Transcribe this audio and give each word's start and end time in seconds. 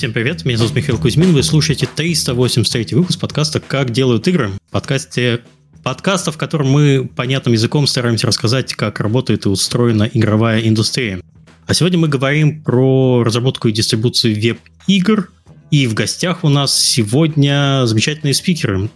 Всем 0.00 0.14
привет, 0.14 0.46
меня 0.46 0.56
зовут 0.56 0.74
Михаил 0.74 0.96
Кузьмин, 0.96 1.34
вы 1.34 1.42
слушаете 1.42 1.86
383 1.94 2.96
выпуск 2.96 3.20
подкаста 3.20 3.60
«Как 3.60 3.90
делают 3.90 4.26
игры». 4.28 4.50
Подкасте 4.70 5.42
подкаста, 5.82 6.32
в 6.32 6.38
котором 6.38 6.70
мы 6.70 7.06
понятным 7.14 7.52
языком 7.52 7.86
стараемся 7.86 8.26
рассказать, 8.26 8.72
как 8.72 8.98
работает 9.00 9.44
и 9.44 9.50
устроена 9.50 10.04
игровая 10.04 10.66
индустрия. 10.66 11.20
А 11.66 11.74
сегодня 11.74 11.98
мы 11.98 12.08
говорим 12.08 12.62
про 12.62 13.22
разработку 13.22 13.68
и 13.68 13.72
дистрибуцию 13.72 14.36
веб-игр, 14.36 15.30
и 15.70 15.86
в 15.86 15.92
гостях 15.92 16.44
у 16.44 16.48
нас 16.48 16.74
сегодня 16.80 17.82
замечательные 17.84 18.32
спикеры. 18.32 18.88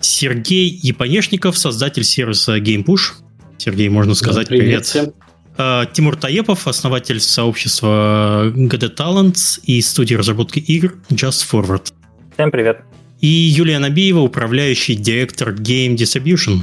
Сергей 0.00 0.68
Японешников, 0.68 1.58
создатель 1.58 2.04
сервиса 2.04 2.58
GamePush. 2.58 3.14
Сергей, 3.58 3.88
можно 3.88 4.14
сказать 4.14 4.46
привет. 4.46 4.88
привет. 4.92 5.14
А, 5.56 5.86
Тимур 5.86 6.16
Таепов, 6.16 6.66
основатель 6.66 7.20
сообщества 7.20 8.52
GD 8.54 8.94
Talents 8.96 9.60
и 9.62 9.80
студии 9.80 10.14
разработки 10.14 10.58
игр 10.58 10.94
Just 11.10 11.48
Forward. 11.50 11.92
Всем 12.34 12.50
привет. 12.50 12.80
И 13.20 13.28
Юлия 13.28 13.78
Набиева, 13.78 14.20
управляющий 14.20 14.96
директор 14.96 15.50
Game 15.54 15.94
Distribution. 15.94 16.60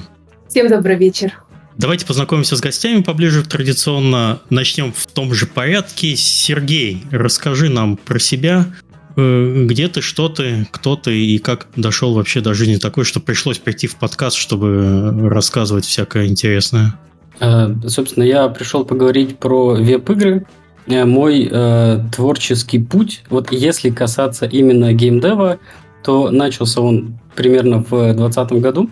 Всем 0.50 0.68
добрый 0.68 0.98
вечер. 0.98 1.34
Давайте 1.78 2.06
познакомимся 2.06 2.58
с 2.58 2.60
гостями 2.60 3.02
поближе 3.02 3.44
традиционно. 3.44 4.42
Начнем 4.50 4.92
в 4.92 5.08
том 5.08 5.34
же 5.34 5.48
порядке. 5.48 6.16
Сергей, 6.18 7.04
расскажи 7.12 7.70
нам 7.70 7.96
про 7.96 8.20
себя. 8.20 8.68
Э, 9.16 9.66
где 9.66 9.88
ты, 9.88 10.02
что 10.02 10.28
ты, 10.28 10.68
кто 10.72 10.98
ты 10.98 11.18
и 11.18 11.40
как 11.40 11.68
дошел 11.78 12.14
вообще 12.14 12.42
до 12.42 12.54
жизни 12.54 12.76
такой, 12.76 13.06
что 13.06 13.22
пришлось 13.22 13.58
прийти 13.58 13.88
в 13.88 13.96
подкаст, 13.96 14.36
чтобы 14.36 15.30
рассказывать 15.30 15.86
всякое 15.86 16.28
интересное? 16.28 16.94
Э, 17.42 17.74
собственно, 17.88 18.24
я 18.24 18.48
пришел 18.48 18.86
поговорить 18.86 19.38
про 19.38 19.74
веб-игры. 19.74 20.46
Э, 20.88 21.06
мой 21.06 21.50
э, 21.52 22.00
творческий 22.16 22.80
путь, 22.80 23.24
вот 23.30 23.52
если 23.52 23.90
касаться 23.90 24.46
именно 24.46 24.94
геймдева, 24.94 25.58
то 26.04 26.30
начался 26.30 26.82
он 26.82 27.20
примерно 27.36 27.84
в 27.84 27.90
2020 27.90 28.52
году, 28.54 28.90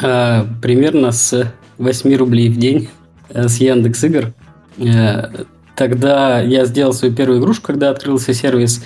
э, 0.00 0.44
примерно 0.62 1.10
с 1.10 1.52
8 1.78 2.16
рублей 2.16 2.48
в 2.48 2.56
день 2.56 2.88
э, 3.30 3.48
с 3.48 3.58
Яндекс 3.58 4.04
Игр. 4.04 4.32
Э, 4.78 5.44
тогда 5.74 6.40
я 6.40 6.64
сделал 6.66 6.92
свою 6.92 7.14
первую 7.14 7.40
игрушку, 7.40 7.66
когда 7.66 7.90
открылся 7.90 8.32
сервис, 8.32 8.84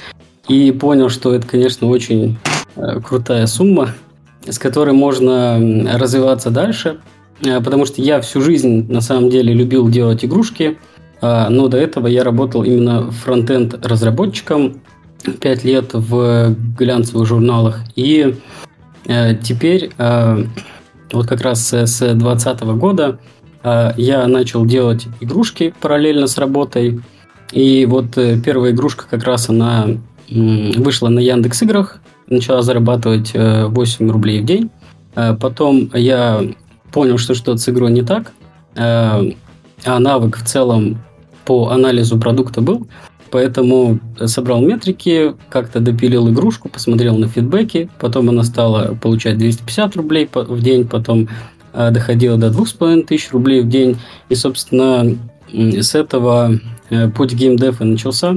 и 0.48 0.72
понял, 0.72 1.10
что 1.10 1.34
это, 1.34 1.46
конечно, 1.46 1.86
очень 1.86 2.38
э, 2.76 3.00
крутая 3.00 3.46
сумма, 3.46 3.90
с 4.46 4.58
которой 4.58 4.94
можно 4.94 5.58
развиваться 5.98 6.48
дальше– 6.50 7.00
потому 7.42 7.86
что 7.86 8.00
я 8.00 8.20
всю 8.20 8.40
жизнь 8.40 8.90
на 8.92 9.00
самом 9.00 9.30
деле 9.30 9.52
любил 9.52 9.88
делать 9.88 10.24
игрушки, 10.24 10.78
а, 11.22 11.48
но 11.48 11.68
до 11.68 11.78
этого 11.78 12.08
я 12.08 12.24
работал 12.24 12.64
именно 12.64 13.10
фронтенд 13.10 13.86
разработчиком 13.86 14.80
5 15.40 15.64
лет 15.64 15.90
в 15.94 16.54
глянцевых 16.76 17.26
журналах. 17.26 17.80
И 17.94 18.34
э, 19.06 19.36
теперь, 19.36 19.92
э, 19.96 20.44
вот 21.12 21.26
как 21.28 21.42
раз 21.42 21.72
с 21.72 21.98
2020 21.98 22.60
года, 22.76 23.18
я 23.64 24.26
начал 24.26 24.66
делать 24.66 25.06
игрушки 25.20 25.72
параллельно 25.80 26.26
с 26.26 26.36
работой. 26.36 27.00
И 27.52 27.86
вот 27.86 28.18
первая 28.44 28.72
игрушка 28.72 29.04
как 29.08 29.22
раз 29.22 29.48
она 29.48 29.86
вышла 30.28 31.08
на 31.08 31.20
Яндекс 31.20 31.62
Играх, 31.62 32.00
начала 32.26 32.62
зарабатывать 32.62 33.30
8 33.34 34.10
рублей 34.10 34.40
в 34.40 34.46
день. 34.46 34.70
Потом 35.14 35.92
я 35.94 36.42
понял, 36.92 37.18
что 37.18 37.34
что-то 37.34 37.58
с 37.58 37.68
игрой 37.68 37.90
не 37.90 38.02
так, 38.02 38.32
э, 38.76 39.32
а 39.84 39.98
навык 39.98 40.38
в 40.38 40.44
целом 40.46 40.98
по 41.44 41.70
анализу 41.70 42.18
продукта 42.18 42.60
был, 42.60 42.86
поэтому 43.30 43.98
собрал 44.26 44.60
метрики, 44.60 45.34
как-то 45.48 45.80
допилил 45.80 46.28
игрушку, 46.30 46.68
посмотрел 46.68 47.16
на 47.16 47.26
фидбэки, 47.26 47.88
потом 47.98 48.28
она 48.28 48.44
стала 48.44 48.94
получать 48.94 49.38
250 49.38 49.96
рублей 49.96 50.28
в 50.32 50.62
день, 50.62 50.86
потом 50.86 51.28
э, 51.72 51.90
доходила 51.90 52.36
до 52.36 52.50
2500 52.50 53.32
рублей 53.32 53.62
в 53.62 53.68
день, 53.68 53.98
и, 54.28 54.34
собственно, 54.34 55.16
с 55.52 55.94
этого 55.94 56.60
э, 56.90 57.08
путь 57.10 57.34
геймдев 57.34 57.80
начался. 57.80 58.34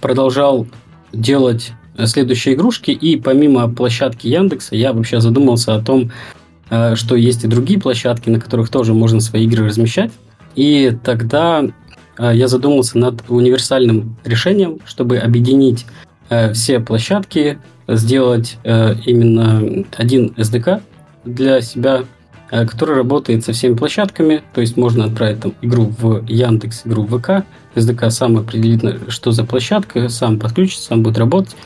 Продолжал 0.00 0.66
делать 1.12 1.72
следующие 2.06 2.54
игрушки, 2.54 2.90
и 2.90 3.16
помимо 3.16 3.68
площадки 3.68 4.26
Яндекса 4.26 4.74
я 4.76 4.92
вообще 4.92 5.20
задумался 5.20 5.74
о 5.74 5.82
том, 5.82 6.10
что 6.94 7.16
есть 7.16 7.44
и 7.44 7.48
другие 7.48 7.80
площадки, 7.80 8.30
на 8.30 8.40
которых 8.40 8.68
тоже 8.68 8.94
можно 8.94 9.20
свои 9.20 9.44
игры 9.44 9.66
размещать. 9.66 10.12
И 10.54 10.96
тогда 11.04 11.64
э, 12.18 12.32
я 12.34 12.48
задумался 12.48 12.98
над 12.98 13.22
универсальным 13.28 14.16
решением, 14.24 14.78
чтобы 14.84 15.18
объединить 15.18 15.86
э, 16.28 16.52
все 16.52 16.80
площадки, 16.80 17.58
сделать 17.88 18.56
именно 18.64 19.84
один 19.96 20.32
SDK 20.36 20.80
для 21.24 21.60
себя, 21.60 22.04
который 22.48 22.94
работает 22.94 23.44
со 23.44 23.52
всеми 23.52 23.74
площадками. 23.74 24.42
То 24.54 24.60
есть 24.60 24.76
можно 24.76 25.06
отправить 25.06 25.40
там 25.40 25.54
игру 25.60 25.92
в 25.98 26.24
Яндекс, 26.28 26.82
игру 26.84 27.02
в 27.02 27.18
ВК. 27.18 27.44
SDK 27.74 28.10
сам 28.10 28.36
определит, 28.36 29.10
что 29.10 29.32
за 29.32 29.42
площадка, 29.42 30.08
сам 30.08 30.38
подключится, 30.38 30.84
сам 30.84 31.02
будет 31.02 31.18
работать. 31.18 31.56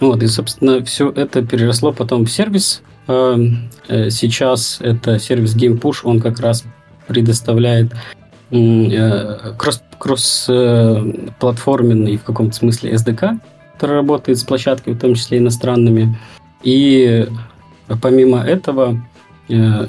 Вот, 0.00 0.22
и, 0.22 0.26
собственно, 0.26 0.84
все 0.84 1.10
это 1.10 1.42
переросло 1.42 1.92
потом 1.92 2.24
в 2.24 2.30
сервис, 2.30 2.82
э, 2.82 2.95
сейчас 3.06 4.78
это 4.80 5.18
сервис 5.18 5.56
GamePush, 5.56 6.00
он 6.04 6.20
как 6.20 6.40
раз 6.40 6.64
предоставляет 7.06 7.92
э, 8.50 9.52
кросс, 9.56 9.82
кросс-платформенный 9.98 12.14
э, 12.14 12.18
в 12.18 12.24
каком-то 12.24 12.56
смысле 12.56 12.92
SDK, 12.92 13.38
который 13.74 13.96
работает 13.96 14.38
с 14.38 14.44
площадками, 14.44 14.94
в 14.94 15.00
том 15.00 15.14
числе 15.14 15.38
иностранными. 15.38 16.18
И 16.62 17.26
помимо 18.02 18.42
этого 18.42 19.00
я 19.48 19.88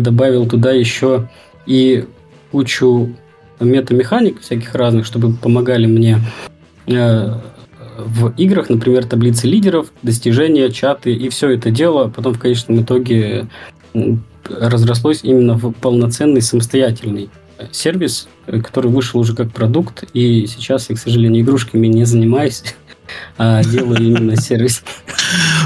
добавил 0.00 0.48
туда 0.48 0.72
еще 0.72 1.28
и 1.66 2.04
кучу 2.50 3.14
метамеханик 3.60 4.40
всяких 4.40 4.74
разных, 4.74 5.06
чтобы 5.06 5.34
помогали 5.34 5.86
мне 5.86 6.18
в 7.98 8.32
играх, 8.36 8.70
например, 8.70 9.04
таблицы 9.04 9.46
лидеров, 9.46 9.92
достижения, 10.02 10.70
чаты, 10.70 11.12
и 11.12 11.28
все 11.28 11.50
это 11.50 11.70
дело 11.70 12.08
потом 12.08 12.34
в 12.34 12.38
конечном 12.38 12.82
итоге 12.82 13.48
разрослось 14.48 15.20
именно 15.24 15.54
в 15.54 15.72
полноценный 15.72 16.40
самостоятельный 16.40 17.28
сервис, 17.72 18.28
который 18.46 18.90
вышел 18.90 19.20
уже 19.20 19.34
как 19.34 19.52
продукт, 19.52 20.04
и 20.14 20.46
сейчас 20.46 20.88
я, 20.90 20.96
к 20.96 20.98
сожалению, 20.98 21.42
игрушками 21.42 21.88
не 21.88 22.04
занимаюсь, 22.04 22.62
а 23.38 23.64
делаю 23.64 24.00
именно 24.00 24.36
сервис. 24.36 24.84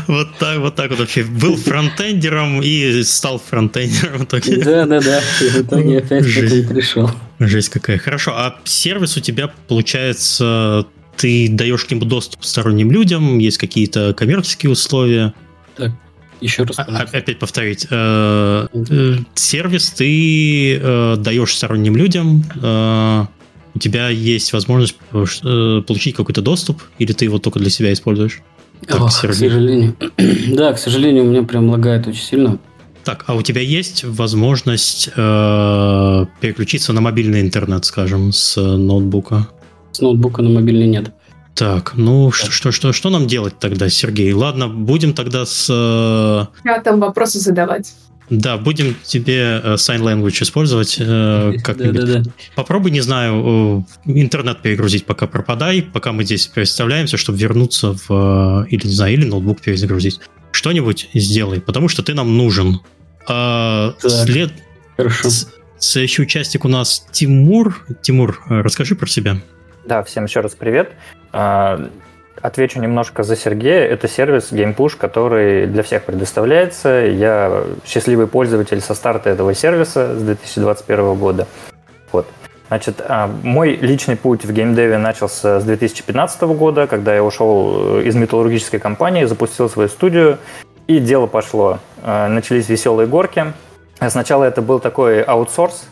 Вот 0.06 0.28
так, 0.38 0.58
вот 0.58 0.74
так 0.74 0.90
вот 0.90 1.00
вообще. 1.00 1.22
Был 1.24 1.56
фронтендером 1.56 2.62
и 2.62 3.02
стал 3.02 3.38
фронтендером. 3.38 4.26
Да, 4.64 4.86
да, 4.86 5.00
да. 5.00 5.20
И 5.40 5.48
в 5.48 5.62
итоге 5.62 5.98
опять 5.98 6.24
к 6.24 6.68
пришел. 6.68 7.10
Жесть 7.38 7.68
какая. 7.68 7.98
Хорошо, 7.98 8.32
а 8.34 8.58
сервис 8.64 9.16
у 9.16 9.20
тебя, 9.20 9.52
получается, 9.68 10.86
ты 11.22 11.48
даешь 11.48 11.84
к 11.84 11.90
нему 11.92 12.04
доступ 12.04 12.44
сторонним 12.44 12.90
людям, 12.90 13.38
есть 13.38 13.56
какие-то 13.56 14.12
коммерческие 14.12 14.72
условия. 14.72 15.32
Так, 15.76 15.92
еще 16.40 16.64
раз. 16.64 16.80
А, 16.80 16.82
опять 16.82 17.38
повторить. 17.38 17.86
Э, 17.90 18.66
э, 18.74 19.16
сервис 19.36 19.90
ты 19.90 20.78
э, 20.82 21.16
даешь 21.16 21.54
сторонним 21.54 21.96
людям. 21.96 22.44
У 23.74 23.78
тебя 23.78 24.08
есть 24.08 24.52
возможность 24.52 24.96
получить 25.12 26.16
какой-то 26.16 26.42
доступ, 26.42 26.82
или 26.98 27.12
ты 27.12 27.24
его 27.24 27.38
только 27.38 27.60
для 27.60 27.70
себя 27.70 27.92
используешь? 27.92 28.42
Ох, 28.90 29.08
к 29.08 29.12
сожалению. 29.12 29.96
да, 30.48 30.72
к 30.72 30.78
сожалению, 30.78 31.24
у 31.24 31.28
меня 31.28 31.44
прям 31.44 31.70
лагает 31.70 32.08
очень 32.08 32.20
сильно. 32.20 32.58
Так, 33.04 33.24
а 33.28 33.34
у 33.34 33.42
тебя 33.42 33.60
есть 33.60 34.02
возможность 34.04 35.08
э, 35.14 36.26
переключиться 36.40 36.92
на 36.92 37.00
мобильный 37.00 37.40
интернет, 37.40 37.84
скажем, 37.84 38.32
с 38.32 38.60
ноутбука? 38.60 39.48
С 39.92 40.00
ноутбука 40.00 40.42
на 40.42 40.50
мобильный 40.50 40.86
нет. 40.86 41.12
Так, 41.54 41.92
ну 41.96 42.32
что, 42.32 42.50
что, 42.50 42.72
что, 42.72 42.92
что 42.92 43.10
нам 43.10 43.26
делать 43.26 43.58
тогда, 43.58 43.88
Сергей? 43.90 44.32
Ладно, 44.32 44.68
будем 44.68 45.12
тогда 45.12 45.44
с... 45.44 45.68
Я 46.64 46.80
там 46.80 46.98
вопросы 46.98 47.40
задавать. 47.40 47.92
Да, 48.30 48.56
будем 48.56 48.96
тебе 49.04 49.60
э, 49.62 49.74
sign 49.74 50.00
language 50.00 50.42
использовать 50.42 50.96
э, 50.98 51.52
как-нибудь. 51.62 51.94
Да, 51.94 52.06
да, 52.06 52.18
да. 52.20 52.30
Попробуй, 52.54 52.90
не 52.90 53.02
знаю, 53.02 53.86
интернет 54.06 54.62
перегрузить, 54.62 55.04
пока 55.04 55.26
пропадай, 55.26 55.82
пока 55.82 56.12
мы 56.12 56.24
здесь 56.24 56.46
представляемся, 56.46 57.18
чтобы 57.18 57.36
вернуться 57.36 57.94
в... 58.08 58.66
Или, 58.70 58.86
не 58.86 58.94
знаю, 58.94 59.12
или 59.12 59.26
ноутбук 59.26 59.60
перезагрузить. 59.60 60.20
Что-нибудь 60.52 61.10
сделай, 61.12 61.60
потому 61.60 61.88
что 61.88 62.02
ты 62.02 62.14
нам 62.14 62.38
нужен. 62.38 62.80
А, 63.28 63.94
след... 63.98 64.52
Хорошо. 64.96 65.28
Следующий 65.78 66.22
участник 66.22 66.64
у 66.64 66.68
нас 66.68 67.04
Тимур. 67.12 67.84
Тимур, 68.00 68.40
расскажи 68.48 68.94
про 68.94 69.08
себя. 69.08 69.42
Да, 69.84 70.02
всем 70.04 70.24
еще 70.24 70.40
раз 70.40 70.54
привет. 70.54 70.92
А, 71.32 71.88
отвечу 72.40 72.80
немножко 72.80 73.24
за 73.24 73.34
Сергея. 73.34 73.84
Это 73.86 74.06
сервис 74.06 74.52
GamePush, 74.52 74.96
который 74.96 75.66
для 75.66 75.82
всех 75.82 76.04
предоставляется. 76.04 76.88
Я 77.06 77.64
счастливый 77.84 78.28
пользователь 78.28 78.80
со 78.80 78.94
старта 78.94 79.30
этого 79.30 79.54
сервиса 79.54 80.16
с 80.16 80.22
2021 80.22 81.14
года. 81.16 81.48
Вот. 82.12 82.26
Значит, 82.68 83.02
а, 83.06 83.28
мой 83.42 83.74
личный 83.74 84.16
путь 84.16 84.44
в 84.44 84.52
геймдеве 84.52 84.98
начался 84.98 85.58
с 85.58 85.64
2015 85.64 86.42
года, 86.42 86.86
когда 86.86 87.14
я 87.14 87.24
ушел 87.24 87.98
э, 87.98 88.04
из 88.04 88.14
металлургической 88.14 88.80
компании, 88.80 89.24
запустил 89.24 89.68
свою 89.68 89.88
студию, 89.88 90.38
и 90.86 90.98
дело 91.00 91.26
пошло. 91.26 91.80
Э, 92.02 92.28
начались 92.28 92.68
веселые 92.68 93.08
горки. 93.08 93.52
Сначала 94.08 94.44
это 94.44 94.62
был 94.62 94.80
такой 94.80 95.22
аутсорс, 95.22 95.86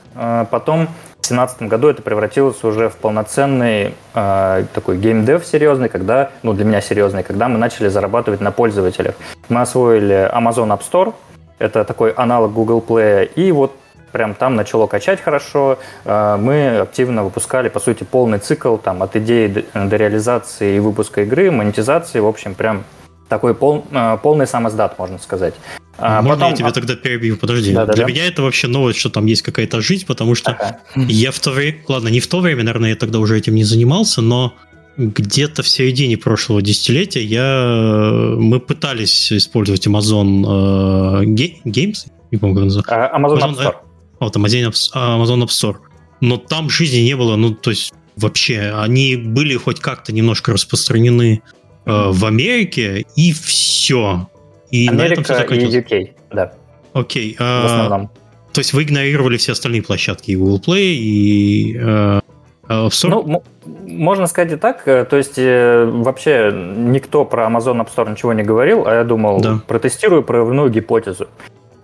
потом 0.50 0.88
2017 1.28 1.62
году 1.62 1.88
это 1.88 2.02
превратилось 2.02 2.62
уже 2.64 2.88
в 2.88 2.96
полноценный 2.96 3.94
э, 4.14 4.64
такой 4.74 4.98
геймдев 4.98 5.44
серьезный, 5.44 5.88
когда, 5.88 6.30
ну 6.42 6.52
для 6.52 6.64
меня 6.64 6.80
серьезный, 6.80 7.22
когда 7.22 7.48
мы 7.48 7.58
начали 7.58 7.88
зарабатывать 7.88 8.40
на 8.40 8.50
пользователях. 8.50 9.14
Мы 9.48 9.60
освоили 9.60 10.30
Amazon 10.32 10.68
App 10.76 10.82
Store, 10.90 11.14
это 11.58 11.84
такой 11.84 12.10
аналог 12.10 12.52
Google 12.52 12.84
Play, 12.86 13.30
и 13.34 13.52
вот 13.52 13.72
прям 14.12 14.34
там 14.34 14.56
начало 14.56 14.86
качать 14.86 15.20
хорошо. 15.20 15.78
Э, 16.04 16.36
мы 16.36 16.78
активно 16.78 17.22
выпускали, 17.22 17.68
по 17.68 17.80
сути, 17.80 18.04
полный 18.04 18.38
цикл 18.38 18.76
там, 18.76 19.02
от 19.02 19.14
идеи 19.16 19.66
до 19.74 19.96
реализации 19.96 20.76
и 20.76 20.80
выпуска 20.80 21.22
игры, 21.22 21.50
монетизации, 21.50 22.18
в 22.18 22.26
общем, 22.26 22.54
прям 22.54 22.84
такой 23.30 23.54
пол, 23.54 23.86
э, 23.90 24.18
полный 24.22 24.46
самоздат, 24.46 24.98
можно 24.98 25.18
сказать. 25.18 25.54
А 25.96 26.22
Можно 26.22 26.36
потом... 26.36 26.50
я 26.50 26.56
тебя 26.56 26.72
тогда 26.72 26.96
перебью? 26.96 27.36
Подожди. 27.36 27.72
Да, 27.72 27.84
да, 27.84 27.92
Для 27.92 28.04
да. 28.04 28.10
меня 28.10 28.26
это 28.26 28.42
вообще 28.42 28.68
новость, 28.68 28.98
что 28.98 29.10
там 29.10 29.26
есть 29.26 29.42
какая-то 29.42 29.80
жизнь, 29.82 30.06
потому 30.06 30.34
что 30.34 30.52
ага. 30.52 30.80
я 30.94 31.30
в 31.30 31.38
то 31.38 31.50
время... 31.50 31.78
Ладно, 31.88 32.08
не 32.08 32.20
в 32.20 32.26
то 32.26 32.40
время, 32.40 32.64
наверное, 32.64 32.90
я 32.90 32.96
тогда 32.96 33.18
уже 33.18 33.36
этим 33.36 33.54
не 33.54 33.64
занимался, 33.64 34.22
но 34.22 34.54
где-то 34.96 35.62
в 35.62 35.68
середине 35.68 36.16
прошлого 36.16 36.62
десятилетия 36.62 37.22
я... 37.22 38.34
мы 38.36 38.60
пытались 38.60 39.30
использовать 39.32 39.86
Amazon 39.86 41.22
э, 41.22 41.24
Games, 41.66 42.06
не 42.30 42.38
помню, 42.38 42.56
как 42.56 42.64
называется. 42.64 42.94
А, 42.94 43.18
Amazon, 43.18 43.38
Amazon 43.38 43.56
App 43.56 43.58
Store. 43.58 43.74
Вот, 44.20 44.36
Amazon, 44.36 44.72
Amazon 44.94 45.42
App 45.44 45.48
Store. 45.48 45.76
Но 46.22 46.36
там 46.38 46.70
жизни 46.70 47.00
не 47.00 47.14
было, 47.14 47.36
ну, 47.36 47.54
то 47.54 47.70
есть 47.70 47.92
вообще, 48.16 48.74
они 48.76 49.16
были 49.16 49.56
хоть 49.56 49.80
как-то 49.80 50.12
немножко 50.12 50.52
распространены 50.52 51.42
э, 51.42 51.59
в 51.84 52.24
Америке, 52.24 53.06
и 53.16 53.32
все. 53.32 54.28
И 54.70 54.88
Америка 54.88 55.32
и 55.42 55.66
UK, 55.66 56.10
да. 56.30 56.52
Окей. 56.92 57.36
А, 57.38 57.62
в 57.62 57.66
основном. 57.66 58.10
То 58.52 58.60
есть 58.60 58.72
вы 58.72 58.82
игнорировали 58.82 59.36
все 59.36 59.52
остальные 59.52 59.82
площадки, 59.82 60.32
и 60.32 60.36
Google 60.36 60.60
Play, 60.60 60.94
и 60.94 61.76
э, 61.78 62.20
App 62.68 62.88
Store? 62.88 63.24
Ну, 63.26 63.42
можно 63.86 64.26
сказать 64.26 64.52
и 64.52 64.56
так. 64.56 64.86
Э, 64.86 65.04
то 65.04 65.16
есть 65.16 65.34
э, 65.38 65.84
вообще 65.84 66.52
никто 66.52 67.24
про 67.24 67.46
Amazon 67.46 67.80
App 67.80 67.88
Store 67.94 68.10
ничего 68.10 68.32
не 68.32 68.42
говорил, 68.42 68.86
а 68.86 68.94
я 68.94 69.04
думал, 69.04 69.40
да. 69.40 69.60
протестирую 69.66 70.22
прорывную 70.22 70.70
гипотезу. 70.70 71.28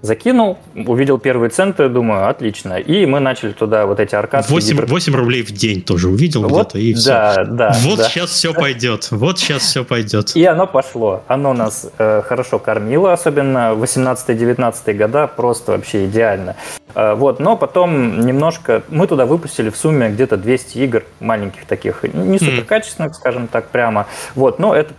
Закинул, 0.02 0.58
увидел 0.74 1.18
первые 1.18 1.50
центы, 1.50 1.88
думаю, 1.88 2.28
отлично. 2.28 2.74
И 2.74 3.06
мы 3.06 3.18
начали 3.18 3.52
туда 3.52 3.86
вот 3.86 3.98
эти 3.98 4.14
аркадки. 4.14 4.50
8, 4.50 4.68
гипер... 4.76 4.86
8 4.86 5.14
рублей 5.14 5.42
в 5.42 5.50
день 5.52 5.80
тоже 5.80 6.08
увидел 6.08 6.42
вот, 6.42 6.74
где-то, 6.74 6.78
и 6.78 6.94
все. 6.94 7.08
Да, 7.08 7.44
да. 7.44 7.76
Вот 7.80 7.98
да. 7.98 8.04
сейчас 8.04 8.30
все 8.30 8.52
пойдет, 8.52 9.08
вот 9.10 9.38
сейчас 9.38 9.62
все 9.62 9.84
пойдет. 9.84 10.36
И 10.36 10.44
оно 10.44 10.66
пошло. 10.66 11.22
Оно 11.28 11.54
нас 11.54 11.90
э, 11.98 12.22
хорошо 12.22 12.58
кормило, 12.58 13.12
особенно 13.12 13.72
18-19 13.74 14.92
года, 14.92 15.26
просто 15.26 15.72
вообще 15.72 16.06
идеально. 16.06 16.56
Э, 16.94 17.14
вот, 17.14 17.40
но 17.40 17.56
потом 17.56 18.20
немножко, 18.20 18.82
мы 18.88 19.06
туда 19.06 19.26
выпустили 19.26 19.70
в 19.70 19.76
сумме 19.76 20.10
где-то 20.10 20.36
200 20.36 20.78
игр, 20.78 21.04
маленьких 21.20 21.64
таких, 21.64 22.02
не 22.12 22.38
супер 22.38 22.64
качественных, 22.64 23.14
скажем 23.14 23.48
так, 23.48 23.68
прямо. 23.68 24.06
Вот, 24.34 24.58
но 24.58 24.74
это 24.74 24.94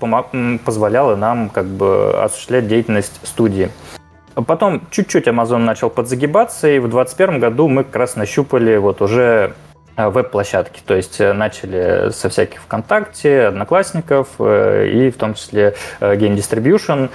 позволяло 0.64 1.16
нам 1.16 1.50
как 1.50 1.66
бы 1.66 2.20
осуществлять 2.22 2.68
деятельность 2.68 3.14
студии. 3.24 3.70
Потом 4.46 4.82
чуть-чуть 4.92 5.28
Amazon 5.28 5.60
начал 5.60 5.90
подзагибаться, 5.90 6.68
и 6.68 6.78
в 6.78 6.88
2021 6.90 7.40
году 7.40 7.68
мы 7.68 7.84
как 7.84 7.96
раз 7.96 8.16
нащупали 8.16 8.78
вот 8.78 9.02
уже 9.02 9.54
э, 9.96 10.10
веб-площадки, 10.10 10.82
то 10.86 10.96
есть 10.96 11.20
э, 11.20 11.34
начали 11.34 12.12
со 12.12 12.30
всяких 12.30 12.62
ВКонтакте, 12.62 13.48
Одноклассников 13.48 14.28
э, 14.38 14.90
и 14.90 15.10
в 15.10 15.18
том 15.18 15.34
числе 15.34 15.76
Game 16.00 16.36
Distribution. 16.36 17.10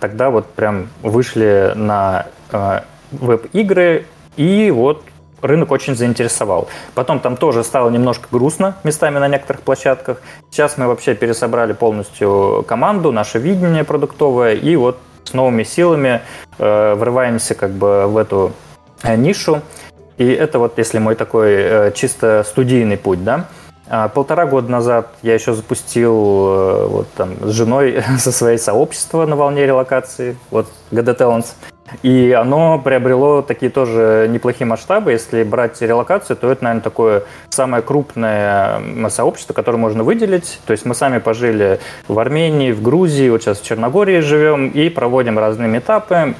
Тогда 0.00 0.30
вот 0.30 0.46
прям 0.46 0.88
вышли 1.02 1.72
на 1.74 2.26
веб-игры, 3.12 4.06
и 4.36 4.70
вот 4.70 5.04
рынок 5.42 5.70
очень 5.70 5.94
заинтересовал. 5.94 6.68
Потом 6.94 7.20
там 7.20 7.36
тоже 7.36 7.62
стало 7.62 7.90
немножко 7.90 8.28
грустно 8.30 8.76
местами 8.84 9.18
на 9.18 9.28
некоторых 9.28 9.62
площадках. 9.62 10.22
Сейчас 10.50 10.78
мы 10.78 10.86
вообще 10.86 11.14
пересобрали 11.14 11.74
полностью 11.74 12.64
команду, 12.66 13.12
наше 13.12 13.38
видение 13.38 13.84
продуктовое, 13.84 14.54
и 14.54 14.76
вот 14.76 14.98
с 15.24 15.32
новыми 15.32 15.62
силами 15.62 16.22
э, 16.58 16.94
врываемся 16.94 17.54
как 17.54 17.70
бы 17.70 18.06
в 18.06 18.16
эту 18.16 18.52
э, 19.02 19.16
нишу. 19.16 19.62
И 20.16 20.28
это 20.28 20.58
вот 20.58 20.78
если 20.78 20.98
мой 20.98 21.14
такой 21.16 21.54
э, 21.54 21.92
чисто 21.94 22.44
студийный 22.46 22.96
путь, 22.96 23.24
да. 23.24 23.48
А 23.63 23.63
полтора 24.14 24.46
года 24.46 24.70
назад 24.70 25.08
я 25.22 25.34
еще 25.34 25.52
запустил 25.52 26.14
э, 26.14 26.86
вот 26.86 27.08
там 27.16 27.34
с 27.42 27.50
женой 27.50 28.02
со 28.18 28.32
своей 28.32 28.58
сообщества 28.58 29.26
на 29.26 29.36
волне 29.36 29.66
релокации, 29.66 30.36
вот 30.50 30.68
GD 30.90 31.16
Talents. 31.16 31.46
И 32.02 32.32
оно 32.32 32.78
приобрело 32.78 33.42
такие 33.42 33.70
тоже 33.70 34.26
неплохие 34.30 34.66
масштабы. 34.66 35.12
Если 35.12 35.42
брать 35.42 35.80
релокацию, 35.82 36.36
то 36.36 36.50
это, 36.50 36.64
наверное, 36.64 36.82
такое 36.82 37.24
самое 37.50 37.82
крупное 37.82 39.10
сообщество, 39.10 39.52
которое 39.52 39.78
можно 39.78 40.02
выделить. 40.02 40.60
То 40.66 40.72
есть 40.72 40.86
мы 40.86 40.94
сами 40.94 41.18
пожили 41.18 41.80
в 42.08 42.18
Армении, 42.18 42.72
в 42.72 42.82
Грузии, 42.82 43.28
вот 43.28 43.42
сейчас 43.42 43.60
в 43.60 43.64
Черногории 43.64 44.20
живем 44.20 44.68
и 44.68 44.88
проводим 44.88 45.38
разные 45.38 45.68
метапы 45.68 46.34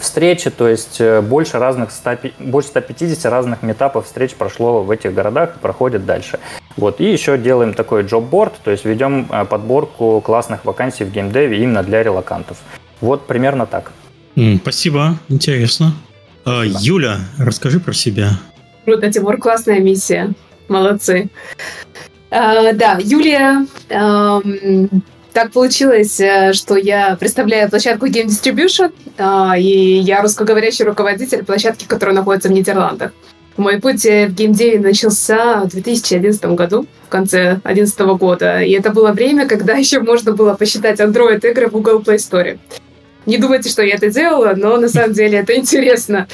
встречи, 0.00 0.50
то 0.50 0.68
есть 0.68 1.00
э, 1.00 1.20
больше 1.20 1.58
разных, 1.58 1.90
100, 1.90 2.18
больше 2.38 2.68
150 2.68 3.24
разных 3.30 3.62
метапов 3.62 4.06
встреч 4.06 4.34
прошло 4.34 4.82
в 4.82 4.90
этих 4.90 5.14
городах 5.14 5.56
и 5.56 5.58
проходит 5.58 6.04
дальше. 6.06 6.40
Вот. 6.76 7.00
И 7.00 7.10
еще 7.10 7.38
делаем 7.38 7.74
такой 7.74 8.02
джоб-борд, 8.02 8.54
то 8.64 8.70
есть 8.70 8.84
ведем 8.84 9.28
э, 9.30 9.44
подборку 9.44 10.20
классных 10.20 10.64
вакансий 10.64 11.04
в 11.04 11.12
геймдеве 11.12 11.62
именно 11.62 11.82
для 11.82 12.02
релакантов. 12.02 12.58
Вот 13.00 13.26
примерно 13.26 13.66
так. 13.66 13.92
Спасибо, 14.62 15.18
интересно. 15.28 15.94
А, 16.44 16.62
Юля, 16.64 17.18
расскажи 17.38 17.80
про 17.80 17.92
себя. 17.92 18.30
Круто, 18.84 19.12
Тимур, 19.12 19.36
классная 19.36 19.80
миссия. 19.80 20.32
Молодцы. 20.68 21.28
А, 22.30 22.72
да, 22.72 22.98
Юлия, 23.00 23.66
эм, 23.88 25.02
так 25.32 25.52
получилось, 25.52 26.20
э, 26.20 26.52
что 26.52 26.76
я 26.76 27.16
представляю 27.18 27.70
площадку 27.70 28.06
Game 28.06 28.26
Distribution, 28.26 28.92
э, 29.16 29.60
и 29.60 29.98
я 29.98 30.22
русскоговорящий 30.22 30.84
руководитель 30.84 31.44
площадки, 31.44 31.84
которая 31.86 32.16
находится 32.16 32.48
в 32.48 32.52
Нидерландах. 32.52 33.12
Мой 33.56 33.80
путь 33.80 34.04
в 34.04 34.28
геймдеве 34.28 34.80
начался 34.80 35.64
в 35.64 35.68
2011 35.68 36.44
году, 36.54 36.86
в 37.06 37.08
конце 37.08 37.60
2011 37.64 38.00
года. 38.16 38.62
И 38.62 38.72
это 38.72 38.90
было 38.90 39.12
время, 39.12 39.46
когда 39.46 39.74
еще 39.76 40.00
можно 40.00 40.32
было 40.32 40.54
посчитать 40.54 41.00
Android-игры 41.00 41.68
в 41.68 41.72
Google 41.72 42.00
Play 42.00 42.16
Store. 42.16 42.58
Не 43.26 43.38
думайте, 43.38 43.68
что 43.68 43.82
я 43.82 43.96
это 43.96 44.10
делала, 44.10 44.54
но 44.56 44.76
на 44.78 44.88
самом 44.88 45.12
деле 45.12 45.38
это 45.38 45.54
интересно. 45.56 46.26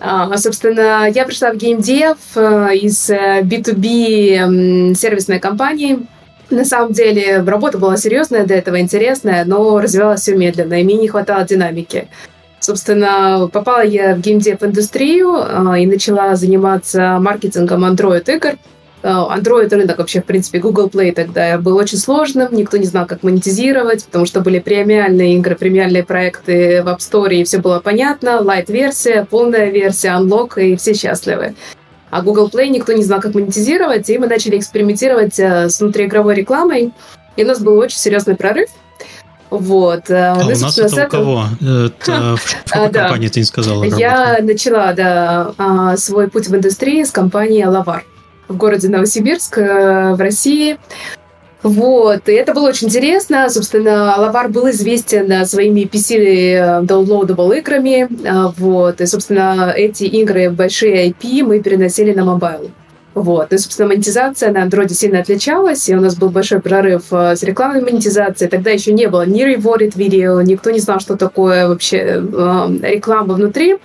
А, 0.00 0.36
собственно, 0.38 1.10
я 1.12 1.24
пришла 1.24 1.50
в 1.52 1.56
геймдев 1.56 2.18
э, 2.36 2.76
из 2.76 3.10
B2B 3.10 4.92
э, 4.92 4.94
сервисной 4.94 5.40
компании. 5.40 6.06
На 6.50 6.64
самом 6.64 6.92
деле, 6.92 7.42
работа 7.42 7.76
была 7.76 7.96
серьезная 7.96 8.46
до 8.46 8.54
этого, 8.54 8.80
интересная, 8.80 9.44
но 9.44 9.80
развивалась 9.80 10.22
все 10.22 10.34
медленно, 10.34 10.80
и 10.80 10.84
мне 10.84 10.96
не 10.96 11.08
хватало 11.08 11.44
динамики. 11.44 12.08
Собственно, 12.60 13.48
попала 13.52 13.84
я 13.84 14.14
в 14.14 14.20
геймдев 14.20 14.62
индустрию 14.62 15.36
э, 15.36 15.80
и 15.80 15.86
начала 15.86 16.34
заниматься 16.36 17.18
маркетингом 17.20 17.84
Android-игр. 17.84 18.56
Э, 19.02 19.08
Android 19.08 19.68
рынок 19.68 19.98
вообще, 19.98 20.20
в 20.20 20.24
принципе, 20.24 20.58
Google 20.58 20.88
Play 20.88 21.12
тогда 21.12 21.58
был 21.58 21.76
очень 21.76 21.98
сложным, 21.98 22.48
никто 22.52 22.78
не 22.78 22.86
знал, 22.86 23.06
как 23.06 23.22
монетизировать, 23.22 24.06
потому 24.06 24.26
что 24.26 24.40
были 24.40 24.58
премиальные 24.58 25.36
игры, 25.36 25.54
премиальные 25.54 26.02
проекты 26.02 26.82
в 26.82 26.88
App 26.88 26.98
Store, 26.98 27.32
и 27.32 27.44
все 27.44 27.58
было 27.58 27.78
понятно, 27.78 28.40
light-версия, 28.42 29.24
полная 29.28 29.70
версия, 29.70 30.18
unlock, 30.18 30.60
и 30.60 30.76
все 30.76 30.94
счастливы. 30.94 31.54
А 32.10 32.22
Google 32.22 32.48
Play 32.48 32.68
никто 32.68 32.92
не 32.92 33.04
знал, 33.04 33.20
как 33.20 33.34
монетизировать, 33.34 34.08
и 34.10 34.18
мы 34.18 34.26
начали 34.26 34.58
экспериментировать 34.58 35.38
э, 35.38 35.68
с 35.68 35.80
внутриигровой 35.80 36.34
рекламой, 36.34 36.92
и 37.36 37.44
у 37.44 37.46
нас 37.46 37.60
был 37.60 37.78
очень 37.78 37.98
серьезный 37.98 38.34
прорыв. 38.34 38.70
Вот. 39.50 40.10
Э, 40.10 40.32
а 40.32 40.34
ну, 40.36 40.46
у 40.46 40.48
нас 40.50 40.78
это 40.78 41.06
у 41.06 41.08
кого? 41.08 41.44
Это 41.60 42.36
в 42.64 42.70
какой 42.70 42.90
компании 42.90 43.28
ты 43.28 43.40
не 43.40 43.46
сказала? 43.46 43.84
Я 43.84 44.38
начала, 44.42 44.92
да, 44.92 45.52
а, 45.58 45.96
свой 45.96 46.28
путь 46.28 46.48
в 46.48 46.54
индустрии 46.54 47.02
с 47.04 47.10
компанией 47.10 47.66
Лавар 47.66 48.04
в 48.48 48.56
городе 48.56 48.88
Новосибирск 48.88 49.58
э, 49.58 50.14
в 50.14 50.20
России. 50.20 50.78
Вот, 51.62 52.28
и 52.28 52.32
это 52.32 52.54
было 52.54 52.68
очень 52.68 52.86
интересно. 52.86 53.48
Собственно, 53.50 54.14
Лавар 54.16 54.48
был 54.48 54.70
известен 54.70 55.44
своими 55.44 55.82
PC 55.82 56.84
downloadable 56.84 57.58
играми. 57.58 58.08
Э, 58.24 58.52
вот, 58.56 59.00
и, 59.00 59.06
собственно, 59.06 59.72
эти 59.76 60.04
игры, 60.04 60.50
большие 60.50 61.10
IP, 61.10 61.42
мы 61.42 61.60
переносили 61.60 62.14
на 62.14 62.24
mobile. 62.24 62.70
Вот. 63.14 63.52
И, 63.52 63.58
собственно, 63.58 63.88
монетизация 63.88 64.52
на 64.52 64.62
андроиде 64.62 64.94
сильно 64.94 65.18
отличалась, 65.18 65.88
и 65.88 65.96
у 65.96 66.00
нас 66.00 66.14
был 66.14 66.28
большой 66.28 66.60
прорыв 66.60 67.06
э, 67.10 67.34
с 67.34 67.42
рекламной 67.42 67.82
монетизацией. 67.82 68.48
Тогда 68.48 68.70
еще 68.70 68.92
не 68.92 69.08
было 69.08 69.26
ни 69.26 69.44
rewarded 69.44 69.96
видео, 69.96 70.40
никто 70.42 70.70
не 70.70 70.78
знал, 70.78 71.00
что 71.00 71.16
такое 71.16 71.66
вообще 71.66 72.22
реклама 72.82 73.34
внутри. 73.34 73.78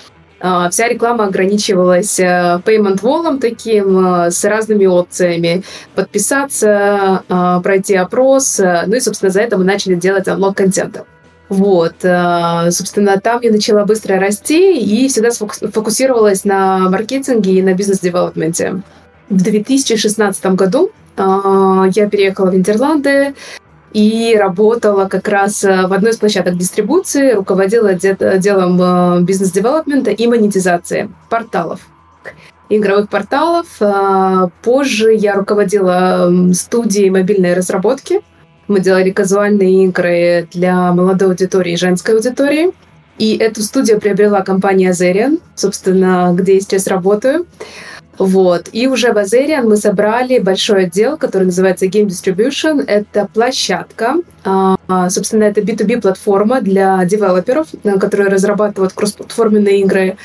А, 0.45 0.69
вся 0.69 0.89
реклама 0.89 1.27
ограничивалась 1.27 2.19
э, 2.19 2.59
payment 2.65 2.99
wall 2.99 3.39
таким 3.39 4.05
э, 4.05 4.29
с 4.29 4.43
разными 4.43 4.85
опциями. 4.85 5.63
Подписаться, 5.95 7.23
а, 7.29 7.61
пройти 7.61 7.95
опрос. 7.95 8.59
Э, 8.59 8.83
ну 8.85 8.97
и, 8.97 8.99
собственно, 8.99 9.31
за 9.31 9.39
это 9.39 9.57
мы 9.57 9.63
начали 9.63 9.95
делать 9.95 10.27
unlock 10.27 10.55
контента. 10.55 11.05
Вот, 11.47 11.95
собственно, 12.01 13.19
там 13.19 13.41
я 13.41 13.51
начала 13.51 13.85
быстро 13.85 14.19
расти 14.19 14.79
и 14.79 15.07
всегда 15.07 15.29
фокусировалась 15.31 16.45
на 16.45 16.89
маркетинге 16.89 17.59
и 17.59 17.61
на 17.61 17.75
бизнес-девелопменте. 17.75 18.81
В 19.29 19.43
2016 19.43 20.45
году 20.55 20.89
я 21.15 22.09
переехала 22.09 22.49
в 22.49 22.55
Нидерланды, 22.55 23.35
и 23.93 24.35
работала 24.37 25.05
как 25.07 25.27
раз 25.27 25.63
э, 25.63 25.87
в 25.87 25.93
одной 25.93 26.11
из 26.11 26.17
площадок 26.17 26.57
дистрибуции, 26.57 27.33
руководила 27.33 27.89
отделом 27.89 28.81
э, 28.81 29.21
бизнес-девелопмента 29.21 30.11
и 30.11 30.27
монетизации 30.27 31.09
порталов 31.29 31.81
игровых 32.69 33.09
порталов. 33.09 33.67
Э, 33.79 34.47
позже 34.61 35.13
я 35.13 35.35
руководила 35.35 36.31
студией 36.53 37.09
мобильной 37.09 37.53
разработки. 37.53 38.21
Мы 38.67 38.79
делали 38.79 39.11
казуальные 39.11 39.85
игры 39.85 40.47
для 40.51 40.91
молодой 40.93 41.29
аудитории 41.29 41.73
и 41.73 41.77
женской 41.77 42.15
аудитории. 42.15 42.71
И 43.19 43.37
эту 43.37 43.61
студию 43.61 43.99
приобрела 43.99 44.41
компания 44.41 44.91
Zerian, 44.91 45.39
собственно, 45.55 46.33
где 46.33 46.55
я 46.55 46.61
сейчас 46.61 46.87
работаю. 46.87 47.45
Вот. 48.17 48.69
И 48.71 48.87
уже 48.87 49.11
в 49.11 49.17
Azerion 49.17 49.63
мы 49.63 49.77
собрали 49.77 50.39
большой 50.39 50.85
отдел, 50.85 51.17
который 51.17 51.45
называется 51.45 51.87
Game 51.87 52.07
Distribution. 52.07 52.83
Это 52.85 53.27
площадка, 53.33 54.17
а, 54.45 55.09
собственно, 55.09 55.45
это 55.45 55.61
B2B-платформа 55.61 56.61
для 56.61 57.03
девелоперов, 57.05 57.67
которые 57.99 58.29
разрабатывают 58.29 58.93
кроссплатформенные 58.93 59.81
игры 59.81 60.17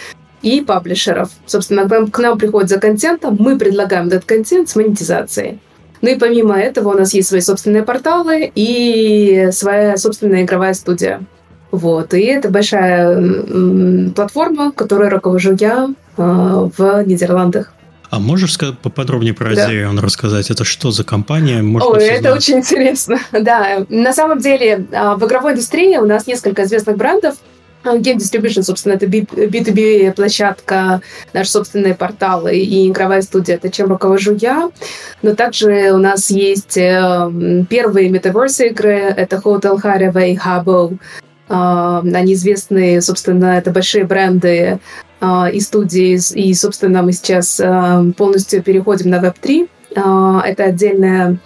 и 0.42 0.60
паблишеров. 0.60 1.30
Собственно, 1.46 1.88
к 1.88 2.18
нам 2.18 2.38
приходят 2.38 2.68
за 2.68 2.78
контентом, 2.78 3.36
мы 3.38 3.58
предлагаем 3.58 4.08
этот 4.08 4.24
контент 4.24 4.68
с 4.68 4.76
монетизацией. 4.76 5.60
Ну 6.00 6.10
и 6.10 6.18
помимо 6.18 6.56
этого 6.56 6.90
у 6.90 6.98
нас 6.98 7.12
есть 7.12 7.28
свои 7.28 7.40
собственные 7.40 7.82
порталы 7.82 8.52
и 8.54 9.48
своя 9.50 9.96
собственная 9.96 10.44
игровая 10.44 10.74
студия. 10.74 11.22
Вот. 11.70 12.14
И 12.14 12.20
это 12.20 12.50
большая 12.50 14.12
платформа, 14.14 14.72
которой 14.72 15.08
руковожу 15.08 15.56
я 15.58 15.88
э, 16.16 16.22
в 16.22 17.02
Нидерландах. 17.04 17.72
А 18.10 18.18
можешь 18.18 18.54
сказать 18.54 18.78
поподробнее 18.78 19.34
про 19.34 19.54
да. 19.54 19.70
Azerion 19.70 20.00
рассказать? 20.00 20.50
Это 20.50 20.64
что 20.64 20.90
за 20.90 21.04
компания? 21.04 21.62
Может, 21.62 21.88
Ой, 21.88 22.04
это 22.04 22.20
знают? 22.20 22.38
очень 22.38 22.58
интересно. 22.58 23.18
Да, 23.32 23.84
на 23.88 24.12
самом 24.12 24.40
деле 24.40 24.86
а, 24.92 25.14
в 25.16 25.26
игровой 25.26 25.52
индустрии 25.52 25.96
у 25.96 26.06
нас 26.06 26.26
несколько 26.26 26.64
известных 26.64 26.96
брендов. 26.96 27.36
А, 27.84 27.96
Game 27.96 28.16
Distribution, 28.16 28.62
собственно, 28.62 28.94
это 28.94 29.06
B2B-площадка, 29.06 31.00
наши 31.32 31.50
собственные 31.50 31.94
порталы 31.94 32.56
и 32.56 32.88
игровая 32.88 33.22
студия, 33.22 33.56
это 33.56 33.70
чем 33.70 33.88
руковожу 33.88 34.34
я. 34.34 34.70
Но 35.22 35.34
также 35.34 35.92
у 35.92 35.98
нас 35.98 36.30
есть 36.30 36.76
э, 36.76 37.30
первые 37.68 38.08
метаверсы 38.08 38.68
игры, 38.68 38.94
это 38.94 39.36
Hotel 39.36 39.80
Haraway, 39.80 40.36
Habbo. 40.36 40.98
Они 41.48 42.34
известны, 42.34 43.00
собственно, 43.00 43.56
это 43.56 43.70
большие 43.70 44.04
бренды 44.04 44.78
а, 44.78 44.78
и 45.20 45.60
студии, 45.60 46.18
и, 46.34 46.54
собственно, 46.54 47.02
мы 47.02 47.12
сейчас 47.12 47.60
а, 47.60 48.04
полностью 48.16 48.62
переходим 48.62 49.10
на 49.10 49.16
Web3. 49.16 49.68
А, 49.96 50.42
это 50.46 50.64
отдельная 50.64 51.38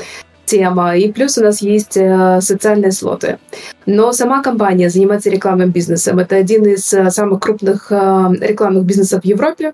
тема. 0.44 0.96
И 0.96 1.10
плюс 1.10 1.38
у 1.38 1.42
нас 1.42 1.62
есть 1.62 1.92
социальные 1.92 2.92
слоты. 2.92 3.38
Но 3.86 4.12
сама 4.12 4.42
компания 4.42 4.90
занимается 4.90 5.30
рекламным 5.30 5.70
бизнесом. 5.70 6.18
Это 6.18 6.36
один 6.36 6.66
из 6.66 6.84
самых 6.84 7.40
крупных 7.40 7.90
рекламных 7.90 8.84
бизнесов 8.84 9.22
в 9.22 9.24
Европе. 9.24 9.72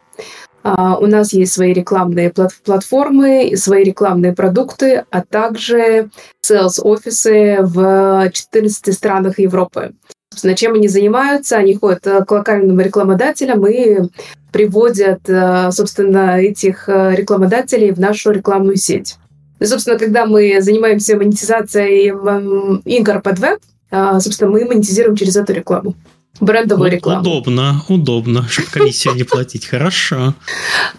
У 0.62 1.06
нас 1.06 1.32
есть 1.32 1.54
свои 1.54 1.72
рекламные 1.72 2.32
платформы, 2.64 3.56
свои 3.56 3.82
рекламные 3.82 4.34
продукты, 4.34 5.04
а 5.10 5.22
также 5.22 6.10
sales-офисы 6.46 7.58
в 7.60 8.30
14 8.30 8.94
странах 8.94 9.38
Европы. 9.40 9.94
Собственно, 10.38 10.54
чем 10.54 10.74
они 10.74 10.86
занимаются? 10.86 11.56
Они 11.56 11.74
ходят 11.74 12.06
э, 12.06 12.24
к 12.24 12.30
локальным 12.30 12.78
рекламодателям 12.78 13.66
и 13.66 14.02
приводят, 14.52 15.18
э, 15.26 15.72
собственно, 15.72 16.40
этих 16.40 16.88
э, 16.88 17.16
рекламодателей 17.16 17.90
в 17.90 17.98
нашу 17.98 18.30
рекламную 18.30 18.76
сеть. 18.76 19.16
И, 19.58 19.64
собственно, 19.64 19.98
когда 19.98 20.26
мы 20.26 20.60
занимаемся 20.60 21.16
монетизацией 21.16 22.12
игр 22.84 23.20
под 23.20 23.38
веб, 23.40 23.58
собственно, 24.20 24.52
мы 24.52 24.64
монетизируем 24.64 25.16
через 25.16 25.34
эту 25.34 25.54
рекламу 25.54 25.96
брендовую 26.40 26.90
рекламу. 26.90 27.20
Удобно, 27.20 27.82
удобно, 27.88 28.48
чтобы 28.48 28.68
комиссию 28.68 29.14
не 29.14 29.24
платить. 29.24 29.66
Хорошо. 29.66 30.34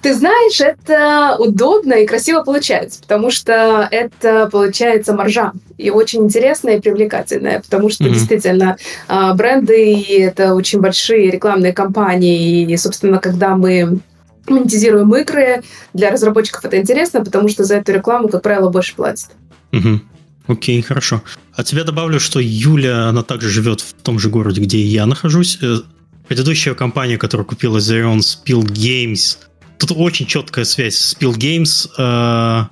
Ты 0.02 0.14
знаешь, 0.14 0.60
это 0.60 1.36
удобно 1.40 1.94
и 1.94 2.06
красиво 2.06 2.42
получается, 2.42 3.02
потому 3.02 3.32
что 3.32 3.88
это 3.90 4.50
получается 4.52 5.14
маржа. 5.14 5.54
И 5.78 5.90
очень 5.90 6.24
интересная 6.26 6.78
и 6.78 6.82
привлекательная, 6.82 7.62
потому 7.62 7.90
что 7.90 8.04
mm-hmm. 8.04 8.14
действительно 8.14 8.78
а, 9.08 9.34
бренды— 9.34 10.04
это 10.10 10.54
очень 10.54 10.82
большие 10.82 11.32
рекламные 11.32 11.74
кампании. 11.74 12.70
И, 12.70 12.78
собственно, 12.78 13.20
когда 13.20 13.56
мы 13.56 14.00
монетизируем 14.48 15.14
игры, 15.16 15.64
для 15.94 16.12
разработчиков 16.12 16.66
это 16.66 16.78
интересно, 16.78 17.24
потому 17.24 17.48
что 17.50 17.64
за 17.64 17.76
эту 17.76 17.94
рекламу, 17.94 18.28
как 18.28 18.42
правило, 18.42 18.70
больше 18.70 18.96
платят. 18.96 19.30
Угу. 19.72 20.02
Окей, 20.50 20.82
хорошо. 20.82 21.22
От 21.54 21.68
тебя 21.68 21.84
добавлю, 21.84 22.20
что 22.20 22.40
Юля, 22.40 23.08
она 23.10 23.22
также 23.22 23.50
живет 23.50 23.82
в 23.82 23.94
том 23.94 24.18
же 24.18 24.30
городе, 24.30 24.62
где 24.62 24.80
и 24.80 24.88
я 24.88 25.06
нахожусь. 25.06 25.60
Э, 25.62 25.82
предыдущая 26.28 26.74
компания, 26.74 27.20
которая 27.20 27.46
купила 27.46 27.78
Zerion, 27.78 28.18
Spill 28.18 28.64
Games, 28.64 29.38
тут 29.78 29.92
очень 29.96 30.26
четкая 30.26 30.66
связь. 30.66 31.16
Spill 31.16 31.36
Games, 31.36 31.88
э, 31.96 32.66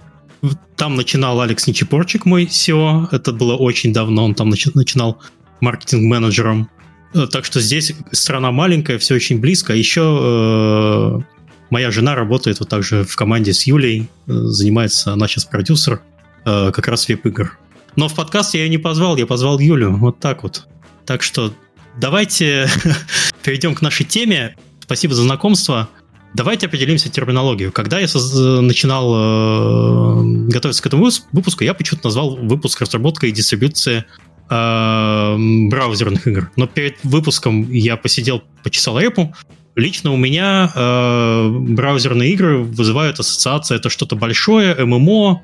там 0.75 0.95
начинал 0.95 1.39
Алекс 1.39 1.67
Ничипорчик, 1.67 2.25
мой 2.25 2.45
SEO. 2.45 3.09
Это 3.11 3.31
было 3.31 3.53
очень 3.55 3.93
давно, 3.93 4.25
он 4.25 4.33
там 4.33 4.49
начинал 4.49 5.21
маркетинг-менеджером. 5.61 6.71
Э, 7.13 7.27
так 7.31 7.45
что 7.45 7.61
здесь 7.61 7.93
страна 8.11 8.51
маленькая, 8.51 8.97
все 8.97 9.13
очень 9.13 9.39
близко. 9.39 9.73
Еще 9.75 11.23
моя 11.69 11.91
жена 11.91 12.15
работает 12.15 12.59
вот 12.59 12.69
также 12.69 13.03
в 13.03 13.15
команде 13.15 13.53
с 13.53 13.67
Юлей, 13.67 14.09
занимается, 14.25 15.13
она 15.13 15.27
сейчас 15.27 15.45
продюсер 15.45 16.01
как 16.43 16.87
раз 16.87 17.07
веб-игр. 17.07 17.55
Но 17.97 18.07
в 18.07 18.13
подкаст 18.13 18.53
я 18.53 18.63
ее 18.63 18.69
не 18.69 18.77
позвал, 18.77 19.17
я 19.17 19.25
позвал 19.25 19.59
Юлю. 19.59 19.97
Вот 19.97 20.19
так 20.19 20.43
вот. 20.43 20.67
Так 21.05 21.23
что 21.23 21.51
давайте 21.97 22.69
перейдем 23.43 23.73
к 23.73 23.81
нашей 23.81 24.05
теме. 24.05 24.55
Спасибо 24.79 25.15
за 25.15 25.23
знакомство. 25.23 25.89
Давайте 26.35 26.67
определимся 26.67 27.09
терминологию. 27.09 27.71
Когда 27.71 27.99
я 27.99 28.05
начинал 28.05 29.13
э, 29.15 30.47
готовиться 30.49 30.83
к 30.83 30.85
этому 30.85 31.09
выпуску, 31.31 31.63
я 31.63 31.73
почему-то 31.73 32.07
назвал 32.09 32.35
выпуск 32.35 32.79
разработка 32.81 33.25
и 33.25 33.31
дистрибуция 33.31 34.05
э, 34.47 35.35
браузерных 35.69 36.27
игр. 36.27 36.51
Но 36.55 36.67
перед 36.67 37.03
выпуском 37.03 37.71
я 37.71 37.97
посидел, 37.97 38.43
почесал 38.63 38.99
репу. 38.99 39.33
Лично 39.75 40.11
у 40.11 40.17
меня 40.17 40.71
э, 40.75 41.49
браузерные 41.49 42.31
игры 42.31 42.59
вызывают 42.59 43.19
ассоциации. 43.19 43.75
Это 43.75 43.89
что-то 43.89 44.15
большое, 44.15 44.75
ММО, 44.85 45.41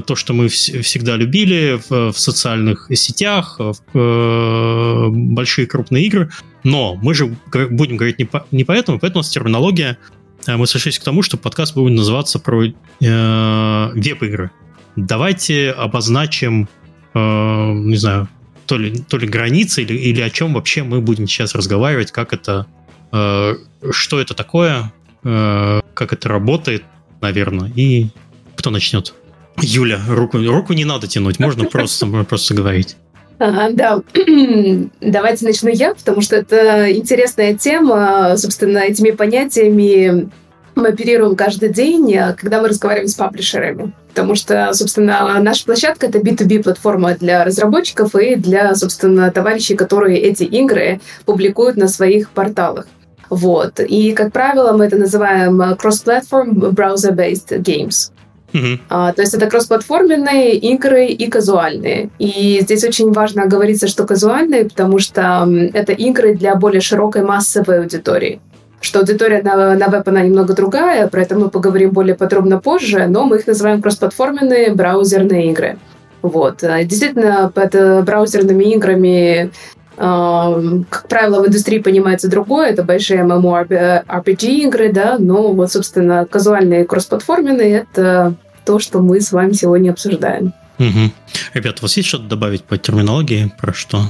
то, 0.00 0.16
что 0.16 0.32
мы 0.32 0.46
вс- 0.46 0.80
всегда 0.82 1.16
любили 1.16 1.80
в, 1.88 2.12
в 2.12 2.18
социальных 2.18 2.88
сетях, 2.94 3.56
в 3.58 3.74
э, 3.94 5.08
большие 5.08 5.66
крупные 5.66 6.06
игры. 6.06 6.30
Но 6.62 6.96
мы 6.96 7.14
же 7.14 7.36
будем 7.70 7.96
говорить 7.96 8.18
не, 8.18 8.24
по, 8.24 8.46
не 8.50 8.64
поэтому, 8.64 8.98
поэтому 8.98 9.20
у 9.20 9.22
нас 9.22 9.30
терминология. 9.30 9.98
Э, 10.46 10.56
мы 10.56 10.66
сошлись 10.66 10.98
к 10.98 11.04
тому, 11.04 11.22
что 11.22 11.36
подкаст 11.36 11.74
будет 11.74 11.96
называться 11.96 12.38
про 12.38 12.64
э, 12.64 12.72
веб-игры. 13.00 14.50
Давайте 14.96 15.70
обозначим, 15.70 16.68
э, 17.14 17.18
не 17.18 17.96
знаю, 17.96 18.28
то 18.66 18.78
ли, 18.78 18.98
то 19.08 19.18
ли 19.18 19.26
границы 19.26 19.82
или, 19.82 19.94
или 19.94 20.20
о 20.20 20.30
чем 20.30 20.54
вообще 20.54 20.82
мы 20.82 21.00
будем 21.00 21.26
сейчас 21.26 21.54
разговаривать, 21.54 22.12
как 22.12 22.32
это, 22.32 22.66
э, 23.12 23.54
что 23.90 24.20
это 24.20 24.34
такое, 24.34 24.92
э, 25.22 25.80
как 25.94 26.12
это 26.12 26.28
работает, 26.28 26.84
наверное, 27.20 27.70
и 27.74 28.08
кто 28.56 28.70
начнет. 28.70 29.14
Юля, 29.60 30.00
руку, 30.08 30.38
руку 30.38 30.72
не 30.72 30.84
надо 30.84 31.06
тянуть, 31.06 31.38
можно 31.38 31.64
просто, 31.70 32.06
просто 32.06 32.54
говорить. 32.54 32.96
Ага, 33.38 33.70
да, 33.72 34.02
давайте 35.00 35.44
начну 35.44 35.70
я, 35.70 35.94
потому 35.94 36.20
что 36.20 36.36
это 36.36 36.92
интересная 36.92 37.54
тема. 37.54 38.36
Собственно, 38.36 38.78
этими 38.78 39.10
понятиями 39.10 40.30
мы 40.76 40.88
оперируем 40.88 41.36
каждый 41.36 41.68
день, 41.70 42.16
когда 42.36 42.60
мы 42.60 42.68
разговариваем 42.68 43.08
с 43.08 43.14
паблишерами. 43.14 43.92
Потому 44.08 44.34
что, 44.36 44.72
собственно, 44.72 45.40
наша 45.40 45.64
площадка— 45.64 46.06
это 46.08 46.18
B2B-платформа 46.20 47.16
для 47.16 47.44
разработчиков 47.44 48.14
и 48.14 48.36
для, 48.36 48.74
собственно, 48.74 49.30
товарищей, 49.30 49.74
которые 49.74 50.18
эти 50.20 50.44
игры 50.44 51.00
публикуют 51.24 51.76
на 51.76 51.88
своих 51.88 52.30
порталах. 52.30 52.86
Вот. 53.30 53.80
И, 53.80 54.12
как 54.12 54.32
правило, 54.32 54.76
мы 54.76 54.84
это 54.86 54.96
называем 54.96 55.60
cross-platform 55.60 56.70
browser-based 56.72 57.58
games. 57.60 58.12
Uh-huh. 58.54 58.78
А, 58.88 59.12
то 59.12 59.22
есть 59.22 59.34
это 59.34 59.46
кроссплатформенные 59.46 60.54
игры 60.54 61.06
и 61.06 61.28
казуальные. 61.28 62.10
И 62.20 62.60
здесь 62.62 62.84
очень 62.84 63.12
важно 63.12 63.42
оговориться, 63.42 63.88
что 63.88 64.04
казуальные, 64.04 64.66
потому 64.66 65.00
что 65.00 65.48
это 65.72 65.92
игры 65.92 66.34
для 66.34 66.54
более 66.54 66.80
широкой 66.80 67.22
массовой 67.22 67.80
аудитории. 67.80 68.40
что 68.80 69.00
аудитория 69.00 69.42
на, 69.42 69.74
на 69.74 69.88
веб, 69.88 70.06
она 70.08 70.22
немного 70.22 70.54
другая, 70.54 71.08
про 71.08 71.22
это 71.22 71.36
мы 71.36 71.48
поговорим 71.48 71.90
более 71.90 72.14
подробно 72.14 72.58
позже, 72.60 73.06
но 73.08 73.24
мы 73.24 73.36
их 73.36 73.46
называем 73.46 73.80
кроссплатформенные 73.80 74.72
браузерные 74.72 75.50
игры. 75.50 75.78
Вот. 76.22 76.58
Действительно, 76.60 77.50
под 77.52 78.04
браузерными 78.04 78.64
играми 78.64 79.50
как 79.96 81.06
правило, 81.08 81.40
в 81.40 81.46
индустрии 81.46 81.78
понимается 81.78 82.28
другое, 82.28 82.70
это 82.70 82.82
большие 82.82 83.20
MMORPG 83.20 84.44
игры, 84.64 84.92
да, 84.92 85.18
но 85.20 85.52
вот, 85.52 85.70
собственно, 85.70 86.26
казуальные 86.26 86.84
кроссплатформенные— 86.84 87.86
это 87.92 88.34
то, 88.64 88.78
что 88.78 89.00
мы 89.00 89.20
с 89.20 89.32
вами 89.32 89.52
сегодня 89.52 89.90
обсуждаем. 89.90 90.52
Угу. 90.78 91.12
Ребята, 91.54 91.78
у 91.80 91.82
вас 91.82 91.96
есть 91.96 92.08
что-то 92.08 92.24
добавить 92.24 92.64
по 92.64 92.76
терминологии, 92.76 93.52
про 93.58 93.72
что? 93.72 94.00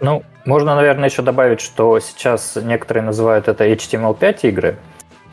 Ну, 0.00 0.22
можно, 0.44 0.74
наверное, 0.74 1.08
еще 1.08 1.22
добавить, 1.22 1.60
что 1.60 1.98
сейчас 2.00 2.56
некоторые 2.62 3.04
называют 3.04 3.48
это 3.48 3.66
HTML5 3.66 4.38
игры, 4.42 4.78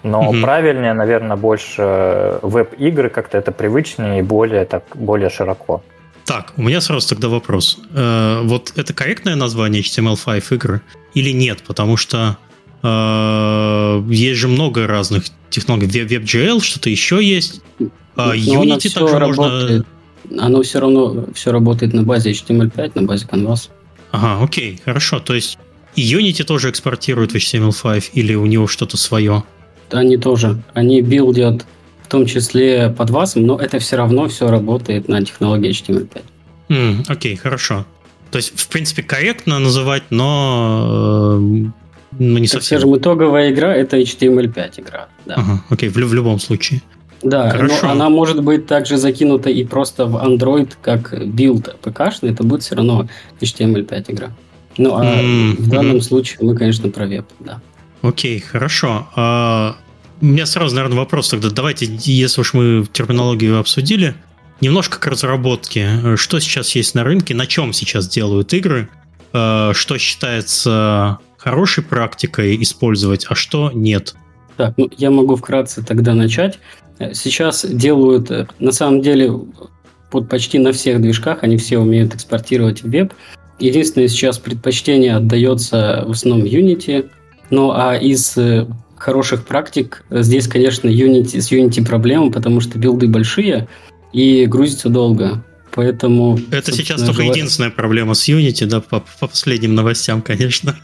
но 0.04 0.30
угу. 0.30 0.42
правильнее, 0.42 0.94
наверное, 0.94 1.38
больше 1.38 2.40
веб-игры 2.42 3.10
как-то 3.10 3.38
это 3.38 3.52
привычнее 3.52 4.20
и 4.20 4.22
более 4.22 4.66
так 4.66 4.84
более 4.96 5.30
широко. 5.30 5.82
Так, 6.26 6.54
у 6.56 6.62
меня 6.62 6.80
сразу 6.82 7.10
тогда 7.10 7.28
вопрос. 7.28 7.80
Э, 7.94 8.42
вот 8.44 8.74
это 8.76 8.94
корректное 8.94 9.36
название 9.36 9.82
HTML5 9.82 10.56
игры 10.56 10.82
или 11.14 11.32
нет? 11.32 11.64
Потому 11.68 11.98
что 11.98 12.38
э, 12.82 14.04
есть 14.10 14.40
же 14.40 14.48
много 14.48 14.88
разных 14.88 15.26
технологий. 15.50 15.88
WebGL, 15.88 16.62
что-то 16.62 16.90
еще 16.90 17.22
есть. 17.22 17.62
А 18.16 18.36
Unity 18.36 18.94
также 18.94 19.20
работает. 19.20 19.86
можно... 20.30 20.46
Оно 20.46 20.62
все 20.62 20.80
равно 20.80 21.26
все 21.34 21.52
работает 21.52 21.94
на 21.94 22.04
базе 22.04 22.32
HTML5, 22.32 22.92
на 22.96 23.04
базе 23.04 23.26
Canvas. 23.26 23.70
Ага, 24.12 24.44
окей, 24.44 24.80
хорошо. 24.84 25.20
То 25.20 25.34
есть 25.34 25.58
Unity 25.96 26.44
тоже 26.44 26.70
экспортирует 26.70 27.32
в 27.32 27.36
HTML5 27.36 28.12
или 28.14 28.36
у 28.36 28.46
него 28.46 28.68
что-то 28.68 28.98
свое? 28.98 29.44
Они 29.92 30.18
тоже. 30.18 30.62
Они 30.74 31.02
билдят 31.02 31.66
в 32.04 32.08
том 32.08 32.26
числе 32.26 32.90
под 32.90 33.10
вас, 33.10 33.36
но 33.36 33.58
это 33.58 33.80
все 33.80 33.98
равно 33.98 34.28
все 34.28 34.50
работает 34.50 35.08
на 35.08 35.24
технологии 35.24 35.72
HTML5. 35.72 36.22
Mm, 36.70 37.06
окей, 37.08 37.36
хорошо. 37.36 37.86
То 38.32 38.38
есть, 38.38 38.54
в 38.56 38.68
принципе, 38.68 39.04
корректно 39.04 39.60
называть, 39.60 40.04
но, 40.10 41.38
э, 41.40 41.66
но 42.20 42.40
не 42.40 42.48
совсем. 42.48 42.80
Скажем, 42.80 42.98
итоговая 42.98 43.52
игра 43.52 43.76
это 43.76 43.98
HTML5 44.00 44.82
игра. 44.82 45.08
Да. 45.26 45.36
Ага, 45.36 45.64
окей, 45.70 45.90
в, 45.90 45.96
в 45.96 46.14
любом 46.14 46.40
случае. 46.40 46.82
Да, 47.24 47.50
Хорошо. 47.50 47.76
но 47.84 47.92
она 47.92 48.10
может 48.10 48.44
быть 48.44 48.68
также 48.68 48.98
закинута 48.98 49.50
и 49.50 49.64
просто 49.64 50.06
в 50.06 50.16
Android 50.16 50.74
как 50.82 51.26
билд 51.26 51.76
ПК-шный, 51.82 52.32
это 52.32 52.44
будет 52.44 52.64
все 52.64 52.76
равно 52.76 53.08
HTML5 53.40 54.06
игра. 54.10 54.30
Ну, 54.78 54.96
а 54.96 55.06
mm-hmm. 55.06 55.62
в 55.62 55.70
данном 55.70 56.02
случае 56.02 56.40
мы, 56.42 56.56
конечно, 56.56 56.90
про 56.90 57.06
веб, 57.06 57.26
да. 57.40 57.62
Окей, 58.02 58.40
хорошо. 58.40 59.08
А 59.16 59.78
у 60.20 60.26
меня 60.26 60.46
сразу, 60.46 60.76
наверное, 60.76 60.98
вопрос 60.98 61.30
тогда. 61.30 61.50
Давайте, 61.50 61.88
если 61.90 62.42
уж 62.42 62.54
мы 62.54 62.86
терминологию 62.92 63.60
обсудили, 63.60 64.16
немножко 64.62 65.00
к 65.00 65.08
разработке. 65.08 66.16
Что 66.18 66.40
сейчас 66.40 66.76
есть 66.76 66.96
на 66.96 67.04
рынке, 67.04 67.36
на 67.36 67.46
чем 67.46 67.72
сейчас 67.72 68.08
делают 68.08 68.54
игры, 68.54 68.90
э, 69.32 69.72
что 69.74 69.98
считается 69.98 71.20
хорошей 71.38 71.84
практикой 71.84 72.62
использовать, 72.62 73.26
а 73.30 73.36
что 73.36 73.72
нет? 73.74 74.16
Так, 74.58 74.76
ну, 74.78 74.90
я 74.98 75.12
могу 75.12 75.36
вкратце 75.36 75.84
тогда 75.84 76.14
начать. 76.14 76.60
Сейчас 77.14 77.66
делают, 77.66 78.32
э, 78.32 78.48
на 78.60 78.72
самом 78.72 79.02
деле, 79.02 79.32
под 80.12 80.30
почти 80.30 80.60
на 80.60 80.72
всех 80.72 81.02
движках, 81.02 81.40
они 81.42 81.58
все 81.58 81.80
умеют 81.80 82.14
экспортировать 82.16 82.84
в 82.84 82.90
веб. 82.90 83.14
Единственное, 83.60 84.08
сейчас 84.08 84.38
предпочтение 84.38 85.16
отдается 85.16 86.04
в 86.06 86.12
основном 86.12 86.46
Unity, 86.46 87.10
ну 87.50 87.72
а 87.72 87.96
из 87.96 88.38
э, 88.38 88.68
хороших 88.98 89.46
практик. 89.46 90.04
Здесь, 90.10 90.48
конечно, 90.48 90.88
Unity, 90.88 91.42
с 91.42 91.52
Unity 91.52 91.86
проблема, 91.86 92.32
потому 92.32 92.62
что 92.62 92.78
билды 92.78 93.08
большие 93.08 93.68
и 94.12 94.46
грузится 94.46 94.90
долго. 94.90 95.44
Поэтому... 95.76 96.40
Это 96.52 96.72
сейчас 96.72 97.02
только 97.02 97.24
желаю... 97.24 97.32
единственная 97.32 97.72
проблема 97.72 98.14
с 98.14 98.30
Unity, 98.30 98.66
да, 98.66 98.80
по, 98.80 99.00
по 99.20 99.28
последним 99.28 99.74
новостям, 99.74 100.22
конечно. 100.22 100.76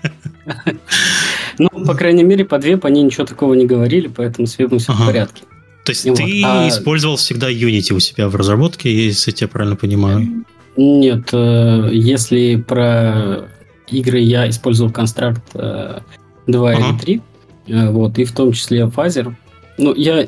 Ну, 1.60 1.70
по 1.86 1.94
крайней 1.94 2.24
мере, 2.24 2.46
по 2.46 2.58
две 2.58 2.78
по 2.78 2.88
ней 2.88 3.04
ничего 3.04 3.26
такого 3.26 3.54
не 3.54 3.66
говорили, 3.66 4.08
поэтому 4.08 4.48
с 4.48 4.58
вебом 4.58 4.80
все 4.80 4.94
в 4.94 5.06
порядке. 5.06 5.44
То 5.86 5.92
есть 5.92 6.04
ты 6.04 6.42
а 6.44 6.68
использовал 6.68 7.16
всегда 7.16 7.52
Unity 7.52 7.94
у 7.94 8.00
себя 8.00 8.28
в 8.28 8.36
разработке, 8.36 8.94
если 8.94 9.32
я 9.32 9.38
тебя 9.38 9.48
правильно 9.48 9.76
понимаю? 9.76 10.46
Нет, 10.78 11.30
э, 11.34 11.90
если 11.92 12.56
про 12.56 13.50
игры 13.90 14.20
я 14.20 14.50
использовал 14.50 14.92
Construct 14.92 16.02
2 16.48 16.74
э, 16.74 16.76
или 16.76 17.00
3, 17.00 17.22
Э, 17.70 17.90
вот, 17.92 18.18
и 18.18 18.26
в 18.26 18.32
том 18.32 18.52
числе 18.52 18.88
Phaser. 18.88 19.36
Ну, 19.78 19.94
я, 19.96 20.28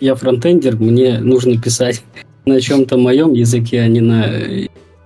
я 0.00 0.14
фронтендер, 0.14 0.76
мне 0.76 1.20
нужно 1.20 1.60
писать 1.60 2.02
на 2.46 2.60
чем-то 2.60 2.96
моем 2.96 3.34
языке, 3.34 3.82
а 3.82 3.88
не 3.88 4.00
на 4.00 4.26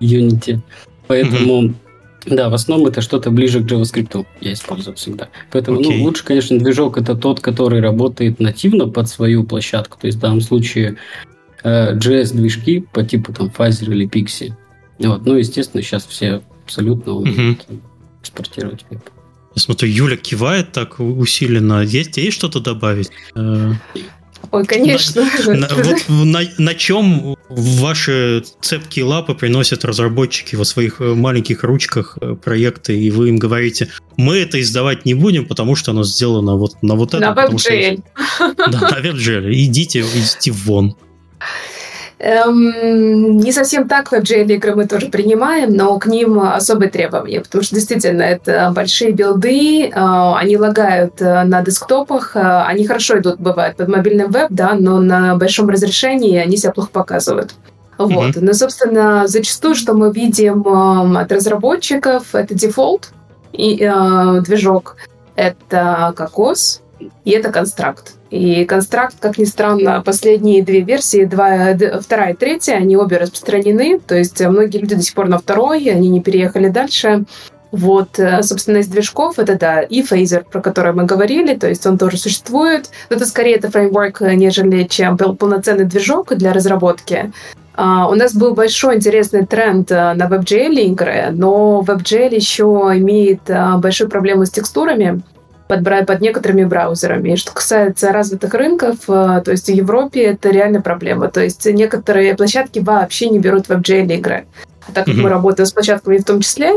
Unity. 0.00 0.60
Поэтому. 1.06 1.74
Да, 2.26 2.48
в 2.48 2.54
основном 2.54 2.88
это 2.88 3.00
что-то 3.00 3.30
ближе 3.30 3.62
к 3.62 3.66
JavaScript 3.66 4.26
я 4.40 4.52
использую 4.52 4.96
всегда. 4.96 5.28
Поэтому, 5.50 5.80
okay. 5.80 5.98
ну, 5.98 6.04
лучше, 6.04 6.24
конечно, 6.24 6.58
движок 6.58 6.98
это 6.98 7.14
тот, 7.14 7.40
который 7.40 7.80
работает 7.80 8.40
нативно 8.40 8.88
под 8.88 9.08
свою 9.08 9.44
площадку. 9.44 9.98
То 10.00 10.06
есть 10.06 10.18
в 10.18 10.20
данном 10.20 10.40
случае 10.40 10.96
э, 11.62 11.96
JS-движки 11.96 12.84
по 12.92 13.04
типу 13.04 13.32
там 13.32 13.52
Phaser 13.56 13.92
или 13.92 14.08
Pixie. 14.08 14.52
Вот, 14.98 15.26
ну, 15.26 15.36
естественно, 15.36 15.82
сейчас 15.82 16.06
все 16.06 16.42
абсолютно 16.64 17.12
умеют 17.12 17.66
mm-hmm. 17.68 17.80
экспортировать 18.22 18.84
веб. 18.90 19.00
Я 19.54 19.62
смотрю, 19.62 19.88
Юля 19.88 20.16
кивает 20.16 20.72
так 20.72 20.98
усиленно. 20.98 21.82
Есть, 21.82 22.16
есть 22.16 22.36
что-то 22.36 22.60
добавить? 22.60 23.10
Ой, 24.50 24.64
конечно. 24.66 25.24
На, 25.46 25.54
на, 25.54 25.68
вот 25.74 25.96
на, 26.08 26.40
на 26.58 26.74
чем 26.74 27.36
ваши 27.48 28.44
цепкие 28.60 29.04
лапы 29.04 29.34
приносят 29.34 29.84
разработчики 29.84 30.56
во 30.56 30.64
своих 30.64 31.00
э, 31.00 31.14
маленьких 31.14 31.62
ручках 31.64 32.18
э, 32.20 32.34
проекты, 32.34 32.98
и 32.98 33.10
вы 33.10 33.28
им 33.28 33.38
говорите, 33.38 33.90
мы 34.16 34.38
это 34.38 34.60
издавать 34.60 35.04
не 35.04 35.14
будем, 35.14 35.46
потому 35.46 35.76
что 35.76 35.92
оно 35.92 36.04
сделано 36.04 36.56
вот 36.56 36.82
на 36.82 36.94
вот 36.94 37.14
это. 37.14 37.32
На 37.32 37.46
WebGL. 37.46 38.02
Да, 38.56 38.80
на 38.80 39.00
WebGL. 39.00 39.52
Идите, 39.52 40.00
идите 40.00 40.50
вон. 40.50 40.96
Эм, 42.18 43.38
не 43.38 43.50
совсем 43.50 43.88
так 43.88 44.12
WebGL 44.12 44.46
игры 44.54 44.76
мы 44.76 44.86
тоже 44.86 45.08
принимаем, 45.08 45.74
но 45.74 45.98
к 45.98 46.06
ним 46.06 46.38
особые 46.38 46.88
требования, 46.88 47.40
потому 47.40 47.64
что 47.64 47.74
действительно 47.74 48.22
это 48.22 48.70
большие 48.74 49.10
билды, 49.10 49.88
э, 49.88 49.90
они 49.92 50.56
лагают 50.56 51.20
э, 51.20 51.42
на 51.42 51.60
десктопах, 51.62 52.36
э, 52.36 52.40
они 52.40 52.86
хорошо 52.86 53.18
идут, 53.18 53.40
бывает, 53.40 53.76
под 53.76 53.88
мобильным 53.88 54.30
веб, 54.30 54.46
да, 54.50 54.74
но 54.78 55.00
на 55.00 55.36
большом 55.36 55.68
разрешении 55.68 56.38
они 56.38 56.56
себя 56.56 56.72
плохо 56.72 56.90
показывают. 56.92 57.54
Вот. 57.98 58.10
Mm-hmm. 58.10 58.40
Ну, 58.40 58.54
собственно, 58.54 59.26
зачастую, 59.26 59.74
что 59.74 59.94
мы 59.94 60.12
видим 60.12 60.62
э, 60.62 61.20
от 61.20 61.32
разработчиков, 61.32 62.32
это 62.34 62.54
дефолт 62.54 63.10
и 63.52 63.76
э, 63.80 64.40
движок, 64.40 64.96
это 65.34 66.12
кокос 66.16 66.80
и 67.24 67.30
это 67.32 67.50
констракт. 67.50 68.14
И 68.34 68.64
констракт, 68.64 69.14
как 69.20 69.38
ни 69.38 69.44
странно, 69.44 70.02
последние 70.04 70.64
две 70.64 70.80
версии, 70.80 71.24
два, 71.24 71.76
вторая 72.00 72.32
и 72.32 72.36
третья, 72.36 72.74
они 72.74 72.96
обе 72.96 73.18
распространены. 73.18 74.00
То 74.00 74.16
есть 74.16 74.40
многие 74.40 74.78
люди 74.78 74.96
до 74.96 75.02
сих 75.02 75.14
пор 75.14 75.28
на 75.28 75.38
второй, 75.38 75.84
они 75.84 76.08
не 76.08 76.20
переехали 76.20 76.68
дальше. 76.68 77.26
Вот, 77.70 78.18
э, 78.18 78.42
собственно, 78.42 78.78
из 78.78 78.88
движков 78.88 79.38
это, 79.38 79.56
да, 79.56 79.82
и 79.82 80.02
Phaser, 80.02 80.44
про 80.50 80.60
который 80.60 80.92
мы 80.92 81.04
говорили, 81.04 81.54
то 81.54 81.68
есть 81.68 81.86
он 81.86 81.96
тоже 81.96 82.16
существует. 82.16 82.90
Но 83.08 83.16
это 83.16 83.26
скорее 83.26 83.54
это 83.54 83.70
фреймворк, 83.70 84.20
нежели 84.22 84.82
чем 84.82 85.16
полноценный 85.16 85.84
движок 85.84 86.34
для 86.34 86.52
разработки. 86.52 87.32
Uh, 87.76 88.10
у 88.10 88.14
нас 88.14 88.34
был 88.34 88.54
большой 88.54 88.96
интересный 88.96 89.46
тренд 89.46 89.90
uh, 89.90 90.14
на 90.14 90.28
WebGL 90.28 90.74
игры, 90.92 91.26
но 91.32 91.84
WebGL 91.86 92.34
еще 92.34 92.92
имеет 92.94 93.48
uh, 93.48 93.78
большую 93.78 94.08
проблему 94.08 94.44
с 94.46 94.50
текстурами 94.50 95.22
под, 95.82 96.06
под 96.06 96.20
некоторыми 96.20 96.64
браузерами. 96.64 97.32
И 97.32 97.36
что 97.36 97.52
касается 97.52 98.12
развитых 98.12 98.54
рынков, 98.54 98.98
э, 99.08 99.42
то 99.44 99.50
есть 99.50 99.66
в 99.66 99.72
Европе 99.72 100.22
это 100.22 100.50
реально 100.50 100.80
проблема. 100.80 101.28
То 101.28 101.42
есть 101.42 101.66
некоторые 101.66 102.34
площадки 102.34 102.78
вообще 102.78 103.28
не 103.28 103.38
берут 103.38 103.66
WebGL 103.66 104.12
игры. 104.14 104.46
А 104.86 104.92
так 104.92 105.06
как 105.06 105.14
mm-hmm. 105.14 105.22
мы 105.22 105.28
работаем 105.28 105.66
с 105.66 105.72
площадками 105.72 106.18
в 106.18 106.24
том 106.24 106.40
числе, 106.40 106.72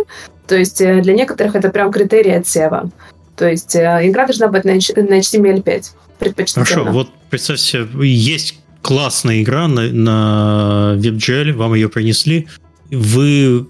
то 0.48 0.56
есть 0.56 0.82
э, 0.82 1.02
для 1.02 1.14
некоторых 1.14 1.56
это 1.56 1.70
прям 1.70 1.92
критерий 1.92 2.32
отсева. 2.32 2.90
То 3.36 3.48
есть 3.48 3.76
э, 3.76 4.00
игра 4.04 4.26
должна 4.26 4.48
быть 4.48 4.66
на 4.66 4.72
HTML5 4.78 5.86
предпочтительно. 6.20 6.66
Хорошо, 6.66 6.92
вот 6.92 7.10
представьте, 7.30 7.88
есть 8.02 8.60
классная 8.82 9.42
игра 9.42 9.68
на, 9.68 9.84
на 9.92 10.96
WebGL, 10.98 11.54
вам 11.54 11.74
ее 11.74 11.90
принесли, 11.90 12.48
вы 12.90 13.68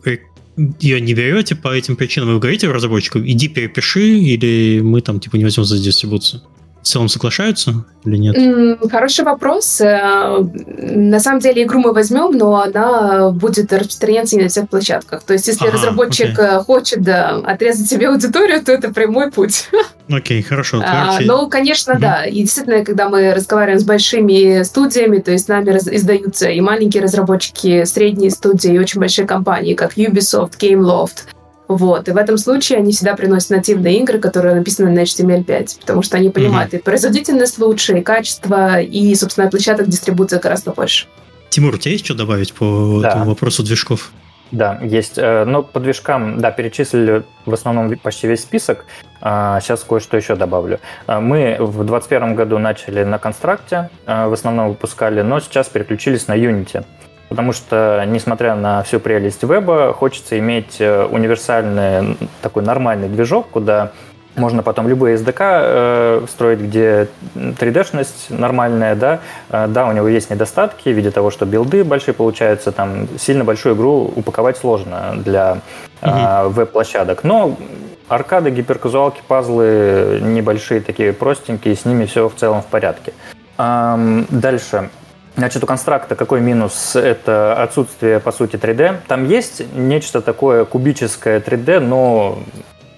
ее 0.79 0.99
не 0.99 1.13
берете 1.13 1.55
по 1.55 1.69
этим 1.69 1.95
причинам, 1.95 2.33
вы 2.33 2.39
говорите 2.39 2.69
разработчику, 2.69 3.19
иди 3.19 3.47
перепиши, 3.47 4.17
или 4.17 4.81
мы 4.81 5.01
там 5.01 5.19
типа 5.19 5.35
не 5.35 5.43
возьмем 5.43 5.65
за 5.65 5.77
дистрибуцию. 5.77 6.41
Целом 6.87 7.09
соглашаются 7.09 7.85
или 8.05 8.17
нет? 8.17 8.89
Хороший 8.91 9.25
вопрос. 9.25 9.81
Э, 9.81 10.39
на 10.39 11.19
самом 11.19 11.39
деле 11.39 11.63
игру 11.63 11.79
мы 11.79 11.93
возьмем, 11.93 12.37
но 12.37 12.61
она 12.61 13.31
будет 13.31 13.71
распространяться 13.73 14.35
не 14.35 14.43
на 14.43 14.49
всех 14.49 14.69
площадках. 14.69 15.23
То 15.23 15.33
есть, 15.33 15.47
если 15.47 15.65
ага, 15.67 15.77
разработчик 15.77 16.37
окей. 16.37 16.63
хочет 16.63 17.01
да, 17.01 17.37
отрезать 17.37 17.87
себе 17.87 18.09
аудиторию, 18.09 18.63
то 18.63 18.71
это 18.71 18.93
прямой 18.93 19.31
путь. 19.31 19.69
Окей, 20.09 20.41
хорошо. 20.41 20.81
А, 20.85 21.19
ну, 21.19 21.49
конечно, 21.49 21.93
угу. 21.93 22.01
да. 22.01 22.23
И 22.23 22.39
действительно, 22.39 22.85
когда 22.85 23.09
мы 23.09 23.33
разговариваем 23.33 23.79
с 23.79 23.83
большими 23.83 24.63
студиями, 24.63 25.17
то 25.17 25.31
есть 25.31 25.45
с 25.45 25.47
нами 25.49 25.69
раз- 25.71 25.87
издаются 25.87 26.49
и 26.49 26.61
маленькие 26.61 27.03
разработчики, 27.03 27.83
средние 27.83 28.31
студии, 28.31 28.73
и 28.73 28.79
очень 28.79 29.01
большие 29.01 29.27
компании, 29.27 29.73
как 29.73 29.97
Ubisoft, 29.97 30.53
Gameloft, 30.59 31.25
вот. 31.67 32.07
И 32.07 32.11
в 32.11 32.17
этом 32.17 32.37
случае 32.37 32.79
они 32.79 32.91
всегда 32.91 33.15
приносят 33.15 33.49
нативные 33.49 33.99
игры, 33.99 34.19
которые 34.19 34.55
написаны 34.55 34.91
на 34.91 35.03
HTML5, 35.03 35.81
потому 35.81 36.01
что 36.01 36.17
они 36.17 36.29
понимают 36.29 36.73
mm-hmm. 36.73 36.79
и 36.79 36.81
производительность 36.81 37.59
лучше, 37.59 37.97
и 37.97 38.01
качество, 38.01 38.79
и, 38.79 39.13
собственно, 39.15 39.49
площадок 39.49 39.87
дистрибуции 39.87 40.39
гораздо 40.39 40.71
больше. 40.71 41.07
Тимур, 41.49 41.75
у 41.75 41.77
тебя 41.77 41.93
есть 41.93 42.05
что 42.05 42.13
добавить 42.13 42.53
по 42.53 42.99
да. 43.01 43.09
этому 43.09 43.25
вопросу 43.25 43.63
движков? 43.63 44.11
Да, 44.51 44.79
есть. 44.81 45.17
Э, 45.17 45.43
но 45.43 45.61
по 45.63 45.79
движкам, 45.79 46.39
да, 46.39 46.51
перечислили 46.51 47.23
в 47.45 47.53
основном 47.53 47.97
почти 47.97 48.27
весь 48.27 48.41
список. 48.41 48.85
Сейчас 49.19 49.83
а, 49.83 49.89
кое-что 49.89 50.15
еще 50.15 50.35
добавлю. 50.35 50.79
А, 51.05 51.19
мы 51.19 51.57
в 51.59 51.83
2021 51.83 52.35
году 52.35 52.59
начали 52.59 53.03
на 53.03 53.17
констракте, 53.17 53.89
в 54.05 54.31
основном 54.31 54.69
выпускали, 54.69 55.21
но 55.21 55.39
сейчас 55.39 55.67
переключились 55.67 56.27
на 56.27 56.37
Unity. 56.37 56.85
Потому 57.29 57.51
что, 57.51 58.03
несмотря 58.07 58.55
на 58.55 58.83
всю 58.83 58.99
прелесть 58.99 59.43
веба, 59.43 59.93
хочется 59.93 60.39
иметь 60.39 60.77
э, 60.79 61.05
универсальный, 61.05 62.17
такой 62.41 62.63
нормальный 62.63 63.09
движок, 63.09 63.47
куда 63.51 63.91
можно 64.37 64.63
потом 64.63 64.87
любые 64.87 65.17
SDK 65.17 65.35
э, 65.39 66.25
строить, 66.29 66.59
где 66.59 67.07
3D-шность 67.35 68.27
нормальная, 68.29 68.95
да. 68.95 69.19
Э, 69.49 69.67
да, 69.67 69.87
у 69.87 69.91
него 69.91 70.07
есть 70.07 70.29
недостатки 70.29 70.89
в 70.89 70.93
виде 70.93 71.11
того, 71.11 71.31
что 71.31 71.45
билды 71.45 71.83
большие 71.83 72.13
получаются, 72.13 72.71
там 72.71 73.07
сильно 73.17 73.43
большую 73.43 73.75
игру 73.75 74.11
упаковать 74.15 74.57
сложно 74.57 75.15
для 75.17 75.57
э, 76.01 76.47
веб-площадок. 76.47 77.23
Но 77.23 77.57
аркады, 78.07 78.51
гиперказуалки, 78.51 79.21
пазлы 79.27 80.19
небольшие, 80.21 80.81
такие 80.81 81.13
простенькие, 81.13 81.75
с 81.75 81.85
ними 81.85 82.05
все 82.05 82.29
в 82.29 82.35
целом 82.35 82.61
в 82.61 82.67
порядке. 82.67 83.13
Эм, 83.57 84.27
дальше. 84.29 84.89
Значит, 85.37 85.63
у 85.63 85.67
Construct 85.67 86.11
а 86.11 86.15
какой 86.15 86.41
минус? 86.41 86.95
Это 86.95 87.61
отсутствие, 87.61 88.19
по 88.19 88.31
сути, 88.31 88.55
3D. 88.55 88.97
Там 89.07 89.27
есть 89.27 89.61
нечто 89.75 90.19
такое 90.21 90.65
кубическое 90.65 91.39
3D, 91.39 91.79
но 91.79 92.39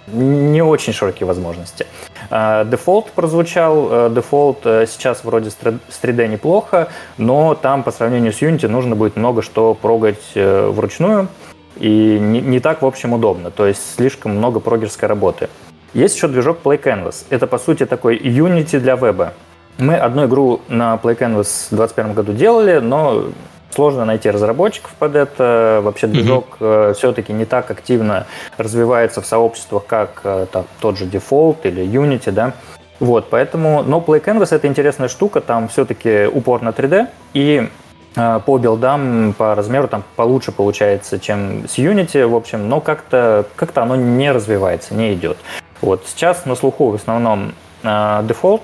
не 0.08 0.62
очень 0.62 0.94
широкие 0.94 1.28
возможности. 1.28 1.86
Defold 2.30 3.12
прозвучал. 3.12 4.10
Defold 4.10 4.60
э, 4.64 4.86
сейчас 4.90 5.26
вроде 5.26 5.50
с 5.50 5.58
3D 6.02 6.28
неплохо, 6.30 6.88
но 7.18 7.56
там 7.56 7.84
по 7.84 7.92
сравнению 7.92 8.32
с 8.32 8.42
Unity 8.42 8.70
нужно 8.70 8.96
будет 8.96 9.18
много 9.18 9.42
что 9.42 9.74
прогать 9.74 10.32
э, 10.36 10.68
вручную. 10.70 11.28
И 11.76 12.18
не, 12.20 12.40
не 12.40 12.62
так, 12.62 12.82
в 12.82 12.86
общем, 12.86 13.12
удобно. 13.12 13.52
То 13.52 13.68
есть 13.68 13.96
слишком 13.96 14.38
много 14.38 14.62
прогерской 14.62 15.10
работы. 15.10 15.50
Есть 15.94 16.16
еще 16.16 16.30
движок 16.30 16.60
Play 16.64 16.82
Canvas. 16.82 17.26
Это, 17.30 17.48
по 17.48 17.58
сути, 17.58 17.86
такой 17.86 18.18
Unity 18.18 18.80
для 18.80 18.96
веба. 18.96 19.34
Мы 19.80 19.96
одну 19.96 20.26
игру 20.26 20.60
на 20.68 21.00
Play 21.02 21.18
Canvas 21.18 21.68
в 21.72 21.76
2021 21.76 22.14
году 22.14 22.34
делали, 22.34 22.80
но 22.80 23.28
сложно 23.70 24.04
найти 24.04 24.30
разработчиков 24.30 24.92
под 25.00 25.16
это. 25.16 25.80
Вообще 25.82 26.08
движок 26.08 26.58
mm-hmm. 26.60 26.94
все-таки 26.96 27.32
не 27.32 27.46
так 27.46 27.72
активно 27.72 28.28
развивается 28.58 29.22
в 29.22 29.26
сообществах, 29.26 29.86
как 29.86 30.20
э, 30.26 30.48
там, 30.52 30.66
тот 30.82 30.98
же 30.98 31.06
Default 31.06 31.60
или 31.64 31.86
Unity, 31.86 32.32
да. 32.32 32.54
Вот, 33.00 33.30
поэтому, 33.30 33.82
но 33.82 34.04
Play 34.06 34.22
Canvas 34.22 34.54
это 34.54 34.68
интересная 34.68 35.08
штука, 35.08 35.40
там 35.40 35.70
все-таки 35.70 36.26
упор 36.26 36.62
на 36.62 36.70
3D, 36.70 37.08
и 37.34 37.70
э, 38.18 38.40
по 38.46 38.58
билдам, 38.58 39.34
по 39.38 39.56
размеру 39.56 39.88
там 39.88 40.04
получше 40.18 40.52
получается, 40.52 41.20
чем 41.20 41.70
с 41.70 41.78
Unity, 41.78 42.28
в 42.28 42.36
общем, 42.36 42.68
но 42.68 42.82
как-то 42.82 43.46
как 43.56 43.78
оно 43.78 43.96
не 43.96 44.30
развивается, 44.30 44.94
не 44.94 45.14
идет. 45.14 45.38
Вот, 45.80 46.04
сейчас 46.06 46.46
на 46.46 46.56
слуху 46.56 46.90
в 46.90 46.96
основном 46.96 47.54
э, 47.84 47.88
Default, 47.88 48.64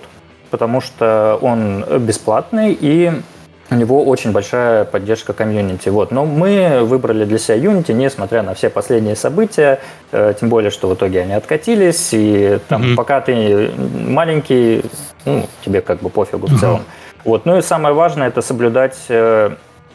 потому 0.56 0.80
что 0.80 1.38
он 1.42 1.84
бесплатный 2.00 2.72
и 2.80 3.12
у 3.70 3.76
него 3.76 4.06
очень 4.06 4.32
большая 4.32 4.86
поддержка 4.86 5.34
комьюнити. 5.34 5.90
Вот. 5.90 6.12
Но 6.12 6.26
мы 6.26 6.80
выбрали 6.84 7.26
для 7.26 7.38
себя 7.38 7.58
Unity, 7.58 7.92
несмотря 7.92 8.42
на 8.42 8.54
все 8.54 8.70
последние 8.70 9.18
события, 9.18 9.80
э, 10.14 10.34
тем 10.40 10.48
более, 10.48 10.72
что 10.72 10.88
в 10.88 10.94
итоге 10.94 11.24
они 11.24 11.34
откатились, 11.34 12.10
и 12.14 12.60
там 12.70 12.82
mm-hmm. 12.82 12.96
пока 12.96 13.20
ты 13.20 13.72
маленький, 14.08 14.86
ну, 15.26 15.46
тебе 15.66 15.82
как 15.82 16.00
бы 16.00 16.10
пофигу 16.10 16.48
в 16.48 16.58
целом. 16.58 16.78
Mm-hmm. 16.78 17.22
Вот. 17.26 17.46
Ну 17.46 17.58
и 17.58 17.62
самое 17.62 17.94
важное 17.94 18.30
это 18.30 18.42
соблюдать 18.42 18.96
э, 19.10 19.50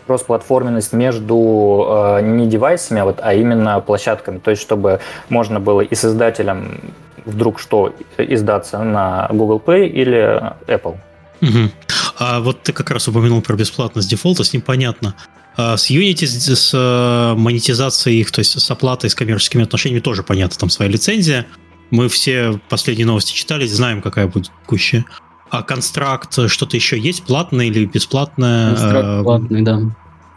кроссплатформенность 0.06 0.92
между 0.92 1.86
э, 1.88 2.20
не 2.22 2.46
девайсами, 2.48 3.00
а, 3.00 3.04
вот, 3.06 3.20
а 3.22 3.32
именно 3.32 3.80
площадками. 3.80 4.38
То 4.40 4.50
есть, 4.50 4.60
чтобы 4.60 5.00
можно 5.30 5.58
было 5.58 5.80
и 5.80 5.94
создателям 5.94 6.80
вдруг 7.24 7.60
что 7.60 7.94
издаться 8.18 8.82
на 8.82 9.28
Google 9.30 9.62
Play 9.64 9.88
или 9.88 10.40
Apple. 10.66 10.96
Угу. 11.42 11.70
А 12.18 12.40
вот 12.40 12.62
ты 12.62 12.72
как 12.72 12.90
раз 12.90 13.08
упомянул 13.08 13.40
про 13.42 13.56
бесплатность 13.56 14.10
дефолта, 14.10 14.44
с 14.44 14.52
ним 14.52 14.62
понятно. 14.62 15.14
А 15.56 15.76
с 15.76 15.90
Unity, 15.90 16.26
с 16.26 16.70
э, 16.74 17.34
монетизацией 17.38 18.20
их, 18.20 18.30
то 18.30 18.40
есть 18.40 18.60
с 18.60 18.70
оплатой, 18.70 19.10
с 19.10 19.14
коммерческими 19.14 19.64
отношениями 19.64 20.00
тоже 20.00 20.22
понятно, 20.22 20.56
там 20.58 20.70
своя 20.70 20.90
лицензия. 20.90 21.46
Мы 21.90 22.08
все 22.08 22.60
последние 22.68 23.06
новости 23.06 23.32
читали, 23.32 23.66
знаем, 23.66 24.00
какая 24.00 24.26
будет 24.26 24.50
текущая. 24.62 25.04
А 25.50 25.62
контракт, 25.62 26.48
что-то 26.48 26.76
еще 26.76 26.98
есть, 26.98 27.24
платное 27.24 27.66
или 27.66 27.84
бесплатное? 27.86 28.76
Контракт 28.76 29.06
э, 29.06 29.22
платный, 29.22 29.62
да. 29.62 29.80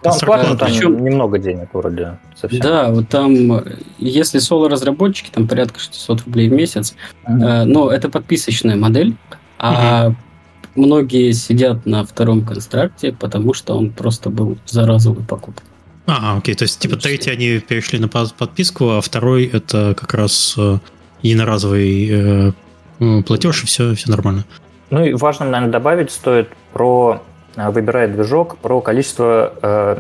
Там 0.03 0.19
платно, 0.19 0.57
там 0.57 0.67
Причем, 0.67 1.03
немного 1.03 1.39
денег 1.39 1.69
вроде 1.73 2.17
совсем. 2.35 2.61
Да, 2.61 2.89
вот 2.89 3.07
там, 3.09 3.63
если 3.97 4.39
соло-разработчики, 4.39 5.29
там 5.31 5.47
порядка 5.47 5.79
600 5.79 6.23
рублей 6.25 6.49
в 6.49 6.53
месяц, 6.53 6.95
uh-huh. 7.25 7.61
э, 7.61 7.63
но 7.63 7.89
это 7.89 8.09
подписочная 8.09 8.75
модель, 8.75 9.15
а 9.57 10.09
uh-huh. 10.09 10.15
многие 10.75 11.31
сидят 11.31 11.85
на 11.85 12.05
втором 12.05 12.45
контракте, 12.45 13.13
потому 13.13 13.53
что 13.53 13.77
он 13.77 13.91
просто 13.91 14.29
был 14.29 14.57
за 14.65 14.85
разовую 14.85 15.25
покупку. 15.25 15.63
А, 16.05 16.37
окей, 16.37 16.53
то 16.53 16.63
есть 16.63 16.79
типа 16.79 16.97
третий 16.97 17.31
они 17.31 17.59
перешли 17.59 17.97
на 17.97 18.09
подписку, 18.09 18.89
а 18.89 19.01
второй 19.01 19.45
это 19.45 19.95
как 19.97 20.13
раз 20.13 20.55
э, 20.57 20.79
единоразовый 21.21 22.51
э, 22.99 23.23
платеж, 23.25 23.63
и 23.63 23.65
все, 23.65 23.95
все 23.95 24.11
нормально. 24.11 24.43
Ну 24.89 25.03
и 25.03 25.13
важно, 25.13 25.45
наверное, 25.45 25.71
добавить 25.71 26.11
стоит 26.11 26.49
про 26.73 27.23
выбирает 27.55 28.13
движок 28.13 28.57
про 28.57 28.81
количество 28.81 29.53
э, 29.61 29.97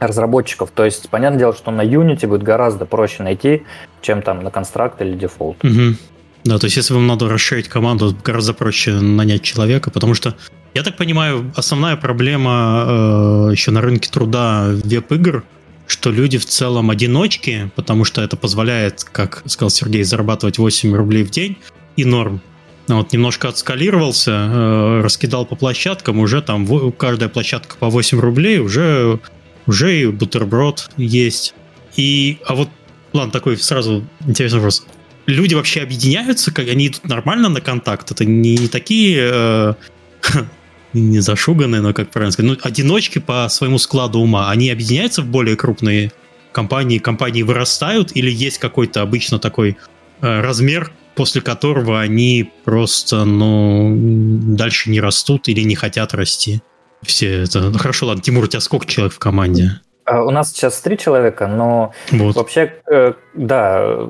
разработчиков. 0.00 0.70
То 0.74 0.84
есть, 0.84 1.08
понятное 1.08 1.38
дело, 1.38 1.54
что 1.54 1.70
на 1.70 1.82
Unity 1.82 2.26
будет 2.26 2.42
гораздо 2.42 2.84
проще 2.84 3.22
найти, 3.22 3.62
чем 4.02 4.22
там 4.22 4.42
на 4.42 4.48
Construct 4.48 4.94
или 5.00 5.16
Default. 5.16 5.56
Угу. 5.62 5.96
Да, 6.44 6.58
то 6.58 6.66
есть, 6.66 6.76
если 6.76 6.94
вам 6.94 7.06
надо 7.06 7.28
расширить 7.28 7.68
команду, 7.68 8.16
гораздо 8.24 8.54
проще 8.54 8.92
нанять 8.92 9.42
человека, 9.42 9.90
потому 9.90 10.14
что, 10.14 10.34
я 10.74 10.82
так 10.82 10.96
понимаю, 10.96 11.52
основная 11.56 11.96
проблема 11.96 13.48
э, 13.48 13.52
еще 13.52 13.70
на 13.70 13.80
рынке 13.80 14.10
труда 14.10 14.68
веб-игр, 14.84 15.44
что 15.86 16.10
люди 16.10 16.38
в 16.38 16.46
целом 16.46 16.90
одиночки, 16.90 17.70
потому 17.74 18.04
что 18.04 18.22
это 18.22 18.36
позволяет, 18.36 19.04
как 19.04 19.42
сказал 19.46 19.70
Сергей, 19.70 20.04
зарабатывать 20.04 20.58
8 20.58 20.94
рублей 20.94 21.24
в 21.24 21.30
день 21.30 21.56
и 21.96 22.04
норм. 22.04 22.40
Вот 22.88 23.12
немножко 23.12 23.48
отскалировался, 23.48 24.30
э, 24.30 25.00
раскидал 25.02 25.44
по 25.44 25.56
площадкам, 25.56 26.20
уже 26.20 26.40
там 26.40 26.92
каждая 26.92 27.28
площадка 27.28 27.76
по 27.76 27.90
8 27.90 28.20
рублей, 28.20 28.58
уже, 28.58 29.18
уже 29.66 30.00
и 30.00 30.06
бутерброд 30.06 30.90
есть. 30.96 31.54
И, 31.96 32.38
а 32.46 32.54
вот, 32.54 32.68
ладно, 33.12 33.32
такой 33.32 33.56
сразу 33.56 34.06
интересный 34.26 34.58
вопрос. 34.58 34.86
Люди 35.26 35.54
вообще 35.54 35.82
объединяются, 35.82 36.52
как 36.52 36.68
они 36.68 36.86
идут 36.86 37.04
нормально 37.04 37.48
на 37.48 37.60
контакт? 37.60 38.12
Это 38.12 38.24
не, 38.24 38.56
не 38.56 38.68
такие 38.68 39.30
э, 39.32 39.74
не 40.92 41.18
зашуганные, 41.18 41.80
но 41.80 41.92
как 41.92 42.10
правильно 42.10 42.30
сказать, 42.30 42.52
ну, 42.52 42.58
одиночки 42.62 43.18
по 43.18 43.48
своему 43.48 43.78
складу 43.78 44.20
ума, 44.20 44.50
они 44.50 44.70
объединяются 44.70 45.22
в 45.22 45.26
более 45.26 45.56
крупные 45.56 46.12
компании, 46.52 46.98
компании 46.98 47.42
вырастают, 47.42 48.12
или 48.14 48.30
есть 48.30 48.58
какой-то 48.58 49.02
обычно 49.02 49.40
такой 49.40 49.76
э, 50.20 50.40
размер, 50.40 50.92
после 51.16 51.40
которого 51.40 52.00
они 52.00 52.52
просто, 52.64 53.24
ну, 53.24 53.92
дальше 53.96 54.90
не 54.90 55.00
растут 55.00 55.48
или 55.48 55.62
не 55.62 55.74
хотят 55.74 56.14
расти. 56.14 56.60
Все 57.02 57.42
это... 57.42 57.70
Ну, 57.70 57.78
хорошо, 57.78 58.06
ладно, 58.06 58.22
Тимур, 58.22 58.44
у 58.44 58.46
тебя 58.46 58.60
сколько 58.60 58.86
человек 58.86 59.14
в 59.14 59.18
команде? 59.18 59.80
А, 60.04 60.22
у 60.22 60.30
нас 60.30 60.52
сейчас 60.52 60.80
три 60.80 60.98
человека, 60.98 61.46
но 61.46 61.92
вот. 62.10 62.36
вообще, 62.36 62.74
э, 62.90 63.14
да, 63.34 64.08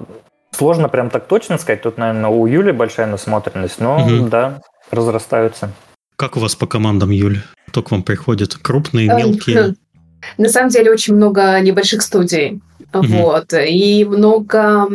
сложно 0.51 0.89
прям 0.89 1.11
так 1.11 1.27
точно 1.27 1.59
сказать. 1.59 1.83
Тут, 1.83 1.97
наверное, 1.97 2.29
у 2.29 2.47
Юли 2.47 2.73
большая 2.73 3.07
насмотренность, 3.07 3.81
но 3.81 4.05
угу. 4.05 4.29
да, 4.29 4.61
разрастаются. 4.91 5.71
Как 6.17 6.37
у 6.37 6.41
вас 6.41 6.57
по 6.57 6.67
командам, 6.67 7.11
Юль? 7.11 7.41
Кто 7.69 7.83
к 7.83 7.91
вам 7.91 8.03
приходит? 8.03 8.55
Крупные, 8.57 9.09
эм, 9.09 9.17
мелкие? 9.17 9.75
На 10.39 10.49
самом 10.49 10.71
деле 10.71 10.91
очень 10.91 11.15
много 11.15 11.61
небольших 11.61 12.03
студий. 12.03 12.61
Mm-hmm. 12.93 13.23
Вот. 13.23 13.53
И 13.53 14.05
много 14.05 14.89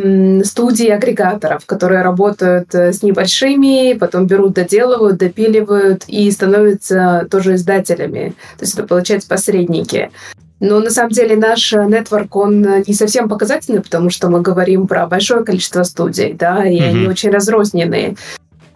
студий-агрегаторов, 0.44 1.66
которые 1.66 2.02
работают 2.02 2.74
э, 2.74 2.92
с 2.92 3.02
небольшими, 3.02 3.94
потом 3.94 4.26
берут, 4.26 4.54
доделывают, 4.54 5.18
допиливают 5.18 6.04
и 6.08 6.30
становятся 6.30 7.26
тоже 7.30 7.54
издателями. 7.54 8.34
То 8.58 8.64
есть 8.64 8.74
это, 8.74 8.86
получается, 8.86 9.28
посредники. 9.28 10.10
Но 10.58 10.78
на 10.78 10.90
самом 10.90 11.10
деле 11.10 11.36
наш 11.36 11.72
нетворк, 11.72 12.36
он 12.36 12.60
не 12.86 12.94
совсем 12.94 13.28
показательный, 13.28 13.82
потому 13.82 14.10
что 14.10 14.28
мы 14.28 14.40
говорим 14.40 14.86
про 14.86 15.06
большое 15.06 15.44
количество 15.44 15.82
студий, 15.82 16.32
да, 16.34 16.64
и 16.64 16.78
mm-hmm. 16.78 16.88
они 16.88 17.06
очень 17.08 17.30
разрозненные. 17.30 18.16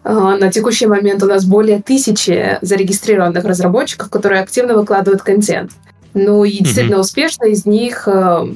А, 0.02 0.36
на 0.36 0.52
текущий 0.52 0.86
момент 0.86 1.22
у 1.22 1.26
нас 1.26 1.44
более 1.44 1.82
тысячи 1.82 2.58
зарегистрированных 2.60 3.44
разработчиков, 3.44 4.08
которые 4.08 4.40
активно 4.40 4.74
выкладывают 4.74 5.22
контент. 5.22 5.72
Ну 6.14 6.44
и 6.44 6.58
действительно 6.58 6.96
mm-hmm. 6.96 7.00
успешно 7.00 7.44
из 7.46 7.66
них, 7.66 8.06
э, 8.06 8.46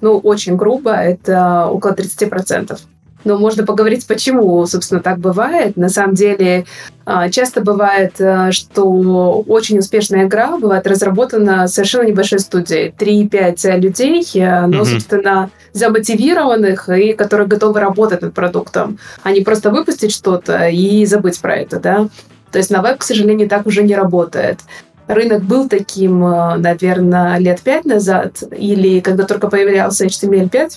ну, 0.00 0.18
очень 0.18 0.56
грубо, 0.56 0.92
это 0.92 1.66
около 1.66 1.92
30% 1.92 2.78
но 3.26 3.36
можно 3.36 3.66
поговорить, 3.66 4.06
почему, 4.06 4.64
собственно, 4.66 5.00
так 5.00 5.18
бывает. 5.18 5.76
На 5.76 5.88
самом 5.88 6.14
деле, 6.14 6.64
а, 7.04 7.28
часто 7.28 7.60
бывает, 7.60 8.20
э, 8.20 8.52
что 8.52 9.42
очень 9.48 9.80
успешная 9.80 10.26
игра 10.26 10.56
бывает 10.56 10.86
разработана 10.86 11.66
совершенно 11.66 12.06
небольшой 12.06 12.38
студией. 12.38 12.94
3-5 12.96 13.78
людей, 13.78 14.24
э, 14.34 14.66
но, 14.66 14.82
mm-hmm. 14.82 14.84
собственно, 14.84 15.50
замотивированных 15.72 16.88
и 16.88 17.14
которые 17.14 17.48
готовы 17.48 17.80
работать 17.80 18.22
над 18.22 18.32
продуктом, 18.32 18.98
а 19.24 19.32
не 19.32 19.40
просто 19.40 19.70
выпустить 19.70 20.12
что-то 20.12 20.68
и 20.68 21.04
забыть 21.04 21.40
про 21.40 21.56
это, 21.56 21.80
да. 21.80 22.08
То 22.52 22.58
есть 22.58 22.70
на 22.70 22.80
веб, 22.80 22.98
к 22.98 23.02
сожалению, 23.02 23.48
так 23.48 23.66
уже 23.66 23.82
не 23.82 23.96
работает. 23.96 24.60
Рынок 25.08 25.44
был 25.44 25.68
таким, 25.68 26.24
э, 26.24 26.56
наверное, 26.56 27.38
лет 27.38 27.60
пять 27.60 27.84
назад, 27.84 28.42
или 28.56 29.00
когда 29.00 29.24
только 29.24 29.48
появлялся 29.48 30.06
HTML5, 30.06 30.70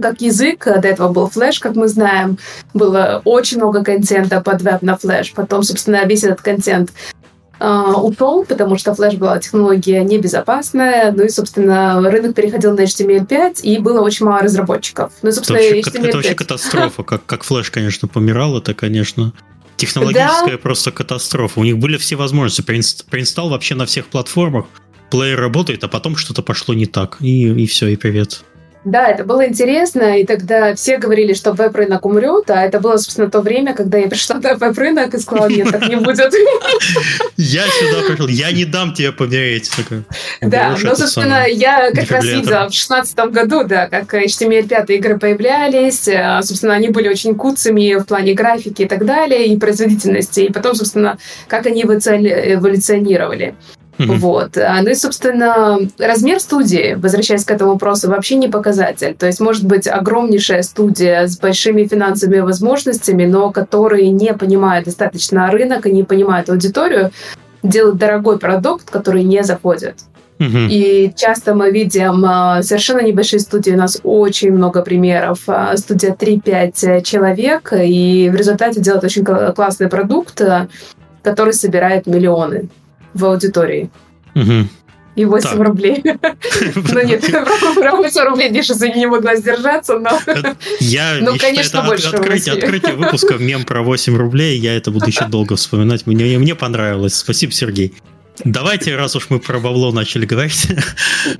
как 0.00 0.20
язык. 0.20 0.64
До 0.64 0.88
этого 0.88 1.12
был 1.12 1.28
флеш, 1.28 1.60
как 1.60 1.76
мы 1.76 1.88
знаем. 1.88 2.38
Было 2.74 3.22
очень 3.24 3.58
много 3.58 3.84
контента 3.84 4.40
под 4.40 4.62
веб 4.62 4.82
на 4.82 4.96
флеш. 4.96 5.32
Потом, 5.32 5.62
собственно, 5.62 6.04
весь 6.04 6.24
этот 6.24 6.40
контент 6.40 6.90
Uh, 7.60 7.94
ушел, 7.94 8.44
потому 8.44 8.78
что 8.78 8.94
флеш 8.94 9.14
была 9.14 9.36
технология 9.40 10.04
небезопасная, 10.04 11.10
ну 11.10 11.24
и, 11.24 11.28
собственно, 11.28 12.00
рынок 12.08 12.36
переходил 12.36 12.72
на 12.76 12.82
HTML5, 12.82 13.62
и 13.62 13.78
было 13.78 14.00
очень 14.00 14.26
мало 14.26 14.42
разработчиков. 14.42 15.10
Ну, 15.22 15.32
собственно, 15.32 15.56
это 15.56 15.74
вообще, 15.74 15.90
HTML5. 15.90 16.06
Это 16.06 16.16
вообще 16.18 16.34
катастрофа. 16.36 17.02
Как, 17.02 17.26
как 17.26 17.42
флеш, 17.42 17.72
конечно, 17.72 18.06
помирал, 18.06 18.56
это, 18.56 18.74
конечно, 18.74 19.32
технологическая 19.78 20.52
да. 20.52 20.58
просто 20.58 20.92
катастрофа. 20.92 21.60
У 21.60 21.64
них 21.64 21.78
были 21.78 21.96
все 21.96 22.16
возможности. 22.16 22.62
Проинстал 22.62 23.48
вообще 23.48 23.74
на 23.74 23.86
всех 23.86 24.08
платформах, 24.08 24.66
плеер 25.10 25.40
работает, 25.40 25.84
а 25.84 25.88
потом 25.88 26.16
что-то 26.16 26.42
пошло 26.42 26.74
не 26.74 26.86
так, 26.86 27.16
и, 27.20 27.48
и 27.48 27.66
все, 27.66 27.88
и 27.88 27.96
привет. 27.96 28.42
Да, 28.84 29.08
это 29.08 29.24
было 29.24 29.46
интересно, 29.46 30.18
и 30.18 30.24
тогда 30.24 30.74
все 30.74 30.98
говорили, 30.98 31.34
что 31.34 31.52
веб-рынок 31.52 32.06
умрет, 32.06 32.48
а 32.50 32.64
это 32.64 32.80
было, 32.80 32.96
собственно, 32.96 33.30
то 33.30 33.40
время, 33.40 33.74
когда 33.74 33.98
я 33.98 34.08
пришла 34.08 34.36
на 34.36 34.54
веб-рынок 34.54 35.14
и 35.14 35.18
сказала, 35.18 35.48
нет, 35.48 35.70
так 35.70 35.88
не 35.88 35.96
будет. 35.96 36.32
Я 37.36 37.64
сюда 37.66 38.08
пришел, 38.08 38.28
я 38.28 38.52
не 38.52 38.64
дам 38.64 38.94
тебе 38.94 39.12
помереть. 39.12 39.70
Да, 40.40 40.76
но, 40.82 40.94
собственно, 40.94 41.46
я 41.48 41.90
как 41.92 42.10
раз 42.10 42.24
видела 42.24 42.68
в 42.68 42.74
шестнадцатом 42.74 43.32
году, 43.32 43.64
да, 43.64 43.88
как 43.88 44.14
HTML5 44.14 44.86
игры 44.94 45.18
появлялись, 45.18 46.08
а, 46.08 46.42
собственно, 46.42 46.74
они 46.74 46.88
были 46.88 47.08
очень 47.08 47.34
куцами 47.34 47.94
в 47.94 48.04
плане 48.04 48.34
графики 48.34 48.82
и 48.82 48.88
так 48.88 49.04
далее, 49.04 49.46
и 49.46 49.58
производительности, 49.58 50.40
и 50.40 50.52
потом, 50.52 50.74
собственно, 50.74 51.18
как 51.48 51.66
они 51.66 51.82
эволюционировали. 51.82 53.54
Mm-hmm. 53.98 54.16
Вот. 54.18 54.56
А, 54.56 54.80
ну 54.82 54.90
и, 54.90 54.94
собственно, 54.94 55.78
размер 55.98 56.40
студии, 56.40 56.94
возвращаясь 56.94 57.44
к 57.44 57.50
этому 57.50 57.72
вопросу, 57.72 58.08
вообще 58.08 58.36
не 58.36 58.48
показатель. 58.48 59.14
То 59.14 59.26
есть, 59.26 59.40
может 59.40 59.64
быть, 59.64 59.88
огромнейшая 59.88 60.62
студия 60.62 61.26
с 61.26 61.38
большими 61.38 61.84
финансовыми 61.84 62.40
возможностями, 62.40 63.26
но 63.26 63.50
которые 63.50 64.10
не 64.10 64.32
понимают 64.34 64.84
достаточно 64.86 65.50
рынок 65.50 65.86
и 65.86 65.92
не 65.92 66.04
понимают 66.04 66.48
аудиторию, 66.48 67.10
делают 67.62 67.98
дорогой 67.98 68.38
продукт, 68.38 68.88
который 68.88 69.24
не 69.24 69.42
заходит. 69.42 69.96
Uh-huh. 70.38 70.68
И 70.70 71.12
часто 71.16 71.56
мы 71.56 71.72
видим 71.72 72.24
а, 72.24 72.62
совершенно 72.62 73.00
небольшие 73.00 73.40
студии, 73.40 73.72
у 73.72 73.76
нас 73.76 73.98
очень 74.04 74.52
много 74.52 74.82
примеров. 74.82 75.40
А, 75.48 75.76
студия 75.76 76.14
3-5 76.14 77.02
человек, 77.02 77.72
и 77.72 78.30
в 78.32 78.36
результате 78.36 78.80
делают 78.80 79.02
очень 79.02 79.24
классный 79.24 79.88
продукт, 79.88 80.40
который 81.24 81.52
собирает 81.52 82.06
миллионы 82.06 82.68
в 83.14 83.24
аудитории. 83.24 83.90
Угу. 84.34 84.68
И 85.16 85.24
8 85.24 85.50
так. 85.50 85.58
рублей. 85.58 86.02
Ну 86.92 87.04
нет, 87.04 87.24
про 87.74 87.96
8 87.96 88.22
рублей 88.22 88.52
я 88.52 88.62
сейчас 88.62 88.80
не 88.80 89.06
могла 89.06 89.34
сдержаться, 89.34 89.98
но... 89.98 90.18
Я 90.78 91.18
ну, 91.20 91.36
конечно, 91.36 91.82
больше 91.82 92.08
открытие, 92.08 92.54
открытие 92.54 92.94
выпуска 92.94 93.34
мем 93.38 93.64
про 93.64 93.82
8 93.82 94.16
рублей, 94.16 94.58
я 94.58 94.76
это 94.76 94.90
буду 94.90 95.06
еще 95.06 95.26
долго 95.26 95.56
вспоминать. 95.56 96.06
Мне, 96.06 96.38
мне 96.38 96.54
понравилось. 96.54 97.14
Спасибо, 97.14 97.52
Сергей. 97.52 97.94
Давайте, 98.44 98.94
раз 98.94 99.16
уж 99.16 99.30
мы 99.30 99.40
про 99.40 99.58
бабло 99.58 99.90
начали 99.90 100.24
говорить, 100.24 100.68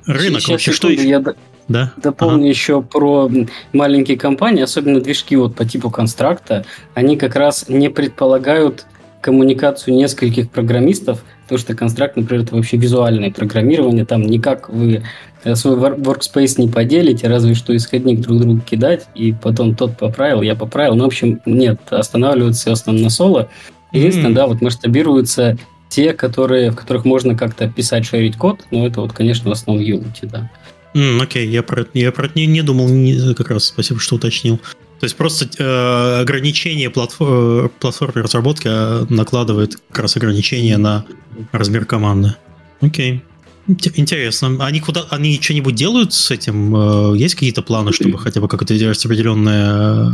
рынок 0.05 0.41
Сейчас, 0.41 0.49
вообще 0.49 0.71
что 0.73 0.89
я 0.89 1.23
да? 1.69 1.93
дополню 1.97 2.39
ага. 2.39 2.47
еще 2.47 2.81
про 2.81 3.31
маленькие 3.71 4.17
компании, 4.17 4.63
особенно 4.63 4.99
движки 4.99 5.37
вот 5.37 5.55
по 5.55 5.63
типу 5.63 5.89
констракта, 5.89 6.65
они 6.95 7.15
как 7.15 7.35
раз 7.35 7.69
не 7.69 7.89
предполагают 7.89 8.85
коммуникацию 9.21 9.95
нескольких 9.95 10.49
программистов, 10.49 11.23
потому 11.49 11.65
что 11.65 11.73
констракт, 11.73 12.15
например, 12.15 12.43
это 12.43 12.55
вообще 12.55 12.77
визуальное 12.77 13.31
программирование, 13.31 14.05
там 14.05 14.21
никак 14.21 14.69
вы 14.69 15.01
э, 15.43 15.55
свой 15.55 15.77
workspace 15.77 16.61
не 16.61 16.67
поделите, 16.67 17.27
разве 17.27 17.55
что 17.55 17.75
исходник 17.75 18.19
друг 18.19 18.39
другу 18.39 18.61
кидать, 18.61 19.07
и 19.15 19.33
потом 19.33 19.75
тот 19.75 19.97
поправил, 19.97 20.43
я 20.43 20.55
поправил. 20.55 20.93
Ну, 20.93 21.05
в 21.05 21.07
общем, 21.07 21.41
нет, 21.47 21.79
останавливается 21.89 22.61
все 22.61 22.71
основном 22.73 23.03
на 23.03 23.09
соло. 23.09 23.49
Единственное, 23.91 24.29
mm-hmm. 24.29 24.35
да, 24.35 24.47
вот 24.47 24.61
масштабируются 24.61 25.57
те, 25.89 26.13
которые, 26.13 26.69
в 26.69 26.75
которых 26.75 27.03
можно 27.03 27.35
как-то 27.35 27.67
писать, 27.67 28.05
шерить 28.05 28.37
код, 28.37 28.59
но 28.69 28.85
это 28.85 29.01
вот, 29.01 29.13
конечно, 29.13 29.49
в 29.49 29.53
основном 29.53 29.83
Unity, 29.83 30.29
да. 30.31 30.51
Mm, 30.93 31.19
окей, 31.19 31.47
okay. 31.47 31.49
я 31.49 31.63
про, 31.63 31.87
я 31.95 32.11
про 32.11 32.27
это 32.27 32.37
не, 32.37 32.45
не 32.45 32.61
думал 32.61 32.89
не, 32.89 33.33
как 33.33 33.49
раз, 33.49 33.65
спасибо, 33.65 33.99
что 33.99 34.17
уточнил. 34.17 34.59
То 34.99 35.05
есть 35.05 35.15
просто 35.15 35.47
э, 35.57 36.21
ограничение 36.21 36.89
платформ, 36.89 37.71
платформы 37.79 38.21
разработки 38.21 38.67
э, 38.69 39.05
накладывает 39.09 39.77
как 39.89 39.99
раз 39.99 40.17
ограничение 40.17 40.77
на 40.77 41.05
размер 41.53 41.85
команды. 41.85 42.35
Окей. 42.81 43.23
Интересно. 43.67 44.57
Они 44.65 44.79
куда 44.79 45.05
они 45.09 45.39
что-нибудь 45.39 45.75
делают 45.75 46.13
с 46.13 46.31
этим? 46.31 46.75
Э, 46.75 47.17
есть 47.17 47.35
какие-то 47.35 47.61
планы, 47.61 47.93
чтобы 47.93 48.17
хотя 48.17 48.41
бы 48.41 48.47
как-то 48.47 48.73
распределенное 48.73 50.09
э, 50.09 50.11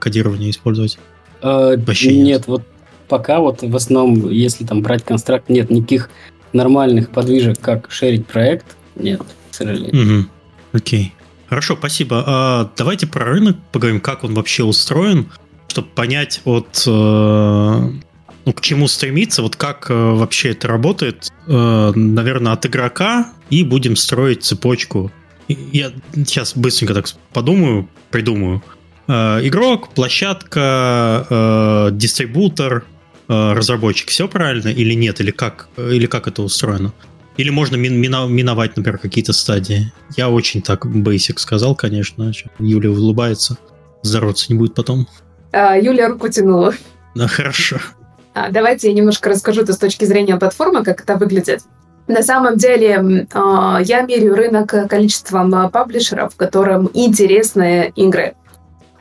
кодирование 0.00 0.50
использовать? 0.50 0.98
Э, 1.42 1.76
Вообще 1.76 2.16
нет. 2.16 2.26
нет, 2.26 2.46
вот 2.46 2.62
пока 3.08 3.38
вот 3.38 3.62
в 3.62 3.76
основном, 3.76 4.30
если 4.30 4.64
там 4.64 4.82
брать 4.82 5.04
констракт, 5.04 5.48
нет 5.48 5.70
никаких 5.70 6.10
нормальных 6.52 7.10
подвижек, 7.10 7.60
как 7.60 7.90
шерить 7.90 8.26
проект, 8.26 8.66
нет, 8.96 9.22
к 9.50 9.54
сожалению. 9.54 10.20
Угу. 10.20 10.26
Окей. 10.72 11.12
Хорошо, 11.48 11.76
спасибо. 11.76 12.24
А, 12.26 12.70
давайте 12.76 13.06
про 13.06 13.24
рынок 13.24 13.56
поговорим, 13.72 14.00
как 14.00 14.24
он 14.24 14.34
вообще 14.34 14.64
устроен, 14.64 15.30
чтобы 15.68 15.88
понять 15.88 16.40
от 16.44 16.84
э, 16.86 16.90
ну, 16.90 18.52
к 18.52 18.60
чему 18.60 18.88
стремиться, 18.88 19.42
вот 19.42 19.56
как 19.56 19.90
э, 19.90 19.94
вообще 19.94 20.50
это 20.50 20.68
работает, 20.68 21.30
э, 21.46 21.92
наверное, 21.94 22.52
от 22.52 22.66
игрока, 22.66 23.32
и 23.50 23.62
будем 23.62 23.94
строить 23.94 24.42
цепочку. 24.42 25.12
Я 25.48 25.92
сейчас 26.14 26.56
быстренько 26.56 26.94
так 26.94 27.06
подумаю, 27.32 27.88
придумаю. 28.10 28.62
Игрок, 29.06 29.90
площадка, 29.90 31.88
дистрибутор, 31.92 32.84
разработчик. 33.28 34.08
Все 34.08 34.26
правильно 34.26 34.66
или 34.66 34.94
нет? 34.94 35.20
Или 35.20 35.30
как, 35.30 35.68
или 35.76 36.06
как 36.06 36.26
это 36.26 36.42
устроено? 36.42 36.92
Или 37.36 37.50
можно 37.50 37.76
мин 37.76 37.98
миновать, 38.00 38.76
например, 38.76 38.98
какие-то 38.98 39.32
стадии. 39.32 39.92
Я 40.16 40.30
очень 40.30 40.62
так 40.62 40.86
basic 40.86 41.38
сказал, 41.38 41.74
конечно. 41.74 42.32
Юля 42.58 42.90
улыбается. 42.90 43.58
Здороваться 44.02 44.46
не 44.52 44.58
будет 44.58 44.74
потом. 44.74 45.06
А, 45.52 45.76
Юля 45.76 46.08
руку 46.08 46.28
тянула. 46.28 46.74
Да, 47.14 47.28
хорошо. 47.28 47.78
А, 48.34 48.50
давайте 48.50 48.88
я 48.88 48.94
немножко 48.94 49.30
расскажу 49.30 49.62
это 49.62 49.72
с 49.72 49.78
точки 49.78 50.04
зрения 50.04 50.36
платформы, 50.36 50.84
как 50.84 51.00
это 51.00 51.16
выглядит. 51.16 51.62
На 52.06 52.22
самом 52.22 52.56
деле 52.56 53.26
а, 53.32 53.80
я 53.82 54.02
меряю 54.02 54.34
рынок 54.34 54.88
количеством 54.88 55.54
а, 55.54 55.68
паблишеров, 55.68 56.36
которым 56.36 56.90
интересны 56.94 57.92
игры. 57.96 58.34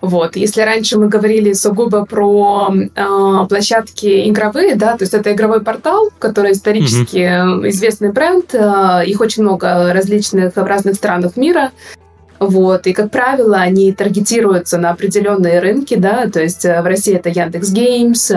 Вот. 0.06 0.36
Если 0.36 0.62
раньше 0.62 0.98
мы 0.98 1.08
говорили 1.08 1.54
сугубо 1.54 2.06
про 2.06 2.74
э, 2.74 3.46
площадки 3.50 4.30
игровые, 4.30 4.76
да, 4.76 4.98
то 4.98 5.04
есть 5.04 5.14
это 5.14 5.34
игровой 5.34 5.62
портал, 5.62 6.12
который 6.20 6.52
исторически 6.52 7.18
mm-hmm. 7.18 7.70
известный 7.70 8.12
бренд, 8.12 8.54
э, 8.54 9.04
их 9.06 9.20
очень 9.22 9.44
много 9.44 9.94
различных 9.94 10.56
в 10.56 10.64
разных 10.64 10.96
странах 10.96 11.38
мира. 11.38 11.72
Вот. 12.48 12.88
И, 12.88 12.94
как 12.94 13.12
правило, 13.12 13.58
они 13.58 13.92
таргетируются 13.92 14.78
на 14.78 14.92
определенные 14.92 15.60
рынки, 15.60 15.96
да, 15.96 16.28
то 16.28 16.42
есть 16.42 16.66
э, 16.66 16.82
в 16.82 16.86
России 16.86 17.16
это 17.16 17.30
Яндекс 17.30 17.72
Геймс, 17.72 18.32
э, 18.32 18.34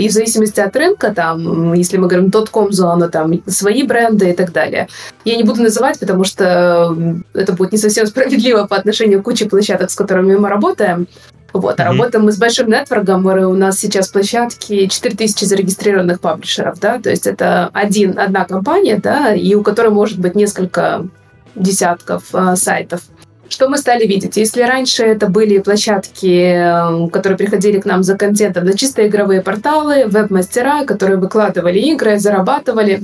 и 0.00 0.08
в 0.08 0.12
зависимости 0.12 0.60
от 0.60 0.74
рынка, 0.76 1.12
там, 1.14 1.72
если 1.74 1.96
мы 1.96 2.08
говорим 2.08 2.30
.com 2.30 2.72
зона, 2.72 3.08
там, 3.08 3.32
свои 3.46 3.82
бренды 3.82 4.30
и 4.30 4.32
так 4.32 4.52
далее. 4.52 4.88
Я 5.24 5.36
не 5.36 5.44
буду 5.44 5.62
называть, 5.62 5.98
потому 5.98 6.24
что 6.24 6.96
это 7.34 7.52
будет 7.52 7.72
не 7.72 7.78
совсем 7.78 8.06
справедливо 8.06 8.66
по 8.66 8.76
отношению 8.76 9.20
к 9.20 9.24
куче 9.24 9.46
площадок, 9.46 9.90
с 9.90 9.94
которыми 9.94 10.36
мы 10.36 10.48
работаем. 10.48 11.06
Вот, 11.52 11.80
а 11.80 11.82
mm-hmm. 11.82 11.86
работаем 11.86 12.24
мы 12.24 12.32
с 12.32 12.36
большим 12.36 12.68
нетворком, 12.68 13.24
у 13.24 13.54
нас 13.54 13.78
сейчас 13.78 14.08
площадки 14.08 14.86
4000 14.86 15.44
зарегистрированных 15.44 16.20
паблишеров, 16.20 16.78
да, 16.78 16.98
то 16.98 17.08
есть 17.08 17.26
это 17.26 17.70
один, 17.72 18.18
одна 18.18 18.44
компания, 18.44 18.98
да, 19.02 19.32
и 19.32 19.54
у 19.54 19.62
которой 19.62 19.90
может 19.90 20.18
быть 20.18 20.34
несколько 20.34 21.06
десятков 21.54 22.34
э, 22.34 22.56
сайтов. 22.56 23.00
Что 23.48 23.68
мы 23.68 23.78
стали 23.78 24.06
видеть? 24.06 24.36
Если 24.36 24.62
раньше 24.62 25.04
это 25.04 25.26
были 25.28 25.58
площадки, 25.58 27.08
которые 27.10 27.38
приходили 27.38 27.80
к 27.80 27.86
нам 27.86 28.02
за 28.02 28.16
контентом 28.16 28.64
на 28.64 28.76
чисто 28.76 29.06
игровые 29.06 29.40
порталы, 29.42 30.06
веб-мастера, 30.06 30.84
которые 30.84 31.18
выкладывали 31.18 31.78
игры, 31.78 32.18
зарабатывали, 32.18 33.02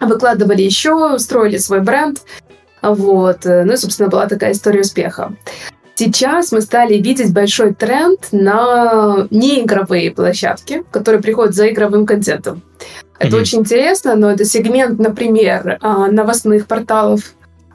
выкладывали 0.00 0.62
еще, 0.62 1.18
строили 1.18 1.56
свой 1.56 1.80
бренд, 1.80 2.20
вот. 2.82 3.44
Ну 3.44 3.72
и, 3.72 3.76
собственно, 3.76 4.08
была 4.08 4.26
такая 4.26 4.52
история 4.52 4.80
успеха. 4.80 5.32
Сейчас 5.94 6.52
мы 6.52 6.60
стали 6.60 6.98
видеть 6.98 7.32
большой 7.32 7.72
тренд 7.72 8.20
на 8.30 9.26
неигровые 9.30 10.10
площадки, 10.10 10.84
которые 10.90 11.22
приходят 11.22 11.54
за 11.54 11.70
игровым 11.70 12.04
контентом. 12.04 12.60
Это 13.18 13.36
mm-hmm. 13.36 13.40
очень 13.40 13.58
интересно, 13.60 14.14
но 14.14 14.30
это 14.30 14.44
сегмент, 14.44 14.98
например, 14.98 15.78
а, 15.80 16.08
новостных 16.08 16.66
порталов, 16.66 17.22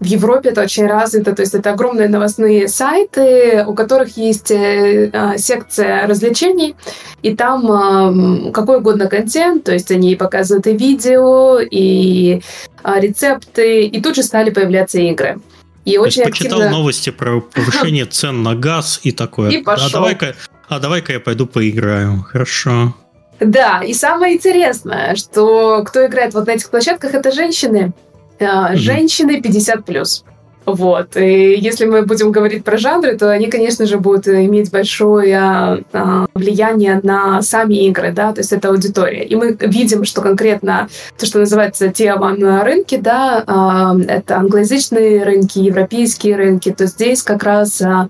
в 0.02 0.06
Европе 0.06 0.50
это 0.50 0.64
очень 0.64 0.88
развито, 0.88 1.36
то 1.36 1.44
есть 1.44 1.54
это 1.54 1.72
огромные 1.72 2.10
новостные 2.10 2.68
сайты, 2.68 3.64
у 3.68 3.76
которых 3.76 4.18
есть 4.18 4.50
э, 4.50 5.12
а, 5.14 5.38
секция 5.38 6.08
развлечений, 6.08 6.76
и 7.22 7.36
там 7.36 8.52
какой 8.52 8.78
угодно 8.80 9.06
контент, 9.06 9.66
то 9.66 9.72
есть 9.72 9.92
они 9.92 10.16
показывают 10.16 10.66
и 10.66 10.76
видео, 10.76 11.60
и 11.60 12.42
э, 12.84 13.00
рецепты, 13.00 13.84
и 13.84 14.02
тут 14.02 14.16
же 14.16 14.24
стали 14.24 14.50
появляться 14.50 15.00
игры. 15.00 15.40
И 15.86 15.96
то 15.96 16.02
очень 16.02 16.24
почитал 16.24 16.60
активно... 16.60 16.78
новости 16.78 17.12
про 17.12 17.40
повышение 17.40 18.06
цен 18.10 18.42
на 18.42 18.56
газ 18.56 19.02
и 19.04 19.12
такое. 19.12 19.52
И 19.52 19.62
пошел. 19.62 19.86
А 19.86 19.92
давай-ка, 19.92 20.36
а 20.68 20.80
давай-ка 20.80 21.14
я 21.14 21.20
пойду 21.20 21.46
поиграю. 21.46 22.26
Хорошо. 22.28 22.96
Да, 23.40 23.84
и 23.84 23.94
самое 23.94 24.38
интересное, 24.38 25.16
что 25.16 25.84
кто 25.84 26.08
играет 26.08 26.34
вот 26.34 26.48
на 26.48 26.52
этих 26.52 26.72
площадках, 26.72 27.14
это 27.14 27.32
женщины. 27.32 27.94
Mm-hmm. 28.42 28.76
Женщины 28.76 29.42
50 29.42 29.86
плюс. 29.86 30.26
Вот. 30.66 31.18
И 31.18 31.56
если 31.56 31.86
мы 31.86 32.04
будем 32.04 32.32
говорить 32.32 32.64
про 32.64 32.78
жанры, 32.78 33.18
то 33.18 33.32
они, 33.32 33.48
конечно 33.48 33.86
же, 33.86 33.98
будут 33.98 34.28
иметь 34.28 34.72
большое 34.72 35.84
а, 35.92 36.28
влияние 36.36 37.00
на 37.02 37.42
сами 37.42 37.88
игры, 37.88 38.12
да, 38.12 38.32
то 38.32 38.42
есть 38.42 38.54
это 38.54 38.70
аудитория. 38.70 39.24
И 39.24 39.36
мы 39.36 39.58
видим, 39.60 40.06
что 40.06 40.22
конкретно 40.22 40.88
то, 41.18 41.26
что 41.26 41.40
называется 41.40 41.88
Tier 41.88 42.64
рынки, 42.64 42.98
да, 42.98 43.44
а, 43.48 43.96
это 44.08 44.38
англоязычные 44.38 45.24
рынки, 45.24 45.58
европейские 45.60 46.36
рынки, 46.36 46.72
то 46.72 46.86
здесь 46.86 47.24
как 47.24 47.44
раз 47.44 47.82
а, 47.82 48.10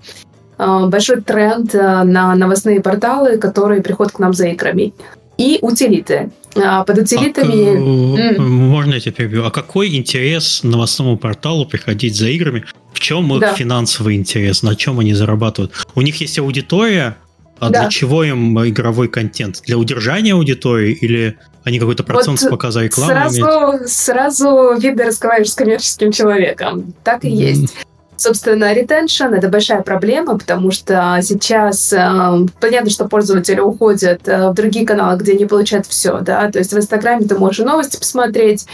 а 0.58 0.86
большой 0.88 1.22
тренд 1.22 1.74
а, 1.74 2.04
на 2.04 2.34
новостные 2.34 2.80
порталы, 2.80 3.38
которые 3.38 3.82
приходят 3.82 4.12
к 4.12 4.18
нам 4.18 4.34
за 4.34 4.48
играми 4.48 4.92
и 5.38 5.58
утилиты. 5.62 6.30
А 6.56 6.84
под 6.84 6.98
утилитами... 6.98 8.36
А, 8.36 8.40
можно 8.40 8.94
я 8.94 9.00
тебя 9.00 9.12
перебью? 9.12 9.44
А 9.44 9.50
какой 9.50 9.94
интерес 9.94 10.62
новостному 10.62 11.16
порталу 11.16 11.66
приходить 11.66 12.16
за 12.16 12.28
играми? 12.28 12.64
В 12.92 13.00
чем 13.00 13.32
их 13.34 13.40
да. 13.40 13.54
финансовый 13.54 14.16
интерес? 14.16 14.62
На 14.62 14.76
чем 14.76 15.00
они 15.00 15.14
зарабатывают? 15.14 15.72
У 15.94 16.02
них 16.02 16.20
есть 16.20 16.38
аудитория, 16.38 17.16
а 17.58 17.70
да. 17.70 17.82
для 17.82 17.88
чего 17.90 18.24
им 18.24 18.58
игровой 18.66 19.08
контент? 19.08 19.62
Для 19.64 19.78
удержания 19.78 20.34
аудитории 20.34 20.92
или 20.92 21.38
они 21.64 21.78
какой-то 21.78 22.02
процент 22.02 22.40
вот 22.40 22.48
с 22.48 22.50
показа 22.50 22.82
рекламы 22.82 23.12
сразу, 23.12 23.40
имеют? 23.40 23.88
Сразу 23.88 24.74
видно 24.78 25.04
разговариваешь 25.04 25.52
с 25.52 25.54
коммерческим 25.54 26.12
человеком. 26.12 26.92
Так 27.04 27.24
и 27.24 27.28
mm-hmm. 27.28 27.30
есть. 27.30 27.74
Собственно, 28.22 28.72
ретеншн— 28.72 29.24
это 29.34 29.48
большая 29.48 29.82
проблема, 29.82 30.38
потому 30.38 30.70
что 30.70 31.18
сейчас 31.22 31.92
э, 31.92 31.98
понятно, 32.60 32.88
что 32.88 33.08
пользователи 33.08 33.58
уходят 33.58 34.28
э, 34.28 34.48
в 34.48 34.54
другие 34.54 34.86
каналы, 34.86 35.18
где 35.18 35.32
они 35.32 35.44
получают 35.44 35.86
все, 35.88 36.20
да, 36.20 36.48
то 36.48 36.60
есть 36.60 36.72
в 36.72 36.78
Инстаграме 36.78 37.26
ты 37.26 37.36
можешь 37.36 37.66
новости 37.66 37.96
посмотреть, 37.98 38.66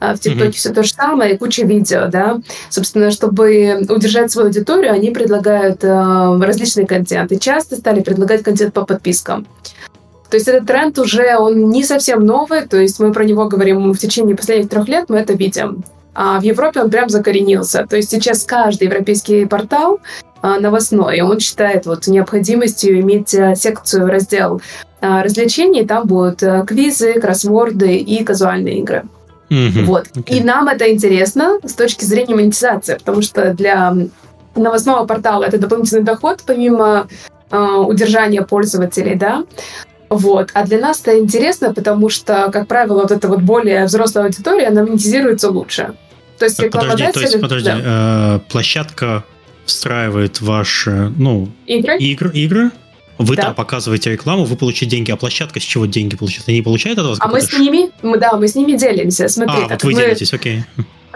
а 0.00 0.14
в 0.14 0.20
ТикТоке 0.20 0.48
mm-hmm. 0.48 0.52
все 0.52 0.72
то 0.72 0.82
же 0.82 0.88
самое, 0.88 1.34
и 1.34 1.36
куча 1.36 1.66
видео, 1.66 2.08
да. 2.10 2.40
Собственно, 2.70 3.10
чтобы 3.10 3.84
удержать 3.90 4.32
свою 4.32 4.48
аудиторию, 4.48 4.94
они 4.94 5.10
предлагают 5.10 5.84
э, 5.84 6.38
различный 6.40 6.86
контент, 6.86 7.30
и 7.30 7.38
часто 7.38 7.76
стали 7.76 8.00
предлагать 8.00 8.42
контент 8.42 8.72
по 8.72 8.86
подпискам. 8.86 9.46
То 10.30 10.38
есть 10.38 10.48
этот 10.48 10.66
тренд 10.66 10.98
уже, 10.98 11.36
он 11.36 11.68
не 11.68 11.84
совсем 11.84 12.24
новый, 12.24 12.66
то 12.66 12.78
есть 12.78 12.98
мы 13.00 13.12
про 13.12 13.24
него 13.24 13.48
говорим 13.48 13.92
в 13.92 13.98
течение 13.98 14.34
последних 14.34 14.70
трех 14.70 14.88
лет, 14.88 15.10
мы 15.10 15.18
это 15.18 15.34
видим. 15.34 15.84
А 16.14 16.38
в 16.38 16.42
Европе 16.42 16.80
он 16.80 16.90
прям 16.90 17.08
закоренился. 17.08 17.86
То 17.88 17.96
есть 17.96 18.10
сейчас 18.10 18.44
каждый 18.44 18.84
европейский 18.84 19.46
портал 19.46 20.00
а, 20.42 20.60
новостной, 20.60 21.20
он 21.22 21.40
считает 21.40 21.86
вот 21.86 22.06
необходимостью 22.06 23.00
иметь 23.00 23.34
а, 23.34 23.54
секцию, 23.54 24.06
раздел 24.06 24.60
а, 25.00 25.22
развлечений, 25.22 25.84
там 25.84 26.06
будут 26.06 26.42
квизы, 26.66 27.14
кроссворды 27.14 27.96
и 27.96 28.22
казуальные 28.22 28.78
игры. 28.80 29.04
Mm-hmm. 29.50 29.84
Вот. 29.84 30.06
Okay. 30.14 30.38
И 30.38 30.44
нам 30.44 30.68
это 30.68 30.90
интересно 30.90 31.58
с 31.64 31.74
точки 31.74 32.04
зрения 32.04 32.34
монетизации, 32.34 32.94
потому 32.94 33.22
что 33.22 33.52
для 33.54 33.94
новостного 34.54 35.06
портала 35.06 35.44
это 35.44 35.58
дополнительный 35.58 36.02
доход, 36.02 36.42
помимо 36.46 37.08
э, 37.50 37.56
удержания 37.58 38.42
пользователей, 38.42 39.14
да. 39.14 39.44
Вот. 40.08 40.50
А 40.54 40.64
для 40.64 40.78
нас 40.78 41.00
это 41.00 41.18
интересно, 41.18 41.74
потому 41.74 42.08
что, 42.08 42.50
как 42.52 42.68
правило, 42.68 43.02
вот 43.02 43.10
эта 43.10 43.28
вот 43.28 43.42
более 43.42 43.86
взрослая 43.86 44.26
аудитория, 44.26 44.68
она 44.68 44.82
монетизируется 44.82 45.50
лучше. 45.50 45.94
То 46.38 46.46
есть 46.46 46.70
подожди, 46.70 47.12
то 47.12 47.20
есть, 47.20 47.40
подожди, 47.40 47.68
да. 47.68 47.80
э, 47.82 48.40
площадка 48.50 49.24
встраивает 49.64 50.40
ваши, 50.40 51.12
ну, 51.16 51.48
игры, 51.66 51.98
игр, 51.98 52.28
игры 52.30 52.70
вы 53.18 53.36
да. 53.36 53.42
там 53.42 53.54
показываете 53.54 54.10
рекламу, 54.10 54.44
вы 54.44 54.56
получаете 54.56 54.96
деньги, 54.96 55.10
а 55.10 55.16
площадка 55.16 55.60
с 55.60 55.62
чего 55.62 55.86
деньги 55.86 56.16
получает? 56.16 56.48
Они 56.48 56.62
получают 56.62 56.98
от 56.98 57.06
вас? 57.06 57.18
А 57.20 57.28
мы 57.28 57.40
с 57.40 57.52
ними, 57.56 57.90
мы, 58.02 58.18
да, 58.18 58.36
мы 58.36 58.48
с 58.48 58.54
ними 58.54 58.76
делимся. 58.76 59.28
Смотри, 59.28 59.64
а, 59.64 59.68
вот 59.68 59.84
вы 59.84 59.92
мы, 59.92 60.00
делитесь, 60.00 60.32
окей. 60.32 60.64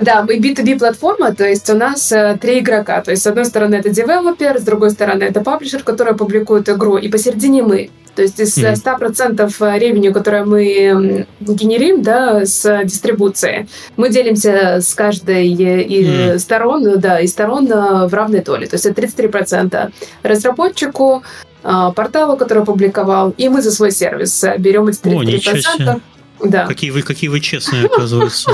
Да, 0.00 0.22
мы 0.22 0.38
B2B 0.38 0.78
платформа, 0.78 1.34
то 1.34 1.44
есть 1.44 1.68
у 1.70 1.74
нас 1.74 2.12
э, 2.12 2.38
три 2.40 2.60
игрока. 2.60 3.00
То 3.02 3.10
есть 3.10 3.22
с 3.22 3.26
одной 3.26 3.44
стороны 3.44 3.74
это 3.74 3.88
девелопер, 3.90 4.58
с 4.58 4.62
другой 4.62 4.90
стороны 4.90 5.24
это 5.24 5.40
паблишер, 5.40 5.82
который 5.82 6.14
публикует 6.14 6.68
игру, 6.68 6.98
и 6.98 7.08
посередине 7.08 7.62
мы. 7.62 7.90
То 8.14 8.22
есть 8.22 8.40
из 8.40 8.56
mm-hmm. 8.58 9.48
100% 9.48 9.78
ревеню, 9.78 10.12
которое 10.12 10.44
мы 10.44 11.26
генерим 11.40 12.02
да, 12.02 12.44
с 12.44 12.82
дистрибуции, 12.84 13.68
мы 13.96 14.10
делимся 14.10 14.80
с 14.80 14.94
каждой 14.94 15.54
mm-hmm. 15.54 16.38
сторон, 16.38 16.98
да, 16.98 17.20
из 17.20 17.30
сторон 17.30 17.70
э, 17.70 18.06
в 18.06 18.14
равной 18.14 18.42
доле. 18.42 18.66
То 18.66 18.74
есть 18.74 18.86
это 18.86 19.02
33% 19.02 19.92
разработчику, 20.22 21.22
э, 21.68 21.92
порталу, 21.94 22.36
который 22.36 22.62
опубликовал, 22.62 23.34
и 23.36 23.48
мы 23.48 23.62
за 23.62 23.70
свой 23.70 23.92
сервис 23.92 24.44
берем 24.58 24.88
эти 24.88 25.00
33%. 25.00 26.00
О, 26.40 26.46
да. 26.46 26.66
Какие 26.66 26.90
вы, 26.90 27.02
какие 27.02 27.28
вы 27.28 27.40
честные, 27.40 27.86
оказывается. 27.86 28.50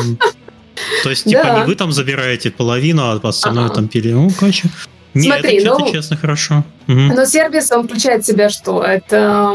То 1.02 1.10
есть, 1.10 1.24
типа, 1.24 1.60
не 1.60 1.66
вы 1.66 1.74
там 1.74 1.92
забираете 1.92 2.50
половину, 2.50 3.02
а 3.02 3.20
остальное 3.22 3.68
там 3.68 3.88
пили. 3.88 4.12
Ну, 4.12 4.30
короче. 4.38 4.68
Нет, 5.14 5.40
Смотри, 5.40 5.58
это, 5.58 5.78
ну, 5.78 5.92
честно, 5.92 6.16
хорошо. 6.16 6.64
Угу. 6.88 6.98
Но 7.14 7.24
сервис, 7.24 7.70
он 7.70 7.86
включает 7.86 8.24
в 8.24 8.26
себя 8.26 8.48
что? 8.48 8.82
Это 8.82 9.54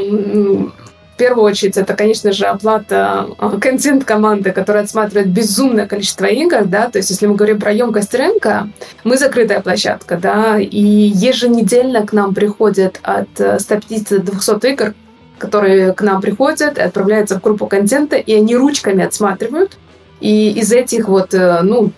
первую 1.19 1.45
очередь, 1.45 1.77
это, 1.77 1.93
конечно 1.93 2.31
же, 2.31 2.45
оплата 2.45 3.27
а, 3.37 3.59
контент 3.59 4.05
команды, 4.05 4.51
которая 4.51 4.83
отсматривает 4.83 5.27
безумное 5.27 5.85
количество 5.85 6.25
игр, 6.25 6.63
да, 6.65 6.89
то 6.89 6.97
есть 6.97 7.09
если 7.09 7.27
мы 7.27 7.35
говорим 7.35 7.59
про 7.59 7.71
емкость 7.71 8.15
рынка, 8.15 8.69
мы 9.03 9.17
закрытая 9.17 9.59
площадка, 9.61 10.17
да, 10.17 10.57
и 10.57 10.79
еженедельно 10.79 12.07
к 12.07 12.13
нам 12.13 12.33
приходят 12.33 12.99
от 13.03 13.29
150 13.35 14.23
до 14.25 14.31
200 14.31 14.65
игр, 14.71 14.93
которые 15.37 15.93
к 15.93 16.01
нам 16.01 16.21
приходят 16.21 16.77
и 16.77 16.81
отправляются 16.81 17.37
в 17.37 17.41
группу 17.41 17.67
контента, 17.67 18.15
и 18.15 18.33
они 18.33 18.55
ручками 18.55 19.03
отсматривают, 19.03 19.77
и 20.21 20.51
из 20.51 20.71
этих 20.71 21.09
вот, 21.09 21.33
э, 21.33 21.61
ну, 21.63 21.91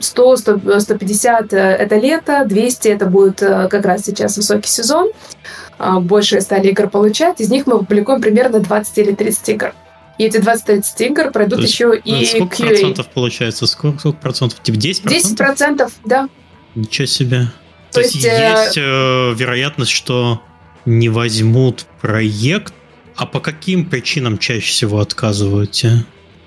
100, 0.00 0.36
100, 0.36 0.80
150 0.80 1.52
это 1.52 1.96
лето, 1.96 2.44
200 2.44 2.88
это 2.88 3.06
будет 3.06 3.42
э, 3.42 3.68
как 3.68 3.86
раз 3.86 4.04
сейчас 4.04 4.36
высокий 4.36 4.68
сезон. 4.68 5.10
А, 5.78 6.00
больше 6.00 6.40
стали 6.40 6.68
игр 6.68 6.88
получать. 6.88 7.40
Из 7.40 7.50
них 7.50 7.66
мы 7.66 7.78
публикуем 7.78 8.20
примерно 8.20 8.60
20 8.60 8.98
или 8.98 9.12
30 9.12 9.48
игр. 9.50 9.74
И 10.18 10.24
эти 10.24 10.38
20-30 10.38 10.82
игр 10.98 11.30
пройдут 11.30 11.62
еще 11.62 11.94
и 11.96 12.24
Сколько 12.24 12.56
QA. 12.56 12.68
процентов 12.68 13.08
получается? 13.08 13.66
Сколько, 13.66 13.98
сколько 13.98 14.18
процентов? 14.18 14.62
Типа 14.62 14.78
10 14.78 15.02
процентов? 15.02 15.28
10 15.28 15.38
процентов, 15.38 15.92
да. 16.04 16.28
Ничего 16.74 17.06
себе. 17.06 17.46
То, 17.90 17.94
То 17.94 18.00
есть, 18.00 18.14
есть 18.14 18.78
э... 18.78 18.80
э, 18.80 19.34
вероятность, 19.34 19.90
что 19.90 20.42
не 20.86 21.08
возьмут 21.08 21.86
проект, 22.00 22.72
а 23.14 23.26
по 23.26 23.40
каким 23.40 23.88
причинам 23.88 24.38
чаще 24.38 24.70
всего 24.70 25.00
отказываете? 25.00 26.04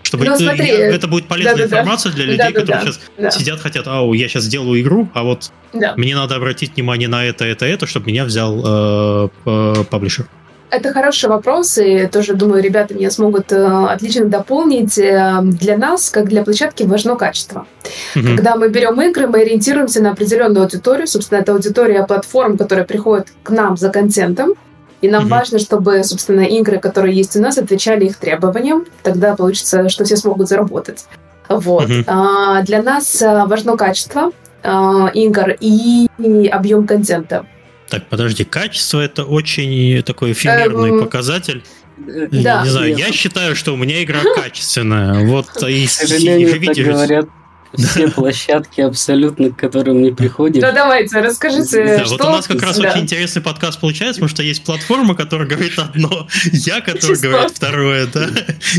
Чтобы 0.10 0.26
Ну, 0.26 0.32
это, 0.32 0.44
смотри, 0.44 0.70
это 0.70 1.08
будет 1.08 1.28
полезная 1.28 1.54
да-да-да. 1.54 1.82
информация 1.82 2.12
для 2.12 2.26
людей, 2.26 2.38
Да-да-да. 2.40 2.60
которые 2.62 2.82
сейчас 2.84 3.00
Да, 3.20 3.30
сидят, 3.30 3.60
хотят, 3.60 3.88
ау, 3.88 4.14
я 4.14 4.28
сейчас 4.28 4.48
делаю 4.48 4.82
игру, 4.82 5.08
а 5.14 5.22
вот 5.22 5.52
да. 5.72 5.94
мне 5.98 6.16
надо 6.16 6.36
обратить 6.36 6.76
внимание 6.76 7.08
на 7.08 7.24
это, 7.24 7.46
это, 7.46 7.68
это, 7.68 7.86
чтобы 7.86 8.08
меня 8.08 8.26
взял 8.26 9.30
э, 9.46 9.84
паблишер. 9.88 10.26
Это 10.72 10.94
хороший 10.94 11.30
вопрос, 11.30 11.78
и 11.78 12.08
тоже, 12.08 12.34
думаю, 12.34 12.64
ребята 12.64 12.96
меня 12.96 13.12
смогут 13.12 13.52
э, 13.52 13.86
отлично 13.88 14.26
дополнить. 14.26 14.98
Э, 14.98 15.42
Для 15.44 15.78
нас, 15.78 16.10
как 16.10 16.28
для 16.28 16.44
площадки, 16.44 16.82
важно 16.84 17.16
качество. 17.16 17.68
Мгм. 18.16 18.36
Когда 18.36 18.56
мы 18.56 18.70
берем 18.70 19.00
игры, 19.02 19.28
мы 19.28 19.42
ориентируемся 19.42 20.02
на 20.02 20.12
определенную 20.14 20.64
аудиторию. 20.64 21.06
Собственно, 21.06 21.40
это 21.42 21.52
аудитория 21.52 22.04
платформ, 22.08 22.58
которая 22.58 22.86
приходит 22.86 23.28
к 23.44 23.52
нам 23.52 23.78
за 23.78 23.90
контентом. 23.90 24.56
И 25.02 25.08
нам 25.08 25.24
Мгм. 25.24 25.32
важно, 25.32 25.60
чтобы, 25.60 26.04
собственно, 26.04 26.42
игры, 26.42 26.80
которые 26.80 27.16
есть 27.16 27.36
у 27.36 27.42
нас, 27.42 27.58
отвечали 27.58 28.06
их 28.06 28.18
требованиям. 28.18 28.86
Тогда 29.04 29.36
получится, 29.36 29.88
что 29.90 30.04
все 30.04 30.18
смогут 30.18 30.50
заработать. 30.50 31.06
Вот. 31.48 31.88
Мгм. 31.88 32.04
А, 32.08 32.62
Для 32.64 32.84
нас 32.84 33.22
а, 33.22 33.46
важно 33.46 33.78
качество 33.78 34.32
а, 34.62 35.10
игр 35.14 35.56
и 35.60 36.08
объем 36.52 36.86
контента. 36.86 37.46
Так, 37.90 38.06
подожди, 38.08 38.44
качество 38.44 39.00
это 39.00 39.24
очень 39.24 40.04
такой 40.04 40.34
эфемерный 40.34 40.92
Эм, 40.92 41.00
показатель. 41.00 41.64
Да. 41.98 42.64
Не 42.64 42.70
знаю, 42.70 42.96
я 42.96 43.12
считаю, 43.12 43.56
что 43.56 43.74
у 43.74 43.78
меня 43.78 44.04
игра 44.04 44.20
качественная. 44.36 45.26
Вот 45.26 45.48
и, 45.68 45.88
же, 45.88 46.92
говорят 46.92 47.26
все 47.78 48.10
площадки 48.10 48.82
абсолютно, 48.82 49.50
к 49.52 49.56
которым 49.56 50.02
не 50.02 50.12
приходишь. 50.12 50.62
Да, 50.62 50.72
давайте, 50.72 51.20
расскажите, 51.22 51.98
Да, 51.98 52.06
что... 52.06 52.18
вот 52.18 52.22
у 52.26 52.30
нас 52.30 52.48
как 52.48 52.62
раз 52.62 52.78
Да. 52.78 52.90
очень 52.90 53.02
интересный 53.04 53.42
подкаст 53.42 53.80
получается, 53.80 54.22
потому 54.22 54.30
что 54.30 54.44
есть 54.44 54.64
платформа, 54.64 55.16
которая 55.16 55.48
говорит 55.48 55.78
одно, 55.78 56.28
я, 56.52 56.82
который 56.82 57.02
Чисто. 57.16 57.28
говорит 57.30 57.52
второе, 57.52 58.08
да. 58.14 58.28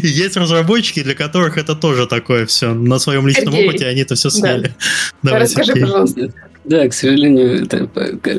И 0.03 0.07
есть 0.09 0.36
разработчики, 0.36 1.03
для 1.03 1.14
которых 1.14 1.57
это 1.59 1.74
тоже 1.74 2.07
такое 2.07 2.47
все. 2.47 2.74
На 2.74 2.99
своем 2.99 3.26
личном 3.26 3.53
Сергей. 3.53 3.68
опыте 3.68 3.86
они 3.86 4.01
это 4.03 4.14
все 4.14 4.30
сняли. 4.30 4.74
Давай, 5.22 5.43
Расскажи, 5.43 5.68
Сергей. 5.72 5.82
пожалуйста. 5.84 6.32
Да, 6.64 6.86
к 6.88 6.93
сожалению, 6.93 7.64
это, 7.64 7.88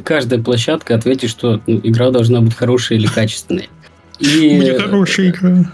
каждая 0.04 0.40
площадка 0.42 0.96
ответит, 0.96 1.30
что 1.32 1.60
ну, 1.66 1.80
игра 1.84 2.12
должна 2.12 2.40
быть 2.42 2.54
хорошей 2.56 2.98
или 2.98 3.08
качественной. 3.08 3.70
И, 4.20 4.50
У 4.58 4.62
меня 4.62 4.80
хорошая 4.80 5.30
игра. 5.30 5.66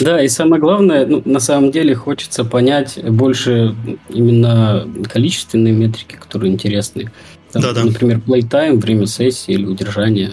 Да, 0.00 0.22
и 0.22 0.28
самое 0.28 0.60
главное, 0.60 1.06
ну, 1.06 1.22
на 1.24 1.40
самом 1.40 1.70
деле 1.70 1.94
хочется 1.94 2.44
понять 2.44 2.98
больше 3.02 3.74
именно 4.08 4.88
количественные 5.08 5.72
метрики, 5.72 6.16
которые 6.16 6.52
интересны. 6.52 7.10
Там, 7.52 7.62
Да-да. 7.62 7.84
Например, 7.84 8.20
playtime, 8.26 8.78
время 8.78 9.06
сессии 9.06 9.52
или 9.52 9.66
удержания. 9.66 10.32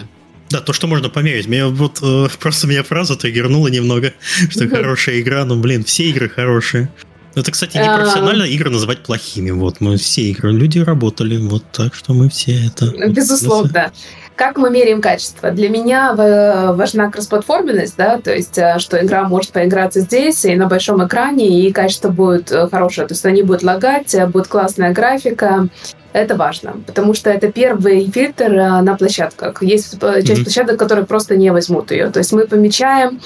Да, 0.50 0.60
то, 0.60 0.72
что 0.72 0.86
можно 0.86 1.08
померить. 1.08 1.48
Меня 1.48 1.68
вот 1.68 1.98
э, 2.02 2.28
просто 2.40 2.66
меня 2.66 2.82
фраза 2.82 3.16
триггернула 3.16 3.68
немного, 3.68 4.12
что 4.50 4.68
хорошая 4.68 5.20
игра. 5.20 5.44
Ну, 5.44 5.60
блин, 5.60 5.84
все 5.84 6.04
игры 6.10 6.28
хорошие. 6.28 6.90
Ну, 7.34 7.42
Это, 7.42 7.50
кстати, 7.50 7.76
не 7.76 7.88
А. 7.88 7.96
профессионально 7.96 8.44
игры 8.44 8.70
называть 8.70 9.02
плохими. 9.02 9.50
Вот, 9.50 9.80
мы 9.80 9.96
все 9.96 10.22
игры, 10.30 10.52
люди 10.52 10.78
работали, 10.78 11.36
вот 11.36 11.64
так 11.72 11.94
что 11.94 12.14
мы 12.14 12.28
все 12.28 12.66
это... 12.66 12.94
Безусловно. 13.08 13.92
Как 14.36 14.56
мы 14.58 14.68
меряем 14.70 15.00
качество? 15.00 15.50
Для 15.52 15.68
меня 15.68 16.12
в- 16.12 16.72
важна 16.76 17.08
кроссплатформенность, 17.08 17.96
да, 17.96 18.18
то 18.18 18.34
есть, 18.34 18.58
э, 18.58 18.80
что 18.80 18.98
игра 19.04 19.22
может 19.28 19.52
поиграться 19.52 20.00
здесь 20.00 20.44
и 20.44 20.56
на 20.56 20.66
большом 20.66 21.06
экране, 21.06 21.46
и 21.60 21.72
качество 21.72 22.08
будет 22.08 22.50
э, 22.50 22.68
хорошее, 22.68 23.06
то 23.06 23.14
есть 23.14 23.24
они 23.24 23.42
будут 23.42 23.62
лагать, 23.62 24.12
э, 24.14 24.26
будет 24.26 24.48
классная 24.48 24.92
графика. 24.92 25.68
Это 26.12 26.34
важно, 26.36 26.74
потому 26.86 27.14
что 27.14 27.30
это 27.30 27.52
первый 27.52 28.10
фильтр 28.10 28.52
э, 28.52 28.80
на 28.80 28.96
площадках. 28.96 29.62
Есть 29.62 29.96
э, 30.00 30.22
часть 30.22 30.30
Мгм. 30.38 30.44
площадок, 30.44 30.78
которые 30.80 31.06
просто 31.06 31.36
не 31.36 31.50
возьмут 31.52 31.92
ее. 31.92 32.10
То 32.10 32.18
есть 32.18 32.32
мы 32.32 32.48
помечаем, 32.48 33.20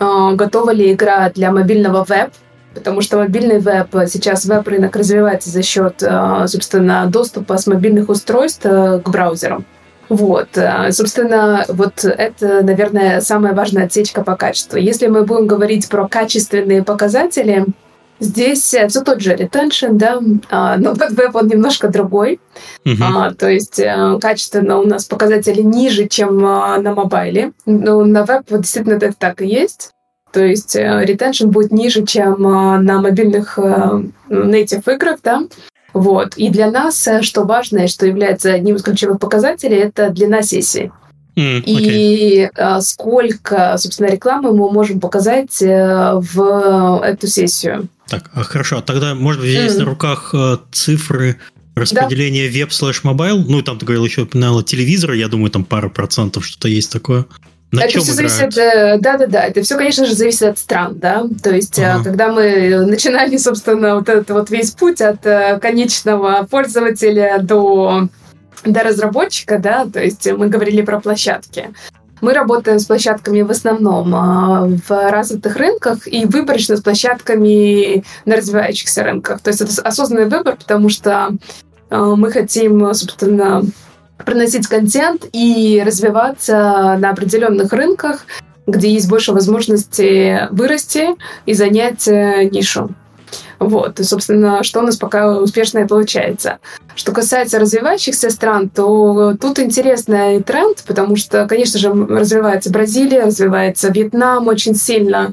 э, 0.00 0.30
готова 0.34 0.70
ли 0.70 0.92
игра 0.92 1.30
для 1.30 1.52
мобильного 1.52 2.04
веб, 2.04 2.30
потому 2.74 3.00
что 3.00 3.18
мобильный 3.18 3.60
веб, 3.60 3.94
э, 3.94 4.08
сейчас 4.08 4.44
веб-рынок 4.44 4.96
развивается 4.96 5.50
за 5.50 5.62
счет, 5.62 6.02
э, 6.02 6.46
собственно, 6.48 7.06
доступа 7.06 7.58
с 7.58 7.68
мобильных 7.68 8.08
устройств 8.08 8.66
э, 8.66 8.98
к 9.04 9.08
браузерам. 9.08 9.64
Вот, 10.08 10.56
э, 10.56 10.90
собственно, 10.92 11.64
вот 11.68 12.04
это, 12.04 12.62
наверное, 12.62 13.20
самая 13.20 13.54
важная 13.54 13.84
отсечка 13.84 14.24
по 14.24 14.36
качеству. 14.36 14.78
Если 14.78 15.06
мы 15.06 15.24
будем 15.24 15.46
говорить 15.46 15.88
про 15.88 16.08
качественные 16.08 16.82
показатели, 16.82 17.66
здесь 18.20 18.62
все 18.62 18.88
тот 18.88 19.20
же 19.20 19.34
retention, 19.34 19.92
да, 19.92 20.20
а, 20.50 20.76
но 20.76 20.94
вот 20.94 21.10
веб 21.10 21.34
он 21.36 21.48
немножко 21.48 21.88
другой. 21.88 22.40
Мгм. 22.84 23.02
А, 23.02 23.34
то 23.34 23.48
есть 23.48 23.78
э, 23.78 24.18
качественно 24.20 24.78
у 24.78 24.86
нас 24.86 25.04
показатели 25.04 25.62
ниже, 25.62 26.08
чем 26.08 26.44
а, 26.44 26.78
на 26.78 26.94
мобайле. 26.94 27.52
Но 27.66 28.04
на 28.04 28.24
веб 28.24 28.42
вот 28.48 28.62
действительно 28.62 28.94
это 28.94 29.12
так 29.16 29.42
и 29.42 29.46
есть. 29.46 29.90
То 30.32 30.44
есть 30.44 30.76
э, 30.76 31.04
retention 31.04 31.46
будет 31.46 31.72
ниже, 31.72 32.04
чем 32.04 32.46
а, 32.46 32.78
на 32.78 33.00
мобильных 33.00 33.58
э, 33.58 34.02
native 34.28 34.94
играх, 34.94 35.18
да. 35.22 35.42
Вот. 36.00 36.36
И 36.36 36.48
для 36.50 36.70
нас, 36.70 37.06
э, 37.06 37.22
что 37.22 37.44
важно, 37.44 37.80
и 37.80 37.88
что 37.88 38.06
является 38.06 38.52
одним 38.52 38.76
из 38.76 38.82
ключевых 38.82 39.18
показателей, 39.18 39.76
это 39.76 40.10
длина 40.10 40.42
сессии. 40.42 40.92
М, 41.36 41.58
окей. 41.58 42.42
И 42.42 42.50
э, 42.54 42.80
сколько, 42.80 43.76
собственно, 43.78 44.08
рекламы 44.08 44.52
мы 44.52 44.70
можем 44.70 45.00
показать 45.00 45.62
э, 45.62 46.12
в 46.14 47.00
эту 47.04 47.26
сессию. 47.26 47.88
Так, 48.08 48.30
а 48.34 48.42
хорошо, 48.42 48.78
а 48.78 48.82
тогда, 48.82 49.14
может 49.14 49.42
быть, 49.42 49.50
есть 49.50 49.76
Мгм. 49.76 49.84
на 49.84 49.90
руках 49.90 50.34
э, 50.34 50.56
цифры 50.72 51.36
распределения 51.76 52.48
веб 52.48 52.72
slash 52.72 53.04
mobile? 53.04 53.44
Ну, 53.46 53.62
там 53.62 53.78
ты 53.78 53.86
говорил 53.86 54.04
еще 54.04 54.22
упоминала 54.22 54.64
телевизора, 54.64 55.14
я 55.14 55.28
думаю, 55.28 55.50
там 55.50 55.64
пару 55.64 55.90
процентов 55.90 56.44
что-то 56.44 56.68
есть 56.68 56.90
такое. 56.92 57.26
На 57.70 57.82
это 57.82 58.00
все 58.00 58.12
играют? 58.12 58.32
зависит, 58.32 58.58
э, 58.58 58.98
да-да-да, 58.98 59.44
это 59.44 59.62
все, 59.62 59.76
конечно 59.76 60.06
же, 60.06 60.14
зависит 60.14 60.42
от 60.42 60.58
стран, 60.58 60.98
да, 60.98 61.24
то 61.42 61.50
есть, 61.50 61.78
э, 61.78 61.84
Ага. 61.84 62.04
когда 62.04 62.32
мы 62.32 62.86
начинали, 62.86 63.36
собственно, 63.36 63.96
вот 63.96 64.08
этот 64.08 64.30
вот 64.30 64.50
весь 64.50 64.70
путь 64.70 65.02
от 65.02 65.26
э, 65.26 65.58
конечного 65.60 66.46
пользователя 66.50 67.38
до, 67.40 68.08
до 68.64 68.82
разработчика, 68.82 69.58
да, 69.58 69.86
то 69.86 70.02
есть 70.02 70.30
мы 70.32 70.48
говорили 70.48 70.80
про 70.80 71.00
площадки. 71.00 71.70
Мы 72.20 72.32
работаем 72.32 72.80
с 72.80 72.86
площадками 72.86 73.42
в 73.42 73.50
основном 73.50 74.12
а, 74.14 74.66
в 74.66 75.10
развитых 75.10 75.54
рынках 75.56 76.08
и 76.08 76.24
выборочно 76.24 76.76
с 76.76 76.80
площадками 76.80 78.02
на 78.24 78.36
развивающихся 78.36 79.04
рынках. 79.04 79.40
То 79.40 79.50
есть 79.50 79.60
это 79.60 79.82
осознанный 79.82 80.26
выбор, 80.26 80.56
потому 80.56 80.88
что 80.88 81.28
а, 81.90 82.16
мы 82.16 82.32
хотим, 82.32 82.92
собственно, 82.92 83.62
приносить 84.24 84.66
контент 84.66 85.26
и 85.32 85.82
развиваться 85.84 86.96
на 86.98 87.10
определенных 87.10 87.72
рынках, 87.72 88.26
где 88.66 88.92
есть 88.92 89.08
больше 89.08 89.32
возможности 89.32 90.48
вырасти 90.50 91.08
и 91.46 91.54
занять 91.54 92.06
э, 92.06 92.44
нишу. 92.50 92.90
Вот, 93.58 93.98
и, 93.98 94.04
собственно, 94.04 94.62
что 94.62 94.80
у 94.80 94.82
нас 94.82 94.96
пока 94.96 95.36
успешно 95.38 95.80
и 95.80 95.86
получается. 95.86 96.58
Что 96.94 97.12
касается 97.12 97.58
развивающихся 97.58 98.30
стран, 98.30 98.68
то 98.68 99.34
тут 99.40 99.58
интересный 99.58 100.42
тренд, 100.42 100.84
потому 100.86 101.16
что, 101.16 101.46
конечно 101.46 101.78
же, 101.78 101.92
развивается 101.92 102.70
Бразилия, 102.70 103.24
развивается 103.24 103.88
Вьетнам 103.88 104.46
очень 104.46 104.74
сильно. 104.74 105.32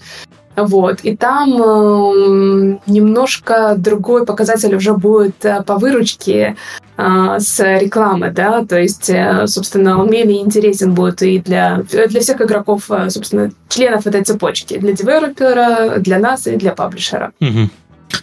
Вот. 0.55 0.99
И 1.03 1.15
там 1.15 1.53
э, 1.61 2.77
немножко 2.87 3.75
другой 3.77 4.25
показатель 4.25 4.75
уже 4.75 4.93
будет 4.93 5.43
э, 5.43 5.61
по 5.63 5.75
выручке 5.77 6.55
э, 6.97 7.35
с 7.39 7.59
рекламы, 7.59 8.31
да, 8.31 8.65
то 8.65 8.79
есть, 8.79 9.09
э, 9.09 9.47
собственно, 9.47 9.99
он 9.99 10.09
менее 10.09 10.41
интересен 10.41 10.93
будет 10.93 11.21
и 11.21 11.39
для, 11.39 11.83
для 11.89 12.19
всех 12.21 12.41
игроков, 12.41 12.89
э, 12.89 13.09
собственно, 13.09 13.51
членов 13.69 14.07
этой 14.07 14.23
цепочки, 14.23 14.77
для 14.77 14.93
девелопера, 14.93 15.99
для 15.99 16.19
нас 16.19 16.47
и 16.47 16.55
для 16.55 16.71
паблишера. 16.73 17.31
Мгм. 17.39 17.69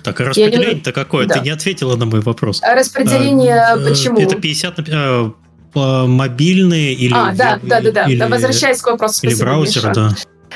Так, 0.02 0.20
а 0.20 0.22
Я 0.22 0.26
не- 0.26 0.28
распределение-то 0.30 0.92
какое? 0.92 1.26
Да. 1.26 1.34
Ты 1.34 1.40
не 1.40 1.50
ответила 1.50 1.96
на 1.96 2.06
мой 2.06 2.20
вопрос. 2.20 2.60
А 2.62 2.74
Распределение 2.74 3.60
А, 3.60 3.76
э, 3.78 3.88
почему? 3.88 4.18
Это 4.20 4.36
50 4.36 4.78
на 4.88 5.32
мобильные 5.74 6.92
или... 6.94 7.14
А, 7.14 7.32
да, 7.34 7.58
да, 7.62 7.80
да, 7.80 7.90
да. 7.92 8.04
или- 8.04 8.22
Возвращаясь 8.22 8.80
к 8.80 8.86
вопросу, 8.86 9.26
Или 9.26 9.34
браузеры, 9.34 9.92
да. 9.94 10.10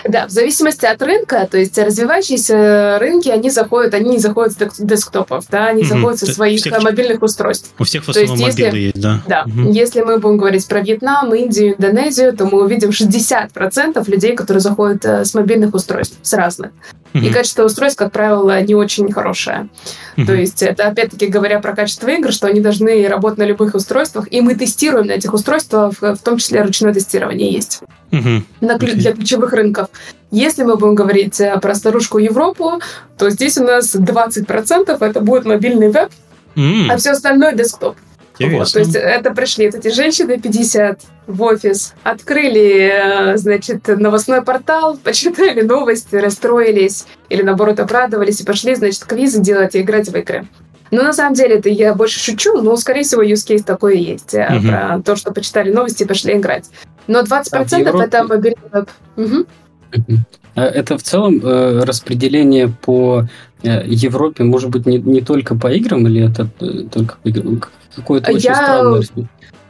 Да, 0.05 0.27
в 0.27 0.31
зависимости 0.31 0.85
от 0.87 1.01
рынка, 1.03 1.47
то 1.51 1.59
есть 1.59 1.77
развивающиеся 1.79 2.99
рынки, 3.01 3.29
они 3.29 3.51
заходят, 3.51 3.95
они 3.95 4.11
не 4.11 4.19
заходят 4.19 4.53
с 4.53 4.79
десктопов, 4.79 5.45
да, 5.51 5.67
они 5.67 5.83
Мгм. 5.83 5.89
заходят 5.89 6.19
со 6.21 6.27
своих 6.27 6.61
всех- 6.61 6.75
э, 6.75 6.81
мобильных 6.81 7.23
устройств. 7.23 7.71
У 7.79 7.85
всех 7.85 8.03
в 8.05 8.13
То 8.13 8.21
есть 8.21 8.33
основном 8.33 8.47
если- 8.49 8.65
мобилы 8.65 8.79
есть, 8.79 9.01
да. 9.01 9.23
Да, 9.27 9.45
Мгм. 9.47 9.71
если 9.71 10.03
мы 10.03 10.19
будем 10.19 10.39
говорить 10.39 10.67
про 10.67 10.81
Вьетнам, 10.81 11.35
Индию, 11.35 11.75
Индонезию, 11.75 12.37
то 12.37 12.47
мы 12.47 12.63
увидим 12.63 12.93
60% 12.93 14.09
людей, 14.09 14.35
которые 14.37 14.61
заходят 14.61 15.05
э, 15.05 15.25
с 15.25 15.35
мобильных 15.35 15.75
устройств, 15.75 16.17
с 16.23 16.33
разных. 16.33 16.71
И 17.13 17.19
Мгм. 17.19 17.33
качество 17.33 17.65
устройств, 17.65 17.99
как 17.99 18.13
правило, 18.13 18.61
не 18.61 18.75
очень 18.75 19.11
хорошее. 19.11 19.69
Мгм. 20.17 20.27
То 20.27 20.35
есть 20.35 20.63
это, 20.63 20.89
опять-таки, 20.89 21.27
говоря 21.29 21.61
про 21.61 21.75
качество 21.75 22.09
игр, 22.09 22.31
что 22.33 22.47
они 22.47 22.61
должны 22.61 23.07
работать 23.09 23.39
на 23.39 23.45
любых 23.45 23.75
устройствах, 23.75 24.27
и 24.31 24.41
мы 24.43 24.55
тестируем 24.55 25.07
на 25.07 25.13
этих 25.13 25.33
устройствах, 25.33 25.95
в 26.01 26.17
в 26.17 26.19
том 26.19 26.37
числе 26.39 26.63
ручное 26.63 26.93
тестирование 26.93 27.51
есть 27.51 27.81
Мгм. 28.11 28.47
на 28.61 28.79
для 28.79 29.13
ключевых 29.13 29.53
рынков. 29.53 29.86
Если 30.30 30.64
мы 30.64 30.76
будем 30.76 30.95
говорить 30.95 31.41
э, 31.41 31.59
про 31.61 31.74
старушку 31.74 32.18
Европу, 32.18 32.80
то 33.16 33.30
здесь 33.30 33.59
у 33.59 33.64
нас 33.64 33.95
20% 33.95 34.97
это 34.99 35.20
будет 35.20 35.45
мобильный 35.45 35.91
веб, 35.91 36.11
М, 36.57 36.91
а 36.91 36.97
все 36.97 37.11
остальное 37.11 37.53
десктоп. 37.53 37.97
Вот, 38.39 38.70
то 38.70 38.80
есть 38.80 38.95
это 38.95 39.30
пришли 39.30 39.70
вот 39.70 39.76
эти 39.76 39.95
женщины 39.95 40.39
50 40.39 41.01
в 41.26 41.43
офис, 41.43 41.95
открыли, 42.03 43.32
э, 43.32 43.37
значит, 43.39 43.89
новостной 43.89 44.43
портал, 44.43 44.99
почитали 45.05 45.62
новости, 45.62 46.16
расстроились 46.16 47.07
или, 47.30 47.43
наоборот, 47.43 47.80
обрадовались 47.80 48.41
и 48.41 48.45
пошли, 48.45 48.74
значит, 48.74 49.05
квизы 49.05 49.41
делать 49.41 49.74
и 49.74 49.80
играть 49.80 50.09
в 50.09 50.16
игры. 50.16 50.47
Но 50.91 51.03
на 51.03 51.12
самом 51.12 51.34
деле 51.34 51.57
это 51.57 51.68
я 51.68 51.95
больше 51.95 52.20
шучу, 52.20 52.61
но, 52.62 52.76
скорее 52.76 53.03
всего, 53.03 53.22
use 53.22 53.47
case 53.47 53.64
такой 53.64 53.99
и 53.99 54.12
есть. 54.12 54.34
Угу. 54.34 54.68
Про 54.68 55.03
то, 55.05 55.16
что 55.16 55.32
почитали 55.32 55.72
новости 55.72 56.05
и 56.05 56.07
пошли 56.07 56.34
играть. 56.34 56.66
Но 57.07 57.22
20% 57.22 57.49
а 57.53 57.78
Европе... 57.78 58.05
это 58.05 58.24
мобильный 58.24 58.68
веб. 58.72 58.89
Угу. 59.16 59.47
Это 60.55 60.97
в 60.97 61.03
целом 61.03 61.41
э, 61.45 61.84
распределение 61.84 62.68
по 62.68 63.24
э, 63.62 63.82
Европе, 63.87 64.45
может 64.45 64.70
быть, 64.70 64.87
не, 64.87 64.99
не 64.99 65.20
только 65.20 65.55
по 65.55 65.70
играм, 65.72 66.07
или 66.07 66.28
это 66.28 66.49
только 66.91 67.16
по 67.22 67.28
играм? 67.28 67.62
Какое-то 67.95 68.32
очень 68.32 68.49
я... 68.49 68.55
странное 68.55 69.03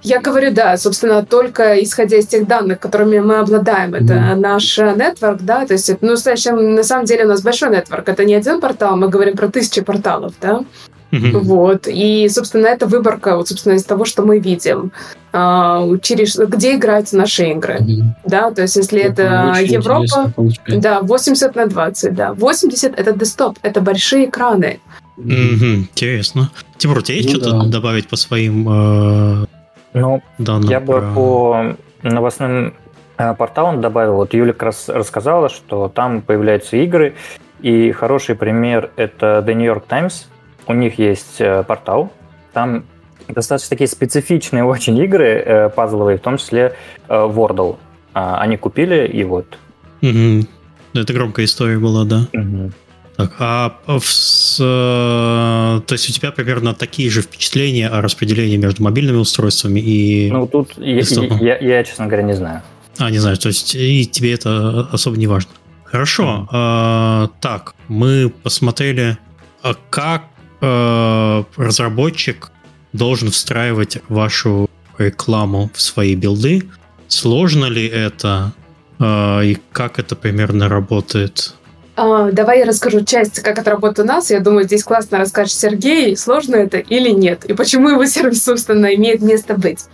я 0.06 0.20
говорю, 0.20 0.52
да, 0.52 0.76
собственно, 0.76 1.24
только 1.24 1.82
исходя 1.82 2.16
из 2.16 2.26
тех 2.28 2.46
данных, 2.46 2.78
которыми 2.78 3.18
мы 3.18 3.38
обладаем. 3.38 3.92
Это 3.94 4.14
mm-hmm. 4.14 4.34
наш 4.36 4.78
нетворк, 4.78 5.40
да, 5.40 5.66
то 5.66 5.72
есть, 5.72 5.90
ну, 6.00 6.14
на 6.14 6.82
самом 6.84 7.04
деле 7.06 7.24
у 7.24 7.28
нас 7.28 7.42
большой 7.42 7.70
нетворк. 7.70 8.08
Это 8.08 8.24
не 8.24 8.34
один 8.34 8.60
портал, 8.60 8.96
мы 8.96 9.08
говорим 9.08 9.36
про 9.36 9.48
тысячи 9.48 9.80
порталов, 9.80 10.34
да. 10.40 10.64
Mm-hmm. 11.12 11.38
Вот. 11.38 11.86
И, 11.86 12.28
собственно, 12.28 12.66
это 12.66 12.86
выборка, 12.86 13.36
вот, 13.36 13.48
собственно, 13.48 13.74
из 13.74 13.84
того, 13.84 14.04
что 14.04 14.22
мы 14.22 14.38
видим. 14.38 14.92
А, 15.32 15.86
через, 16.02 16.36
где 16.36 16.76
играются 16.76 17.16
наши 17.16 17.50
игры. 17.50 17.78
Mm-hmm. 17.80 18.02
Да, 18.24 18.50
то 18.50 18.62
есть, 18.62 18.76
если 18.76 19.00
это, 19.00 19.52
это 19.54 19.62
Европа, 19.62 20.32
да, 20.68 21.00
80 21.02 21.54
на 21.54 21.66
20, 21.66 22.14
да. 22.14 22.32
80 22.34 22.98
это 22.98 23.12
десктоп, 23.12 23.59
это 23.62 23.80
большие 23.80 24.26
экраны. 24.26 24.80
Mm-hmm. 25.18 25.74
Интересно. 25.74 26.50
Тимур, 26.76 26.98
у 26.98 27.02
тебя 27.02 27.16
есть 27.16 27.32
ну, 27.32 27.40
что-то 27.40 27.64
да. 27.64 27.68
добавить 27.68 28.09
по 28.09 28.16
своим 28.16 28.68
э, 28.68 29.46
ну, 29.94 30.22
данным? 30.38 30.68
Я 30.68 30.80
бы 30.80 31.02
по 31.14 31.76
новостным 32.02 32.74
э, 33.16 33.34
порталам 33.34 33.80
добавил. 33.80 34.16
Вот 34.16 34.34
Юля 34.34 34.52
как 34.52 34.64
раз 34.64 34.88
рассказала, 34.88 35.48
что 35.48 35.88
там 35.88 36.20
появляются 36.20 36.76
игры, 36.76 37.14
и 37.61 37.92
хороший 37.92 38.34
пример 38.34 38.90
это 38.96 39.44
The 39.46 39.54
New 39.54 39.64
York 39.64 39.86
Times, 39.86 40.28
у 40.66 40.74
них 40.74 40.98
есть 40.98 41.40
э, 41.40 41.62
портал, 41.62 42.12
там 42.52 42.84
достаточно 43.28 43.70
такие 43.70 43.88
специфичные 43.88 44.64
очень 44.74 44.96
игры 44.98 45.42
э, 45.44 45.68
пазловые, 45.68 46.18
в 46.18 46.20
том 46.20 46.38
числе 46.38 46.74
э, 47.08 47.14
Wordle. 47.14 47.76
А, 48.14 48.38
они 48.38 48.56
купили, 48.56 49.06
и 49.06 49.24
вот. 49.24 49.58
Угу. 50.00 50.46
Это 50.94 51.12
громкая 51.12 51.44
история 51.44 51.78
была, 51.78 52.04
да? 52.04 52.26
Угу. 52.32 52.72
Так, 53.16 53.32
а 53.38 53.78
в, 53.86 54.04
с, 54.04 54.58
то 54.58 55.82
есть 55.88 56.10
у 56.10 56.12
тебя 56.12 56.32
примерно 56.32 56.74
такие 56.74 57.08
же 57.08 57.22
впечатления 57.22 57.88
о 57.88 58.02
распределении 58.02 58.58
между 58.58 58.82
мобильными 58.82 59.16
устройствами 59.16 59.80
и... 59.80 60.30
Ну, 60.30 60.46
тут 60.46 60.72
я, 60.76 61.02
я, 61.40 61.58
я, 61.58 61.84
честно 61.84 62.06
говоря, 62.06 62.22
не 62.24 62.34
знаю. 62.34 62.62
А, 62.98 63.10
не 63.10 63.18
знаю, 63.18 63.38
то 63.38 63.48
есть 63.48 63.74
и 63.74 64.06
тебе 64.06 64.34
это 64.34 64.88
особо 64.92 65.16
не 65.16 65.26
важно. 65.26 65.50
Хорошо, 65.84 66.24
mm-hmm. 66.24 66.48
а, 66.52 67.28
так, 67.40 67.74
мы 67.88 68.30
посмотрели, 68.42 69.16
а 69.62 69.74
как 69.88 70.24
э, 70.66 71.44
разработчик 71.56 72.50
должен 72.92 73.30
встраивать 73.30 73.98
вашу 74.08 74.68
рекламу 74.98 75.70
в 75.74 75.80
свои 75.80 76.14
билды. 76.14 76.68
Сложно 77.08 77.66
ли 77.66 77.86
это 77.86 78.52
э, 78.98 79.44
и 79.44 79.58
как 79.72 79.98
это 79.98 80.16
примерно 80.16 80.68
работает? 80.68 81.54
А, 81.96 82.30
давай 82.30 82.58
я 82.60 82.66
расскажу 82.66 83.04
часть, 83.04 83.40
как 83.40 83.58
это 83.58 83.70
работает 83.70 84.00
у 84.00 84.04
нас. 84.04 84.30
Я 84.30 84.40
думаю, 84.40 84.64
здесь 84.64 84.84
классно 84.84 85.18
расскажет 85.18 85.54
Сергей, 85.54 86.16
сложно 86.16 86.56
это 86.56 86.78
или 86.78 87.10
нет, 87.10 87.44
и 87.44 87.54
почему 87.54 87.88
его 87.88 88.04
сервис, 88.06 88.44
собственно, 88.44 88.86
имеет 88.94 89.22
место 89.22 89.54
быть. 89.54 89.84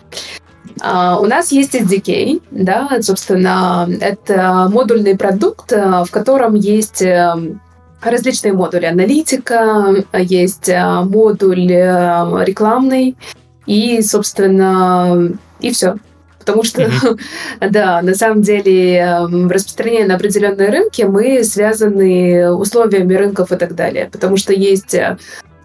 Uh, 0.81 1.21
у 1.21 1.27
нас 1.27 1.53
есть 1.53 1.75
SDK, 1.75 2.41
да, 2.51 2.99
собственно, 3.03 3.87
это 4.01 4.69
модульный 4.73 5.17
продукт, 5.17 5.71
в 5.71 6.09
котором 6.11 6.55
есть 6.55 7.03
эм, 7.03 7.61
различные 8.03 8.53
модули. 8.53 8.87
Аналитика, 8.87 9.95
есть 10.15 10.69
э, 10.69 11.03
модуль 11.03 11.71
э, 11.71 12.45
рекламный 12.45 13.17
и, 13.67 14.03
собственно, 14.03 15.31
и 15.61 15.71
все. 15.71 15.97
Потому 16.39 16.65
что, 16.65 16.83
mm-hmm. 16.83 17.21
да, 17.71 18.03
на 18.03 18.15
самом 18.15 18.43
деле, 18.43 18.97
эм, 18.97 19.49
распространение 19.49 20.09
на 20.09 20.17
определенные 20.17 20.71
рынки 20.71 21.03
мы 21.03 21.45
связаны 21.45 22.53
условиями 22.53 23.15
рынков 23.15 23.53
и 23.53 23.57
так 23.57 23.75
далее. 23.77 24.09
Потому 24.11 24.37
что 24.37 24.53
есть 24.53 24.95
э, 24.95 25.17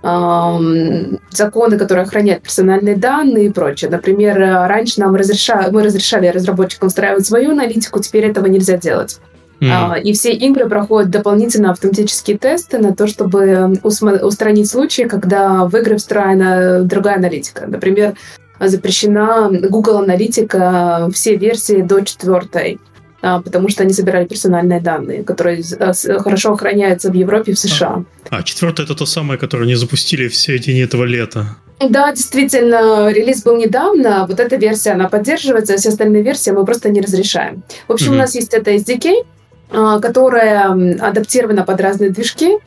эм, 0.03 1.19
законы, 1.31 1.79
которые 1.79 2.03
охраняют 2.03 2.43
персональные 2.43 2.95
данные 2.95 3.47
и 3.47 3.51
прочее. 3.51 3.89
Например, 3.89 4.37
раньше 4.37 4.99
нам 4.99 5.15
разрешали, 5.15 5.71
мы 5.71 5.81
разрешали 5.81 6.27
разработчикам 6.27 6.89
встраивать 6.89 7.25
свою 7.25 7.51
аналитику, 7.51 7.99
теперь 7.99 8.25
этого 8.25 8.45
нельзя 8.45 8.77
делать. 8.77 9.19
Mm. 9.59 10.01
И 10.01 10.13
все 10.13 10.33
игры 10.33 10.69
проходят 10.69 11.09
дополнительно 11.09 11.71
автоматические 11.71 12.37
тесты 12.37 12.77
на 12.77 12.95
то, 12.95 13.07
чтобы 13.07 13.79
устранить 13.83 14.69
случаи, 14.69 15.03
когда 15.03 15.65
в 15.65 15.75
игры 15.75 15.97
встроена 15.97 16.83
другая 16.83 17.15
аналитика. 17.15 17.65
Например, 17.67 18.13
запрещена 18.59 19.49
Google 19.51 19.99
аналитика 19.99 21.09
все 21.13 21.35
версии 21.35 21.81
до 21.81 22.01
четвертой, 22.01 22.79
а, 23.21 23.41
потому 23.41 23.69
что 23.69 23.83
они 23.83 23.93
собирали 23.93 24.25
персональные 24.25 24.79
данные, 24.79 25.23
которые 25.23 25.63
а, 25.79 25.93
хорошо 26.19 26.53
охраняются 26.53 27.11
в 27.11 27.13
Европе 27.13 27.51
и 27.51 27.55
в 27.55 27.59
США. 27.59 28.03
А, 28.29 28.37
а 28.37 28.43
четвертая 28.43 28.85
это 28.85 28.95
то 28.95 29.05
самое, 29.05 29.39
которое 29.39 29.65
не 29.65 29.75
запустили 29.75 30.27
в 30.27 30.35
середине 30.35 30.83
этого 30.83 31.03
лета. 31.03 31.57
Да, 31.79 32.11
действительно, 32.11 33.11
релиз 33.11 33.43
был 33.43 33.55
недавно. 33.55 34.25
Вот 34.27 34.39
эта 34.39 34.55
версия, 34.55 34.91
она 34.91 35.09
поддерживается, 35.09 35.75
а 35.75 35.77
все 35.77 35.89
остальные 35.89 36.23
версии 36.23 36.49
мы 36.49 36.65
просто 36.65 36.89
не 36.89 37.01
разрешаем. 37.01 37.63
В 37.87 37.93
общем, 37.93 38.13
mm-hmm. 38.13 38.15
у 38.15 38.17
нас 38.17 38.35
есть 38.35 38.53
это 38.53 38.71
SDK, 38.71 39.25
которая 39.69 40.71
адаптирована 40.99 41.63
под 41.63 41.81
разные 41.81 42.09
движки. 42.09 42.57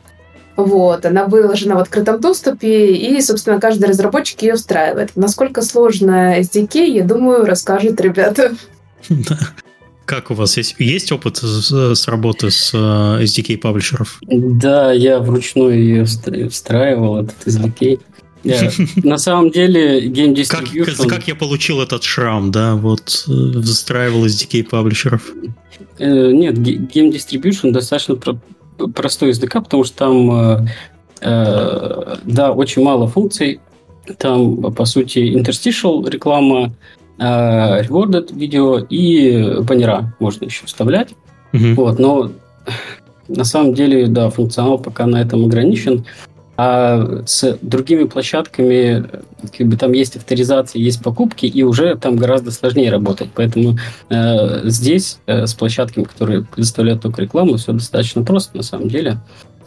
Вот, 0.57 1.05
она 1.05 1.25
выложена 1.25 1.75
в 1.75 1.79
открытом 1.79 2.19
доступе, 2.19 2.93
и, 2.93 3.21
собственно, 3.21 3.59
каждый 3.59 3.85
разработчик 3.85 4.41
ее 4.41 4.55
встраивает. 4.55 5.11
Насколько 5.15 5.61
сложно 5.61 6.39
SDK, 6.39 6.85
я 6.85 7.03
думаю, 7.03 7.45
расскажут 7.45 7.99
ребята. 8.01 8.51
Как 10.05 10.29
у 10.29 10.33
вас 10.33 10.57
есть, 10.57 10.75
есть 10.77 11.11
опыт 11.13 11.37
с, 11.37 11.71
с 11.71 12.07
работы 12.09 12.51
с 12.51 12.73
SDK 12.73 13.57
паблишеров? 13.57 14.19
Да, 14.21 14.91
я 14.91 15.19
вручную 15.19 15.79
ее 15.79 16.49
встраивал, 16.49 17.23
этот 17.23 17.47
SDK. 17.47 18.01
На 19.03 19.17
самом 19.17 19.51
деле, 19.51 20.07
Game 20.07 20.33
Distribution... 20.33 20.97
Как, 20.97 21.09
как 21.09 21.27
я 21.27 21.35
получил 21.35 21.81
этот 21.81 22.03
шрам, 22.03 22.51
да, 22.51 22.75
вот, 22.75 23.27
встраивал 23.63 24.25
SDK 24.25 24.63
паблишеров? 24.63 25.31
Э, 25.99 26.31
нет, 26.31 26.57
Game 26.57 27.11
Distribution 27.11 27.71
достаточно 27.71 28.17
простой 28.93 29.31
SDK, 29.31 29.63
потому 29.63 29.83
что 29.83 29.97
там, 29.97 30.31
э, 30.31 30.67
э, 31.21 32.15
да, 32.23 32.51
очень 32.51 32.83
мало 32.83 33.07
функций. 33.07 33.59
Там, 34.17 34.73
по 34.73 34.85
сути, 34.85 35.19
interstitial 35.19 36.09
реклама, 36.09 36.73
rewarded 37.19 38.35
видео 38.35 38.79
и 38.79 39.61
баннера 39.61 40.15
можно 40.19 40.45
еще 40.45 40.65
вставлять. 40.65 41.09
Mm-hmm. 41.53 41.73
Вот, 41.75 41.99
но 41.99 42.31
на 43.27 43.43
самом 43.43 43.75
деле, 43.75 44.07
да, 44.07 44.31
функционал 44.31 44.79
пока 44.79 45.05
на 45.05 45.21
этом 45.21 45.45
ограничен. 45.45 46.03
А 46.63 47.23
с 47.25 47.57
другими 47.63 48.03
площадками 48.03 49.09
как 49.57 49.65
бы 49.65 49.77
там 49.77 49.93
есть 49.93 50.15
авторизация, 50.15 50.79
есть 50.79 51.01
покупки, 51.01 51.47
и 51.47 51.63
уже 51.63 51.95
там 51.95 52.17
гораздо 52.17 52.51
сложнее 52.51 52.91
работать. 52.91 53.29
Поэтому 53.33 53.79
э, 54.11 54.69
здесь 54.69 55.17
э, 55.25 55.47
с 55.47 55.55
площадками, 55.55 56.03
которые 56.03 56.43
предоставляют 56.43 57.01
только 57.01 57.23
рекламу, 57.23 57.57
все 57.57 57.71
достаточно 57.71 58.21
просто 58.21 58.57
на 58.57 58.61
самом 58.61 58.89
деле. 58.89 59.17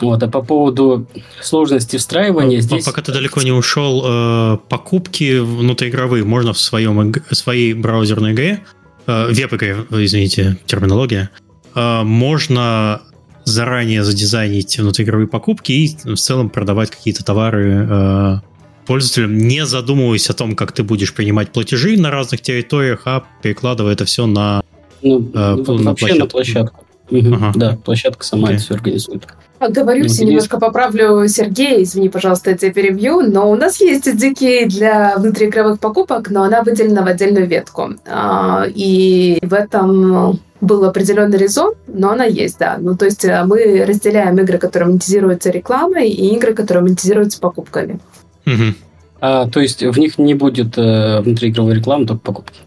Вот, 0.01 0.23
а 0.23 0.29
по 0.29 0.41
поводу 0.41 1.09
сложности 1.43 1.97
встраивания 1.97 2.61
здесь... 2.61 2.85
Пока 2.85 3.03
ты 3.03 3.11
далеко 3.11 3.43
не 3.43 3.51
ушел, 3.51 4.05
э, 4.07 4.59
покупки 4.69 5.39
внутриигровые 5.39 6.23
можно 6.23 6.53
в 6.53 6.61
своем, 6.61 7.13
своей 7.33 7.75
браузерной 7.75 8.35
игре, 8.35 8.63
э, 9.09 9.33
веб-игре, 9.33 9.79
извините, 9.91 10.59
терминология, 10.67 11.29
э, 11.75 12.03
можно 12.05 13.03
заранее 13.45 14.05
задизайнить 14.05 14.79
внутриигровые 14.79 15.29
покупки 15.29 15.73
и 15.73 15.97
в 16.05 16.17
целом 16.17 16.51
продавать 16.51 16.91
какие-то 16.91 17.25
товары 17.25 17.87
э, 17.89 18.37
пользователям, 18.87 19.37
не 19.37 19.65
задумываясь 19.67 20.29
о 20.31 20.35
том, 20.35 20.57
как 20.57 20.73
ты 20.73 20.83
будешь 20.83 21.15
принимать 21.15 21.53
платежи 21.53 21.97
на 21.97 22.11
разных 22.11 22.41
территориях, 22.41 23.03
а 23.07 23.25
перекладывая 23.43 23.93
это 23.93 24.05
все 24.05 24.27
на, 24.27 24.63
ну, 25.03 25.31
э, 25.35 25.57
на 25.57 25.95
площадку. 25.95 26.19
на 26.19 26.27
площадку. 26.27 26.84
Угу. 27.21 27.35
Ага. 27.35 27.53
Да, 27.55 27.79
площадка 27.85 28.25
сама 28.25 28.51
okay. 28.51 28.55
это 28.55 28.63
все 28.63 28.75
организует. 28.75 29.27
Оговорюсь, 29.59 30.19
ну, 30.21 30.27
немножко 30.27 30.59
поправлю 30.59 31.27
Сергея, 31.29 31.83
извини, 31.83 32.09
пожалуйста, 32.09 32.51
я 32.51 32.57
тебя 32.57 32.73
перебью, 32.73 33.21
но 33.21 33.51
у 33.51 33.57
нас 33.57 33.81
есть 33.81 34.07
SDK 34.07 34.67
для 34.67 35.17
внутриигровых 35.17 35.79
покупок, 35.79 36.31
но 36.31 36.43
она 36.43 36.63
выделена 36.63 37.03
в 37.03 37.07
отдельную 37.07 37.47
ветку. 37.47 37.91
А, 38.07 38.65
и 38.67 39.39
в 39.43 39.55
этом 39.55 40.41
был 40.61 40.85
определенный 40.85 41.39
резон, 41.39 41.75
но 41.87 42.11
она 42.11 42.25
есть, 42.25 42.59
да. 42.59 42.77
Ну, 42.81 42.97
то 42.97 43.05
есть 43.05 43.25
э, 43.25 43.45
мы 43.45 43.85
разделяем 43.87 44.39
игры, 44.39 44.59
которые 44.59 44.89
монетизируются 44.89 45.51
рекламой, 45.51 46.09
и 46.09 46.35
игры, 46.35 46.55
которые 46.55 46.83
монетизируются 46.83 47.41
покупками. 47.41 48.01
Угу. 48.47 48.75
А, 49.21 49.49
то 49.49 49.61
есть 49.61 49.83
в 49.83 49.99
них 49.99 50.19
не 50.19 50.35
будет 50.35 50.77
э, 50.77 51.21
внутриигровой 51.21 51.75
рекламы, 51.75 52.07
только 52.07 52.23
покупки? 52.23 52.61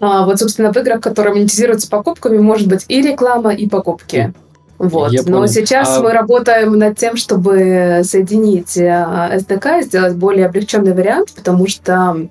А, 0.00 0.24
вот, 0.24 0.38
собственно, 0.38 0.72
в 0.72 0.76
играх, 0.76 1.00
которые 1.00 1.34
монетизируются 1.34 1.88
покупками, 1.88 2.38
может 2.38 2.68
быть 2.68 2.84
и 2.88 3.02
реклама, 3.02 3.52
и 3.52 3.68
покупки. 3.68 4.32
Вот. 4.78 5.12
Я 5.12 5.22
Но 5.26 5.38
понял. 5.38 5.48
сейчас 5.48 5.98
а... 5.98 6.00
мы 6.00 6.12
работаем 6.12 6.78
над 6.78 6.96
тем, 6.96 7.16
чтобы 7.16 8.02
соединить 8.04 8.76
SDK 8.76 9.80
и 9.80 9.82
сделать 9.82 10.14
более 10.14 10.46
облегченный 10.46 10.94
вариант, 10.94 11.32
потому 11.34 11.66
что 11.66 12.28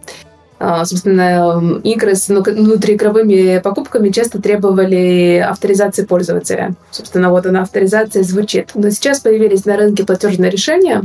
а, 0.60 0.86
собственно, 0.86 1.80
игры 1.84 2.16
с 2.16 2.30
внутриигровыми 2.30 3.60
покупками 3.60 4.10
часто 4.10 4.42
требовали 4.42 5.38
авторизации 5.38 6.04
пользователя. 6.04 6.74
Собственно, 6.90 7.30
вот 7.30 7.46
она 7.46 7.62
авторизация 7.62 8.24
звучит. 8.24 8.72
Но 8.74 8.90
сейчас 8.90 9.20
появились 9.20 9.66
на 9.66 9.78
рынке 9.78 10.04
платежные 10.04 10.50
решения, 10.50 11.04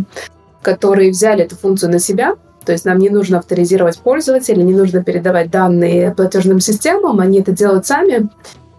которые 0.62 1.10
взяли 1.10 1.44
эту 1.44 1.56
функцию 1.56 1.90
на 1.92 1.98
себя. 1.98 2.36
То 2.64 2.72
есть 2.72 2.84
нам 2.84 2.98
не 2.98 3.10
нужно 3.10 3.38
авторизировать 3.38 3.98
пользователя, 3.98 4.62
не 4.62 4.74
нужно 4.74 5.02
передавать 5.02 5.50
данные 5.50 6.14
платежным 6.14 6.60
системам, 6.60 7.20
они 7.20 7.40
это 7.40 7.52
делают 7.52 7.86
сами. 7.86 8.28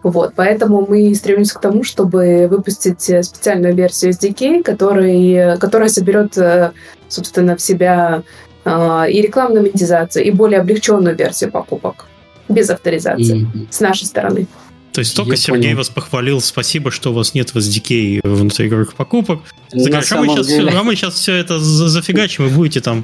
Вот, 0.03 0.33
поэтому 0.35 0.85
мы 0.87 1.15
стремимся 1.15 1.55
к 1.55 1.61
тому, 1.61 1.83
чтобы 1.83 2.47
выпустить 2.49 3.01
специальную 3.01 3.73
версию 3.73 4.11
SDK, 4.11 4.61
который, 4.61 5.57
которая 5.59 5.87
соберет, 5.87 6.37
э, 6.37 6.71
собственно, 7.07 7.55
в 7.55 7.61
себя 7.61 8.23
а, 8.65 9.05
и 9.05 9.21
рекламную 9.21 9.63
монетизацию, 9.63 10.25
и 10.25 10.31
более 10.31 10.61
облегченную 10.61 11.15
версию 11.15 11.51
покупок 11.51 12.05
без 12.47 12.69
авторизации 12.69 13.43
mm-hmm. 13.43 13.67
с 13.69 13.79
нашей 13.79 14.05
стороны. 14.05 14.47
То 14.93 14.99
есть 14.99 15.15
только 15.15 15.31
Я 15.31 15.37
Сергей 15.37 15.63
понял. 15.63 15.77
вас 15.77 15.89
похвалил, 15.89 16.39
спасибо, 16.39 16.91
что 16.91 17.11
у 17.11 17.13
вас 17.13 17.33
нет 17.33 17.53
в 17.53 17.57
SDK 17.57 18.21
внутриигровых 18.23 18.93
покупок. 18.93 19.39
Говоришь, 19.73 20.11
а, 20.11 20.17
мы 20.17 20.27
сейчас, 20.27 20.47
деле... 20.47 20.71
а 20.71 20.83
мы 20.83 20.95
сейчас 20.95 21.15
все 21.15 21.33
это 21.33 21.59
зафигачим, 21.59 22.45
и 22.45 22.49
будете 22.49 22.79
там 22.79 23.03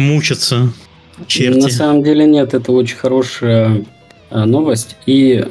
мучиться, 0.00 0.72
черти. 1.26 1.58
На 1.58 1.68
самом 1.68 2.02
деле 2.02 2.26
нет, 2.26 2.54
это 2.54 2.72
очень 2.72 2.96
хорошая 2.96 3.84
а, 4.30 4.46
новость. 4.46 4.96
И 5.06 5.44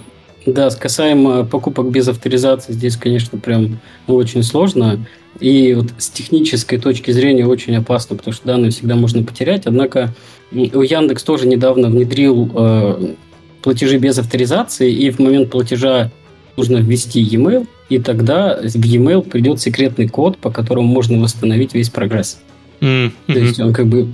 да, 0.46 0.70
касаемо 0.70 1.46
покупок 1.46 1.90
без 1.92 2.08
авторизации, 2.08 2.74
здесь, 2.74 2.96
конечно, 2.98 3.38
прям 3.38 3.80
очень 4.08 4.44
сложно. 4.44 5.06
И 5.40 5.74
вот 5.74 5.88
с 5.98 6.10
технической 6.10 6.80
точки 6.80 7.12
зрения 7.12 7.46
очень 7.46 7.76
опасно, 7.76 8.16
потому 8.16 8.34
что 8.34 8.48
данные 8.48 8.72
всегда 8.72 8.96
можно 8.96 9.24
потерять. 9.24 9.66
Однако 9.66 10.14
у 10.52 10.82
Яндекс 10.82 11.24
тоже 11.24 11.48
недавно 11.48 11.90
внедрил 11.90 12.52
э, 12.54 13.14
платежи 13.62 13.98
без 13.98 14.18
авторизации, 14.18 14.92
и 14.92 15.12
в 15.12 15.20
момент 15.20 15.52
платежа 15.52 16.12
нужно 16.58 16.78
ввести 16.78 17.22
e-mail, 17.22 17.68
и 17.90 18.00
тогда 18.00 18.60
в 18.62 18.86
e-mail 18.86 19.22
придет 19.22 19.62
секретный 19.62 20.08
код, 20.08 20.38
по 20.38 20.52
которому 20.52 20.88
можно 20.88 21.20
восстановить 21.22 21.74
весь 21.74 21.90
прогресс. 21.90 22.40
Mm-hmm. 22.82 23.12
То 23.28 23.40
есть 23.40 23.60
он 23.60 23.74
как 23.74 23.88
бы 23.88 24.08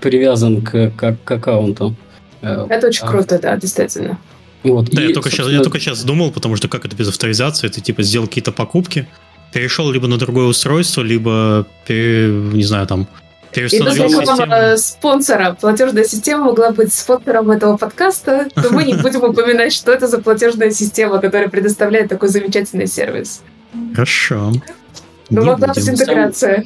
привязан 0.00 0.62
к, 0.62 0.90
к, 0.90 1.16
к 1.24 1.30
аккаунту. 1.30 1.94
Э, 2.42 2.66
это 2.68 2.88
очень 2.88 3.04
а... 3.04 3.08
круто, 3.08 3.38
да, 3.38 3.56
действительно. 3.56 4.18
Вот. 4.62 4.90
Да, 4.90 5.02
и, 5.02 5.08
я, 5.08 5.14
только 5.14 5.30
сейчас, 5.30 5.48
я 5.48 5.60
только 5.60 5.78
сейчас 5.78 6.02
думал, 6.04 6.30
потому 6.30 6.56
что 6.56 6.68
как 6.68 6.84
это 6.84 6.96
без 6.96 7.08
авторизации? 7.08 7.68
Ты 7.68 7.80
типа 7.80 8.02
сделал 8.02 8.26
какие-то 8.26 8.52
покупки, 8.52 9.06
перешел 9.52 9.90
либо 9.90 10.08
на 10.08 10.16
другое 10.16 10.46
устройство, 10.46 11.02
либо, 11.02 11.66
не 11.88 12.64
знаю, 12.64 12.86
там, 12.86 13.06
переустановил 13.52 14.04
Если 14.04 14.24
систему. 14.24 14.76
спонсора, 14.76 15.56
платежная 15.60 16.04
система 16.04 16.44
могла 16.44 16.70
быть 16.72 16.92
спонсором 16.92 17.50
этого 17.50 17.76
подкаста, 17.76 18.48
то 18.54 18.72
мы 18.72 18.84
не 18.84 18.94
будем 19.02 19.22
упоминать, 19.22 19.72
что 19.72 19.92
это 19.92 20.08
за 20.08 20.18
платежная 20.18 20.70
система, 20.70 21.20
которая 21.20 21.48
предоставляет 21.48 22.08
такой 22.08 22.28
замечательный 22.28 22.86
сервис. 22.86 23.42
Хорошо. 23.94 24.52
Ну, 25.34 25.44
могла 25.44 25.68
быть 25.68 25.88
интеграция. 25.88 26.64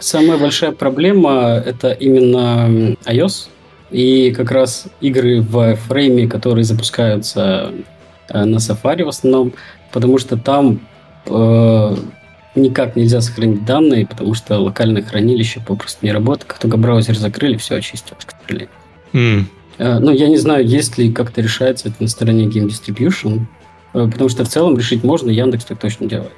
Самая 0.00 0.38
большая 0.38 0.72
проблема— 0.72 1.62
это 1.66 1.92
именно 1.92 2.96
iOS, 3.04 3.48
и 3.90 4.32
как 4.32 4.50
раз 4.50 4.86
игры 5.00 5.40
в 5.40 5.76
фрейме, 5.76 6.26
которые 6.28 6.64
запускаются 6.64 7.72
э, 8.28 8.44
на 8.44 8.56
Safari 8.56 9.04
в 9.04 9.08
основном, 9.08 9.52
потому 9.92 10.18
что 10.18 10.36
там 10.36 10.80
э, 11.26 11.96
никак 12.56 12.96
нельзя 12.96 13.20
сохранить 13.20 13.64
данные, 13.64 14.06
потому 14.06 14.34
что 14.34 14.58
локальное 14.58 15.02
хранилище 15.02 15.60
попросту 15.66 16.04
не 16.04 16.12
работает. 16.12 16.46
Как 16.46 16.58
только 16.58 16.76
браузер 16.76 17.16
закрыли, 17.16 17.56
все 17.56 17.76
очистилось, 17.76 18.24
к 18.24 18.34
сожалению. 18.42 18.70
Mm. 19.12 19.44
Э, 19.78 19.98
ну, 19.98 20.10
я 20.10 20.28
не 20.28 20.36
знаю, 20.36 20.66
есть 20.66 20.98
ли 20.98 21.12
как-то 21.12 21.40
решается 21.40 21.88
это 21.88 21.96
на 22.00 22.08
стороне 22.08 22.46
Game 22.46 22.68
Distribution, 22.68 23.42
э, 23.94 24.08
потому 24.10 24.28
что 24.28 24.44
в 24.44 24.48
целом 24.48 24.76
решить 24.76 25.04
можно, 25.04 25.30
Яндекс 25.30 25.64
так 25.64 25.78
точно 25.78 26.06
делает. 26.06 26.32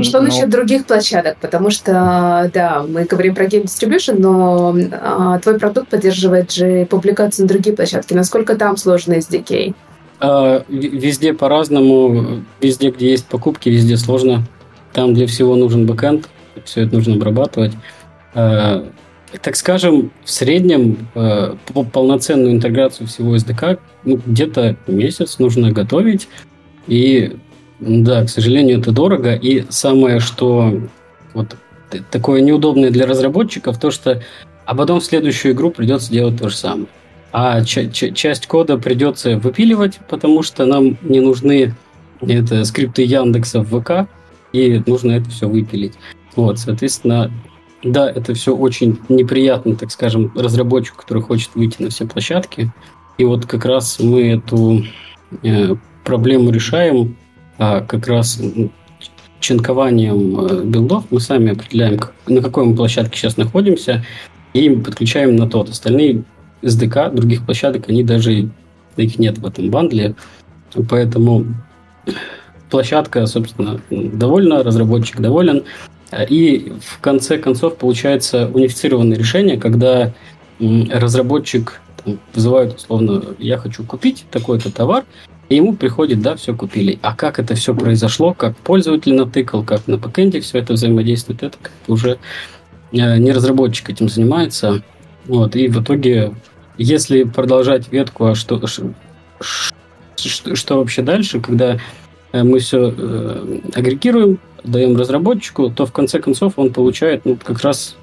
Что 0.00 0.20
но... 0.20 0.28
насчет 0.28 0.48
других 0.48 0.86
площадок? 0.86 1.36
Потому 1.40 1.70
что, 1.70 2.50
да, 2.52 2.84
мы 2.88 3.04
говорим 3.04 3.34
про 3.34 3.44
Game 3.44 3.64
Distribution, 3.64 4.16
но 4.18 4.74
а, 4.92 5.38
твой 5.38 5.58
продукт 5.58 5.88
поддерживает 5.88 6.50
же 6.50 6.86
публикацию 6.86 7.44
на 7.44 7.48
другие 7.48 7.76
площадки. 7.76 8.14
Насколько 8.14 8.56
там 8.56 8.76
сложно 8.76 9.14
SDK? 9.14 9.74
А, 10.20 10.64
везде 10.68 11.34
по-разному. 11.34 12.42
Везде, 12.60 12.90
где 12.90 13.10
есть 13.10 13.26
покупки, 13.26 13.68
везде 13.68 13.96
сложно. 13.96 14.44
Там 14.92 15.14
для 15.14 15.26
всего 15.26 15.56
нужен 15.56 15.86
бэкэнд. 15.86 16.28
Все 16.64 16.82
это 16.82 16.94
нужно 16.94 17.14
обрабатывать. 17.16 17.72
А, 18.34 18.88
так 19.42 19.56
скажем, 19.56 20.10
в 20.24 20.30
среднем 20.30 21.08
а, 21.14 21.56
полноценную 21.92 22.52
интеграцию 22.52 23.08
всего 23.08 23.36
SDK 23.36 23.78
ну, 24.04 24.20
где-то 24.24 24.76
месяц 24.86 25.38
нужно 25.38 25.72
готовить. 25.72 26.28
И 26.86 27.36
да, 27.82 28.24
к 28.24 28.28
сожалению, 28.28 28.78
это 28.78 28.92
дорого. 28.92 29.34
И 29.34 29.64
самое, 29.68 30.20
что 30.20 30.80
вот 31.34 31.56
такое 32.10 32.40
неудобное 32.40 32.90
для 32.90 33.06
разработчиков, 33.06 33.78
то 33.78 33.90
что 33.90 34.22
а 34.64 34.74
потом 34.76 35.00
в 35.00 35.04
следующую 35.04 35.54
игру 35.54 35.70
придется 35.70 36.12
делать 36.12 36.38
то 36.38 36.48
же 36.48 36.56
самое. 36.56 36.86
А 37.32 37.64
часть 37.64 38.46
кода 38.46 38.78
придется 38.78 39.38
выпиливать, 39.38 39.98
потому 40.08 40.42
что 40.42 40.64
нам 40.64 40.96
не 41.02 41.20
нужны 41.20 41.74
это 42.20 42.64
скрипты 42.64 43.02
Яндекса 43.02 43.62
в 43.62 43.80
ВК, 43.80 44.08
и 44.52 44.80
нужно 44.86 45.12
это 45.12 45.28
все 45.30 45.48
выпилить. 45.48 45.94
Вот, 46.36 46.60
соответственно, 46.60 47.32
да, 47.82 48.08
это 48.08 48.34
все 48.34 48.54
очень 48.54 48.98
неприятно, 49.08 49.74
так 49.74 49.90
скажем, 49.90 50.30
разработчику, 50.36 50.98
который 50.98 51.22
хочет 51.22 51.50
выйти 51.54 51.82
на 51.82 51.90
все 51.90 52.06
площадки. 52.06 52.70
И 53.18 53.24
вот 53.24 53.46
как 53.46 53.64
раз 53.64 53.98
мы 53.98 54.28
эту 54.34 54.84
э, 55.42 55.74
проблему 56.04 56.50
решаем 56.50 57.16
как 57.88 58.06
раз 58.06 58.40
ченкованием 59.40 60.40
э, 60.40 60.64
билдов 60.64 61.04
мы 61.10 61.20
сами 61.20 61.52
определяем, 61.52 62.00
на 62.26 62.40
какой 62.40 62.64
мы 62.64 62.76
площадке 62.76 63.18
сейчас 63.18 63.36
находимся, 63.36 64.04
и 64.54 64.70
подключаем 64.70 65.36
на 65.36 65.48
тот. 65.48 65.68
Остальные 65.68 66.24
SDK 66.62 67.14
других 67.14 67.44
площадок, 67.44 67.88
они 67.88 68.04
даже 68.04 68.50
их 68.96 69.18
нет 69.18 69.38
в 69.38 69.46
этом 69.46 69.70
бандле, 69.70 70.14
поэтому 70.88 71.46
площадка, 72.70 73.26
собственно, 73.26 73.80
довольна, 73.90 74.62
разработчик 74.62 75.20
доволен, 75.20 75.64
и 76.28 76.72
в 76.84 77.00
конце 77.00 77.38
концов 77.38 77.76
получается 77.76 78.48
унифицированное 78.52 79.16
решение, 79.16 79.58
когда 79.58 80.12
разработчик 80.60 81.80
там, 82.04 82.18
вызывает 82.34 82.76
условно, 82.76 83.22
я 83.38 83.58
хочу 83.58 83.84
купить 83.84 84.24
такой-то 84.30 84.70
товар, 84.70 85.04
и 85.52 85.56
ему 85.56 85.74
приходит, 85.74 86.22
да, 86.22 86.34
все 86.34 86.54
купили. 86.54 86.98
А 87.02 87.14
как 87.14 87.38
это 87.38 87.54
все 87.54 87.74
произошло, 87.74 88.32
как 88.32 88.56
пользователь 88.56 89.14
натыкал, 89.14 89.62
как 89.62 89.86
на 89.86 89.98
бэкэнде 89.98 90.40
все 90.40 90.58
это 90.58 90.72
взаимодействует, 90.72 91.42
это 91.42 91.58
уже 91.88 92.18
э, 92.92 93.18
не 93.18 93.32
разработчик 93.32 93.90
этим 93.90 94.08
занимается. 94.08 94.82
Вот, 95.26 95.54
и 95.54 95.68
в 95.68 95.82
итоге, 95.82 96.32
если 96.78 97.24
продолжать 97.24 97.92
ветку, 97.92 98.24
а 98.24 98.34
что, 98.34 98.66
что, 98.66 100.56
что 100.56 100.78
вообще 100.78 101.02
дальше, 101.02 101.38
когда 101.40 101.78
э, 102.32 102.42
мы 102.42 102.60
все 102.60 102.90
э, 102.96 103.58
агрегируем, 103.74 104.38
даем 104.64 104.96
разработчику, 104.96 105.68
то 105.68 105.84
в 105.84 105.92
конце 105.92 106.18
концов 106.18 106.54
он 106.56 106.72
получает 106.72 107.26
ну, 107.26 107.36
как 107.36 107.60
раз 107.60 107.96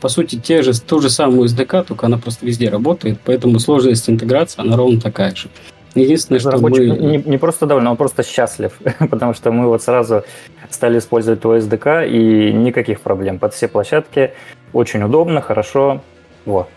по 0.00 0.08
сути, 0.08 0.36
те 0.36 0.62
же, 0.62 0.72
ту 0.80 1.00
же 1.00 1.10
самую 1.10 1.48
SDK, 1.48 1.88
только 1.88 2.06
она 2.06 2.16
просто 2.16 2.46
везде 2.46 2.70
работает, 2.70 3.18
поэтому 3.22 3.58
сложность 3.58 4.08
интеграции, 4.08 4.60
она 4.60 4.76
ровно 4.76 5.00
такая 5.00 5.34
же. 5.34 5.48
Единственное, 5.94 6.40
что 6.40 6.58
мы... 6.58 6.70
Не, 6.70 7.16
не 7.18 7.38
просто 7.38 7.66
доволен, 7.66 7.88
он 7.88 7.96
просто 7.96 8.22
счастлив, 8.22 8.72
потому 9.10 9.34
что 9.34 9.50
мы 9.50 9.66
вот 9.66 9.82
сразу 9.82 10.24
стали 10.70 10.98
использовать 10.98 11.40
твой 11.40 11.58
SDK, 11.60 12.08
и 12.08 12.52
никаких 12.52 13.00
проблем. 13.00 13.38
Под 13.38 13.54
все 13.54 13.68
площадки 13.68 14.32
очень 14.72 15.02
удобно, 15.02 15.40
хорошо. 15.40 16.02
Вот. 16.44 16.68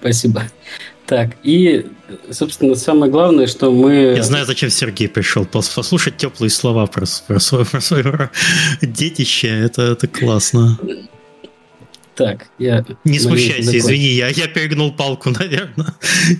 Спасибо. 0.00 0.42
Так, 1.06 1.30
и, 1.42 1.86
собственно, 2.30 2.76
самое 2.76 3.10
главное, 3.10 3.48
что 3.48 3.72
мы... 3.72 4.14
Я 4.16 4.22
знаю, 4.22 4.46
зачем 4.46 4.70
Сергей 4.70 5.08
пришел. 5.08 5.44
Послушать 5.44 6.16
теплые 6.16 6.50
слова 6.50 6.86
про, 6.86 7.04
про, 7.26 7.40
свое, 7.40 7.64
про 7.64 7.80
свое 7.80 8.30
детище. 8.80 9.48
Это, 9.48 9.82
это 9.82 10.06
классно. 10.06 10.78
Так, 12.20 12.48
я... 12.58 12.84
Не 13.06 13.18
смущайся, 13.18 13.78
извини, 13.78 14.08
я, 14.08 14.28
я 14.28 14.46
перегнул 14.46 14.92
палку, 14.92 15.30
наверное. 15.40 15.94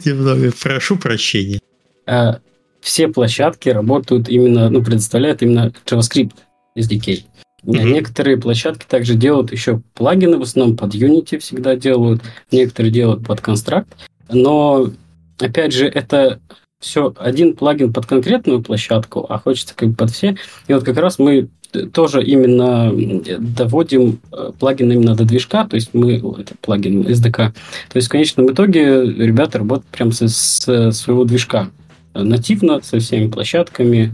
Немного. 0.04 0.52
Прошу 0.62 0.98
прощения. 0.98 1.58
А, 2.06 2.40
все 2.82 3.08
площадки 3.08 3.70
работают 3.70 4.28
именно, 4.28 4.68
ну, 4.68 4.84
предоставляют 4.84 5.40
именно 5.40 5.72
JavaScript 5.86 6.32
SDK. 6.76 7.24
Mm-hmm. 7.64 7.92
Некоторые 7.92 8.36
площадки 8.36 8.84
также 8.86 9.14
делают 9.14 9.52
еще 9.52 9.80
плагины, 9.94 10.36
в 10.36 10.42
основном 10.42 10.76
под 10.76 10.94
Unity 10.94 11.38
всегда 11.38 11.76
делают, 11.76 12.20
некоторые 12.52 12.92
делают 12.92 13.24
под 13.24 13.40
Construct. 13.40 13.86
Но, 14.28 14.90
опять 15.38 15.72
же, 15.72 15.86
это 15.86 16.40
все 16.78 17.14
один 17.16 17.56
плагин 17.56 17.90
под 17.94 18.04
конкретную 18.04 18.62
площадку, 18.62 19.24
а 19.30 19.38
хочется 19.38 19.74
как 19.74 19.88
бы 19.88 19.94
под 19.94 20.10
все. 20.10 20.36
И 20.68 20.74
вот 20.74 20.84
как 20.84 20.98
раз 20.98 21.18
мы 21.18 21.48
тоже 21.92 22.22
именно 22.24 22.92
доводим 23.38 24.18
э, 24.32 24.52
плагин 24.58 24.92
именно 24.92 25.14
до 25.14 25.24
движка, 25.24 25.66
то 25.66 25.76
есть 25.76 25.90
мы, 25.92 26.14
это 26.14 26.54
плагин 26.60 27.02
SDK, 27.02 27.32
то 27.32 27.52
есть 27.94 28.08
в 28.08 28.10
конечном 28.10 28.52
итоге 28.52 29.04
ребята 29.04 29.58
работают 29.58 29.86
прямо 29.90 30.12
с, 30.12 30.26
с 30.28 30.92
своего 30.92 31.24
движка, 31.24 31.70
нативно, 32.14 32.80
со 32.82 32.98
всеми 32.98 33.28
площадками, 33.28 34.12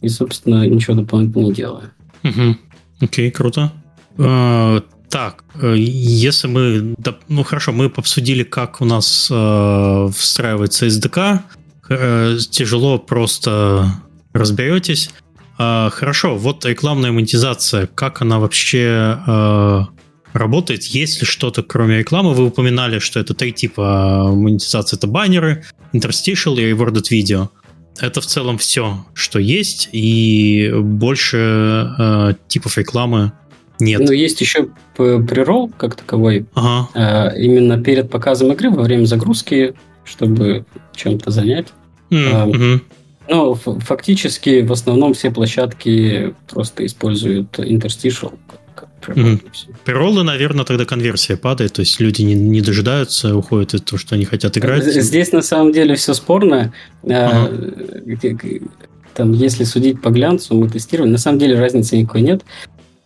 и, 0.00 0.08
собственно, 0.08 0.66
ничего 0.66 0.96
дополнительного 0.96 1.48
не 1.48 1.54
делая. 1.54 1.92
Угу. 2.22 2.56
Окей, 3.00 3.30
круто. 3.30 3.72
А, 4.18 4.82
так, 5.08 5.44
э, 5.60 5.74
если 5.76 6.48
мы... 6.48 6.94
Ну, 7.28 7.42
хорошо, 7.44 7.72
мы 7.72 7.86
обсудили, 7.86 8.42
как 8.42 8.80
у 8.80 8.84
нас 8.84 9.28
э, 9.30 10.08
встраивается 10.14 10.86
SDK. 10.86 11.40
Э, 11.88 12.36
тяжело 12.50 12.98
просто 12.98 13.92
разберетесь. 14.32 15.10
А, 15.58 15.90
хорошо, 15.90 16.36
вот 16.36 16.64
рекламная 16.64 17.12
монетизация, 17.12 17.86
как 17.86 18.22
она 18.22 18.38
вообще 18.38 19.18
э, 19.26 19.80
работает? 20.32 20.84
Есть 20.84 21.20
ли 21.20 21.26
что-то 21.26 21.62
кроме 21.62 21.98
рекламы? 21.98 22.34
Вы 22.34 22.46
упоминали, 22.46 22.98
что 22.98 23.20
это 23.20 23.34
три 23.34 23.52
типа 23.52 24.30
монетизации. 24.32 24.96
Это 24.96 25.06
баннеры, 25.06 25.64
interstitial 25.92 26.56
и 26.56 26.72
rewarded 26.72 27.06
видео. 27.10 27.50
Это 27.98 28.20
в 28.20 28.26
целом 28.26 28.58
все, 28.58 29.06
что 29.14 29.38
есть, 29.38 29.88
и 29.92 30.70
больше 30.78 31.88
э, 31.98 32.34
типов 32.48 32.76
рекламы 32.76 33.32
нет. 33.78 34.00
Ну, 34.00 34.12
есть 34.12 34.40
еще 34.40 34.68
прирол 34.96 35.70
как 35.76 35.96
таковой. 35.96 36.46
Ага. 36.54 36.88
Э, 36.94 37.38
именно 37.38 37.82
перед 37.82 38.10
показом 38.10 38.52
игры, 38.52 38.70
во 38.70 38.82
время 38.82 39.06
загрузки, 39.06 39.74
чтобы 40.04 40.66
чем-то 40.94 41.30
занять. 41.30 41.68
Mm-hmm. 42.10 42.80
Ну, 43.28 43.54
фактически 43.54 44.62
в 44.62 44.72
основном 44.72 45.14
все 45.14 45.30
площадки 45.30 46.34
просто 46.48 46.86
используют 46.86 47.58
interstitial 47.58 48.34
Приролы, 49.84 50.24
наверное, 50.24 50.64
тогда 50.64 50.84
конверсия 50.84 51.36
падает, 51.36 51.74
то 51.74 51.80
есть 51.80 52.00
люди 52.00 52.22
не, 52.22 52.34
не 52.34 52.60
дожидаются, 52.60 53.36
уходят 53.36 53.74
из 53.74 53.82
того, 53.82 53.98
что 53.98 54.14
они 54.14 54.24
хотят 54.24 54.58
играть. 54.58 54.84
Здесь 54.84 55.32
на 55.32 55.42
самом 55.42 55.72
деле 55.72 55.94
все 55.94 56.14
спорно. 56.14 56.72
А, 57.04 57.46
ага. 57.46 58.44
Там, 59.14 59.32
если 59.32 59.64
судить 59.64 60.02
по 60.02 60.10
глянцу, 60.10 60.54
мы 60.54 60.68
тестировали, 60.68 61.10
на 61.10 61.18
самом 61.18 61.38
деле 61.38 61.58
разницы 61.58 61.96
никакой 61.96 62.22
нет. 62.22 62.42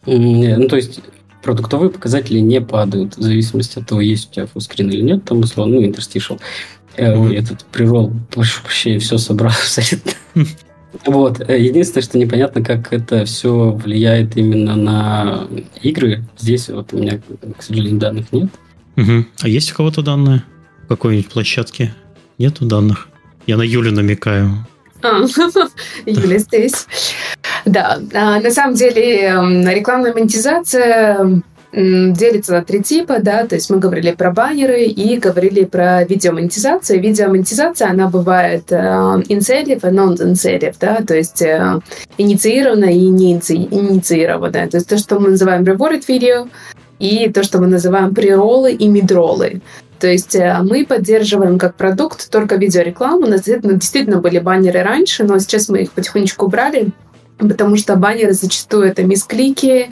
Ну, 0.07 0.69
то 0.69 0.77
есть 0.77 1.01
продуктовые 1.43 1.91
показатели 1.91 2.39
не 2.39 2.61
падают 2.61 3.17
в 3.17 3.23
зависимости 3.23 3.79
от 3.79 3.87
того, 3.87 4.01
есть 4.01 4.31
у 4.31 4.35
тебя 4.35 4.47
фуллскрин 4.47 4.91
или 4.91 5.03
нет, 5.03 5.25
там, 5.25 5.41
условно, 5.41 5.81
ну, 5.81 5.87
interstitial. 5.87 6.41
Ой, 7.01 7.37
этот 7.37 7.65
прирол, 7.67 8.13
прощения, 8.31 8.99
все 8.99 9.19
собрал 9.19 9.53
абсолютно. 9.59 10.13
Вот. 11.07 11.41
Э, 11.49 11.59
единственное, 11.59 12.03
что 12.03 12.19
непонятно, 12.19 12.63
как 12.63 12.93
это 12.93 13.25
все 13.25 13.71
влияет 13.71 14.37
именно 14.37 14.77
на 14.77 15.47
игры. 15.83 16.25
Здесь 16.39 16.69
вот 16.69 16.93
у 16.93 16.99
меня, 16.99 17.21
к 17.57 17.63
сожалению, 17.63 17.99
данных 17.99 18.33
нет. 18.33 18.51
Угу. 18.97 19.27
А 19.43 19.49
есть 19.49 19.73
у 19.73 19.77
кого-то 19.77 20.03
данные? 20.03 20.43
В 20.85 20.89
какой-нибудь 20.89 21.31
площадке? 21.31 21.95
Нету 22.39 22.65
данных? 22.65 23.09
Я 23.47 23.57
на 23.57 23.63
Юлю 23.63 23.93
намекаю. 23.93 24.67
А, 25.03 25.21
Юля 26.07 26.39
здесь. 26.39 26.87
Да, 27.65 28.01
а, 28.13 28.41
на 28.41 28.51
самом 28.51 28.75
деле 28.75 29.31
рекламная 29.75 30.13
монетизация 30.13 31.43
делится 31.73 32.53
на 32.53 32.65
три 32.65 32.83
типа, 32.83 33.19
да, 33.21 33.47
то 33.47 33.55
есть 33.55 33.71
мы 33.71 33.79
говорили 33.79 34.11
про 34.13 34.33
баннеры 34.33 34.85
и 34.85 35.17
говорили 35.19 35.65
про 35.65 36.05
видеомонетизацию. 36.05 37.01
Видеомонетизация, 37.01 37.91
она 37.91 38.09
бывает 38.09 38.73
э, 38.73 38.77
incentive 38.77 39.89
и 39.89 39.95
non-incentive, 39.95 40.75
да, 40.81 41.01
то 41.07 41.15
есть 41.15 41.43
э, 41.43 41.81
инициированная 42.19 42.93
и 42.93 43.07
не 43.07 43.35
инициированная. 43.35 44.69
То 44.69 44.79
есть 44.79 44.89
то, 44.89 44.99
что 44.99 45.21
мы 45.21 45.31
называем 45.31 45.63
rewarded 45.63 46.05
video, 46.09 46.49
и 46.99 47.31
то, 47.31 47.43
что 47.43 47.59
мы 47.59 47.67
называем 47.67 48.15
приролы 48.15 48.73
и 48.73 48.87
мидролы. 48.89 49.63
То 50.01 50.09
есть 50.09 50.35
э, 50.35 50.59
мы 50.63 50.85
поддерживаем 50.85 51.59
как 51.59 51.77
продукт 51.77 52.31
только 52.31 52.57
видеорекламу. 52.57 53.27
У 53.27 53.31
нас 53.31 53.43
действительно 53.43 54.19
были 54.19 54.39
баннеры 54.39 54.83
раньше, 54.83 55.25
но 55.25 55.39
сейчас 55.39 55.69
мы 55.69 55.83
их 55.83 55.93
потихонечку 55.93 56.47
убрали, 56.47 56.91
потому 57.39 57.77
что 57.77 57.97
баннеры 57.97 58.33
зачастую 58.33 58.85
это 58.87 59.03
мисклики, 59.03 59.91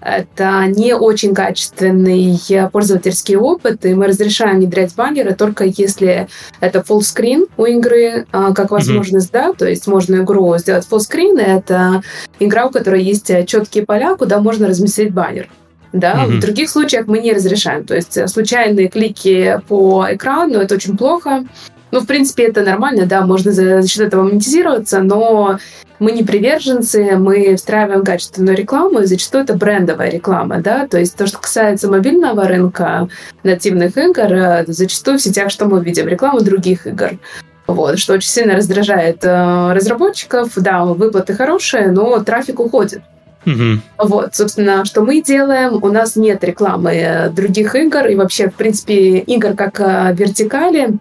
это 0.00 0.64
не 0.66 0.94
очень 0.94 1.34
качественный 1.34 2.38
пользовательский 2.72 3.36
опыт, 3.36 3.84
и 3.84 3.94
мы 3.94 4.06
разрешаем 4.06 4.58
внедрять 4.58 4.94
баннеры 4.94 5.34
только 5.34 5.64
если 5.64 6.28
это 6.60 6.80
screen 7.00 7.48
у 7.56 7.64
игры, 7.64 8.26
а, 8.32 8.52
как 8.52 8.70
возможность, 8.70 9.30
mm-hmm. 9.30 9.46
да, 9.48 9.52
то 9.52 9.68
есть 9.68 9.86
можно 9.86 10.16
игру 10.16 10.56
сделать 10.58 10.86
full 10.90 10.98
screen, 10.98 11.38
это 11.40 12.02
игра, 12.38 12.66
у 12.66 12.70
которой 12.70 13.02
есть 13.02 13.30
четкие 13.46 13.84
поля, 13.84 14.16
куда 14.16 14.40
можно 14.40 14.68
разместить 14.68 15.12
баннер. 15.12 15.48
Да, 15.92 16.26
mm-hmm. 16.26 16.36
в 16.36 16.40
других 16.40 16.70
случаях 16.70 17.06
мы 17.06 17.18
не 17.18 17.32
разрешаем. 17.32 17.84
То 17.84 17.94
есть 17.94 18.28
случайные 18.28 18.88
клики 18.88 19.60
по 19.68 20.06
экрану 20.10 20.58
это 20.58 20.74
очень 20.74 20.96
плохо. 20.98 21.44
Ну, 21.90 22.00
в 22.00 22.06
принципе, 22.06 22.44
это 22.44 22.62
нормально, 22.62 23.06
да, 23.06 23.24
можно 23.24 23.52
за, 23.52 23.82
за 23.82 23.88
счет 23.88 24.02
этого 24.02 24.24
монетизироваться, 24.24 25.00
но 25.00 25.58
мы 25.98 26.12
не 26.12 26.22
приверженцы, 26.22 27.16
мы 27.16 27.56
встраиваем 27.56 28.04
качественную 28.04 28.56
рекламу, 28.56 29.00
и 29.00 29.06
зачастую 29.06 29.44
это 29.44 29.54
брендовая 29.54 30.10
реклама, 30.10 30.58
да, 30.58 30.86
то 30.86 30.98
есть 30.98 31.16
то, 31.16 31.26
что 31.26 31.38
касается 31.38 31.88
мобильного 31.88 32.44
рынка 32.46 33.08
нативных 33.42 33.96
игр, 33.96 34.32
э, 34.32 34.64
зачастую 34.66 35.18
в 35.18 35.22
сетях 35.22 35.50
что 35.50 35.66
мы 35.66 35.82
видим? 35.82 36.06
Рекламу 36.08 36.40
других 36.40 36.86
игр. 36.86 37.18
Вот, 37.66 37.98
что 37.98 38.14
очень 38.14 38.30
сильно 38.30 38.56
раздражает 38.56 39.24
э, 39.24 39.72
разработчиков. 39.74 40.52
Да, 40.56 40.86
выплаты 40.86 41.34
хорошие, 41.34 41.90
но 41.90 42.18
трафик 42.20 42.60
уходит. 42.60 43.02
Угу. 43.44 44.08
Вот, 44.08 44.34
собственно, 44.34 44.86
что 44.86 45.02
мы 45.02 45.20
делаем? 45.20 45.78
У 45.82 45.88
нас 45.88 46.16
нет 46.16 46.42
рекламы 46.44 46.92
э, 46.92 47.30
других 47.30 47.74
игр 47.74 48.06
и 48.06 48.14
вообще, 48.14 48.48
в 48.48 48.54
принципе, 48.54 49.18
игр 49.18 49.54
как 49.54 49.80
э, 49.80 50.14
вертикали. 50.14 50.94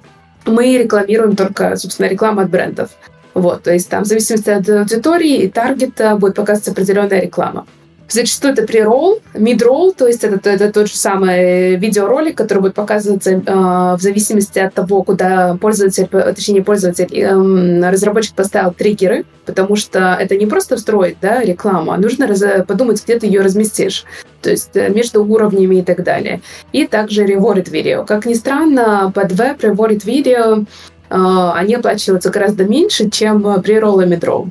Мы 0.47 0.77
рекламируем 0.77 1.35
только, 1.35 1.75
собственно, 1.75 2.07
рекламу 2.07 2.41
от 2.41 2.49
брендов. 2.49 2.89
Вот, 3.33 3.63
то 3.63 3.71
есть 3.71 3.87
там 3.89 4.03
в 4.03 4.07
зависимости 4.07 4.49
от 4.49 4.67
аудитории 4.67 5.43
и 5.43 5.49
таргета 5.49 6.15
будет 6.15 6.35
показываться 6.35 6.71
определенная 6.71 7.21
реклама. 7.21 7.67
Зачастую 8.09 8.53
это 8.53 8.63
преролл, 8.63 9.19
мидролл, 9.33 9.91
то 9.91 10.07
есть 10.07 10.23
это, 10.23 10.49
это 10.49 10.71
тот 10.71 10.87
же 10.87 10.95
самый 10.95 11.75
видеоролик, 11.75 12.37
который 12.37 12.59
будет 12.59 12.73
показываться 12.73 13.31
э, 13.31 13.41
в 13.45 13.99
зависимости 13.99 14.59
от 14.59 14.73
того, 14.73 15.03
куда 15.03 15.57
пользователь, 15.59 16.07
точнее 16.07 16.63
пользователь, 16.63 17.09
э, 17.13 17.89
разработчик 17.91 18.33
поставил 18.33 18.71
триггеры, 18.71 19.25
потому 19.45 19.75
что 19.75 20.17
это 20.19 20.37
не 20.37 20.45
просто 20.45 20.77
встроить 20.77 21.17
да, 21.21 21.41
рекламу, 21.41 21.91
а 21.91 21.97
нужно 21.97 22.27
раз, 22.27 22.41
подумать, 22.65 23.03
где 23.03 23.19
ты 23.19 23.27
ее 23.27 23.41
разместишь, 23.41 24.05
то 24.47 24.51
есть 24.51 24.69
э, 24.77 24.87
между 24.87 25.25
уровнями 25.25 25.79
и 25.79 25.81
так 25.81 26.05
далее. 26.05 26.39
И 26.71 26.87
также 26.87 27.25
rewarded 27.25 27.69
видео. 27.69 28.05
Как 28.05 28.25
ни 28.25 28.33
странно, 28.33 29.11
под 29.13 29.33
веб 29.33 29.61
rewarded 29.61 30.05
видео 30.05 30.63
а, 31.09 31.51
они 31.53 31.75
оплачиваются 31.75 32.29
гораздо 32.29 32.63
меньше, 32.63 33.09
чем 33.09 33.43
при 33.61 33.75
roll 33.75 34.05
и. 34.05 34.49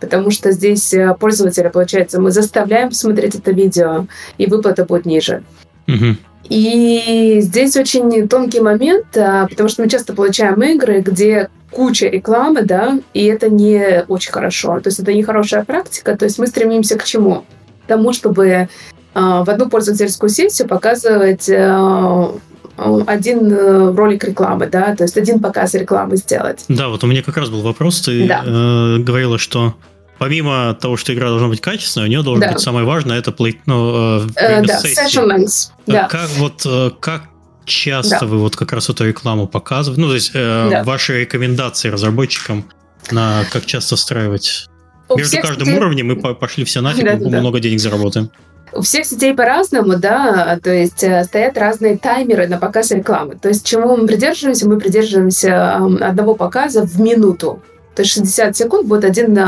Потому 0.00 0.30
что 0.30 0.50
здесь 0.50 0.94
э, 0.94 1.14
пользователя, 1.20 1.68
получается, 1.68 2.22
мы 2.22 2.30
заставляем 2.30 2.88
посмотреть 2.88 3.34
это 3.34 3.50
видео, 3.50 4.06
и 4.38 4.46
выплата 4.46 4.86
будет 4.86 5.04
ниже. 5.04 5.42
Угу. 5.86 6.16
И 6.48 7.40
здесь 7.40 7.76
очень 7.76 8.26
тонкий 8.26 8.60
момент, 8.60 9.08
потому 9.12 9.68
что 9.68 9.82
мы 9.82 9.90
часто 9.90 10.14
получаем 10.14 10.62
игры, 10.62 11.00
где 11.00 11.50
куча 11.70 12.06
рекламы, 12.08 12.62
да, 12.62 12.98
и 13.12 13.24
это 13.26 13.50
не 13.50 14.04
очень 14.08 14.32
хорошо. 14.32 14.80
То 14.80 14.88
есть 14.88 15.00
это 15.00 15.12
не 15.12 15.22
хорошая 15.22 15.64
практика. 15.64 16.16
То 16.16 16.24
есть 16.24 16.38
мы 16.38 16.46
стремимся 16.46 16.96
к 16.96 17.04
чему? 17.04 17.44
К 17.84 17.88
тому, 17.88 18.12
чтобы 18.14 18.68
в 19.14 19.48
одну 19.48 19.68
пользовательскую 19.68 20.28
сессию 20.28 20.66
показывать 20.66 21.48
э, 21.48 22.28
один 22.76 23.52
э, 23.52 23.94
ролик 23.94 24.24
рекламы, 24.24 24.66
да, 24.66 24.96
то 24.96 25.04
есть 25.04 25.16
один 25.16 25.40
показ 25.40 25.74
рекламы 25.74 26.16
сделать. 26.16 26.64
Да, 26.68 26.88
вот 26.88 27.04
у 27.04 27.06
меня 27.06 27.22
как 27.22 27.36
раз 27.36 27.48
был 27.48 27.62
вопрос, 27.62 28.00
ты 28.00 28.26
да. 28.26 28.42
э, 28.44 28.98
говорила, 28.98 29.38
что 29.38 29.74
помимо 30.18 30.74
того, 30.74 30.96
что 30.96 31.14
игра 31.14 31.28
должна 31.28 31.48
быть 31.48 31.60
качественной, 31.60 32.06
у 32.06 32.08
нее 32.08 32.22
должно 32.22 32.46
да. 32.46 32.52
быть 32.52 32.60
самое 32.60 32.84
важное, 32.84 33.18
это 33.18 33.30
play, 33.30 33.56
ну, 33.66 34.24
э, 34.24 34.28
э, 34.36 34.62
да, 34.62 34.80
session 34.80 35.28
length. 35.28 35.70
Да. 35.86 36.08
Как 36.08 36.28
вот 36.30 36.66
как 37.00 37.24
часто 37.64 38.20
да. 38.20 38.26
вы 38.26 38.38
вот 38.38 38.56
как 38.56 38.72
раз 38.72 38.90
эту 38.90 39.06
рекламу 39.06 39.46
показываете? 39.46 40.00
Ну, 40.00 40.08
то 40.08 40.14
есть 40.14 40.32
э, 40.34 40.68
да. 40.70 40.84
ваши 40.84 41.20
рекомендации 41.20 41.88
разработчикам 41.88 42.64
на 43.10 43.44
как 43.50 43.66
часто 43.66 43.96
встраивать? 43.96 44.68
У 45.08 45.16
Между 45.16 45.36
каждым 45.40 45.66
сетей... 45.66 45.78
уровнем 45.78 46.08
мы 46.08 46.34
пошли 46.34 46.64
все 46.64 46.80
нафиг, 46.80 47.04
да, 47.04 47.16
да, 47.16 47.40
много 47.40 47.60
денег 47.60 47.78
заработаем. 47.78 48.30
У 48.72 48.82
всех 48.82 49.06
сетей 49.06 49.34
по-разному, 49.34 49.96
да, 49.96 50.58
то 50.62 50.72
есть 50.72 51.04
э, 51.04 51.22
стоят 51.24 51.56
разные 51.58 51.96
таймеры 51.96 52.48
на 52.48 52.58
показ 52.58 52.90
рекламы. 52.90 53.36
То 53.36 53.48
есть 53.48 53.64
чему 53.64 53.96
мы 53.96 54.06
придерживаемся? 54.06 54.68
Мы 54.68 54.78
придерживаемся 54.78 55.76
одного 55.76 56.34
показа 56.34 56.82
в 56.82 57.00
минуту. 57.00 57.62
То 57.94 58.02
есть 58.02 58.12
60 58.14 58.56
секунд 58.56 58.88
будет 58.88 59.04
один 59.04 59.38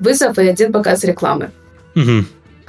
вызов 0.00 0.38
и 0.38 0.48
один 0.48 0.72
показ 0.72 1.04
рекламы. 1.04 1.50
Угу. 1.94 2.24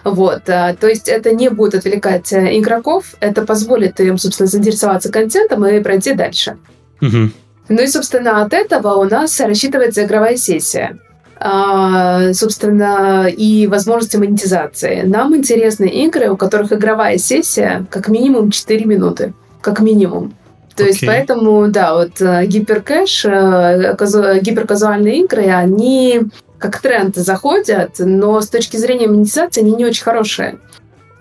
Вот, 0.06 0.48
а, 0.50 0.76
то 0.76 0.88
есть 0.88 1.08
это 1.08 1.34
не 1.34 1.50
будет 1.50 1.74
отвлекать 1.74 2.32
э, 2.32 2.60
игроков, 2.60 3.16
это 3.22 3.44
позволит 3.44 4.00
им, 4.00 4.20
собственно, 4.20 4.48
заинтересоваться 4.48 5.12
контентом 5.12 5.66
и 5.66 5.80
пройти 5.82 6.14
дальше. 6.14 6.58
Угу. 7.02 7.32
Ну 7.70 7.82
и, 7.82 7.88
собственно, 7.88 8.44
от 8.44 8.54
этого 8.54 8.96
у 8.96 9.06
нас 9.06 9.40
рассчитывается 9.40 10.04
игровая 10.04 10.38
сессия. 10.38 11.00
А, 11.38 12.34
собственно, 12.34 13.28
и 13.28 13.68
возможности 13.68 14.18
монетизации. 14.18 15.02
Нам 15.02 15.36
интересны 15.36 15.86
игры, 15.86 16.30
у 16.30 16.38
которых 16.38 16.72
игровая 16.72 17.18
сессия 17.18 17.86
как 17.90 18.08
минимум 18.08 18.52
4 18.52 18.86
минуты. 18.86 19.34
Как 19.62 19.82
минимум. 19.82 20.34
То 20.76 20.84
okay. 20.84 20.88
есть 20.88 21.06
поэтому, 21.06 21.68
да, 21.70 21.96
вот 21.96 22.22
э, 22.22 22.46
гиперкэш, 22.46 23.26
э, 23.26 24.40
гиперказуальные 24.42 25.24
игры, 25.24 25.48
они 25.48 26.24
как 26.58 26.80
тренд 26.82 27.16
заходят, 27.16 27.96
но 28.00 28.42
с 28.42 28.50
точки 28.50 28.78
зрения 28.78 29.08
монетизации 29.08 29.62
они 29.62 29.74
не 29.74 29.86
очень 29.86 30.04
хорошие. 30.04 30.60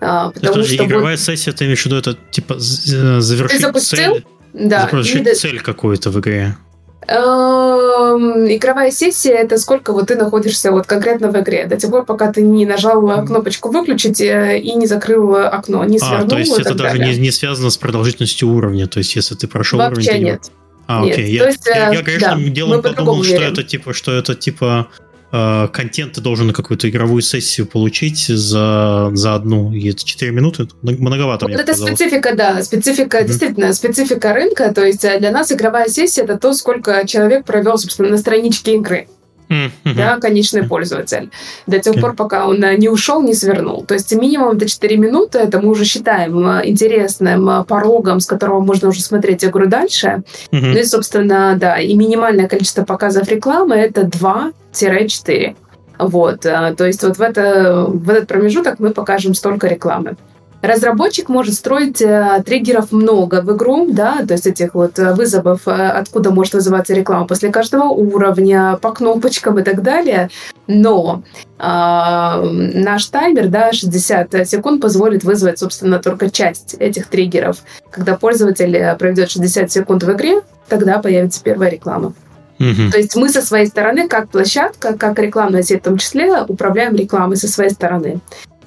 А, 0.01 0.31
потому 0.31 0.57
это 0.57 0.65
что 0.65 0.85
игровая 0.85 1.15
вот... 1.15 1.19
сессия, 1.23 1.51
ты 1.51 1.65
имеешь 1.65 1.81
в 1.81 1.85
виду, 1.85 1.97
это 1.97 2.17
типа 2.31 2.53
э, 2.53 2.57
завершить 2.57 3.57
ты 3.57 3.65
запустил? 3.65 4.13
цель? 4.15 4.25
Да. 4.53 4.87
Завершить 4.91 5.27
и... 5.27 5.33
цель 5.33 5.61
какую-то 5.61 6.09
в 6.09 6.19
игре. 6.19 6.57
Эм, 7.07 8.47
игровая 8.51 8.91
сессия 8.91 9.33
это 9.33 9.57
сколько 9.57 9.93
вот 9.93 10.07
ты 10.07 10.15
находишься 10.15 10.71
вот 10.71 10.87
конкретно 10.87 11.31
в 11.31 11.39
игре. 11.39 11.65
До 11.67 11.77
тех 11.77 11.91
пор, 11.91 12.05
пока 12.05 12.31
ты 12.31 12.41
не 12.41 12.65
нажал 12.65 13.25
кнопочку 13.25 13.69
выключить 13.69 14.21
э, 14.21 14.59
и 14.59 14.73
не 14.73 14.87
закрыл 14.87 15.35
окно, 15.35 15.83
не 15.83 15.99
свернул. 15.99 16.25
А, 16.25 16.29
то 16.29 16.37
есть 16.37 16.57
это 16.57 16.73
даже 16.73 16.99
не, 16.99 17.15
не 17.17 17.31
связано 17.31 17.69
с 17.69 17.77
продолжительностью 17.77 18.49
уровня. 18.49 18.87
То 18.87 18.99
есть, 18.99 19.15
если 19.15 19.35
ты 19.35 19.47
прошел 19.47 19.77
Вообще 19.79 20.11
уровень. 20.11 20.23
Нет. 20.25 20.51
А, 20.87 21.03
нет. 21.03 21.13
окей. 21.13 21.37
То 21.37 21.43
я, 21.43 21.49
есть, 21.49 21.65
я, 21.67 21.93
я, 21.93 22.03
конечно, 22.03 22.35
да, 22.35 22.49
делом 22.49 22.81
подумал, 22.81 23.23
что 23.23 23.41
это 23.41 23.63
типа, 23.63 23.93
что 23.93 24.11
это 24.11 24.35
типа 24.35 24.87
Э, 24.87 25.04
контент 25.73 26.13
ты 26.13 26.21
должен 26.21 26.51
какую-то 26.51 26.89
игровую 26.89 27.21
сессию 27.21 27.67
получить 27.67 28.27
за, 28.27 29.11
за 29.13 29.35
одну, 29.35 29.71
и 29.73 29.89
это 29.89 30.03
4 30.03 30.31
минуты, 30.31 30.67
многовато. 30.81 31.47
Вот 31.47 31.55
это 31.55 31.65
казалось. 31.65 31.93
специфика, 31.93 32.35
да, 32.35 32.63
специфика, 32.63 33.19
mm-hmm. 33.19 33.27
действительно, 33.27 33.73
специфика 33.73 34.33
рынка, 34.33 34.73
то 34.73 34.85
есть 34.85 35.03
э, 35.03 35.19
для 35.19 35.31
нас 35.31 35.51
игровая 35.51 35.87
сессия 35.89 36.21
это 36.21 36.37
то, 36.37 36.53
сколько 36.53 37.05
человек 37.07 37.45
провел, 37.45 37.77
собственно, 37.77 38.09
на 38.09 38.17
страничке 38.17 38.75
игры. 38.75 39.07
Mm-hmm. 39.49 39.93
Да, 39.95 40.17
конечный 40.17 40.63
пользователь. 40.63 41.29
До 41.67 41.79
тех 41.79 41.95
okay. 41.95 42.01
пор, 42.01 42.15
пока 42.15 42.47
он 42.47 42.63
э, 42.63 42.77
не 42.77 42.89
ушел, 42.89 43.21
не 43.21 43.33
свернул. 43.33 43.85
То 43.85 43.93
есть 43.93 44.13
минимум 44.15 44.57
до 44.57 44.67
4 44.67 44.97
минуты, 44.97 45.39
это 45.39 45.61
мы 45.61 45.69
уже 45.69 45.85
считаем 45.85 46.35
интересным 46.63 47.63
порогом, 47.65 48.19
с 48.19 48.25
которого 48.25 48.59
можно 48.59 48.89
уже 48.89 49.01
смотреть 49.01 49.45
игру 49.45 49.67
дальше. 49.67 50.23
Mm-hmm. 50.51 50.71
Ну 50.73 50.77
и, 50.77 50.83
собственно, 50.83 51.55
да, 51.57 51.77
и 51.79 51.93
минимальное 51.95 52.47
количество 52.47 52.83
показов 52.83 53.27
рекламы 53.29 53.75
это 53.75 54.01
2-4. 54.01 55.55
Вот, 55.97 56.45
э, 56.45 56.75
то 56.77 56.85
есть 56.85 57.03
вот 57.03 57.17
в, 57.17 57.21
это, 57.21 57.85
в 57.87 58.09
этот 58.09 58.27
промежуток 58.27 58.79
мы 58.79 58.91
покажем 58.91 59.33
столько 59.33 59.67
рекламы. 59.67 60.17
Разработчик 60.67 61.29
может 61.29 61.53
строить 61.53 62.01
э, 62.01 62.41
триггеров 62.45 62.91
много 62.91 63.41
в 63.41 63.55
игру, 63.55 63.87
да, 63.91 64.25
то 64.25 64.33
есть 64.33 64.47
этих 64.47 64.73
вот 64.73 64.97
э, 64.97 65.13
вызовов, 65.13 65.67
э, 65.67 65.71
откуда 65.71 66.31
может 66.31 66.53
вызываться 66.53 66.93
реклама 66.93 67.27
после 67.27 67.51
каждого 67.51 67.89
уровня, 67.89 68.77
по 68.81 68.91
кнопочкам 68.91 69.59
и 69.59 69.63
так 69.63 69.83
далее. 69.83 70.29
Но 70.67 71.23
э, 71.59 71.61
наш 71.61 73.05
таймер, 73.05 73.47
да, 73.47 73.73
60 73.73 74.47
секунд 74.47 74.81
позволит 74.81 75.23
вызвать, 75.23 75.59
собственно, 75.59 75.99
только 75.99 76.29
часть 76.29 76.75
этих 76.79 77.07
триггеров. 77.07 77.57
Когда 77.91 78.15
пользователь 78.15 78.95
проведет 78.97 79.29
60 79.29 79.71
секунд 79.71 80.03
в 80.03 80.11
игре, 80.13 80.41
тогда 80.67 80.99
появится 80.99 81.43
первая 81.43 81.69
реклама. 81.69 82.13
Угу. 82.59 82.91
То 82.91 82.97
есть 82.97 83.15
мы 83.15 83.29
со 83.29 83.41
своей 83.41 83.67
стороны, 83.67 84.07
как 84.07 84.29
площадка, 84.29 84.97
как 84.97 85.19
рекламная 85.19 85.61
сеть 85.61 85.81
в 85.81 85.83
том 85.83 85.97
числе, 85.97 86.41
управляем 86.47 86.95
рекламой 86.95 87.37
со 87.37 87.47
своей 87.47 87.69
стороны 87.69 88.21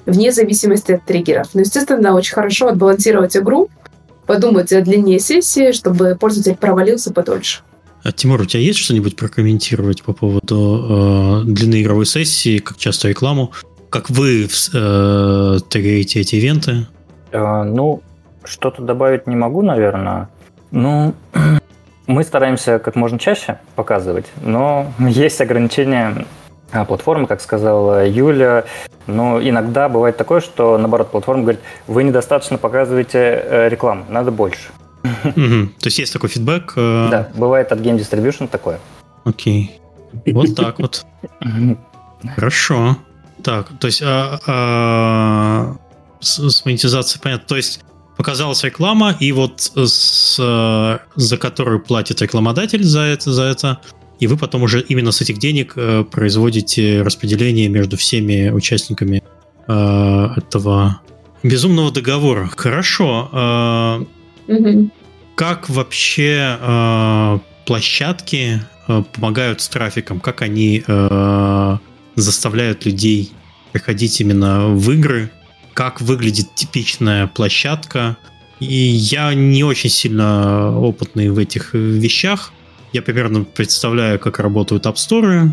вне 0.09 0.31
зависимости 0.31 0.93
от 0.93 1.05
триггеров. 1.05 1.49
Но, 1.53 1.61
естественно, 1.61 2.13
очень 2.15 2.33
хорошо 2.33 2.67
отбалансировать 2.67 3.35
игру, 3.37 3.69
подумать 4.25 4.71
о 4.73 4.81
длине 4.81 5.19
сессии, 5.19 5.71
чтобы 5.71 6.15
пользователь 6.19 6.55
провалился 6.55 7.11
подольше. 7.13 7.61
А, 8.03 8.11
Тимур, 8.11 8.41
у 8.41 8.45
тебя 8.45 8.61
есть 8.61 8.79
что-нибудь 8.79 9.15
прокомментировать 9.15 10.03
по 10.03 10.13
поводу 10.13 11.43
э, 11.45 11.51
длины 11.51 11.81
игровой 11.81 12.05
сессии, 12.05 12.59
как 12.59 12.77
часто 12.77 13.09
рекламу? 13.09 13.51
Как 13.89 14.09
вы 14.09 14.45
э, 14.45 15.57
теггаете 15.69 16.21
эти 16.21 16.35
ивенты? 16.35 16.87
Э, 17.31 17.63
ну, 17.63 18.01
что-то 18.43 18.81
добавить 18.81 19.27
не 19.27 19.35
могу, 19.35 19.61
наверное. 19.61 20.29
Ну, 20.71 21.13
мы 22.07 22.23
стараемся 22.23 22.79
как 22.79 22.95
можно 22.95 23.19
чаще 23.19 23.59
показывать, 23.75 24.27
но 24.41 24.93
есть 24.99 25.41
ограничения 25.41 26.25
платформы, 26.87 27.27
как 27.27 27.41
сказала 27.41 28.07
Юля. 28.07 28.65
Но 29.07 29.41
иногда 29.41 29.89
бывает 29.89 30.17
такое, 30.17 30.39
что, 30.41 30.77
наоборот, 30.77 31.11
платформа 31.11 31.43
говорит, 31.43 31.61
вы 31.87 32.03
недостаточно 32.03 32.57
показываете 32.57 33.17
э, 33.17 33.69
рекламу, 33.69 34.05
надо 34.09 34.31
больше. 34.31 34.69
То 35.23 35.85
есть 35.85 35.99
есть 35.99 36.13
такой 36.13 36.29
фидбэк? 36.29 36.73
Э, 36.75 37.07
да, 37.09 37.29
бывает 37.35 37.71
от 37.71 37.79
Game 37.79 37.97
Distribution 37.97 38.47
такое. 38.47 38.79
Окей. 39.23 39.79
Вот 40.27 40.55
так 40.55 40.79
вот. 40.79 41.05
Хорошо. 42.35 42.97
Так, 43.43 43.67
то 43.79 43.87
есть 43.87 44.01
а, 44.03 44.39
а, 44.45 45.75
с, 46.19 46.65
монетизацией 46.65 47.21
понятно. 47.21 47.47
То 47.47 47.55
есть 47.55 47.81
показалась 48.17 48.63
реклама, 48.65 49.15
и 49.17 49.31
вот 49.31 49.61
с, 49.61 50.35
за 50.35 51.37
которую 51.37 51.79
платит 51.79 52.21
рекламодатель 52.21 52.83
за 52.83 53.01
это, 53.01 53.31
за 53.31 53.43
это 53.43 53.79
и 54.19 54.27
вы 54.27 54.37
потом 54.37 54.63
уже 54.63 54.81
именно 54.81 55.11
с 55.11 55.21
этих 55.21 55.37
денег 55.37 55.73
э, 55.75 56.03
производите 56.03 57.01
распределение 57.01 57.69
между 57.69 57.95
всеми 57.97 58.49
участниками 58.49 59.23
э, 59.67 60.27
этого 60.35 61.01
безумного 61.41 61.91
договора. 61.91 62.51
Хорошо. 62.55 63.29
Э, 64.47 64.53
угу. 64.53 64.89
Как 65.35 65.69
вообще 65.69 67.39
площадки 67.65 68.61
помогают 69.13 69.61
с 69.61 69.69
трафиком? 69.69 70.19
Как 70.19 70.41
они 70.41 70.83
заставляют 72.15 72.85
людей 72.85 73.31
приходить 73.71 74.19
именно 74.19 74.67
в 74.67 74.91
игры? 74.91 75.31
Как 75.73 76.01
выглядит 76.01 76.55
типичная 76.55 77.27
площадка? 77.27 78.17
И 78.59 78.65
я 78.65 79.33
не 79.33 79.63
очень 79.63 79.89
сильно 79.89 80.77
опытный 80.77 81.29
в 81.29 81.37
этих 81.37 81.73
вещах, 81.73 82.51
я 82.93 83.01
примерно 83.01 83.43
представляю, 83.43 84.19
как 84.19 84.39
работают 84.39 84.85
App 84.85 84.95
Store. 84.95 85.49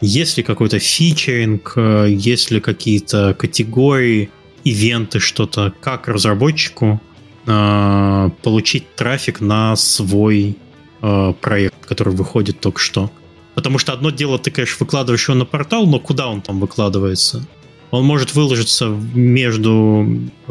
Есть 0.00 0.36
ли 0.36 0.42
какой-то 0.42 0.78
фичеринг, 0.78 1.72
э, 1.76 2.06
есть 2.10 2.50
ли 2.50 2.60
какие-то 2.60 3.34
категории, 3.34 4.30
ивенты, 4.64 5.20
что-то, 5.20 5.72
как 5.80 6.08
разработчику 6.08 7.00
э, 7.46 8.30
получить 8.42 8.94
трафик 8.94 9.40
на 9.40 9.74
свой 9.76 10.56
э, 11.02 11.32
проект, 11.40 11.86
который 11.86 12.14
выходит 12.14 12.60
только 12.60 12.80
что. 12.80 13.10
Потому 13.54 13.78
что 13.78 13.92
одно 13.92 14.10
дело, 14.10 14.38
ты, 14.38 14.50
конечно, 14.50 14.76
выкладываешь 14.80 15.28
его 15.28 15.38
на 15.38 15.46
портал, 15.46 15.86
но 15.86 15.98
куда 15.98 16.28
он 16.28 16.42
там 16.42 16.60
выкладывается? 16.60 17.46
Он 17.90 18.04
может 18.04 18.34
выложиться 18.34 18.86
между... 18.86 20.06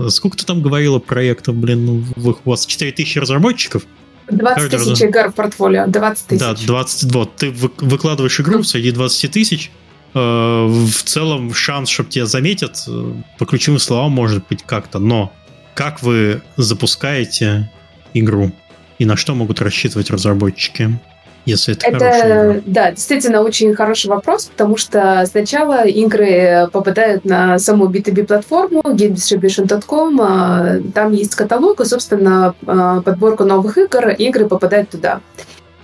Сколько 0.07 0.37
ты 0.37 0.45
там 0.45 0.61
говорила 0.61 0.99
проектов, 0.99 1.55
блин? 1.55 1.85
Ну, 1.85 2.03
у 2.15 2.49
вас 2.49 2.65
4000 2.65 3.19
разработчиков? 3.19 3.85
20 4.29 4.71
тысяч 4.71 5.01
игр 5.01 5.29
в 5.29 5.35
портфолио, 5.35 5.87
20 5.87 6.27
тысяч. 6.27 6.39
Да, 6.39 6.53
20, 6.53 7.13
вот, 7.13 7.35
ты 7.35 7.51
выкладываешь 7.51 8.39
игру 8.39 8.63
среди 8.63 8.91
20 8.91 9.31
тысяч, 9.31 9.71
э, 10.13 10.19
в 10.19 11.03
целом 11.03 11.53
шанс, 11.53 11.89
чтобы 11.89 12.09
тебя 12.09 12.25
заметят, 12.25 12.83
э, 12.87 13.13
по 13.37 13.45
ключевым 13.45 13.79
словам 13.79 14.11
может 14.11 14.47
быть 14.47 14.63
как-то, 14.63 14.99
но 14.99 15.31
как 15.73 16.01
вы 16.01 16.41
запускаете 16.57 17.71
игру 18.13 18.51
и 18.97 19.05
на 19.05 19.17
что 19.17 19.35
могут 19.35 19.61
рассчитывать 19.61 20.09
разработчики? 20.09 20.99
Если 21.45 21.75
это, 21.75 22.05
это 22.05 22.61
Да, 22.65 22.91
действительно 22.91 23.41
очень 23.41 23.73
хороший 23.75 24.07
вопрос, 24.07 24.45
потому 24.45 24.77
что 24.77 25.25
сначала 25.29 25.85
игры 25.85 26.67
попадают 26.71 27.25
на 27.25 27.59
саму 27.59 27.87
B2B-платформу 27.87 28.81
gamedistribution.com, 28.81 30.21
а, 30.21 30.79
там 30.93 31.13
есть 31.13 31.35
каталог, 31.35 31.79
и, 31.81 31.85
собственно, 31.85 32.55
а, 32.65 33.01
подборка 33.01 33.43
новых 33.45 33.77
игр, 33.77 34.09
игры 34.09 34.47
попадают 34.47 34.89
туда. 34.89 35.21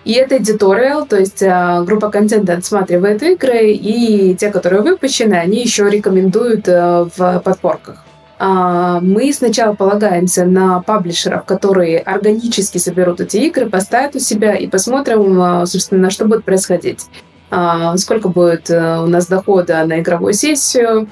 И 0.04 0.14
это 0.14 0.36
editorial, 0.36 1.08
то 1.08 1.18
есть 1.18 1.44
а, 1.44 1.84
группа 1.84 2.10
контента 2.10 2.54
отсматривает 2.54 3.22
игры, 3.22 3.72
и 3.72 4.36
те, 4.36 4.50
которые 4.50 4.82
выпущены, 4.82 5.36
они 5.36 5.62
еще 5.62 5.90
рекомендуют 5.90 6.68
в 6.68 7.42
подборках. 7.44 8.04
А, 8.44 9.00
мы 9.02 9.32
сначала 9.34 9.76
полагаемся 9.76 10.46
на 10.46 10.82
паблишеров, 10.82 11.46
которые 11.46 12.00
органически 12.00 12.80
соберут 12.80 13.22
эти 13.22 13.38
игры, 13.38 13.70
поставят 13.70 14.16
у 14.16 14.20
себя 14.20 14.56
и 14.56 14.66
посмотрим, 14.66 15.40
а, 15.40 15.66
собственно, 15.68 16.10
что 16.10 16.26
будет 16.26 16.44
происходить. 16.44 17.06
А, 17.52 17.96
сколько 17.98 18.30
будет 18.30 18.72
э, 18.72 18.98
у 18.98 19.06
нас 19.06 19.28
дохода 19.28 19.86
на 19.86 20.00
игровую 20.00 20.34
сессию, 20.34 21.08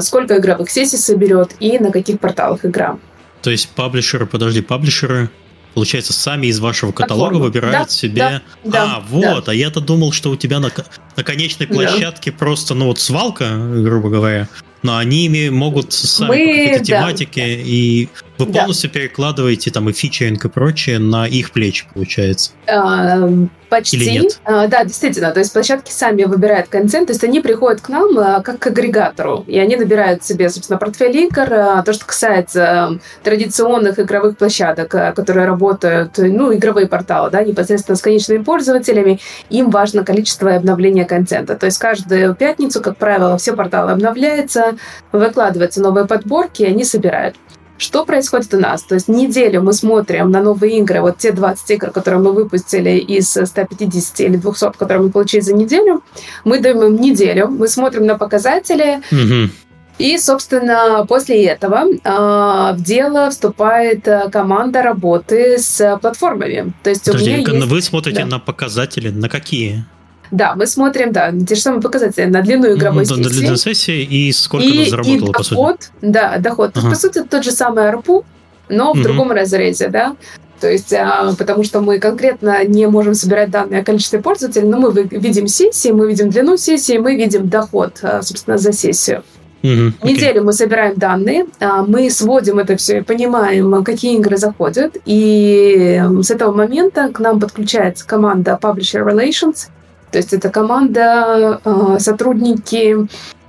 сколько 0.00 0.36
игровых 0.36 0.68
сессий 0.68 0.98
соберет 0.98 1.52
и 1.60 1.78
на 1.78 1.92
каких 1.92 2.20
порталах 2.20 2.66
игра. 2.66 2.98
То 3.40 3.50
есть 3.50 3.70
паблишеры, 3.70 4.26
подожди, 4.26 4.60
паблишеры 4.60 5.30
получается, 5.74 6.12
сами 6.12 6.48
из 6.48 6.60
вашего 6.60 6.92
каталога 6.92 7.30
Платформа. 7.30 7.46
выбирают 7.46 7.88
да, 7.88 7.94
себе. 7.94 8.42
Да, 8.64 8.96
а, 8.96 9.04
вот, 9.08 9.44
да. 9.46 9.52
а 9.52 9.54
я-то 9.54 9.80
думал, 9.80 10.12
что 10.12 10.30
у 10.30 10.36
тебя 10.36 10.60
на, 10.60 10.70
на 11.16 11.24
конечной 11.24 11.66
площадке 11.66 12.30
да. 12.30 12.36
просто, 12.38 12.74
ну 12.74 12.86
вот 12.86 12.98
свалка, 12.98 13.56
грубо 13.56 14.08
говоря, 14.10 14.48
но 14.82 14.96
они 14.96 15.26
ими 15.26 15.48
могут 15.48 15.92
сами 15.92 16.28
Мы- 16.28 16.36
по 16.36 16.62
какой-то 16.62 16.78
да. 16.78 16.84
тематике, 16.84 17.62
и 17.62 18.08
вы 18.40 18.52
Да. 18.52 18.60
полностью 18.60 18.90
перекладываете 18.90 19.70
там 19.70 19.88
и 19.88 19.92
фичеринг 19.92 20.44
и 20.44 20.48
прочее 20.48 20.98
на 20.98 21.26
их 21.26 21.52
плечи, 21.52 21.86
получается. 21.92 22.50
А, 22.66 23.28
Почти. 23.68 23.96
Или 23.98 24.10
нет? 24.22 24.40
А, 24.44 24.66
Да, 24.66 24.84
действительно. 24.84 25.30
То 25.30 25.38
есть 25.38 25.52
площадки 25.52 25.92
сами 25.92 26.24
выбирают 26.24 26.66
контент. 26.68 27.06
То 27.06 27.12
есть 27.12 27.22
они 27.22 27.40
приходят 27.40 27.80
к 27.80 27.88
нам 27.88 28.18
а, 28.18 28.40
как 28.42 28.58
к 28.58 28.66
агрегатору. 28.66 29.44
И 29.46 29.58
они 29.58 29.76
набирают 29.76 30.24
себе, 30.24 30.50
собственно, 30.50 30.76
портфель 30.76 31.16
игр. 31.16 31.46
А, 31.52 31.82
То, 31.82 31.92
что 31.92 32.04
касается 32.04 32.98
традиционных 33.22 34.00
игровых 34.00 34.36
площадок, 34.36 34.92
а, 34.96 35.12
которые 35.12 35.46
работают, 35.46 36.18
ну, 36.18 36.52
игровые 36.52 36.88
порталы, 36.88 37.30
да, 37.30 37.44
непосредственно 37.44 37.94
с 37.96 38.02
конечными 38.02 38.42
пользователями, 38.42 39.20
им 39.50 39.70
важно 39.70 40.04
количество 40.04 40.48
и 40.48 40.56
обновления 40.56 41.04
контента. 41.04 41.54
То 41.54 41.66
есть 41.66 41.78
каждую 41.78 42.34
пятницу, 42.34 42.80
как 42.82 42.96
правило, 42.96 43.38
все 43.38 43.54
порталы 43.54 43.92
обновляются, 43.92 44.76
выкладываются 45.12 45.80
новые 45.80 46.06
подборки, 46.06 46.62
и 46.62 46.66
они 46.66 46.82
собирают. 46.82 47.36
Что 47.80 48.04
происходит 48.04 48.52
у 48.52 48.58
нас? 48.58 48.82
То 48.82 48.94
есть 48.94 49.08
неделю 49.08 49.62
мы 49.62 49.72
смотрим 49.72 50.30
на 50.30 50.42
новые 50.42 50.78
игры, 50.80 51.00
вот 51.00 51.16
те 51.16 51.32
20 51.32 51.70
игр, 51.70 51.90
которые 51.90 52.20
мы 52.20 52.32
выпустили 52.32 52.98
из 52.98 53.30
150 53.30 54.20
или 54.20 54.36
200, 54.36 54.72
которые 54.78 55.04
мы 55.04 55.10
получили 55.10 55.40
за 55.40 55.54
неделю. 55.54 56.02
Мы 56.44 56.60
даем 56.60 56.82
им 56.82 57.00
неделю, 57.00 57.48
мы 57.48 57.68
смотрим 57.68 58.04
на 58.04 58.18
показатели, 58.18 59.00
Мгм. 59.10 59.50
и, 59.98 60.18
собственно, 60.18 61.06
после 61.08 61.44
этого 61.46 61.84
а, 62.04 62.74
в 62.74 62.82
дело 62.82 63.30
вступает 63.30 64.06
а, 64.06 64.28
команда 64.28 64.82
работы 64.82 65.56
с 65.58 65.98
платформами. 66.02 66.74
То 66.82 66.90
есть 66.90 67.08
у 67.08 67.12
Подожди, 67.12 67.32
меня 67.32 67.44
как- 67.44 67.54
есть... 67.54 67.66
вы 67.66 67.80
смотрите 67.80 68.20
да. 68.20 68.26
на 68.26 68.38
показатели, 68.38 69.08
на 69.08 69.30
какие? 69.30 69.86
Да, 70.30 70.54
мы 70.54 70.66
смотрим, 70.66 71.12
да, 71.12 71.32
те 71.32 71.54
же 71.54 71.60
самые 71.60 71.82
показатели 71.82 72.26
на 72.26 72.42
длину 72.42 72.72
игровой 72.74 73.04
Ну, 73.08 73.16
сессии. 73.16 73.46
Для 73.46 73.56
сессии 73.56 74.02
и 74.02 74.32
сколько 74.32 74.64
и, 74.66 74.80
она 74.82 74.90
заработала, 74.90 75.28
и 75.28 75.32
по 75.32 75.42
сути. 75.42 75.50
доход, 75.54 75.90
да, 76.02 76.38
доход. 76.38 76.72
То 76.72 76.78
есть, 76.80 76.86
Ага. 76.86 76.94
по 76.94 77.00
сути, 77.00 77.28
тот 77.28 77.44
же 77.44 77.50
самый 77.50 77.84
ARPU, 77.90 78.24
но 78.68 78.92
в 78.92 78.96
Мгм. 78.96 79.02
другом 79.02 79.32
разрезе, 79.32 79.88
да. 79.88 80.14
То 80.60 80.70
есть, 80.70 80.92
а, 80.92 81.32
потому 81.38 81.64
что 81.64 81.80
мы 81.80 81.98
конкретно 81.98 82.62
не 82.64 82.86
можем 82.86 83.14
собирать 83.14 83.50
данные 83.50 83.80
о 83.80 83.84
количестве 83.84 84.20
пользователей, 84.20 84.68
но 84.68 84.78
мы 84.78 84.92
видим 84.92 85.48
сессии, 85.48 85.88
мы 85.90 86.06
видим 86.08 86.28
длину 86.30 86.56
сессии, 86.58 86.98
мы 86.98 87.16
видим 87.16 87.48
доход, 87.48 87.98
а, 88.02 88.22
собственно, 88.22 88.58
за 88.58 88.72
сессию. 88.72 89.22
Окей. 89.62 89.92
Неделю 90.02 90.44
мы 90.44 90.52
собираем 90.52 90.94
данные, 90.96 91.46
а, 91.60 91.82
мы 91.82 92.08
сводим 92.10 92.58
это 92.58 92.76
все 92.76 92.98
и 92.98 93.00
понимаем, 93.02 93.82
какие 93.84 94.16
игры 94.16 94.36
заходят. 94.36 94.96
И 95.06 96.02
с 96.22 96.30
этого 96.30 96.52
момента 96.54 97.08
к 97.12 97.20
нам 97.20 97.40
подключается 97.40 98.06
команда 98.06 98.58
Publisher 98.60 99.04
Relations. 99.04 99.68
То 100.10 100.18
есть 100.18 100.32
это 100.32 100.50
команда, 100.50 101.60
а, 101.64 101.98
сотрудники, 101.98 102.96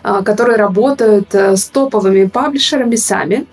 а, 0.03 0.21
которые 0.21 0.57
работают 0.57 1.33
а, 1.33 1.55
с 1.55 1.65
топовыми 1.65 2.25
паблишерами 2.25 2.95
сами. 2.95 3.45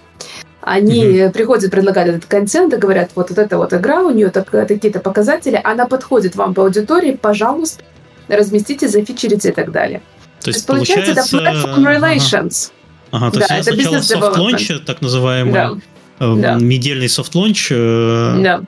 Они 0.61 1.29
приходят, 1.33 1.71
предлагают 1.71 2.17
этот 2.17 2.29
контент 2.29 2.75
и 2.75 2.77
говорят, 2.77 3.11
вот, 3.15 3.31
вот 3.31 3.39
эта 3.39 3.57
вот 3.57 3.73
игра, 3.73 4.03
у 4.03 4.11
нее 4.11 4.29
так- 4.29 4.51
такие-то 4.51 5.01
показатели, 5.01 5.59
она 5.63 5.87
подходит 5.87 6.37
вам 6.37 6.53
по 6.53 6.65
аудитории, 6.65 7.13
пожалуйста, 7.13 7.85
разместите, 8.29 8.89
зафичерите 8.89 9.49
и 9.49 9.53
так 9.53 9.73
далее. 9.73 10.03
То 10.41 10.45
То 10.45 10.51
есть, 10.51 10.59
есть, 10.59 10.67
получается, 10.67 11.13
это 11.13 11.21
platform 11.23 11.87
ага. 11.87 11.97
relations. 11.97 12.71
Ага, 13.11 13.31
то 13.31 13.41
Да, 13.49 13.57
есть 13.57 13.69
это 13.69 13.81
сначала 13.81 14.01
soft 14.03 14.28
launch, 14.28 14.71
так 14.85 15.01
называемый, 15.01 15.55
Да, 15.55 15.73
э, 16.21 16.35
да. 16.37 16.55
недельный 16.57 17.09
soft 17.09 17.31
launch, 17.31 17.69
э, 17.71 18.41
да. 18.43 18.61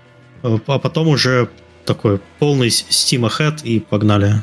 э, 0.43 0.59
а 0.67 0.79
потом 0.79 1.09
уже 1.09 1.51
такой 1.85 2.21
полный 2.39 2.69
Steam 2.69 3.29
Ahead 3.29 3.63
и 3.65 3.81
погнали. 3.81 4.35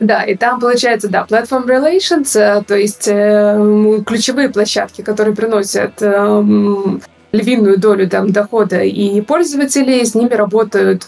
Да, 0.00 0.24
и 0.24 0.34
там 0.34 0.58
получается, 0.60 1.08
да, 1.08 1.26
Platform 1.28 1.66
Relations, 1.66 2.38
э, 2.38 2.62
то 2.64 2.74
есть 2.74 3.06
э, 3.06 4.02
ключевые 4.06 4.48
площадки, 4.48 5.02
которые 5.02 5.36
приносят 5.36 6.00
э, 6.00 6.44
львиную 7.32 7.78
долю 7.78 8.08
там, 8.08 8.32
дохода 8.32 8.82
и 8.82 9.20
пользователей, 9.20 10.04
с 10.06 10.14
ними 10.14 10.32
работают 10.32 11.06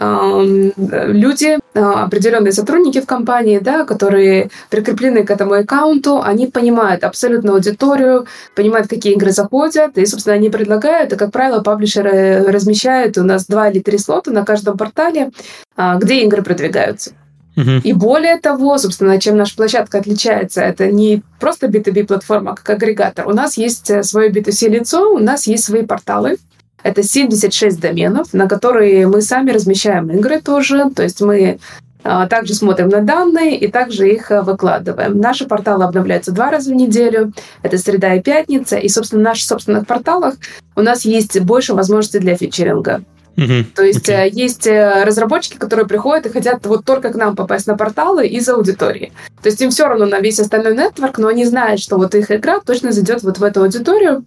люди, 0.00 1.58
э, 1.74 1.80
определенные 1.80 2.52
сотрудники 2.52 3.00
в 3.00 3.06
компании, 3.06 3.58
да, 3.58 3.84
которые 3.84 4.50
прикреплены 4.70 5.24
к 5.24 5.30
этому 5.30 5.54
аккаунту, 5.54 6.20
они 6.22 6.46
понимают 6.46 7.04
абсолютно 7.04 7.52
аудиторию, 7.52 8.26
понимают, 8.56 8.88
какие 8.88 9.14
игры 9.14 9.30
заходят, 9.30 9.96
и, 9.96 10.06
собственно, 10.06 10.34
они 10.36 10.50
предлагают, 10.50 11.12
и, 11.12 11.16
как 11.16 11.30
правило, 11.30 11.62
паблишеры 11.62 12.44
размещают 12.46 13.18
у 13.18 13.22
нас 13.22 13.46
два 13.46 13.70
или 13.70 13.80
три 13.80 13.98
слота 13.98 14.30
на 14.30 14.44
каждом 14.44 14.76
портале, 14.76 15.30
а, 15.76 15.96
где 15.96 16.22
игры 16.22 16.42
продвигаются. 16.42 17.12
И 17.56 17.92
более 17.92 18.38
того, 18.38 18.78
собственно, 18.78 19.20
чем 19.20 19.36
наша 19.36 19.54
площадка 19.54 19.98
отличается, 19.98 20.60
это 20.60 20.90
не 20.90 21.22
просто 21.38 21.68
B2B-платформа, 21.68 22.52
а 22.52 22.56
как 22.56 22.68
агрегатор. 22.70 23.28
У 23.28 23.32
нас 23.32 23.56
есть 23.56 23.90
э, 23.90 24.02
свое 24.02 24.30
B2C-лицо, 24.30 25.14
у 25.14 25.18
нас 25.20 25.46
есть 25.46 25.64
свои 25.64 25.84
порталы. 25.84 26.38
Это 26.84 27.02
76 27.02 27.80
доменов, 27.80 28.34
на 28.34 28.46
которые 28.46 29.08
мы 29.08 29.22
сами 29.22 29.50
размещаем 29.50 30.10
игры 30.10 30.40
тоже. 30.40 30.90
То 30.94 31.02
есть 31.02 31.20
мы 31.22 31.58
а, 32.04 32.26
также 32.28 32.54
смотрим 32.54 32.90
на 32.90 33.00
данные 33.00 33.58
и 33.58 33.68
также 33.68 34.12
их 34.12 34.30
а, 34.30 34.42
выкладываем. 34.42 35.18
Наши 35.18 35.46
порталы 35.46 35.84
обновляются 35.84 36.30
два 36.30 36.50
раза 36.50 36.70
в 36.70 36.74
неделю. 36.74 37.32
Это 37.62 37.78
среда 37.78 38.14
и 38.14 38.22
пятница. 38.22 38.76
И, 38.76 38.90
собственно, 38.90 39.22
в 39.22 39.24
наших 39.24 39.48
собственных 39.48 39.86
порталах 39.86 40.34
у 40.76 40.82
нас 40.82 41.06
есть 41.06 41.40
больше 41.40 41.72
возможностей 41.72 42.18
для 42.18 42.36
фичеринга. 42.36 43.02
Мгм. 43.36 43.64
То 43.74 43.82
есть 43.82 44.08
Окей. 44.08 44.28
э, 44.28 44.30
есть 44.30 44.66
э, 44.66 45.04
разработчики, 45.04 45.56
которые 45.56 45.86
приходят 45.86 46.26
и 46.26 46.28
хотят 46.28 46.64
вот 46.66 46.84
только 46.84 47.10
к 47.10 47.16
нам 47.16 47.34
попасть 47.34 47.66
на 47.66 47.76
порталы 47.76 48.26
из 48.26 48.48
аудитории. 48.48 49.12
То 49.42 49.48
есть 49.48 49.60
им 49.60 49.70
все 49.70 49.88
равно 49.88 50.04
на 50.06 50.20
весь 50.20 50.38
остальной 50.38 50.76
нетворк, 50.76 51.18
но 51.18 51.28
они 51.28 51.44
знают, 51.46 51.80
что 51.80 51.96
вот 51.96 52.14
их 52.14 52.30
игра 52.30 52.60
точно 52.60 52.92
зайдет 52.92 53.22
вот 53.22 53.38
в 53.38 53.42
эту 53.42 53.62
аудиторию. 53.62 54.24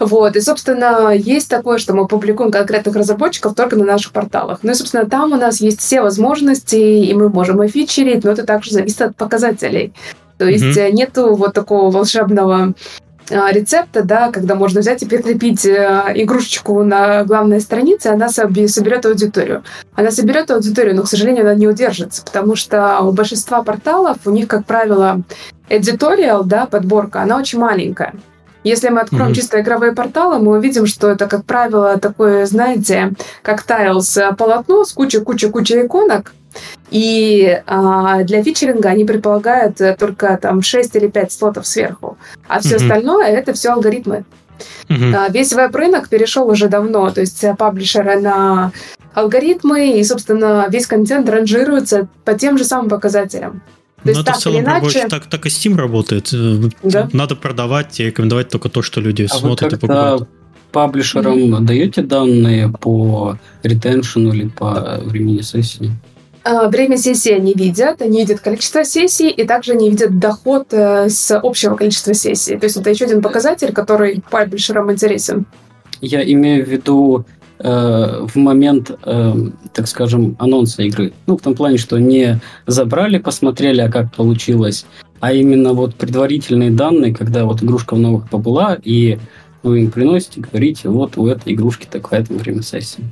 Вот, 0.00 0.34
и, 0.34 0.40
собственно, 0.40 1.10
есть 1.14 1.50
такое, 1.50 1.76
что 1.76 1.92
мы 1.92 2.06
публикуем 2.06 2.50
конкретных 2.50 2.96
разработчиков 2.96 3.54
только 3.54 3.76
на 3.76 3.84
наших 3.84 4.12
порталах. 4.12 4.60
Ну 4.62 4.72
и, 4.72 4.74
собственно, 4.74 5.04
там 5.04 5.32
у 5.32 5.36
нас 5.36 5.60
есть 5.60 5.80
все 5.80 6.00
возможности, 6.00 6.76
и 6.76 7.12
мы 7.12 7.28
можем 7.28 7.62
и 7.62 7.68
фичерить, 7.68 8.24
но 8.24 8.32
это 8.32 8.44
также 8.44 8.72
зависит 8.72 9.02
от 9.02 9.16
показателей. 9.16 9.92
То 10.38 10.46
есть 10.46 10.78
э, 10.78 10.90
нету 10.90 11.34
вот 11.34 11.52
такого 11.52 11.90
волшебного 11.90 12.72
а, 13.30 13.52
рецепта, 13.52 14.02
да, 14.02 14.32
когда 14.32 14.54
можно 14.54 14.80
взять 14.80 15.02
и 15.02 15.06
прикрепить 15.06 15.66
э, 15.66 16.12
игрушечку 16.14 16.82
на 16.82 17.24
главной 17.24 17.60
странице, 17.60 18.06
она 18.06 18.28
соби- 18.28 18.66
соберет 18.66 19.04
аудиторию. 19.04 19.62
Она 19.94 20.10
соберет 20.10 20.50
аудиторию, 20.50 20.96
но, 20.96 21.02
к 21.02 21.08
сожалению, 21.08 21.42
она 21.42 21.54
не 21.54 21.68
удержится, 21.68 22.24
потому 22.24 22.56
что 22.56 23.00
у 23.00 23.12
большинства 23.12 23.62
порталов, 23.62 24.16
у 24.24 24.30
них, 24.30 24.48
как 24.48 24.64
правило, 24.64 25.20
editorial, 25.68 26.42
да, 26.44 26.64
подборка, 26.64 27.20
она 27.20 27.36
очень 27.36 27.58
маленькая. 27.58 28.14
Если 28.62 28.88
мы 28.90 29.00
откроем 29.00 29.26
Мгм. 29.26 29.34
чисто 29.34 29.60
игровые 29.60 29.92
порталы, 29.92 30.38
мы 30.38 30.58
увидим, 30.58 30.86
что 30.86 31.08
это, 31.08 31.26
как 31.26 31.44
правило, 31.44 31.98
такое, 31.98 32.44
знаете, 32.46 33.12
как 33.42 33.62
тайлс 33.62 34.16
э, 34.16 34.32
полотно 34.36 34.84
с 34.84 34.92
кучей-кучей-кучей 34.92 35.86
иконок, 35.86 36.32
и 36.90 37.62
а, 37.66 38.22
для 38.24 38.42
фичеринга 38.42 38.88
они 38.90 39.04
предполагают 39.04 39.80
э, 39.80 39.96
только 39.98 40.36
там 40.36 40.62
6 40.62 40.96
или 40.96 41.06
5 41.08 41.32
слотов 41.32 41.66
сверху. 41.66 42.18
А 42.48 42.60
все 42.60 42.76
Мгм. 42.76 42.84
остальное 42.84 43.26
это 43.28 43.52
все 43.54 43.70
алгоритмы. 43.70 44.24
А, 44.90 45.28
Весь 45.30 45.52
веб-рынок 45.52 46.08
перешел 46.08 46.48
уже 46.48 46.68
давно, 46.68 47.10
то 47.10 47.20
есть 47.20 47.42
э, 47.44 47.54
паблишеры 47.56 48.20
на 48.20 48.72
алгоритмы, 49.14 49.98
и, 49.98 50.04
собственно, 50.04 50.66
весь 50.68 50.86
контент 50.86 51.28
ранжируется 51.30 52.08
по 52.24 52.34
тем 52.34 52.58
же 52.58 52.64
самым 52.64 52.88
показателям. 52.90 53.62
То 54.02 54.06
Ну, 54.06 54.10
есть 54.12 54.20
это 54.22 54.32
в 54.32 54.38
целом 54.38 54.56
или 54.56 54.64
иначе... 54.64 54.80
рабочий- 54.80 55.08
так, 55.08 55.26
так 55.26 55.46
и 55.46 55.48
Steam 55.50 55.76
работает. 55.76 56.30
Э, 56.32 56.68
Да. 56.82 57.08
Надо 57.12 57.36
продавать 57.36 58.00
и 58.00 58.04
рекомендовать 58.06 58.48
только 58.48 58.68
то, 58.68 58.80
что 58.82 59.00
люди 59.00 59.26
А 59.30 59.34
вы 59.34 59.40
смотрят 59.40 59.72
и 59.72 59.76
покупают. 59.76 60.28
паблишерам 60.72 61.66
даете 61.66 62.02
данные 62.02 62.68
по 62.80 63.38
ретеншену 63.62 64.32
или 64.32 64.48
по 64.48 65.00
времени 65.04 65.42
сессии? 65.42 65.90
А, 66.44 66.68
Время 66.68 66.96
сессии 66.96 67.32
они 67.32 67.52
видят, 67.52 68.00
они 68.00 68.20
видят 68.20 68.40
количество 68.40 68.84
сессий, 68.84 69.28
и 69.28 69.44
также 69.44 69.72
они 69.72 69.90
видят 69.90 70.18
доход 70.18 70.68
э, 70.72 71.10
с 71.10 71.36
общего 71.38 71.74
количества 71.76 72.14
сессий. 72.14 72.56
То 72.56 72.64
есть 72.64 72.76
это 72.78 72.88
еще 72.88 73.04
один 73.04 73.20
показатель, 73.20 73.72
который 73.72 74.22
паблишерам 74.30 74.90
интересен. 74.90 75.44
Я 76.00 76.22
имею 76.32 76.64
в 76.64 76.68
виду 76.70 77.26
э, 77.62 78.26
в 78.26 78.36
момент, 78.36 78.90
э, 79.04 79.34
так 79.72 79.86
скажем, 79.86 80.36
анонса 80.38 80.82
игры. 80.82 81.12
Ну, 81.26 81.36
в 81.36 81.42
том 81.42 81.54
плане, 81.54 81.78
что 81.78 81.98
не 81.98 82.40
забрали, 82.66 83.18
посмотрели, 83.18 83.80
а 83.80 83.90
как 83.90 84.14
получилось, 84.14 84.86
а 85.20 85.32
именно 85.32 85.72
вот 85.74 85.94
предварительные 85.94 86.70
данные, 86.70 87.14
когда 87.14 87.44
вот 87.44 87.62
игрушка 87.62 87.94
в 87.94 87.98
новых 87.98 88.28
побыла, 88.28 88.78
и 88.82 89.18
вы 89.62 89.82
им 89.82 89.90
приносите, 89.90 90.40
говорите, 90.40 90.88
вот 90.88 91.18
у 91.18 91.26
этой 91.26 91.52
игрушки 91.52 91.86
такое-то 91.90 92.32
время 92.34 92.62
сессии. 92.62 93.04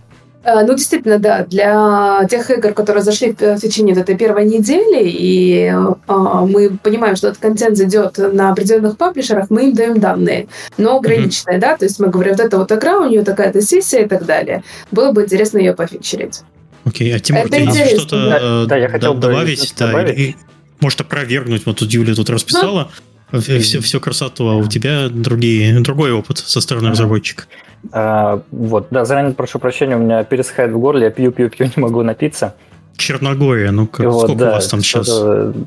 Э, 0.44 0.64
Ну, 0.64 0.74
действительно, 0.74 1.18
да, 1.18 1.44
для 1.44 2.24
тех 2.30 2.50
игр, 2.50 2.72
которые 2.72 3.02
зашли 3.02 3.32
в 3.32 3.40
в 3.40 3.60
течение 3.60 3.94
этой 3.96 4.16
первой 4.16 4.44
недели, 4.46 5.02
и 5.08 5.64
э, 5.72 6.12
мы 6.46 6.78
понимаем, 6.82 7.16
что 7.16 7.28
этот 7.28 7.40
контент 7.40 7.76
зайдет 7.76 8.18
на 8.18 8.50
определенных 8.52 8.96
паблишерах, 8.96 9.50
мы 9.50 9.64
им 9.70 9.72
даем 9.74 9.98
данные, 10.00 10.46
но 10.78 10.96
ограниченные, 10.96 11.58
да, 11.58 11.76
то 11.76 11.84
есть 11.84 11.98
мы 11.98 12.08
говорим, 12.08 12.32
вот 12.36 12.40
эта 12.40 12.56
вот 12.58 12.70
игра, 12.72 12.98
у 13.00 13.08
нее 13.08 13.22
такая-то 13.24 13.60
сессия 13.60 14.04
и 14.04 14.08
так 14.08 14.24
далее. 14.26 14.62
Было 14.92 15.12
бы 15.12 15.24
интересно 15.24 15.58
ее 15.58 15.74
пофичерить. 15.74 16.42
Окей, 16.84 17.14
а 17.14 17.18
Тимур, 17.18 17.46
Это 17.46 17.50
ты 17.72 17.96
что-то 17.98 18.28
да. 18.30 18.38
э, 18.40 18.66
Да, 18.68 18.76
я 18.76 18.88
хотел 18.88 19.14
д- 19.14 19.20
бы 19.20 19.26
добавить? 19.28 19.74
Да, 19.76 19.86
добавить. 19.88 20.18
или- 20.18 20.36
может, 20.80 21.00
опровергнуть? 21.00 21.66
Вот 21.66 21.78
тут 21.78 21.90
Юлия 21.92 22.14
тут 22.14 22.30
расписала. 22.30 22.90
Все, 23.32 23.80
все 23.80 24.00
красоту, 24.00 24.48
а 24.48 24.56
у 24.56 24.66
тебя 24.66 25.08
другие, 25.08 25.78
другой 25.80 26.12
опыт 26.12 26.38
со 26.38 26.60
стороны 26.60 26.90
разработчика. 26.90 27.44
А, 27.92 28.42
вот, 28.50 28.88
да, 28.90 29.04
заранее 29.04 29.34
прошу 29.34 29.58
прощения, 29.58 29.96
у 29.96 30.00
меня 30.00 30.24
пересыхает 30.24 30.72
в 30.72 30.78
горле, 30.78 31.04
я 31.04 31.10
пью, 31.10 31.32
пью, 31.32 31.50
пью, 31.50 31.66
не 31.76 31.82
могу 31.82 32.02
напиться. 32.02 32.54
Черногория, 32.96 33.70
ну 33.70 33.86
как, 33.86 34.06
вот, 34.06 34.24
сколько 34.24 34.40
да, 34.40 34.50
у 34.50 34.52
вас 34.54 34.66
там 34.66 34.82
сейчас? 34.82 35.08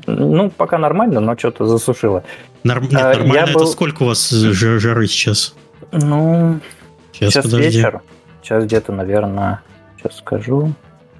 Ну, 0.06 0.50
пока 0.50 0.76
нормально, 0.76 1.20
но 1.20 1.36
что-то 1.36 1.66
засушило. 1.66 2.24
Норм, 2.62 2.84
нет, 2.84 2.94
а, 2.94 3.14
нормально 3.14 3.50
это 3.50 3.58
был... 3.58 3.66
сколько 3.66 4.02
у 4.02 4.06
вас 4.06 4.28
жары 4.30 5.06
сейчас? 5.06 5.54
Ну, 5.92 6.60
сейчас, 7.12 7.32
сейчас 7.32 7.52
вечер. 7.52 8.02
Сейчас 8.42 8.64
где-то, 8.64 8.92
наверное, 8.92 9.62
сейчас 9.96 10.18
скажу. 10.18 10.74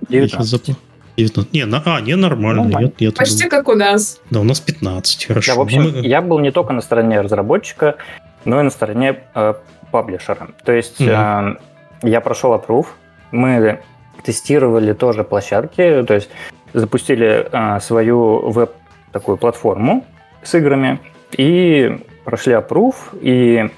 19. 0.08 0.76
19. 1.16 1.52
Не, 1.52 1.66
на, 1.66 1.82
а, 1.84 2.00
не, 2.00 2.16
нормально. 2.16 2.62
нормально. 2.62 2.86
Нет, 2.86 3.00
нет, 3.00 3.16
Почти 3.16 3.48
как 3.48 3.68
у 3.68 3.74
нас. 3.74 4.20
Да, 4.30 4.40
у 4.40 4.44
нас 4.44 4.60
15, 4.60 5.26
хорошо. 5.26 5.52
Да, 5.52 5.58
в 5.58 5.62
общем, 5.62 5.82
Мы... 5.82 6.06
я 6.06 6.22
был 6.22 6.38
не 6.38 6.50
только 6.50 6.72
на 6.72 6.80
стороне 6.80 7.20
разработчика, 7.20 7.96
но 8.44 8.60
и 8.60 8.62
на 8.62 8.70
стороне 8.70 9.20
э, 9.34 9.54
паблишера. 9.90 10.48
То 10.64 10.72
есть 10.72 11.00
mm-hmm. 11.00 11.58
э, 12.02 12.08
я 12.08 12.20
прошел 12.20 12.54
approve, 12.54 12.86
мы 13.30 13.80
тестировали 14.24 14.92
тоже 14.92 15.24
площадки, 15.24 16.04
то 16.06 16.14
есть 16.14 16.30
запустили 16.72 17.48
э, 17.50 17.80
свою 17.80 18.50
веб 18.50 18.72
такую 19.12 19.36
платформу 19.36 20.06
с 20.42 20.54
играми 20.54 20.98
и 21.32 21.98
прошли 22.24 22.54
approve, 22.54 22.96
и 23.20 23.70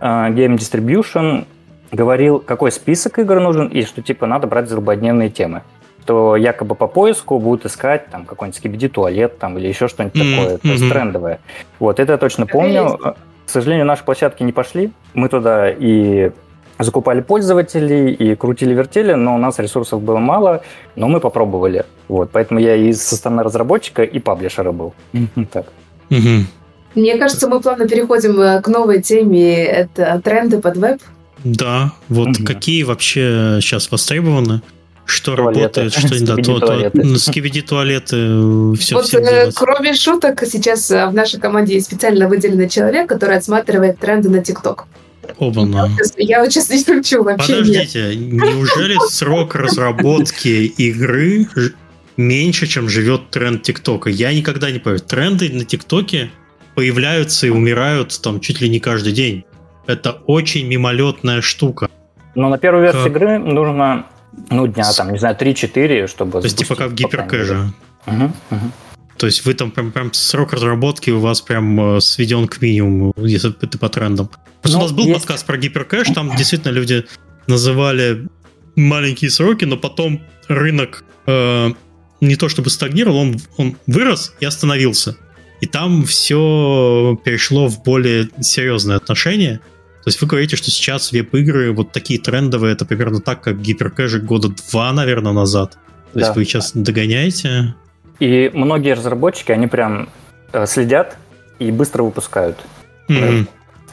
э, 0.00 0.04
Game 0.04 0.56
Distribution 0.56 1.46
говорил, 1.92 2.40
какой 2.40 2.72
список 2.72 3.18
игр 3.18 3.40
нужен, 3.40 3.68
и 3.68 3.82
что 3.82 4.02
типа 4.02 4.26
надо 4.26 4.46
брать 4.46 4.68
злободневные 4.68 5.30
темы 5.30 5.62
что 6.02 6.36
якобы 6.36 6.74
по 6.74 6.86
поиску 6.86 7.38
будут 7.38 7.66
искать 7.66 8.08
там 8.10 8.24
какой-нибудь 8.24 8.56
скибиди 8.56 8.88
туалет 8.88 9.38
там 9.38 9.58
или 9.58 9.68
еще 9.68 9.88
что-нибудь 9.88 10.20
mm-hmm. 10.20 10.36
такое, 10.36 10.58
то 10.58 10.68
есть 10.68 10.88
трендовое. 10.88 11.40
Вот, 11.78 12.00
это 12.00 12.12
я 12.12 12.18
точно 12.18 12.46
помню. 12.46 12.98
К 12.98 13.50
сожалению, 13.50 13.86
наши 13.86 14.04
площадки 14.04 14.42
не 14.42 14.52
пошли. 14.52 14.92
Мы 15.14 15.28
туда 15.28 15.70
и 15.70 16.30
закупали 16.78 17.20
пользователей 17.20 18.12
и 18.12 18.34
крутили-вертели, 18.34 19.14
но 19.14 19.34
у 19.34 19.38
нас 19.38 19.58
ресурсов 19.58 20.02
было 20.02 20.18
мало, 20.18 20.62
но 20.96 21.08
мы 21.08 21.20
попробовали. 21.20 21.84
Вот, 22.08 22.30
поэтому 22.32 22.60
я 22.60 22.76
и 22.76 22.92
со 22.92 23.16
стороны 23.16 23.42
разработчика, 23.42 24.02
и 24.02 24.18
паблишера 24.18 24.72
был. 24.72 24.94
Так. 25.52 25.66
Мне 26.94 27.18
кажется, 27.18 27.48
мы 27.48 27.60
плавно 27.60 27.86
переходим 27.86 28.40
э, 28.40 28.60
к 28.62 28.66
новой 28.66 29.00
теме. 29.00 29.64
Это 29.64 30.20
тренды 30.24 30.58
под 30.60 30.76
веб. 30.76 31.00
Да, 31.44 31.92
вот 32.08 32.30
какие 32.44 32.82
вообще 32.82 33.58
сейчас 33.60 33.90
востребованы? 33.92 34.60
Что 35.10 35.36
туалеты. 35.36 35.80
работает, 35.80 35.92
что 35.92 36.14
не 36.18 36.26
да, 36.26 36.36
то, 36.36 36.90
то, 36.90 37.18
скибиди 37.18 37.62
туалеты, 37.62 38.74
все, 38.76 38.94
вот, 38.94 39.12
э, 39.12 39.50
Кроме 39.54 39.94
шуток, 39.94 40.42
сейчас 40.46 40.90
э, 40.90 41.06
в 41.06 41.14
нашей 41.14 41.40
команде 41.40 41.74
есть 41.74 41.86
специально 41.86 42.28
выделенный 42.28 42.68
человек, 42.68 43.08
который 43.08 43.36
отсматривает 43.36 43.98
тренды 43.98 44.28
на 44.28 44.42
ТикТок. 44.42 44.86
Оба-на. 45.38 45.90
Я 46.16 46.40
вот 46.40 46.52
сейчас 46.52 46.70
не 46.70 46.84
шучу 46.84 47.22
вообще. 47.22 47.54
Подождите, 47.54 48.16
нет. 48.16 48.42
неужели 48.42 48.96
срок 49.08 49.54
разработки 49.54 50.48
игры 50.48 51.46
меньше, 52.16 52.66
чем 52.66 52.88
живет 52.88 53.30
тренд 53.30 53.62
ТикТока? 53.62 54.10
Я 54.10 54.32
никогда 54.32 54.70
не 54.70 54.78
поверю. 54.78 55.02
Тренды 55.02 55.50
на 55.52 55.64
ТикТоке 55.64 56.30
появляются 56.74 57.46
и 57.46 57.50
умирают 57.50 58.18
там 58.22 58.40
чуть 58.40 58.60
ли 58.60 58.68
не 58.68 58.80
каждый 58.80 59.12
день. 59.12 59.44
Это 59.86 60.12
очень 60.26 60.66
мимолетная 60.66 61.40
штука. 61.40 61.88
Но 62.34 62.48
на 62.48 62.58
первую 62.58 62.84
версию 62.84 63.04
как... 63.04 63.16
игры 63.16 63.38
нужно 63.38 64.06
ну, 64.48 64.66
дня, 64.66 64.92
там, 64.92 65.12
не 65.12 65.18
знаю, 65.18 65.36
3-4, 65.36 66.06
чтобы... 66.06 66.40
То 66.40 66.46
есть, 66.46 66.58
типа 66.58 66.74
как 66.74 66.90
в 66.90 66.94
гиперкэже. 66.94 67.72
Угу, 68.06 68.24
угу. 68.50 68.72
То 69.16 69.26
есть 69.26 69.44
вы 69.44 69.52
там 69.52 69.70
прям, 69.70 69.92
прям 69.92 70.12
срок 70.14 70.54
разработки 70.54 71.10
у 71.10 71.20
вас 71.20 71.42
прям 71.42 71.96
э, 71.96 72.00
сведен 72.00 72.48
к 72.48 72.62
минимуму, 72.62 73.12
если 73.18 73.54
это 73.60 73.78
по 73.78 73.88
трендам. 73.90 74.30
Просто 74.62 74.78
ну, 74.78 74.84
у 74.84 74.86
нас 74.86 74.92
был 74.92 75.04
есть... 75.04 75.18
подкаст 75.18 75.46
про 75.46 75.58
гиперкэш, 75.58 76.08
там 76.14 76.34
действительно 76.36 76.72
люди 76.72 77.04
называли 77.46 78.28
маленькие 78.76 79.30
сроки, 79.30 79.66
но 79.66 79.76
потом 79.76 80.22
рынок 80.48 81.04
э, 81.26 81.70
не 82.20 82.36
то 82.36 82.48
чтобы 82.48 82.70
стагнировал, 82.70 83.18
он, 83.18 83.36
он 83.56 83.76
вырос 83.86 84.34
и 84.40 84.46
остановился. 84.46 85.16
И 85.60 85.66
там 85.66 86.04
все 86.04 87.20
перешло 87.24 87.68
в 87.68 87.82
более 87.82 88.28
серьезное 88.40 88.96
отношение. 88.96 89.60
То 90.04 90.08
есть 90.08 90.20
вы 90.20 90.28
говорите, 90.28 90.56
что 90.56 90.70
сейчас 90.70 91.12
веб-игры 91.12 91.72
вот 91.72 91.92
такие 91.92 92.18
трендовые, 92.18 92.72
это 92.72 92.86
примерно 92.86 93.20
так, 93.20 93.42
как 93.42 93.60
гиперкэжик 93.60 94.24
года 94.24 94.48
два, 94.48 94.92
наверное, 94.92 95.32
назад. 95.32 95.72
То 96.12 96.18
да. 96.18 96.20
есть 96.20 96.36
вы 96.36 96.44
сейчас 96.44 96.72
догоняете? 96.74 97.74
И 98.18 98.50
многие 98.54 98.94
разработчики, 98.94 99.52
они 99.52 99.66
прям 99.66 100.08
э, 100.52 100.66
следят 100.66 101.18
и 101.58 101.70
быстро 101.70 102.02
выпускают. 102.02 102.56
Mm-hmm. 103.08 103.46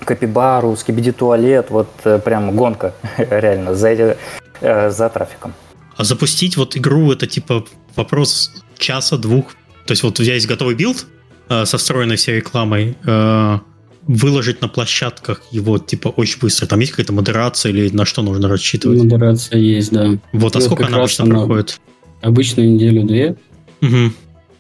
Копибару, 0.05 0.75
Скибиди 0.77 1.11
туалет, 1.11 1.67
вот 1.69 1.89
э, 2.05 2.19
прям 2.19 2.55
гонка 2.55 2.93
реально 3.17 3.75
за, 3.75 3.89
эти, 3.89 4.17
за 4.61 5.09
трафиком. 5.09 5.53
А 5.97 6.03
запустить 6.03 6.57
вот 6.57 6.77
игру 6.77 7.11
это 7.11 7.27
типа 7.27 7.65
вопрос 7.95 8.51
часа-двух. 8.77 9.51
То 9.85 9.91
есть 9.91 10.03
вот 10.03 10.19
у 10.19 10.23
тебя 10.23 10.35
есть 10.35 10.47
готовый 10.47 10.75
билд 10.75 11.05
э, 11.49 11.65
со 11.65 11.77
встроенной 11.77 12.15
всей 12.15 12.37
рекламой. 12.37 12.95
Э, 13.05 13.59
выложить 14.07 14.61
на 14.61 14.67
площадках 14.67 15.41
его 15.51 15.77
типа 15.77 16.09
очень 16.09 16.39
быстро? 16.39 16.65
Там 16.65 16.79
есть 16.79 16.91
какая-то 16.91 17.13
модерация 17.13 17.71
или 17.71 17.89
на 17.89 18.05
что 18.05 18.21
нужно 18.21 18.47
рассчитывать? 18.47 18.99
Модерация 18.99 19.59
есть, 19.59 19.91
да. 19.91 20.17
Вот, 20.33 20.55
а 20.55 20.61
сколько 20.61 20.87
она 20.87 20.97
обычно 20.97 21.25
проходит? 21.25 21.79
Обычно 22.21 22.61
неделю-две. 22.61 23.35
Угу. 23.81 24.13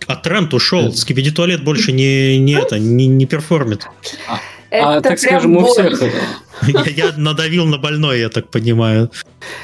А 0.07 0.15
тренд 0.15 0.53
ушел. 0.53 0.93
Скибиди 0.93 1.31
туалет 1.31 1.63
больше 1.63 1.91
не, 1.91 2.37
не 2.39 2.53
это, 2.53 2.79
не, 2.79 3.07
не 3.07 3.25
перформит. 3.25 3.87
А, 4.71 4.97
а 4.97 5.01
так 5.01 5.19
скажем, 5.19 5.57
у 5.57 5.65
всех 5.65 6.01
я, 6.67 6.83
я 6.85 7.13
надавил 7.15 7.65
на 7.65 7.77
больной, 7.77 8.19
я 8.19 8.29
так 8.29 8.49
понимаю. 8.49 9.11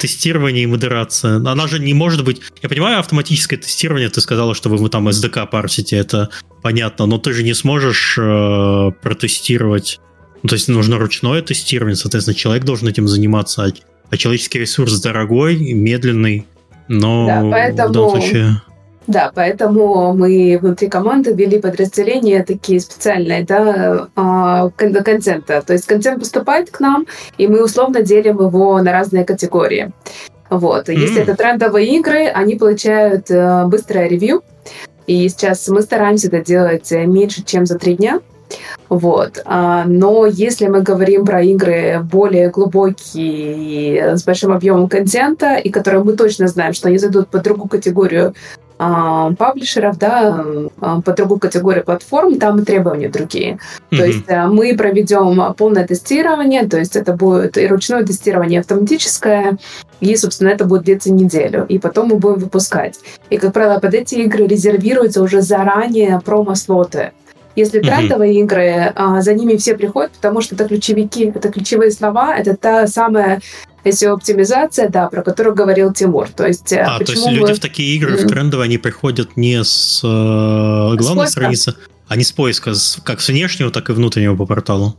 Тестирование 0.00 0.64
и 0.64 0.66
модерация. 0.66 1.36
Она 1.36 1.66
же 1.66 1.78
не 1.78 1.94
может 1.94 2.24
быть... 2.24 2.40
Я 2.62 2.68
понимаю, 2.68 2.98
автоматическое 2.98 3.58
тестирование, 3.58 4.08
ты 4.08 4.20
сказала, 4.20 4.54
что 4.54 4.68
вы 4.68 4.88
там 4.88 5.08
SDK 5.08 5.46
парсите, 5.48 5.96
это 5.96 6.30
понятно, 6.62 7.06
но 7.06 7.18
ты 7.18 7.32
же 7.32 7.42
не 7.42 7.54
сможешь 7.54 8.18
э, 8.18 8.90
протестировать... 9.02 10.00
Ну, 10.42 10.48
то 10.48 10.54
есть 10.54 10.68
нужно 10.68 10.98
ручное 10.98 11.40
тестирование, 11.42 11.96
соответственно, 11.96 12.34
человек 12.34 12.64
должен 12.64 12.88
этим 12.88 13.08
заниматься, 13.08 13.64
а, 13.64 13.68
а 14.10 14.16
человеческий 14.16 14.58
ресурс 14.58 15.00
дорогой, 15.00 15.56
медленный, 15.72 16.46
но 16.88 17.26
да, 17.26 17.40
поэтому... 17.50 17.88
в 17.88 17.92
данном 17.92 18.10
случае... 18.10 18.62
Да, 19.06 19.30
поэтому 19.34 20.14
мы 20.14 20.58
внутри 20.60 20.88
команды 20.88 21.32
ввели 21.32 21.60
подразделения 21.60 22.42
такие 22.42 22.80
специальные, 22.80 23.44
да, 23.44 24.08
а, 24.16 24.70
контента. 24.70 25.62
То 25.62 25.74
есть 25.74 25.86
контент 25.86 26.20
поступает 26.20 26.70
к 26.70 26.80
нам, 26.80 27.06
и 27.36 27.46
мы 27.46 27.62
условно 27.62 28.02
делим 28.02 28.40
его 28.40 28.80
на 28.80 28.92
разные 28.92 29.24
категории. 29.24 29.92
Вот. 30.50 30.88
Mm-hmm. 30.88 30.94
Если 30.94 31.22
это 31.22 31.36
трендовые 31.36 31.96
игры, 31.96 32.26
они 32.26 32.54
получают 32.56 33.30
э, 33.30 33.64
быстрое 33.66 34.08
ревью. 34.08 34.42
И 35.06 35.28
сейчас 35.28 35.68
мы 35.68 35.82
стараемся 35.82 36.28
это 36.28 36.40
делать 36.40 36.90
меньше, 36.90 37.42
чем 37.44 37.66
за 37.66 37.78
три 37.78 37.96
дня. 37.96 38.20
Вот. 38.88 39.42
А, 39.44 39.84
но 39.86 40.26
если 40.26 40.66
мы 40.66 40.82
говорим 40.82 41.24
про 41.24 41.42
игры 41.42 42.00
более 42.02 42.50
глубокие, 42.50 44.16
с 44.16 44.24
большим 44.24 44.52
объемом 44.52 44.88
контента, 44.88 45.56
и 45.56 45.70
которые 45.70 46.04
мы 46.04 46.12
точно 46.14 46.46
знаем, 46.48 46.74
что 46.74 46.88
они 46.88 46.98
зайдут 46.98 47.28
под 47.28 47.42
другую 47.42 47.68
категорию 47.68 48.34
паблишеров, 48.76 49.98
да, 49.98 50.44
а, 50.80 51.00
по 51.00 51.12
другую 51.12 51.38
категорию 51.38 51.84
платформ, 51.84 52.38
там 52.38 52.64
требования 52.64 53.08
другие. 53.08 53.58
Mm-hmm. 53.90 53.96
То 53.96 54.04
есть 54.04 54.30
а, 54.30 54.46
мы 54.48 54.76
проведем 54.76 55.54
полное 55.54 55.86
тестирование, 55.86 56.66
то 56.66 56.78
есть 56.78 56.96
это 56.96 57.12
будет 57.12 57.56
и 57.56 57.66
ручное 57.66 58.04
тестирование, 58.04 58.58
и 58.58 58.60
автоматическое, 58.60 59.58
и, 60.00 60.16
собственно, 60.16 60.48
это 60.48 60.64
будет 60.64 60.84
длиться 60.84 61.12
неделю. 61.12 61.66
И 61.68 61.78
потом 61.78 62.08
мы 62.08 62.16
будем 62.16 62.40
выпускать. 62.40 62.98
И, 63.30 63.36
как 63.38 63.52
правило, 63.52 63.78
под 63.78 63.94
эти 63.94 64.16
игры 64.16 64.46
резервируются 64.46 65.22
уже 65.22 65.40
заранее 65.40 66.20
промо-слоты. 66.24 67.12
Если 67.56 67.80
трендовые 67.80 68.34
mm-hmm. 68.34 68.44
игры, 68.44 69.22
за 69.22 69.34
ними 69.34 69.56
все 69.56 69.76
приходят, 69.76 70.12
потому 70.12 70.40
что 70.40 70.54
это 70.54 70.66
ключевики, 70.66 71.32
это 71.34 71.50
ключевые 71.50 71.90
слова, 71.92 72.36
это 72.36 72.56
та 72.56 72.86
самая 72.86 73.40
SEO-оптимизация, 73.84 74.88
да, 74.88 75.08
про 75.08 75.22
которую 75.22 75.54
говорил 75.54 75.92
Тимур. 75.92 76.28
То 76.30 76.46
есть, 76.46 76.72
э, 76.72 76.80
а, 76.80 76.98
то 76.98 77.12
есть 77.12 77.26
люди 77.28 77.52
в 77.52 77.60
такие 77.60 77.94
игры, 77.96 78.16
в 78.16 78.26
трендовые, 78.26 78.64
они 78.64 78.78
приходят 78.78 79.36
не 79.36 79.62
с 79.62 80.00
э, 80.02 80.96
главной 80.96 81.28
с 81.28 81.30
страницы, 81.30 81.74
а 82.08 82.16
не 82.16 82.24
с 82.24 82.32
поиска, 82.32 82.74
с, 82.74 82.98
как 83.04 83.20
с 83.20 83.28
внешнего, 83.28 83.70
так 83.70 83.90
и 83.90 83.92
внутреннего 83.92 84.36
по 84.36 84.46
порталу. 84.46 84.96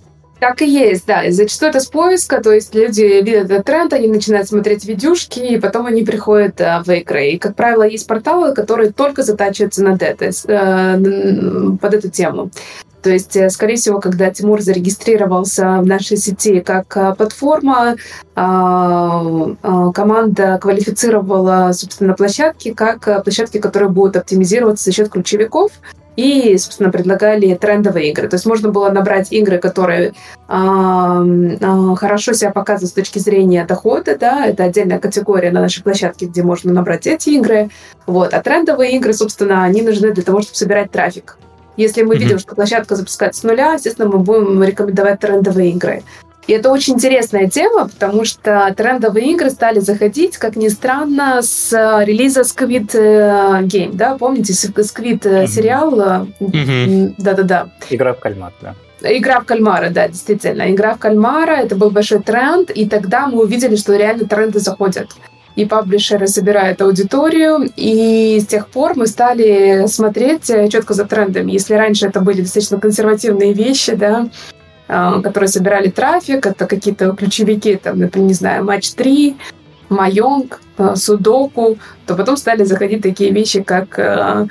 Так 0.47 0.61
и 0.61 0.69
есть, 0.69 1.07
да. 1.07 1.23
Зачастую 1.31 1.71
это 1.71 1.79
с 1.79 1.87
поиска, 1.87 2.39
то 2.39 2.51
есть 2.51 2.75
люди 2.75 3.01
видят 3.01 3.45
этот 3.45 3.65
тренд, 3.65 3.93
они 3.93 4.07
начинают 4.07 4.47
смотреть 4.47 4.85
видюшки, 4.85 5.39
и 5.39 5.59
потом 5.59 5.87
они 5.87 6.03
приходят 6.03 6.61
а, 6.61 6.83
в 6.83 6.89
игры. 6.91 7.29
И, 7.29 7.39
как 7.39 7.55
правило, 7.55 7.81
есть 7.81 8.05
порталы, 8.05 8.53
которые 8.53 8.91
только 8.91 9.23
затачиваются 9.23 9.83
над 9.83 10.03
это, 10.03 10.25
э, 10.25 11.77
под 11.81 11.93
эту 11.95 12.11
тему. 12.11 12.51
То 13.01 13.09
есть, 13.09 13.35
э, 13.35 13.49
скорее 13.49 13.77
всего, 13.77 13.99
когда 13.99 14.29
Тимур 14.29 14.61
зарегистрировался 14.61 15.79
в 15.79 15.87
нашей 15.87 16.17
сети 16.17 16.59
как 16.59 16.95
э, 16.95 17.15
платформа, 17.15 17.95
а, 18.35 19.23
а, 19.63 19.91
команда 19.93 20.59
квалифицировала, 20.61 21.71
собственно, 21.73 22.13
площадки 22.13 22.71
как 22.71 23.23
площадки, 23.23 23.57
которые 23.57 23.89
будут 23.89 24.17
оптимизироваться 24.17 24.85
за 24.85 24.91
счет 24.91 25.09
ключевиков, 25.09 25.71
и, 26.15 26.57
собственно, 26.57 26.91
предлагали 26.91 27.53
трендовые 27.55 28.11
игры. 28.11 28.27
То 28.27 28.35
есть 28.35 28.45
можно 28.45 28.69
было 28.69 28.89
набрать 28.89 29.31
игры, 29.31 29.57
которые 29.57 30.13
а, 30.47 31.23
хорошо 31.95 32.33
себя 32.33 32.51
показывают 32.51 32.91
с 32.91 32.93
точки 32.93 33.19
зрения 33.19 33.65
дохода, 33.65 34.17
да, 34.17 34.45
это 34.45 34.63
отдельная 34.63 34.99
категория 34.99 35.51
на 35.51 35.61
нашей 35.61 35.83
площадке, 35.83 36.25
где 36.25 36.43
можно 36.43 36.71
набрать 36.71 37.07
эти 37.07 37.31
игры. 37.31 37.69
Вот. 38.05 38.33
А 38.33 38.41
трендовые 38.41 38.95
игры, 38.97 39.13
собственно, 39.13 39.63
они 39.63 39.81
нужны 39.81 40.11
для 40.11 40.23
того, 40.23 40.41
чтобы 40.41 40.55
собирать 40.55 40.91
трафик. 40.91 41.37
Если 41.77 42.03
мы 42.03 42.15
mm-hmm. 42.15 42.19
видим, 42.19 42.39
что 42.39 42.55
площадка 42.55 42.95
запускается 42.95 43.41
с 43.41 43.43
нуля, 43.43 43.73
естественно, 43.73 44.07
мы 44.07 44.19
будем 44.19 44.63
рекомендовать 44.63 45.19
трендовые 45.19 45.71
игры. 45.71 46.03
И 46.47 46.53
это 46.53 46.71
очень 46.71 46.93
интересная 46.93 47.49
тема, 47.49 47.87
потому 47.87 48.23
что 48.23 48.73
трендовые 48.77 49.31
игры 49.31 49.49
стали 49.49 49.79
заходить, 49.79 50.37
как 50.37 50.55
ни 50.55 50.67
странно, 50.67 51.41
с 51.41 51.71
релиза 52.05 52.41
Squid 52.41 52.91
э, 52.93 53.63
Game, 53.63 53.93
да, 53.93 54.15
помните, 54.17 54.53
Squid 54.53 55.21
mm-hmm. 55.21 55.47
сериал? 55.47 56.27
Mm-hmm. 56.39 57.15
Да-да-да. 57.17 57.69
Игра 57.89 58.13
в 58.13 58.19
кальмар, 58.19 58.53
да. 58.61 58.75
Игра 59.01 59.39
в 59.39 59.45
кальмара, 59.45 59.89
да, 59.89 60.07
действительно. 60.07 60.71
Игра 60.71 60.95
в 60.95 60.99
кальмара, 60.99 61.57
это 61.57 61.75
был 61.75 61.89
большой 61.89 62.21
тренд, 62.21 62.69
и 62.69 62.87
тогда 62.87 63.27
мы 63.27 63.43
увидели, 63.43 63.75
что 63.75 63.95
реально 63.95 64.25
тренды 64.25 64.59
заходят. 64.59 65.09
И 65.55 65.65
паблишеры 65.65 66.27
собирают 66.27 66.81
аудиторию, 66.81 67.69
и 67.75 68.39
с 68.41 68.45
тех 68.45 68.67
пор 68.67 68.95
мы 68.95 69.07
стали 69.07 69.87
смотреть 69.87 70.49
э, 70.49 70.67
четко 70.69 70.93
за 70.93 71.05
трендами. 71.05 71.53
Если 71.53 71.73
раньше 71.75 72.07
это 72.07 72.19
были 72.19 72.41
достаточно 72.41 72.79
консервативные 72.79 73.53
вещи, 73.53 73.95
да, 73.95 74.27
которые 74.87 75.47
собирали 75.47 75.89
трафик, 75.89 76.45
это 76.45 76.67
какие-то 76.67 77.11
ключевики, 77.13 77.75
там, 77.75 77.99
например, 77.99 78.27
не 78.27 78.33
знаю, 78.33 78.63
матч 78.63 78.91
3, 78.91 79.35
Майонг, 79.89 80.61
а, 80.77 80.95
Судоку, 80.95 81.77
то 82.05 82.15
потом 82.15 82.37
стали 82.37 82.63
заходить 82.63 83.01
такие 83.01 83.31
вещи, 83.31 83.61
как 83.61 83.97
а, 83.99 84.47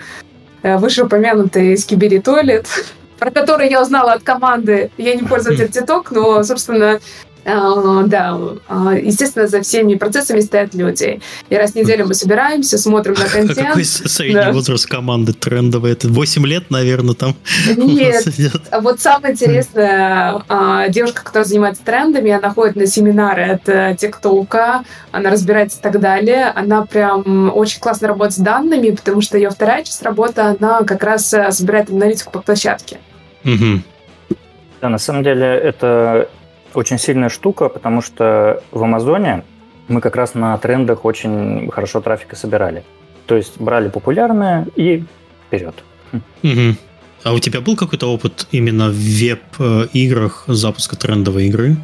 вышеупомянутый 0.62 1.76
Скибери 1.76 2.18
Туалет, 2.18 2.66
про 3.18 3.30
который 3.30 3.70
я 3.70 3.82
узнала 3.82 4.12
от 4.12 4.22
команды. 4.22 4.90
Я 4.96 5.14
не 5.14 5.22
пользователь 5.22 5.66
TikTok, 5.72 6.06
но, 6.10 6.42
собственно, 6.42 6.94
а, 6.94 7.00
да, 7.44 8.38
а, 8.68 8.94
естественно, 8.94 9.46
за 9.46 9.60
всеми 9.60 9.94
процессами 9.96 10.40
стоят 10.40 10.74
люди. 10.74 11.20
И 11.50 11.56
раз 11.56 11.72
в 11.72 11.74
неделю 11.76 12.06
мы 12.06 12.14
собираемся, 12.14 12.78
смотрим 12.78 13.14
на 13.14 13.24
контент. 13.32 13.58
А 13.58 13.64
какой 13.64 13.84
средний 13.84 14.34
да. 14.34 14.52
возраст 14.52 14.86
команды 14.86 15.32
трендовый? 15.32 15.92
Это 15.92 16.08
8 16.08 16.46
лет, 16.46 16.70
наверное, 16.70 17.14
там? 17.14 17.36
Нет. 17.76 18.24
А 18.70 18.80
вот 18.80 19.00
самая 19.00 19.32
интересная 19.32 20.42
девушка, 20.88 21.22
которая 21.22 21.46
занимается 21.46 21.84
трендами, 21.84 22.30
она 22.30 22.50
ходит 22.50 22.76
на 22.76 22.86
семинары 22.86 23.44
от 23.44 23.68
э, 23.68 23.96
ТикТока, 23.98 24.84
она 25.12 25.30
разбирается 25.30 25.78
и 25.78 25.82
так 25.82 26.00
далее. 26.00 26.46
Она 26.54 26.86
прям 26.86 27.52
очень 27.54 27.80
классно 27.80 28.08
работает 28.08 28.34
с 28.34 28.38
данными, 28.38 28.90
потому 28.90 29.20
что 29.20 29.36
ее 29.36 29.50
вторая 29.50 29.84
часть 29.84 30.02
работы, 30.02 30.40
она 30.40 30.82
как 30.82 31.02
раз 31.02 31.32
э, 31.34 31.50
собирает 31.52 31.90
аналитику 31.90 32.32
по 32.32 32.40
площадке. 32.40 32.98
Угу. 33.44 33.82
Да, 34.80 34.88
на 34.88 34.98
самом 34.98 35.22
деле 35.22 35.46
это 35.46 36.28
очень 36.74 36.98
сильная 36.98 37.28
штука, 37.28 37.68
потому 37.68 38.02
что 38.02 38.62
в 38.70 38.82
Амазоне 38.82 39.44
мы 39.88 40.00
как 40.00 40.16
раз 40.16 40.34
на 40.34 40.56
трендах 40.58 41.04
очень 41.04 41.70
хорошо 41.70 42.00
трафика 42.00 42.36
собирали. 42.36 42.84
То 43.26 43.36
есть 43.36 43.60
брали 43.60 43.88
популярное 43.88 44.66
и 44.76 45.04
вперед. 45.46 45.74
Угу. 46.12 46.76
А 47.24 47.32
у 47.32 47.38
тебя 47.38 47.60
был 47.60 47.76
какой-то 47.76 48.12
опыт 48.12 48.46
именно 48.52 48.88
в 48.88 48.94
веб-играх 48.94 50.44
запуска 50.46 50.96
трендовой 50.96 51.46
игры? 51.46 51.76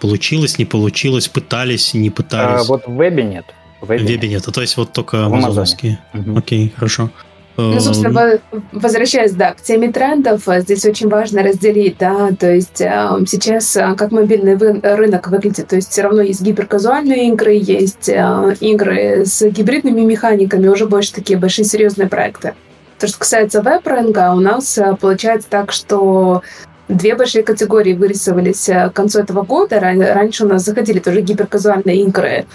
Получилось, 0.00 0.58
не 0.58 0.64
получилось, 0.64 1.28
пытались, 1.28 1.94
не 1.94 2.10
пытались? 2.10 2.62
А, 2.62 2.64
вот 2.64 2.86
в 2.86 2.94
вебе 2.94 3.22
нет. 3.22 3.44
В 3.80 3.88
вебе, 3.88 4.04
вебе 4.04 4.28
нет. 4.28 4.46
а 4.46 4.52
то 4.52 4.60
есть 4.60 4.76
вот 4.76 4.92
только 4.92 5.26
амазоновские. 5.26 5.98
Угу. 6.14 6.38
Окей, 6.38 6.72
хорошо. 6.76 7.10
Ну, 7.56 7.80
собственно, 7.80 8.38
возвращаясь, 8.72 9.32
да, 9.32 9.54
к 9.54 9.62
теме 9.62 9.90
трендов, 9.90 10.46
э, 10.48 10.60
здесь 10.60 10.84
очень 10.84 11.08
важно 11.08 11.42
разделить, 11.42 11.96
да, 11.98 12.30
то 12.38 12.52
есть 12.52 12.80
э, 12.82 13.08
сейчас 13.26 13.74
э, 13.76 13.94
как 13.96 14.12
мобильный 14.12 14.56
рынок 14.56 15.28
выглядит, 15.28 15.68
то 15.68 15.76
есть 15.76 15.90
все 15.90 16.02
равно 16.02 16.20
есть 16.20 16.42
гиперказуальные 16.42 17.28
игры, 17.28 17.54
есть 17.54 18.08
игры 18.08 19.24
с 19.24 19.42
гибридными 19.42 20.02
механиками, 20.02 20.68
уже 20.68 20.86
больше 20.86 21.14
такие 21.14 21.38
большие 21.38 21.64
серьезные 21.64 22.08
проекты. 22.08 22.54
То, 22.98 23.08
что 23.08 23.18
касается 23.18 23.62
веб-рынка, 23.62 24.32
у 24.34 24.40
нас 24.40 24.78
получается 25.00 25.48
так, 25.48 25.72
что 25.72 26.42
две 26.88 27.14
большие 27.14 27.42
категории 27.42 27.94
вырисовались 27.94 28.66
к 28.66 28.90
концу 28.90 29.20
этого 29.20 29.42
года. 29.42 29.80
Раньше 29.80 30.44
у 30.44 30.48
нас 30.48 30.64
заходили 30.64 30.98
тоже 30.98 31.20
гиперказуальные 31.20 32.02
игры, 32.02 32.46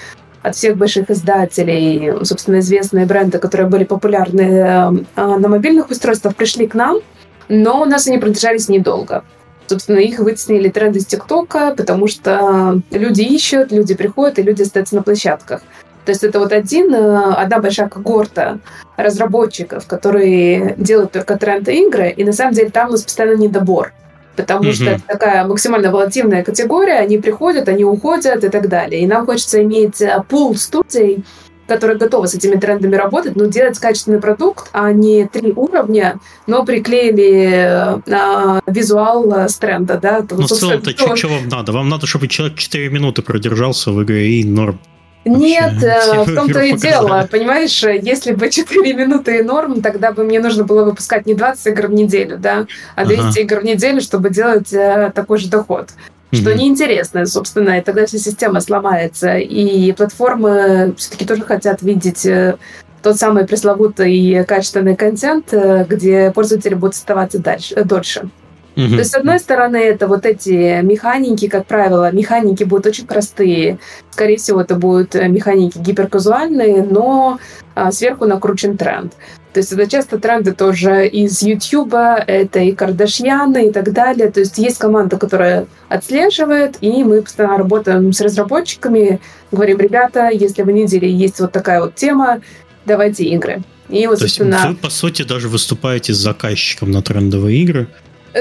от 0.42 0.56
всех 0.56 0.78
больших 0.78 1.10
издателей, 1.10 2.26
собственно, 2.26 2.60
известные 2.60 3.06
бренды, 3.06 3.38
которые 3.38 3.70
были 3.70 3.84
популярны 3.84 4.42
э, 4.42 4.92
на 5.16 5.48
мобильных 5.48 5.90
устройствах, 5.90 6.36
пришли 6.36 6.68
к 6.68 6.74
нам, 6.74 7.00
но 7.48 7.82
у 7.82 7.86
нас 7.86 8.08
они 8.08 8.18
продержались 8.18 8.70
недолго. 8.70 9.24
Собственно, 9.68 10.00
их 10.00 10.20
вытеснили 10.20 10.70
тренды 10.70 11.00
из 11.00 11.06
ТикТока, 11.06 11.74
потому 11.78 12.08
что 12.08 12.82
люди 12.92 13.22
ищут, 13.22 13.72
люди 13.72 13.94
приходят, 13.94 14.40
и 14.40 14.44
люди 14.44 14.64
остаются 14.64 14.96
на 14.96 15.04
площадках. 15.04 15.62
То 16.06 16.12
есть 16.12 16.24
это 16.24 16.40
вот 16.40 16.52
один, 16.52 16.94
э, 16.94 17.34
одна 17.34 17.60
большая 17.60 17.88
когорта 17.88 18.60
разработчиков, 18.98 19.86
которые 19.86 20.76
делают 20.78 21.12
только 21.12 21.38
тренды 21.38 21.74
игры, 21.76 22.10
и 22.10 22.24
на 22.24 22.34
самом 22.34 22.54
деле 22.54 22.70
там 22.70 22.90
у 22.90 22.92
нас 22.92 23.04
постоянно 23.04 23.38
недобор 23.38 23.94
потому 24.36 24.70
mm-hmm. 24.70 24.74
что 24.74 24.86
это 24.86 25.04
такая 25.08 25.46
максимально 25.46 25.92
волатильная 25.92 26.44
категория, 26.44 27.00
они 27.00 27.18
приходят, 27.18 27.68
они 27.68 27.84
уходят 27.84 28.44
и 28.44 28.50
так 28.50 28.70
далее. 28.70 29.02
И 29.02 29.08
нам 29.08 29.26
хочется 29.26 29.62
иметь 29.64 30.02
э, 30.02 30.24
пул 30.28 30.56
студий, 30.56 31.24
которые 31.68 31.98
готовы 31.98 32.28
с 32.28 32.34
этими 32.34 32.56
трендами 32.56 32.96
работать, 32.96 33.36
но 33.36 33.46
делать 33.46 33.80
качественный 33.80 34.20
продукт, 34.20 34.70
а 34.74 34.92
не 34.92 35.26
три 35.26 35.54
уровня, 35.54 36.20
но 36.46 36.66
приклеили 36.66 38.02
э, 38.06 38.62
визуал 38.68 39.34
э, 39.34 39.48
с 39.48 39.56
тренда, 39.58 39.98
да. 39.98 40.26
Ну, 40.30 40.48
в 40.48 40.48
целом-то, 40.48 40.92
что 41.16 41.28
вам 41.30 41.48
надо? 41.48 41.72
Вам 41.72 41.88
надо, 41.88 42.08
чтобы 42.08 42.28
человек 42.28 42.58
4 42.58 42.90
минуты 42.90 43.22
продержался 43.22 43.92
в 43.92 44.04
игре 44.04 44.40
и 44.40 44.44
норм. 44.44 44.80
Нет, 45.26 45.84
э, 45.84 46.24
в 46.24 46.36
том-то 46.36 46.62
и 46.62 46.74
дело. 46.74 47.28
Понимаешь, 47.30 47.84
если 47.84 48.34
бы 48.34 48.50
4 48.50 48.94
минуты 48.94 49.40
и 49.40 49.44
норм, 49.44 49.82
тогда 49.82 50.12
бы 50.12 50.24
мне 50.24 50.40
нужно 50.40 50.64
было 50.64 50.84
выпускать 50.84 51.26
не 51.26 51.36
20 51.36 51.68
игр 51.68 51.88
в 51.88 51.94
неделю, 51.94 52.38
да, 52.38 52.66
а 52.96 53.06
200 53.06 53.22
ага. 53.22 53.40
игр 53.40 53.60
в 53.60 53.64
неделю, 53.64 54.02
чтобы 54.02 54.30
делать 54.30 54.74
э, 54.74 55.12
такой 55.14 55.38
же 55.38 55.50
доход. 55.50 55.90
Что 56.34 56.56
неинтересно, 56.56 57.26
собственно, 57.26 57.78
и 57.78 57.82
тогда 57.82 58.06
вся 58.06 58.18
система 58.18 58.62
сломается. 58.62 59.38
И 59.38 59.92
платформы 59.92 60.94
все-таки 60.98 61.26
тоже 61.26 61.44
хотят 61.44 61.82
видеть 61.82 62.26
э, 62.26 62.56
тот 63.04 63.18
самый 63.18 63.46
пресловутый 63.46 64.46
качественный 64.46 64.96
контент, 64.96 65.54
где 65.90 66.32
пользователи 66.32 66.74
будут 66.74 66.96
оставаться 66.96 67.38
дальше, 67.40 67.84
дольше. 67.84 68.30
Угу. 68.76 68.88
То 68.88 68.96
есть, 68.98 69.12
с 69.12 69.16
одной 69.16 69.40
стороны, 69.40 69.78
это 69.78 70.08
вот 70.08 70.26
эти 70.26 70.82
механики, 70.82 71.48
как 71.48 71.66
правило, 71.66 72.12
механики 72.12 72.64
будут 72.64 72.88
очень 72.88 73.06
простые. 73.06 73.80
Скорее 74.12 74.38
всего, 74.38 74.62
это 74.62 74.76
будут 74.76 75.16
э, 75.16 75.28
механики 75.28 75.78
гиперказуальные, 75.78 76.84
но 76.84 77.40
а, 77.76 77.92
сверху 77.92 78.26
накручен 78.26 78.78
тренд. 78.78 79.14
То 79.54 79.60
есть 79.60 79.74
это 79.74 79.86
часто 79.90 80.18
тренды 80.18 80.54
тоже 80.54 81.08
из 81.08 81.42
YouTube, 81.42 81.94
это 81.94 82.60
и 82.60 82.72
Кардашьяны 82.72 83.68
и 83.68 83.72
так 83.72 83.92
далее. 83.92 84.32
То 84.32 84.40
есть 84.40 84.58
есть 84.58 84.78
команда, 84.78 85.18
которая 85.18 85.68
отслеживает, 85.90 86.78
и 86.80 87.04
мы 87.04 87.22
постоянно 87.22 87.58
работаем 87.58 88.14
с 88.14 88.22
разработчиками, 88.22 89.20
говорим, 89.52 89.80
ребята, 89.80 90.30
если 90.30 90.62
в 90.62 90.72
неделе 90.72 91.12
есть 91.12 91.42
вот 91.42 91.52
такая 91.52 91.82
вот 91.82 91.96
тема, 91.96 92.42
давайте 92.86 93.26
игры. 93.26 93.62
И 93.90 94.08
вот, 94.08 94.20
То 94.20 94.22
собственно... 94.22 94.56
есть 94.56 94.68
вы, 94.68 94.76
по 94.76 94.90
сути, 94.90 95.24
даже 95.24 95.50
выступаете 95.50 96.14
с 96.14 96.18
заказчиком 96.18 96.92
на 96.92 97.02
трендовые 97.02 97.58
игры, 97.60 97.88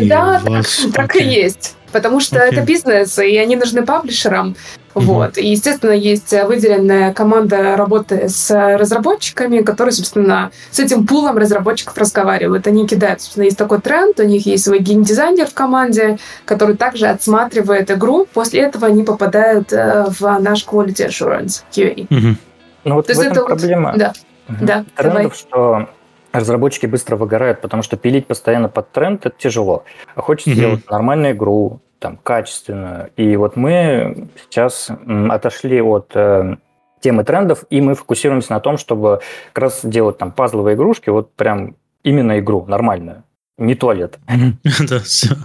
да, 0.01 0.41
так, 0.45 0.67
так 0.95 1.17
и 1.17 1.25
есть. 1.25 1.77
Потому 1.93 2.21
что 2.21 2.37
okay. 2.37 2.53
это 2.53 2.61
бизнес, 2.63 3.19
и 3.19 3.37
они 3.37 3.57
нужны 3.57 3.85
паблишерам. 3.85 4.55
Mm-hmm. 4.95 5.01
Вот. 5.03 5.39
И, 5.39 5.49
естественно, 5.49 5.93
есть 5.93 6.33
выделенная 6.33 7.13
команда 7.13 7.77
работы 7.77 8.29
с 8.29 8.51
разработчиками, 8.51 9.63
которые, 9.63 9.93
собственно, 9.93 10.53
с 10.71 10.79
этим 10.79 11.07
пулом 11.07 11.37
разработчиков 11.37 11.99
разговаривают. 11.99 12.67
Они 12.69 12.87
кидают, 12.87 13.23
собственно, 13.23 13.45
есть 13.45 13.59
такой 13.59 13.81
тренд, 13.81 14.21
у 14.21 14.25
них 14.25 14.47
есть 14.47 14.65
свой 14.65 14.79
геймдизайнер 14.79 15.47
в 15.47 15.55
команде, 15.55 16.19
который 16.45 16.77
также 16.77 17.07
отсматривает 17.07 17.91
игру. 17.91 18.27
После 18.33 18.61
этого 18.61 18.87
они 18.87 19.03
попадают 19.03 19.73
э, 19.73 20.07
в 20.09 20.39
наш 20.39 20.65
Quality 20.65 21.09
Assurance 21.09 21.63
QA. 21.73 22.07
Mm-hmm. 22.07 22.37
Ну 22.85 22.95
вот 22.95 23.07
То 23.07 23.15
в 23.15 23.19
этом 23.19 23.33
это 23.33 23.45
проблема. 23.45 23.91
Вот, 23.91 23.99
да. 23.99 24.13
Угу. 24.49 24.59
Да, 24.65 24.85
Трендов, 24.97 25.23
давай. 25.23 25.31
что 25.31 25.89
разработчики 26.33 26.87
быстро 26.87 27.17
выгорают, 27.17 27.61
потому 27.61 27.83
что 27.83 27.97
пилить 27.97 28.27
постоянно 28.27 28.69
под 28.69 28.93
тренд 28.93 29.27
это 29.27 29.37
тяжело. 29.37 29.85
А 30.15 30.23
хочется 30.23 30.51
mm-hmm. 30.51 30.55
сделать 30.55 30.91
нормальную 30.91 31.33
игру, 31.35 31.81
там, 31.99 32.17
качественную. 32.17 33.11
И 33.17 33.37
вот 33.37 33.57
мы 33.57 34.29
сейчас 34.45 34.91
отошли 35.29 35.83
от 35.83 36.11
э, 36.15 36.57
темы 37.01 37.25
трендов, 37.25 37.65
и 37.71 37.81
мы 37.81 37.95
фокусируемся 37.95 38.53
на 38.53 38.61
том, 38.61 38.79
чтобы 38.79 39.21
как 39.53 39.65
раз 39.65 39.81
делать 39.85 40.19
там 40.19 40.33
пазловые 40.33 40.77
игрушки, 40.77 41.11
вот 41.11 41.35
прям 41.35 41.77
именно 42.03 42.39
игру 42.39 42.65
нормальную, 42.67 43.25
не 43.59 43.75
туалет. 43.75 44.19
Да, 44.89 44.99
все. 45.01 45.37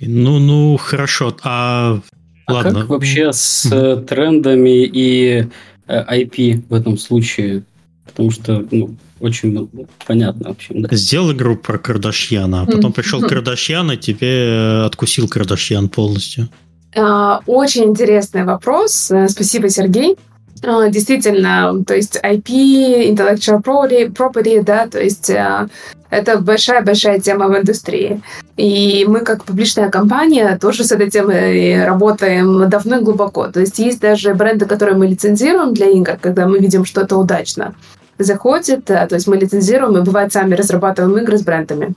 Ну, 0.00 0.38
ну, 0.38 0.76
хорошо. 0.78 1.36
А, 1.44 1.98
а 2.46 2.52
ладно. 2.52 2.80
как 2.80 2.88
вообще 2.88 3.32
с 3.32 3.68
трендами 4.08 4.84
и 4.84 5.46
IP 5.86 6.54
э, 6.54 6.62
в 6.68 6.74
этом 6.74 6.96
случае? 6.96 7.64
потому 8.10 8.30
что 8.30 8.66
ну, 8.70 8.96
очень 9.20 9.52
ну, 9.52 9.70
понятно, 10.06 10.48
в 10.48 10.52
общем. 10.52 10.82
Да. 10.82 10.96
Сделал 10.96 11.32
игру 11.32 11.56
про 11.56 11.78
Кардашьяна, 11.78 12.62
а 12.62 12.66
потом 12.66 12.92
пришел 12.92 13.20
Кардашьян, 13.20 13.92
и 13.92 13.96
тебе 13.96 14.82
откусил 14.84 15.28
Кардашьян 15.28 15.88
полностью. 15.88 16.48
А, 16.96 17.40
очень 17.46 17.84
интересный 17.84 18.44
вопрос. 18.44 19.10
Э, 19.10 19.28
спасибо, 19.28 19.68
Сергей. 19.68 20.16
А, 20.62 20.88
действительно, 20.88 21.84
то 21.86 21.94
есть 21.94 22.18
IP, 22.22 23.14
intellectual 23.14 23.62
property, 23.62 24.12
property 24.12 24.62
да, 24.62 24.86
то 24.88 25.00
есть 25.00 25.30
э, 25.30 25.68
это 26.10 26.38
большая-большая 26.38 27.20
тема 27.20 27.48
в 27.48 27.56
индустрии. 27.56 28.20
И 28.56 29.06
мы, 29.08 29.20
как 29.20 29.44
публичная 29.44 29.88
компания, 29.88 30.58
тоже 30.58 30.84
с 30.84 30.92
этой 30.92 31.10
темой 31.10 31.84
работаем 31.84 32.68
давно 32.68 32.98
и 32.98 33.02
глубоко. 33.02 33.48
То 33.48 33.60
есть 33.60 33.78
есть 33.78 34.00
даже 34.00 34.34
бренды, 34.34 34.66
которые 34.66 34.96
мы 34.96 35.06
лицензируем 35.06 35.72
для 35.72 35.88
игр, 35.88 36.18
когда 36.20 36.46
мы 36.46 36.58
видим, 36.58 36.84
что 36.84 37.02
это 37.02 37.16
удачно. 37.16 37.74
Заходит, 38.20 38.90
э, 38.90 39.06
то 39.06 39.14
есть 39.14 39.26
мы 39.26 39.36
лицензируем 39.38 39.96
и 39.96 40.02
бывает 40.02 40.32
сами 40.32 40.54
разрабатываем 40.54 41.16
игры 41.18 41.38
с 41.38 41.42
брендами. 41.42 41.94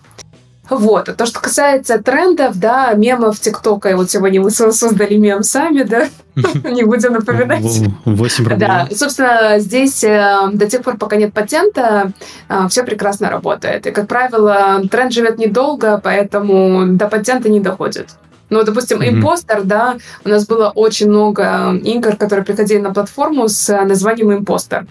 Вот. 0.70 1.10
А 1.10 1.14
то, 1.14 1.26
что 1.26 1.42
касается 1.42 2.02
трендов, 2.02 2.58
да, 2.58 2.94
мемов 2.94 3.40
ТикТока, 3.40 3.90
и 3.90 3.94
вот 3.94 4.10
сегодня 4.10 4.42
мы 4.42 4.50
создали 4.50 5.18
мем 5.18 5.44
сами, 5.44 5.84
да, 5.84 6.08
не 6.36 6.84
будем 6.84 7.14
напоминать. 7.14 7.64
8 8.06 8.44
рублей. 8.44 8.58
Да, 8.58 8.88
собственно, 8.96 9.60
здесь 9.60 10.04
э, 10.04 10.50
до 10.54 10.70
тех 10.70 10.82
пор, 10.82 10.98
пока 10.98 11.18
нет 11.18 11.34
патента, 11.34 12.14
э, 12.48 12.68
все 12.70 12.84
прекрасно 12.84 13.30
работает. 13.30 13.86
И, 13.88 13.92
как 13.92 14.08
правило, 14.08 14.82
тренд 14.90 15.12
живет 15.12 15.38
недолго, 15.38 16.00
поэтому 16.02 16.88
до 16.96 17.10
патента 17.10 17.50
не 17.50 17.60
доходит. 17.60 18.12
Ну, 18.50 18.64
допустим, 18.64 19.02
mm-hmm. 19.02 19.10
импостер, 19.10 19.64
да, 19.64 19.98
у 20.24 20.30
нас 20.30 20.46
было 20.46 20.70
очень 20.70 21.10
много 21.10 21.74
игр, 21.84 22.16
которые 22.16 22.46
приходили 22.46 22.80
на 22.80 22.94
платформу 22.94 23.50
с 23.50 23.68
названием 23.84 24.32
импостер. 24.32 24.86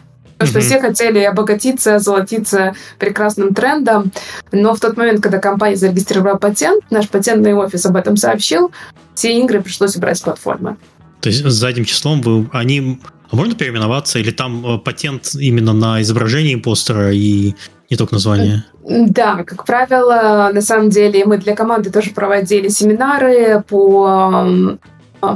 Потому 0.47 0.63
что 0.63 0.71
все 0.71 0.81
хотели 0.81 1.21
обогатиться, 1.21 1.99
золотиться 1.99 2.75
прекрасным 2.99 3.55
трендом. 3.55 4.13
Но 4.51 4.75
в 4.75 4.81
тот 4.81 4.97
момент, 4.97 5.23
когда 5.23 5.39
компания 5.39 5.77
зарегистрировала 5.77 6.37
патент, 6.37 6.85
наш 6.91 7.09
патентный 7.09 7.55
офис 7.55 7.87
об 7.87 7.97
этом 7.97 8.17
сообщил, 8.17 8.73
все 9.15 9.39
игры 9.39 9.61
пришлось 9.61 9.97
убрать 9.97 10.19
с 10.19 10.21
платформы. 10.23 10.77
То 11.21 11.29
есть 11.29 11.45
задним 11.45 11.85
числом 11.85 12.21
вы, 12.21 12.49
они 12.53 13.01
а 13.33 13.37
можно 13.37 13.55
переименоваться, 13.55 14.19
или 14.19 14.31
там 14.31 14.67
э, 14.67 14.79
патент 14.79 15.31
именно 15.35 15.73
на 15.73 16.03
изображение 16.03 16.53
импостера 16.53 17.13
и 17.13 17.55
не 17.89 17.97
только 17.97 18.15
название? 18.15 18.65
Да, 18.85 19.43
как 19.45 19.65
правило, 19.65 20.51
на 20.53 20.61
самом 20.61 20.91
деле 20.91 21.25
мы 21.25 21.39
для 21.39 21.57
команды 21.57 21.91
тоже 21.91 22.11
проводили 22.11 22.69
семинары 22.69 23.63
по 23.67 24.77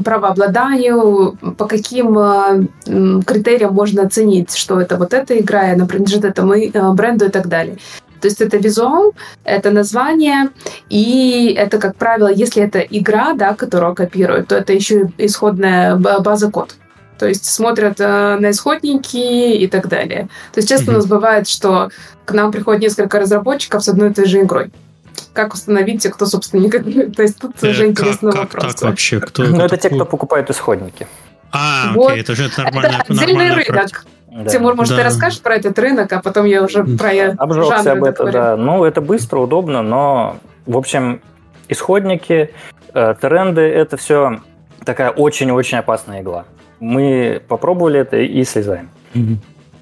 правообладанию, 0.05 1.37
по 1.57 1.67
каким 1.67 2.19
а, 2.19 2.59
критериям 2.85 3.73
можно 3.73 4.03
оценить, 4.03 4.57
что 4.57 4.81
это 4.81 4.97
вот 4.97 5.15
эта 5.15 5.39
игра, 5.39 5.71
и 5.71 5.75
она 5.75 5.87
принадлежит 5.87 6.25
этому 6.25 6.55
а, 6.55 6.93
бренду 6.93 7.27
и 7.27 7.29
так 7.29 7.47
далее. 7.47 7.79
То 8.21 8.29
есть 8.29 8.41
это 8.41 8.57
визуал, 8.57 9.15
это 9.45 9.71
название, 9.71 10.49
и 10.89 11.55
это, 11.57 11.79
как 11.79 11.97
правило, 11.97 12.33
если 12.33 12.63
это 12.63 12.81
игра, 12.81 13.35
да, 13.35 13.55
которую 13.55 13.95
копируют, 13.95 14.49
то 14.49 14.57
это 14.57 14.73
еще 14.73 15.11
исходная 15.19 15.97
база 15.97 16.51
код. 16.51 16.75
То 17.19 17.27
есть 17.27 17.45
смотрят 17.45 18.01
э, 18.01 18.37
на 18.39 18.51
исходники 18.51 19.17
и 19.57 19.67
так 19.69 19.89
далее. 19.89 20.29
То 20.53 20.59
есть 20.59 20.69
часто 20.69 20.87
mm-hmm. 20.87 20.95
у 20.95 20.97
нас 20.97 21.07
бывает, 21.07 21.49
что 21.49 21.91
к 22.25 22.33
нам 22.33 22.53
приходит 22.53 22.83
несколько 22.83 23.21
разработчиков 23.21 23.83
с 23.83 23.89
одной 23.89 24.11
и 24.11 24.13
той 24.13 24.27
же 24.27 24.43
игрой 24.43 24.71
как 25.33 25.55
установить, 25.55 26.07
кто 26.11 26.27
собственник. 26.27 26.73
То 27.17 27.23
есть 27.23 27.39
тут 27.39 27.63
э, 27.63 27.71
уже 27.71 27.87
интересный 27.87 28.33
как, 28.33 28.41
вопрос. 28.43 28.75
Так 28.75 28.83
вообще? 28.83 29.21
Кто, 29.21 29.45
ну, 29.45 29.61
это 29.61 29.77
те, 29.77 29.91
кто 29.91 30.05
покупает 30.05 30.51
исходники. 30.51 31.07
А, 31.53 31.93
вот. 31.95 32.13
окей, 32.13 32.23
это 32.23 32.35
же 32.35 32.51
нормально. 32.57 33.03
Это 33.05 33.13
отдельный 33.13 33.55
рынок. 33.55 34.05
Да. 34.29 34.51
Тимур, 34.51 34.75
может, 34.75 34.95
да. 34.95 34.99
ты 34.99 35.05
расскажешь 35.05 35.41
про 35.41 35.57
этот 35.57 35.79
рынок, 35.79 36.13
а 36.13 36.21
потом 36.21 36.45
я 36.45 36.63
уже 36.63 36.85
про 36.85 37.11
Обжегся 37.39 37.93
об 37.93 38.05
этом, 38.05 38.31
да. 38.31 38.57
Ну, 38.57 38.85
это 38.85 39.01
быстро, 39.01 39.39
удобно, 39.39 39.83
но, 39.83 40.39
в 40.67 40.77
общем, 40.77 41.23
исходники, 41.69 42.51
э, 42.93 43.15
тренды– 43.19 43.61
это 43.63 43.97
все 43.97 44.41
такая 44.85 45.11
очень-очень 45.11 45.79
опасная 45.79 46.21
игла. 46.21 46.45
Мы 46.81 47.41
попробовали 47.49 48.01
это 48.01 48.19
и 48.19 48.45
слезаем. 48.45 48.91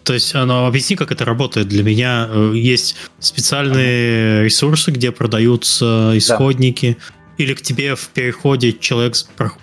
То 0.04 0.12
есть, 0.12 0.34
ну, 0.34 0.66
объясни, 0.66 0.96
как 0.96 1.12
это 1.12 1.24
работает. 1.24 1.68
Для 1.68 1.82
меня 1.82 2.28
э, 2.28 2.52
есть 2.54 2.96
специальные 3.18 4.44
ресурсы, 4.44 4.90
где 4.90 5.12
продаются 5.12 6.12
исходники. 6.14 6.98
Да. 6.98 7.14
Или 7.38 7.54
к 7.54 7.62
тебе 7.62 7.94
в 7.96 8.08
переходе 8.08 8.72
человек 8.72 9.14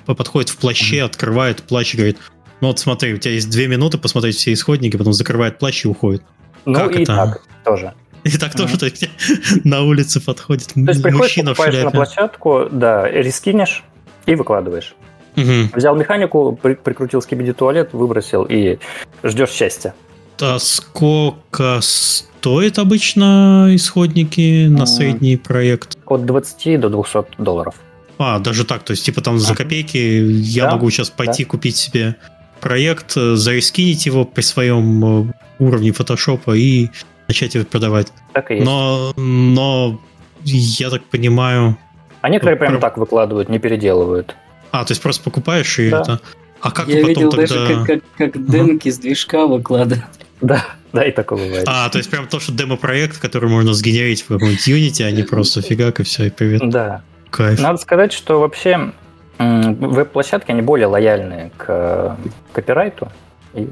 подходит 0.06 0.50
в 0.50 0.58
плаще, 0.58 0.98
mm-hmm. 0.98 1.06
открывает 1.06 1.64
плащ 1.64 1.94
и 1.94 1.98
говорит, 1.98 2.18
ну 2.60 2.68
вот 2.68 2.80
смотри, 2.80 3.14
у 3.14 3.18
тебя 3.18 3.34
есть 3.34 3.50
две 3.50 3.68
минуты 3.68 3.98
посмотреть 3.98 4.36
все 4.36 4.52
исходники, 4.52 4.98
потом 4.98 5.14
закрывает 5.14 5.58
плащ 5.58 5.86
и 5.86 5.88
уходит. 5.88 6.24
Ну 6.66 6.76
как 6.76 6.96
и 6.96 7.04
это? 7.04 7.16
так 7.16 7.42
тоже. 7.64 7.94
И 8.24 8.38
так 8.38 8.54
тоже, 8.56 8.76
mm-hmm. 8.76 8.80
то 8.80 8.86
есть 8.86 9.10
на 9.64 9.84
улице 9.84 10.20
подходит 10.20 10.74
то 10.74 10.80
есть, 10.80 11.06
мужчина 11.06 11.54
в 11.54 11.58
шляпе. 11.58 11.84
на 11.86 11.92
площадку, 11.92 12.68
да, 12.72 13.10
рискинешь 13.10 13.84
и 14.26 14.36
выкладываешь. 14.36 14.96
Угу. 15.38 15.76
Взял 15.76 15.96
механику, 15.96 16.60
при, 16.62 16.74
прикрутил 16.74 17.22
скибиди 17.22 17.54
туалет, 17.54 17.94
выбросил 17.94 18.44
и 18.44 18.80
ждешь 19.24 19.52
счастья. 19.52 19.94
А 20.42 20.60
сколько 20.60 21.80
стоит 21.82 22.80
обычно 22.80 23.68
исходники 23.72 24.68
на 24.68 24.86
средний 24.86 25.38
проект? 25.38 25.98
От 26.06 26.26
20 26.26 26.80
до 26.80 26.90
200 26.90 27.26
долларов. 27.38 27.76
А, 28.18 28.40
даже 28.40 28.66
так, 28.66 28.84
то 28.84 28.92
есть 28.92 29.06
типа 29.06 29.22
там 29.22 29.40
за 29.40 29.56
копейки 29.56 29.98
я 29.98 30.66
да, 30.66 30.72
могу 30.72 30.90
сейчас 30.92 31.10
пойти 31.10 31.44
да. 31.44 31.50
купить 31.50 31.76
себе 31.76 32.16
проект, 32.60 33.18
э, 33.18 33.36
зарискинить 33.36 34.06
его 34.06 34.26
при 34.26 34.42
своем 34.42 35.30
э, 35.30 35.34
уровне 35.58 35.92
фотошопа 35.92 36.56
и 36.56 36.90
начать 37.28 37.56
его 37.56 37.66
продавать. 37.66 38.14
Так 38.34 38.52
и 38.52 38.56
есть. 38.56 38.66
Но, 38.66 39.14
но 39.18 40.00
я 40.44 40.90
так 40.92 41.04
понимаю... 41.06 41.78
А 42.22 42.30
некоторые 42.30 42.58
прямо 42.58 42.80
так 42.80 42.98
выкладывают, 42.98 43.50
не 43.50 43.58
переделывают. 43.58 44.36
А, 44.72 44.86
то 44.86 44.92
есть 44.92 45.02
просто 45.02 45.24
покупаешь 45.24 45.80
и 45.80 45.90
да. 45.90 46.02
это... 46.02 46.20
А 46.62 46.70
как 46.70 46.88
Я 46.88 46.98
потом 46.98 47.10
видел 47.10 47.30
тогда... 47.32 47.48
даже, 47.48 47.76
как, 47.76 47.86
как, 47.88 48.04
как 48.18 48.46
демки 48.46 48.88
uh-huh. 48.88 48.92
с 48.92 48.98
движка 49.00 49.48
выкладывают. 49.48 50.06
Да, 50.42 50.66
да, 50.92 51.06
и 51.06 51.12
такое 51.12 51.46
бывает. 51.46 51.64
А, 51.68 51.90
то 51.90 51.98
есть 52.00 52.10
прям 52.10 52.28
то, 52.28 52.40
что 52.40 52.52
демо-проект, 52.52 53.20
который 53.20 53.50
можно 53.50 53.74
сгенерить 53.74 54.24
в 54.24 54.28
каком-нибудь 54.28 54.68
Unity, 54.68 55.04
а 55.04 55.12
не 55.12 55.24
просто 55.24 55.62
фигак 55.62 56.00
и 56.00 56.04
все, 56.04 56.26
и 56.26 56.30
привет. 56.30 56.62
Да. 56.70 57.04
Кайф. 57.30 57.60
Надо 57.62 57.78
сказать, 57.78 58.12
что 58.12 58.40
вообще 58.40 58.92
веб-площадки, 59.40 60.52
они 60.52 60.62
более 60.62 60.88
лояльны 60.88 61.52
к 61.58 62.18
копирайту, 62.52 63.12
и 63.54 63.68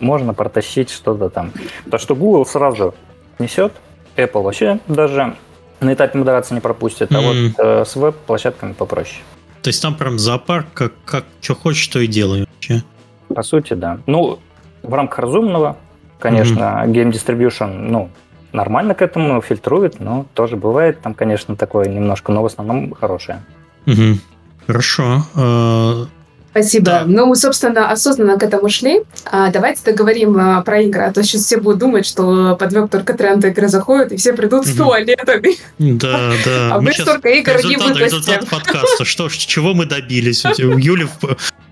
можно 0.00 0.34
протащить 0.34 0.90
что-то 0.90 1.28
там. 1.28 1.52
То, 1.90 1.98
что 1.98 2.16
Google 2.16 2.46
сразу 2.46 2.94
несет, 3.38 3.72
Apple 4.16 4.42
вообще 4.42 4.80
даже 4.88 5.36
на 5.80 5.94
этапе 5.94 6.18
модерации 6.18 6.54
не 6.54 6.60
пропустит, 6.60 7.12
а 7.12 7.14
mm. 7.14 7.52
вот 7.52 7.64
э, 7.64 7.84
с 7.84 7.96
веб-площадками 7.96 8.72
попроще. 8.72 9.22
То 9.62 9.68
есть 9.68 9.80
там 9.80 9.94
прям 9.94 10.18
зоопарк, 10.18 10.66
как, 10.74 10.92
как 11.04 11.24
что 11.40 11.54
хочешь, 11.54 11.86
то 11.88 12.00
и 12.00 12.06
делаем 12.06 12.46
вообще. 12.52 12.82
По 13.28 13.42
сути, 13.42 13.74
да. 13.74 14.00
Ну, 14.06 14.40
в 14.82 14.92
рамках 14.92 15.20
разумного, 15.20 15.76
конечно, 16.22 16.84
mm-hmm. 16.86 16.92
Game 16.92 17.10
Distribution, 17.10 17.88
ну, 17.90 18.08
нормально 18.52 18.94
к 18.94 19.02
этому 19.02 19.40
фильтрует, 19.42 20.00
но 20.00 20.26
тоже 20.34 20.56
бывает 20.56 21.00
там, 21.00 21.14
конечно, 21.14 21.56
такое 21.56 21.86
немножко, 21.86 22.32
но 22.32 22.42
в 22.42 22.46
основном 22.46 22.94
хорошее. 22.94 23.42
Угу. 23.86 24.18
Хорошо. 24.66 25.26
А, 25.34 26.06
Спасибо. 26.50 26.84
Да. 26.84 27.04
Ну, 27.06 27.26
мы, 27.26 27.36
собственно, 27.36 27.90
осознанно 27.90 28.38
к 28.38 28.42
этому 28.42 28.68
шли. 28.68 29.00
А, 29.24 29.50
давайте 29.50 29.82
договорим 29.84 30.36
а, 30.38 30.62
про 30.62 30.82
игры, 30.82 31.02
а 31.02 31.12
то 31.12 31.22
сейчас 31.22 31.42
все 31.42 31.56
будут 31.56 31.80
думать, 31.80 32.06
что 32.06 32.56
под 32.56 32.72
веб 32.72 32.90
только 32.90 33.14
тренды 33.14 33.48
игры 33.48 33.68
заходят, 33.68 34.12
и 34.12 34.16
все 34.16 34.34
придут 34.34 34.66
с 34.66 34.76
туалетами. 34.76 35.56
Да, 35.78 36.32
да. 36.44 36.74
А 36.74 36.76
мы, 36.76 36.84
мы 36.84 36.92
столько 36.92 37.30
игр 37.30 37.56
не 37.64 37.76
вытащим. 37.76 38.04
Результат 38.04 38.48
подкаста. 38.50 39.04
Что, 39.04 39.28
чего 39.28 39.74
мы 39.74 39.86
добились? 39.86 40.44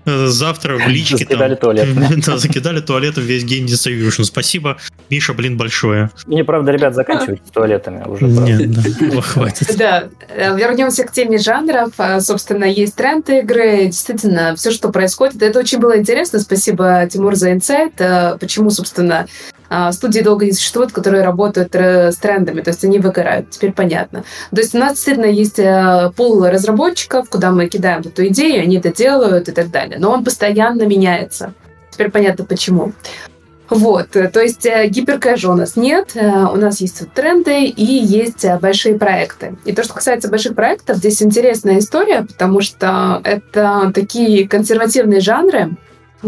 завтра 0.05 0.77
в 0.77 0.87
личке... 0.87 1.17
Закидали 1.17 1.55
туалет. 1.55 1.87
Да, 2.25 2.37
закидали 2.37 2.79
туалетом 2.81 3.23
весь 3.23 3.43
Game 3.43 3.65
Distribution. 3.65 4.23
Спасибо, 4.23 4.77
Миша, 5.09 5.33
блин, 5.33 5.57
большое. 5.57 6.09
Мне, 6.25 6.43
правда, 6.43 6.71
ребят, 6.71 6.95
заканчивать 6.95 7.41
с 7.47 7.51
туалетами 7.51 8.03
уже. 8.07 8.25
Нет, 8.25 8.71
да, 8.71 9.21
хватит. 9.21 9.75
Да, 9.77 10.05
э, 10.29 10.57
вернемся 10.57 11.03
к 11.03 11.11
теме 11.11 11.37
жанров. 11.37 11.91
А, 11.97 12.21
собственно, 12.21 12.65
есть 12.65 12.95
тренды 12.95 13.39
игры. 13.39 13.85
Действительно, 13.85 14.55
все, 14.55 14.71
что 14.71 14.89
происходит. 14.89 15.41
Это 15.41 15.59
очень 15.59 15.79
было 15.79 15.97
интересно. 15.97 16.39
Спасибо, 16.39 17.07
Тимур, 17.11 17.35
за 17.35 17.51
инсайт. 17.51 17.99
Э, 17.99 18.37
почему, 18.39 18.69
собственно, 18.69 19.27
студии 19.91 20.21
долго 20.21 20.45
не 20.45 20.51
существуют, 20.51 20.91
которые 20.91 21.23
работают 21.23 21.73
э, 21.75 22.11
с 22.11 22.17
трендами, 22.17 22.61
то 22.61 22.71
есть 22.71 22.83
они 22.83 22.99
выгорают, 22.99 23.49
теперь 23.51 23.71
понятно. 23.71 24.23
То 24.53 24.61
есть 24.61 24.75
у 24.75 24.77
нас 24.77 24.93
действительно 24.93 25.25
есть 25.25 25.59
э, 25.59 26.11
пул 26.15 26.45
разработчиков, 26.45 27.29
куда 27.29 27.51
мы 27.51 27.67
кидаем 27.67 28.01
эту 28.01 28.27
идею, 28.27 28.63
они 28.63 28.77
это 28.77 28.93
делают 28.93 29.47
и 29.49 29.51
так 29.51 29.71
далее, 29.71 29.97
но 29.97 30.11
он 30.11 30.23
постоянно 30.23 30.83
меняется. 30.83 31.53
Теперь 31.89 32.11
понятно 32.11 32.45
почему. 32.45 32.91
Вот, 33.69 34.15
э, 34.17 34.27
то 34.27 34.41
есть 34.41 34.65
гиперкэжа 34.65 35.49
у 35.49 35.55
нас 35.55 35.77
нет, 35.77 36.15
у 36.15 36.57
нас 36.57 36.81
есть 36.81 37.09
тренды 37.13 37.63
и 37.63 37.85
есть 37.85 38.45
большие 38.59 38.97
проекты. 38.97 39.55
И 39.63 39.71
то, 39.71 39.83
что 39.83 39.93
касается 39.93 40.29
больших 40.29 40.55
проектов, 40.55 40.97
здесь 40.97 41.23
интересная 41.23 41.79
история, 41.79 42.23
потому 42.23 42.59
что 42.59 43.21
это 43.23 43.91
такие 43.95 44.47
консервативные 44.49 45.21
жанры, 45.21 45.77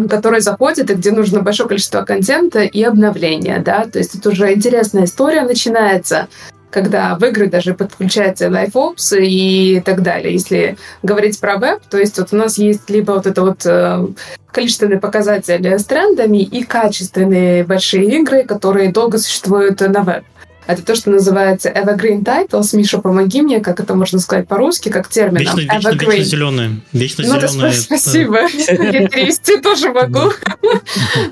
который 0.10 0.42
заходит 0.42 0.90
и 0.90 0.96
где 0.96 1.12
нужно 1.12 1.42
большое 1.42 1.70
количество 1.70 2.02
контента 2.04 2.62
и 2.62 2.84
обновления, 2.84 3.60
да, 3.60 3.86
то 3.86 4.00
есть 4.00 4.16
это 4.16 4.30
уже 4.30 4.54
интересная 4.54 5.06
история 5.06 5.42
начинается, 5.44 6.28
когда 6.72 7.16
в 7.16 7.24
игры 7.24 7.48
даже 7.48 7.74
подключается 7.74 8.48
LiveOps 8.48 9.18
и 9.20 9.82
так 9.86 10.02
далее. 10.02 10.34
Если 10.34 10.78
говорить 11.04 11.40
про 11.40 11.58
веб, 11.58 11.82
то 11.90 11.98
есть 11.98 12.18
вот 12.18 12.30
у 12.32 12.36
нас 12.36 12.58
есть 12.58 12.90
либо 12.90 13.12
вот 13.12 13.28
это 13.28 13.42
вот 13.42 13.66
э, 13.66 14.08
количественные 14.52 15.00
показатели 15.00 15.78
с 15.78 15.86
трендами 15.86 16.42
и 16.42 16.64
качественные 16.64 17.64
большие 17.64 18.20
игры, 18.20 18.44
которые 18.44 18.92
долго 18.92 19.20
существуют 19.20 19.82
на 19.82 20.02
веб. 20.02 20.24
Это 20.68 20.82
то, 20.84 20.96
что 20.96 21.10
называется 21.10 21.70
evergreen 21.70 22.24
titles. 22.24 22.76
Миша, 22.76 23.00
помоги 23.00 23.42
мне, 23.42 23.60
как 23.60 23.80
это 23.80 23.96
можно 23.96 24.20
сказать 24.20 24.48
по-русски, 24.48 24.90
как 24.90 25.08
термин. 25.08 25.40
Вечно, 25.40 25.60
вечно, 25.60 25.90
вечно 25.90 26.24
зеленые. 26.24 26.82
Вечно 26.92 27.24
ну, 27.28 27.40
зеленые. 27.40 27.74
спасибо. 27.74 28.40
Я 28.42 29.08
перевести 29.08 29.60
тоже 29.60 29.92
могу. 29.92 30.32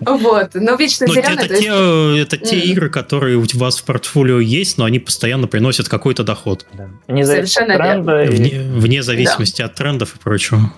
Вот. 0.02 0.52
Но 0.54 0.76
вечно 0.76 1.08
зеленые... 1.08 2.22
Это 2.22 2.38
те 2.38 2.60
игры, 2.60 2.90
которые 2.90 3.38
у 3.38 3.46
вас 3.56 3.80
в 3.80 3.84
портфолио 3.84 4.40
есть, 4.40 4.78
но 4.78 4.86
они 4.86 5.00
постоянно 5.00 5.48
приносят 5.48 5.90
какой-то 5.90 6.24
доход. 6.24 6.66
Совершенно 7.08 7.78
Вне 8.80 9.04
зависимости 9.04 9.62
от 9.62 9.76
трендов 9.76 10.16
и 10.16 10.20
прочего. 10.20 10.72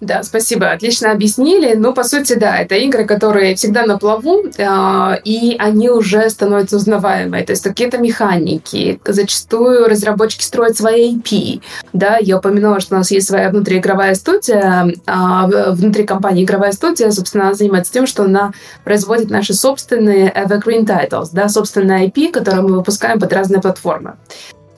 Да, 0.00 0.22
спасибо, 0.22 0.70
отлично 0.70 1.12
объяснили. 1.12 1.74
Ну, 1.74 1.92
по 1.92 2.04
сути, 2.04 2.32
да, 2.32 2.56
это 2.56 2.74
игры, 2.76 3.04
которые 3.04 3.54
всегда 3.54 3.84
на 3.84 3.98
плаву, 3.98 4.44
э, 4.56 5.16
и 5.24 5.56
они 5.58 5.90
уже 5.90 6.30
становятся 6.30 6.76
узнаваемые. 6.76 7.44
То 7.44 7.52
есть 7.52 7.62
какие-то 7.62 7.98
механики. 7.98 8.98
Зачастую 9.04 9.88
разработчики 9.88 10.42
строят 10.42 10.78
свои 10.78 11.14
IP. 11.14 11.60
Да, 11.92 12.16
я 12.18 12.38
упомянула, 12.38 12.80
что 12.80 12.94
у 12.94 12.98
нас 12.98 13.10
есть 13.10 13.28
своя 13.28 13.50
внутриигровая 13.50 14.14
студия. 14.14 14.90
Э, 15.06 15.70
внутри 15.72 16.04
компании 16.04 16.44
игровая 16.44 16.72
студия, 16.72 17.10
собственно, 17.10 17.44
она 17.44 17.54
занимается 17.54 17.92
тем, 17.92 18.06
что 18.06 18.24
она 18.24 18.52
производит 18.84 19.28
наши 19.28 19.52
собственные 19.52 20.32
evergreen 20.32 20.86
titles, 20.86 21.28
да, 21.32 21.50
собственные 21.50 22.08
IP, 22.08 22.30
которые 22.32 22.62
мы 22.62 22.76
выпускаем 22.76 23.20
под 23.20 23.32
разные 23.34 23.60
платформы. 23.60 24.14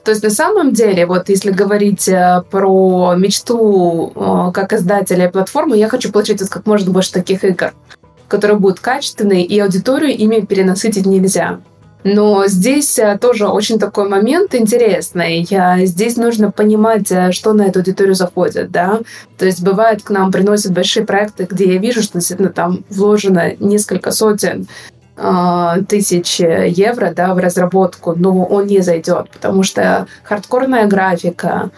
То 0.03 0.11
есть 0.11 0.21
на 0.21 0.29
самом 0.29 0.73
деле, 0.73 1.05
вот 1.05 1.29
если 1.29 1.51
говорить 1.51 2.09
э, 2.09 2.43
про 2.51 3.15
мечту 3.15 4.11
э, 4.13 4.51
как 4.53 4.73
издателя 4.73 5.29
платформы, 5.29 5.77
я 5.77 5.87
хочу 5.87 6.11
получить 6.11 6.41
вот 6.41 6.49
как 6.49 6.65
можно 6.65 6.91
больше 6.91 7.13
таких 7.13 7.45
игр, 7.45 7.73
которые 8.27 8.59
будут 8.59 8.81
качественные, 8.81 9.45
и 9.45 9.57
аудиторию 9.59 10.11
ими 10.11 10.41
перенасытить 10.41 11.05
нельзя. 11.05 11.61
Но 12.03 12.47
здесь 12.47 12.99
э, 12.99 13.17
тоже 13.17 13.47
очень 13.47 13.79
такой 13.79 14.09
момент 14.09 14.53
интересный. 14.55 15.47
Здесь 15.85 16.17
нужно 16.17 16.51
понимать, 16.51 17.07
что 17.33 17.53
на 17.53 17.61
эту 17.61 17.79
аудиторию 17.79 18.15
заходит, 18.15 18.71
да. 18.71 18.99
То 19.37 19.45
есть 19.45 19.63
бывает, 19.63 20.03
к 20.03 20.09
нам 20.09 20.33
приносят 20.33 20.73
большие 20.73 21.05
проекты, 21.05 21.47
где 21.49 21.75
я 21.75 21.79
вижу, 21.79 22.01
что 22.01 22.19
действительно 22.19 22.49
там 22.49 22.83
вложено 22.89 23.53
несколько 23.57 24.11
сотен 24.11 24.67
тысяч 25.15 26.39
евро 26.39 27.13
да, 27.15 27.35
в 27.35 27.37
разработку, 27.37 28.15
но 28.15 28.45
он 28.45 28.65
не 28.65 28.81
зайдет, 28.81 29.29
потому 29.29 29.61
что 29.61 30.07
хардкорная 30.23 30.87
графика, 30.87 31.69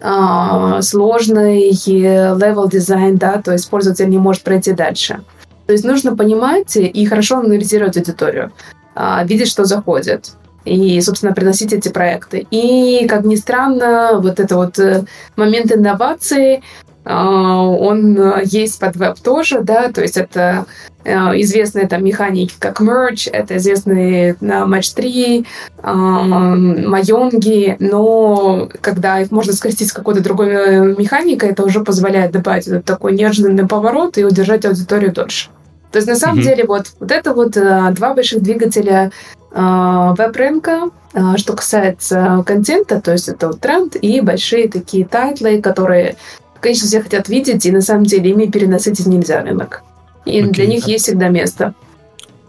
а, 0.00 0.82
сложный 0.82 1.70
level 1.70 2.68
design, 2.68 3.16
да, 3.16 3.40
то 3.42 3.52
есть 3.52 3.68
пользователь 3.68 4.08
не 4.08 4.18
может 4.18 4.42
пройти 4.42 4.72
дальше. 4.72 5.22
То 5.66 5.72
есть 5.72 5.84
нужно 5.84 6.16
понимать 6.16 6.76
и 6.76 7.06
хорошо 7.06 7.38
анализировать 7.38 7.96
аудиторию, 7.96 8.52
а, 8.94 9.24
видеть, 9.24 9.48
что 9.48 9.64
заходит 9.64 10.32
и, 10.64 11.00
собственно, 11.00 11.32
приносить 11.32 11.72
эти 11.72 11.88
проекты. 11.88 12.46
И, 12.50 13.06
как 13.08 13.24
ни 13.24 13.36
странно, 13.36 14.20
вот 14.20 14.40
это 14.40 14.56
вот 14.56 14.78
э, 14.78 15.04
момент 15.36 15.72
инновации, 15.72 16.62
он 17.06 18.40
есть 18.44 18.80
под 18.80 18.96
веб 18.96 19.18
тоже, 19.20 19.60
да, 19.60 19.90
то 19.92 20.02
есть 20.02 20.16
это 20.16 20.66
Э, 21.06 21.40
известные 21.40 21.86
там 21.86 22.04
механики, 22.04 22.54
как 22.58 22.80
Merge, 22.80 23.30
это 23.30 23.58
известные 23.58 24.34
Match 24.40 24.92
3, 24.96 25.46
Майонги, 25.84 27.76
но 27.78 28.68
когда 28.80 29.20
их 29.20 29.30
можно 29.30 29.52
скрестить 29.52 29.90
с 29.90 29.92
какой-то 29.92 30.20
другой 30.20 30.48
э, 30.48 30.94
механикой, 30.98 31.50
это 31.50 31.62
уже 31.62 31.84
позволяет 31.84 32.32
добавить 32.32 32.66
этот 32.66 32.84
такой 32.84 33.12
неожиданный 33.12 33.68
поворот 33.68 34.18
и 34.18 34.24
удержать 34.24 34.64
аудиторию 34.64 35.12
дольше. 35.12 35.50
То 35.92 35.98
есть 35.98 36.08
на 36.08 36.16
самом 36.16 36.40
mm-hmm. 36.40 36.42
деле 36.42 36.64
вот, 36.64 36.86
вот 36.98 37.12
это 37.12 37.32
вот 37.34 37.56
э, 37.56 37.92
два 37.92 38.12
больших 38.14 38.42
двигателя 38.42 39.12
веб-рынка, 39.52 40.90
что 41.36 41.54
касается 41.54 42.42
контента, 42.44 43.00
то 43.00 43.12
есть 43.12 43.28
это 43.30 43.46
вот 43.46 43.60
тренд 43.60 43.96
и 43.96 44.20
большие 44.20 44.68
такие 44.68 45.06
тайтлы, 45.06 45.62
которые, 45.62 46.16
конечно, 46.60 46.86
все 46.86 47.00
хотят 47.00 47.28
видеть, 47.28 47.66
и 47.66 47.72
на 47.72 47.80
самом 47.80 48.04
деле 48.04 48.30
ими 48.30 48.46
перенасытить 48.46 49.04
нельзя 49.06 49.42
рынок. 49.42 49.82
И 50.24 50.40
окей. 50.40 50.50
для 50.50 50.66
них 50.66 50.86
есть 50.86 51.04
всегда 51.04 51.28
место. 51.28 51.74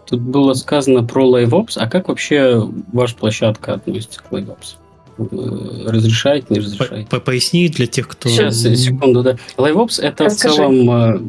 Тут 0.06 0.20
было 0.20 0.54
сказано 0.54 1.04
про 1.04 1.24
LiveOps, 1.38 1.74
а 1.76 1.88
как 1.88 2.08
вообще 2.08 2.66
ваша 2.92 3.14
площадка 3.14 3.74
относится 3.74 4.20
к 4.20 4.32
LiveOps? 4.32 4.76
Э, 5.18 5.90
разрешает, 5.90 6.50
не 6.50 6.60
разрешает? 6.60 7.08
По 7.08 7.20
Поясни 7.20 7.68
для 7.68 7.86
тех, 7.86 8.08
кто... 8.08 8.28
Сейчас, 8.28 8.56
секунду, 8.58 9.22
да. 9.22 9.36
LiveOps 9.56 10.00
это 10.00 10.24
Расскажи. 10.24 10.54
в 10.54 10.56
целом, 10.56 10.90
э, 10.90 11.20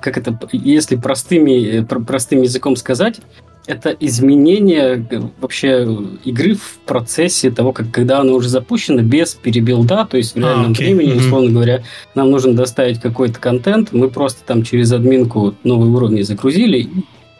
как 0.00 0.18
это, 0.18 0.38
если 0.52 0.96
простыми, 0.96 1.80
э, 1.80 1.82
простым 1.82 2.42
языком 2.42 2.76
сказать, 2.76 3.20
это 3.66 3.90
изменение 4.00 5.06
вообще 5.40 5.86
игры 6.24 6.54
в 6.54 6.78
процессе 6.86 7.50
того, 7.50 7.72
как 7.72 7.90
когда 7.90 8.20
она 8.20 8.32
уже 8.32 8.48
запущена, 8.48 9.02
без 9.02 9.34
перебилда, 9.34 10.06
то 10.10 10.16
есть 10.16 10.34
в 10.34 10.38
реальном 10.38 10.72
а, 10.72 10.74
okay. 10.74 10.78
времени, 10.78 11.12
mm-hmm. 11.12 11.26
условно 11.26 11.50
говоря, 11.50 11.82
нам 12.14 12.30
нужно 12.30 12.54
доставить 12.54 13.00
какой-то 13.00 13.38
контент, 13.40 13.92
мы 13.92 14.10
просто 14.10 14.44
там 14.44 14.62
через 14.62 14.92
админку 14.92 15.54
новые 15.64 15.90
уровни 15.90 16.22
загрузили, 16.22 16.78
и 16.78 16.88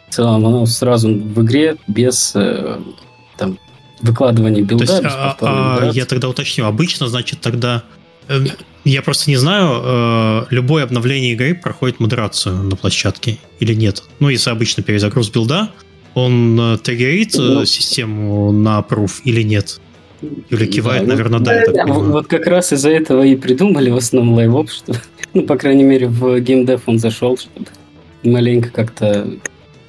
в 0.09 0.13
целом 0.13 0.45
оно 0.45 0.65
сразу 0.65 1.09
в 1.09 1.43
игре 1.43 1.77
без 1.87 2.33
э, 2.35 2.79
там, 3.37 3.59
выкладывания 4.01 4.63
билда. 4.63 4.85
То 4.85 4.93
есть, 4.93 5.05
а, 5.05 5.37
а, 5.39 5.91
я 5.93 6.05
тогда 6.05 6.29
уточню, 6.29 6.65
обычно, 6.65 7.07
значит, 7.07 7.41
тогда 7.41 7.83
э, 8.27 8.45
я 8.83 9.01
просто 9.01 9.29
не 9.29 9.37
знаю, 9.37 9.81
э, 9.83 10.45
любое 10.51 10.83
обновление 10.83 11.33
игры 11.33 11.55
проходит 11.55 11.99
модерацию 11.99 12.55
на 12.55 12.75
площадке 12.75 13.37
или 13.59 13.73
нет. 13.73 14.03
Ну, 14.19 14.29
если 14.29 14.49
обычно 14.49 14.83
перезагруз 14.83 15.29
билда, 15.29 15.71
он 16.15 16.59
э, 16.59 16.77
триггерит 16.77 17.35
э, 17.35 17.41
ну, 17.41 17.65
систему 17.65 18.51
на 18.51 18.81
approve 18.81 19.21
или 19.25 19.43
нет? 19.43 19.79
Или 20.49 20.65
кивает, 20.65 21.03
да, 21.03 21.09
наверное, 21.09 21.39
да. 21.39 21.61
да, 21.67 21.85
да. 21.85 21.93
Вот 21.93 22.27
как 22.27 22.47
раз 22.47 22.73
из-за 22.73 22.89
этого 22.89 23.21
и 23.23 23.35
придумали 23.35 23.91
в 23.91 23.97
основном 23.97 24.33
LiveOps, 24.33 24.71
что, 24.71 24.93
ну, 25.33 25.43
по 25.43 25.57
крайней 25.57 25.83
мере, 25.83 26.07
в 26.07 26.39
геймдев 26.39 26.83
он 26.87 26.97
зашел, 26.99 27.37
чтобы 27.37 27.67
маленько 28.23 28.69
как-то 28.69 29.27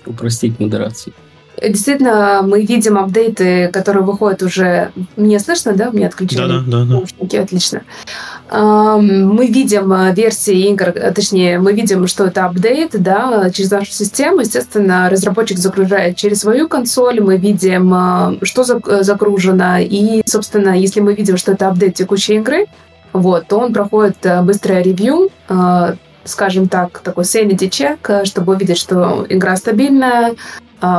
упростить 0.04 0.58
модерацию. 0.60 1.14
Действительно, 1.62 2.42
мы 2.42 2.64
видим 2.64 2.98
апдейты, 2.98 3.68
которые 3.72 4.04
выходят 4.04 4.42
уже... 4.42 4.92
Мне 5.16 5.38
слышно, 5.40 5.72
да? 5.72 5.90
Мне 5.90 6.06
отключили 6.06 6.40
да, 6.40 6.48
да, 6.48 6.62
да, 6.66 6.84
наушники, 6.84 7.36
отлично. 7.36 7.82
Мы 8.48 9.48
видим 9.48 9.92
э, 9.92 10.14
версии 10.14 10.70
игр, 10.70 10.90
э, 10.90 11.12
точнее, 11.12 11.58
мы 11.58 11.72
видим, 11.72 12.06
что 12.06 12.26
это 12.26 12.44
апдейт, 12.44 12.90
да, 12.92 13.50
через 13.50 13.72
нашу 13.72 13.90
систему. 13.90 14.40
Естественно, 14.40 15.10
разработчик 15.10 15.58
загружает 15.58 16.16
через 16.16 16.40
свою 16.40 16.68
консоль, 16.68 17.20
мы 17.20 17.38
видим, 17.38 17.92
э, 17.92 18.38
что 18.42 18.62
загружено, 18.62 19.78
и, 19.78 20.22
собственно, 20.26 20.78
если 20.78 21.00
мы 21.00 21.14
видим, 21.14 21.36
что 21.36 21.52
это 21.52 21.68
апдейт 21.68 21.94
текущей 21.94 22.36
игры, 22.36 22.66
вот, 23.12 23.48
то 23.48 23.58
он 23.58 23.72
проходит 23.72 24.18
быстрое 24.42 24.82
ревью, 24.82 25.30
скажем 26.24 26.68
так, 26.68 26.98
такой 26.98 27.24
sanity 27.24 27.70
check, 27.70 28.26
чтобы 28.26 28.54
увидеть, 28.54 28.78
что 28.78 29.24
игра 29.28 29.56
стабильная, 29.56 30.34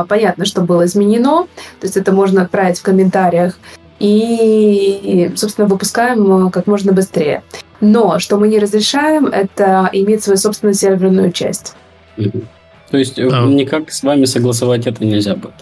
понятно, 0.08 0.44
что 0.44 0.62
было 0.62 0.84
изменено, 0.86 1.46
то 1.80 1.84
есть 1.84 1.96
это 1.96 2.10
можно 2.12 2.42
отправить 2.42 2.78
в 2.78 2.82
комментариях 2.82 3.54
и, 3.98 5.32
собственно, 5.36 5.66
выпускаем 5.66 6.50
как 6.50 6.66
можно 6.66 6.92
быстрее. 6.92 7.42
Но 7.80 8.18
что 8.18 8.38
мы 8.38 8.48
не 8.48 8.58
разрешаем, 8.58 9.26
это 9.26 9.88
иметь 9.92 10.22
свою 10.22 10.36
собственную 10.36 10.74
серверную 10.74 11.32
часть. 11.32 11.74
То 12.90 12.96
есть 12.96 13.18
а. 13.18 13.46
никак 13.46 13.92
с 13.92 14.02
вами 14.02 14.24
согласовать 14.24 14.86
это 14.86 15.04
нельзя 15.04 15.34
будет? 15.34 15.54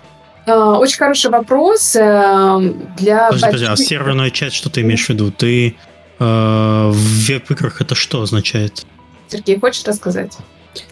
А, 0.46 0.78
очень 0.78 0.98
хороший 0.98 1.30
вопрос. 1.30 1.96
Э, 1.96 2.60
для 2.96 3.26
подожди, 3.26 3.46
подожди, 3.46 3.66
а 3.66 3.76
серверная 3.76 4.30
часть, 4.30 4.54
что 4.54 4.70
ты 4.70 4.82
имеешь 4.82 5.06
в 5.06 5.08
виду? 5.08 5.32
Ты 5.32 5.70
э, 5.70 5.74
в 6.18 6.94
веб-играх 6.94 7.80
это 7.80 7.94
что 7.94 8.22
означает? 8.22 8.86
Сергей, 9.28 9.58
хочешь 9.58 9.84
рассказать? 9.84 10.38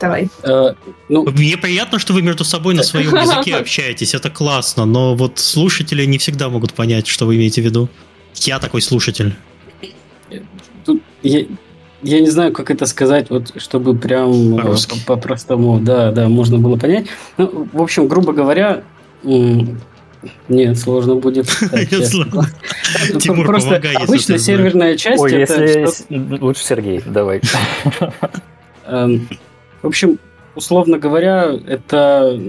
Давай. 0.01 0.29
Э, 0.43 0.75
ну... 1.09 1.25
Мне 1.25 1.57
приятно, 1.57 1.99
что 1.99 2.13
вы 2.13 2.23
между 2.23 2.45
собой 2.45 2.75
на 2.75 2.83
своем 2.83 3.15
языке 3.15 3.57
общаетесь, 3.57 4.15
это 4.15 4.31
классно, 4.31 4.85
но 4.85 5.15
вот 5.15 5.39
слушатели 5.39 6.05
не 6.05 6.19
всегда 6.19 6.49
могут 6.49 6.75
понять, 6.75 7.07
что 7.07 7.27
вы 7.27 7.37
имеете 7.37 7.63
в 7.63 7.65
виду. 7.65 7.89
Я 8.35 8.59
такой 8.59 8.83
слушатель. 8.83 9.35
Тут 10.85 11.03
я, 11.23 11.47
я 12.03 12.21
не 12.21 12.31
знаю, 12.31 12.53
как 12.53 12.71
это 12.71 12.87
сказать, 12.87 13.31
вот, 13.31 13.53
чтобы 13.61 13.97
прям 13.97 14.59
э, 14.59 14.77
по-простому, 15.07 15.81
да, 15.81 16.13
да, 16.13 16.29
можно 16.29 16.59
было 16.59 16.77
понять. 16.77 17.07
Ну, 17.39 17.69
в 17.73 17.81
общем, 17.81 18.09
грубо 18.09 18.33
говоря, 18.33 18.83
нет, 20.49 20.79
сложно 20.79 21.17
будет. 21.17 21.47
Тимур, 23.21 23.47
Просто 23.47 23.83
обычно 23.97 24.39
серверная 24.39 24.97
часть... 24.97 25.21
Ой, 25.21 25.33
если... 25.33 25.87
Лучше 26.41 26.65
Сергей, 26.65 27.03
давай. 27.07 27.41
В 29.85 29.89
общем, 29.89 30.19
условно 30.55 30.99
говоря, 30.99 31.53
это 31.67 32.41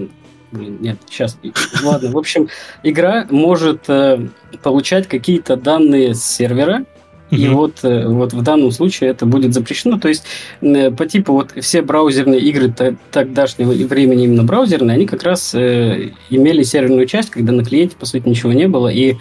нет, 0.52 0.96
сейчас, 1.06 1.38
ладно. 1.84 2.10
В 2.10 2.16
общем, 2.16 2.48
игра 2.82 3.26
может 3.28 3.82
э, 3.88 4.28
получать 4.62 5.06
какие-то 5.06 5.56
данные 5.56 6.14
с 6.14 6.24
сервера, 6.24 6.86
и 7.30 7.48
вот, 7.48 7.80
э, 7.82 8.06
вот 8.06 8.32
в 8.32 8.42
данном 8.42 8.70
случае 8.70 9.10
это 9.10 9.26
будет 9.26 9.52
запрещено. 9.52 9.98
То 9.98 10.08
есть 10.08 10.24
э, 10.62 10.90
по 10.90 11.04
типу 11.04 11.34
вот 11.34 11.50
все 11.60 11.82
браузерные 11.82 12.40
игры 12.40 12.72
тогдашнего 13.10 13.72
времени, 13.72 14.24
именно 14.24 14.44
браузерные, 14.44 14.94
они 14.94 15.06
как 15.06 15.22
раз 15.22 15.54
э, 15.54 16.12
имели 16.30 16.62
серверную 16.62 17.04
часть, 17.04 17.28
когда 17.28 17.52
на 17.52 17.64
клиенте, 17.64 17.96
по 17.96 18.06
сути, 18.06 18.26
ничего 18.26 18.52
не 18.52 18.66
было, 18.66 18.88
и 18.88 19.16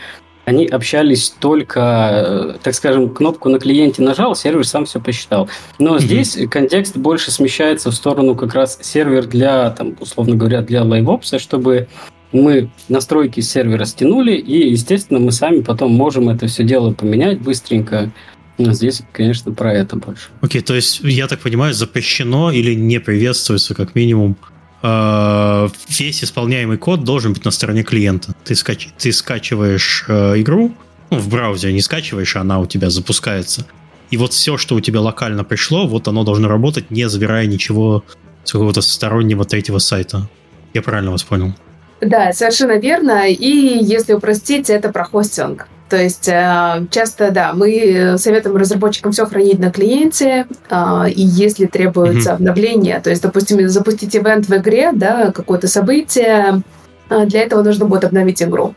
они 0.45 0.65
общались 0.67 1.33
только, 1.39 2.57
так 2.63 2.73
скажем, 2.75 3.09
кнопку 3.09 3.49
на 3.49 3.59
клиенте 3.59 4.01
нажал, 4.01 4.35
сервер 4.35 4.65
сам 4.65 4.85
все 4.85 4.99
посчитал. 4.99 5.49
Но 5.79 5.95
mm-hmm. 5.95 5.99
здесь 5.99 6.37
контекст 6.49 6.95
больше 6.97 7.31
смещается 7.31 7.91
в 7.91 7.95
сторону 7.95 8.35
как 8.35 8.53
раз 8.53 8.79
сервер 8.81 9.25
для, 9.25 9.71
там, 9.71 9.95
условно 9.99 10.35
говоря, 10.35 10.61
для 10.61 10.81
LiveOps, 10.81 11.39
чтобы 11.39 11.87
мы 12.31 12.69
настройки 12.89 13.39
сервера 13.39 13.85
стянули, 13.85 14.33
и, 14.33 14.69
естественно, 14.69 15.19
мы 15.19 15.31
сами 15.31 15.61
потом 15.61 15.93
можем 15.93 16.29
это 16.29 16.47
все 16.47 16.63
дело 16.63 16.93
поменять 16.93 17.39
быстренько. 17.39 18.11
Но 18.57 18.71
здесь, 18.71 19.01
конечно, 19.11 19.51
про 19.51 19.73
это 19.73 19.97
больше. 19.97 20.29
Окей, 20.41 20.61
okay, 20.61 20.63
то 20.63 20.75
есть, 20.75 21.01
я 21.01 21.27
так 21.27 21.41
понимаю, 21.41 21.73
запрещено 21.73 22.51
или 22.51 22.73
не 22.73 22.99
приветствуется, 22.99 23.75
как 23.75 23.95
минимум, 23.95 24.37
э, 24.41 24.54
весь 24.81 26.23
исполняемый 26.23 26.77
код 26.77 27.03
должен 27.03 27.33
быть 27.33 27.45
на 27.45 27.51
стороне 27.51 27.83
клиента. 27.83 28.33
Ты, 28.43 28.55
скач... 28.55 28.89
ты 28.97 29.11
скачиваешь 29.11 30.05
э, 30.07 30.41
игру, 30.41 30.75
ну, 31.09 31.17
в 31.17 31.29
браузере 31.29 31.73
не 31.73 31.81
скачиваешь, 31.81 32.35
а 32.35 32.41
она 32.41 32.59
у 32.59 32.65
тебя 32.65 32.89
запускается. 32.89 33.65
И 34.11 34.17
вот 34.17 34.33
все, 34.33 34.57
что 34.57 34.75
у 34.75 34.81
тебя 34.81 35.01
локально 35.01 35.43
пришло, 35.43 35.87
вот 35.87 36.07
оно 36.07 36.23
должно 36.23 36.47
работать, 36.47 36.91
не 36.91 37.09
забирая 37.09 37.47
ничего 37.47 38.03
с 38.43 38.51
какого-то 38.51 38.81
стороннего 38.81 39.45
третьего 39.45 39.79
сайта. 39.79 40.29
Я 40.73 40.81
правильно 40.81 41.11
вас 41.11 41.23
понял? 41.23 41.53
Да, 42.01 42.33
совершенно 42.33 42.77
верно. 42.77 43.27
И 43.29 43.47
если 43.83 44.13
упростить, 44.13 44.69
это 44.69 44.91
про 44.91 45.05
хостинг. 45.05 45.67
То 45.89 45.97
есть 45.97 46.27
э, 46.27 46.87
часто, 46.89 47.29
да, 47.29 47.53
мы 47.53 48.15
советуем 48.17 48.57
разработчикам 48.57 49.11
все 49.11 49.25
хранить 49.27 49.59
на 49.59 49.71
клиенте, 49.71 50.47
э, 50.69 51.09
и 51.09 51.21
если 51.21 51.67
требуется 51.67 52.31
mm-hmm. 52.31 52.33
обновление, 52.33 52.99
то 52.99 53.11
есть, 53.11 53.21
допустим, 53.21 53.69
запустить 53.69 54.15
ивент 54.15 54.47
в 54.47 54.55
игре, 54.55 54.91
да, 54.93 55.31
какое-то 55.31 55.67
событие, 55.67 56.63
э, 57.09 57.25
для 57.27 57.41
этого 57.41 57.61
нужно 57.61 57.85
будет 57.85 58.03
обновить 58.03 58.41
игру 58.41 58.73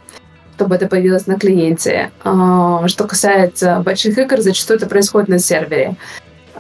чтобы 0.56 0.74
это 0.74 0.88
появилось 0.88 1.28
на 1.28 1.38
клиенте. 1.38 2.10
Что 2.24 3.04
касается 3.06 3.80
больших 3.84 4.18
игр, 4.18 4.40
зачастую 4.40 4.78
это 4.78 4.88
происходит 4.88 5.28
на 5.28 5.38
сервере. 5.38 5.94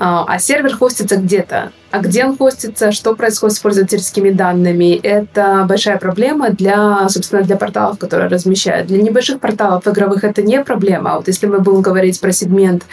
А, 0.00 0.24
а 0.28 0.38
сервер 0.38 0.76
хостится 0.76 1.16
где-то. 1.16 1.72
А 1.90 1.98
где 1.98 2.24
он 2.24 2.36
хостится, 2.36 2.92
что 2.92 3.16
происходит 3.16 3.56
с 3.56 3.58
пользовательскими 3.58 4.30
данными, 4.30 4.94
это 4.94 5.64
большая 5.68 5.98
проблема 5.98 6.50
для, 6.50 7.08
собственно, 7.08 7.42
для 7.42 7.56
порталов, 7.56 7.98
которые 7.98 8.28
размещают. 8.28 8.86
Для 8.86 9.02
небольших 9.02 9.40
порталов 9.40 9.88
игровых 9.88 10.22
это 10.22 10.42
не 10.42 10.62
проблема. 10.62 11.12
А 11.12 11.16
вот 11.16 11.26
если 11.26 11.48
мы 11.48 11.58
будем 11.58 11.82
говорить 11.82 12.20
про 12.20 12.30
сегмент 12.30 12.84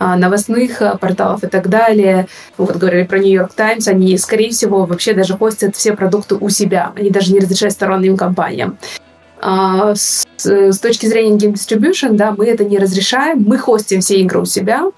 а, 0.00 0.16
новостных 0.16 0.82
порталов 1.00 1.44
и 1.44 1.46
так 1.46 1.68
далее. 1.68 2.26
Вот 2.56 2.74
говорили 2.76 3.04
про 3.04 3.18
York 3.18 3.52
Times, 3.54 3.86
они, 3.86 4.18
скорее 4.18 4.50
всего, 4.50 4.86
вообще 4.86 5.12
даже 5.12 5.36
хостят 5.36 5.76
все 5.76 5.92
продукты 5.92 6.34
у 6.34 6.48
себя. 6.48 6.92
Они 6.96 7.10
даже 7.10 7.32
не 7.32 7.38
разрешают 7.38 7.74
сторонним 7.74 8.16
компаниям. 8.16 8.76
С, 9.42 10.26
с 10.36 10.78
точки 10.78 11.06
зрения 11.06 11.36
Game 11.36 11.54
Distribution, 11.54 12.12
да, 12.12 12.34
мы 12.36 12.46
это 12.46 12.64
не 12.64 12.78
разрешаем. 12.78 13.44
Мы 13.46 13.56
хостим 13.56 14.00
все 14.00 14.20
игры 14.20 14.40
у 14.40 14.44
себя, 14.44 14.90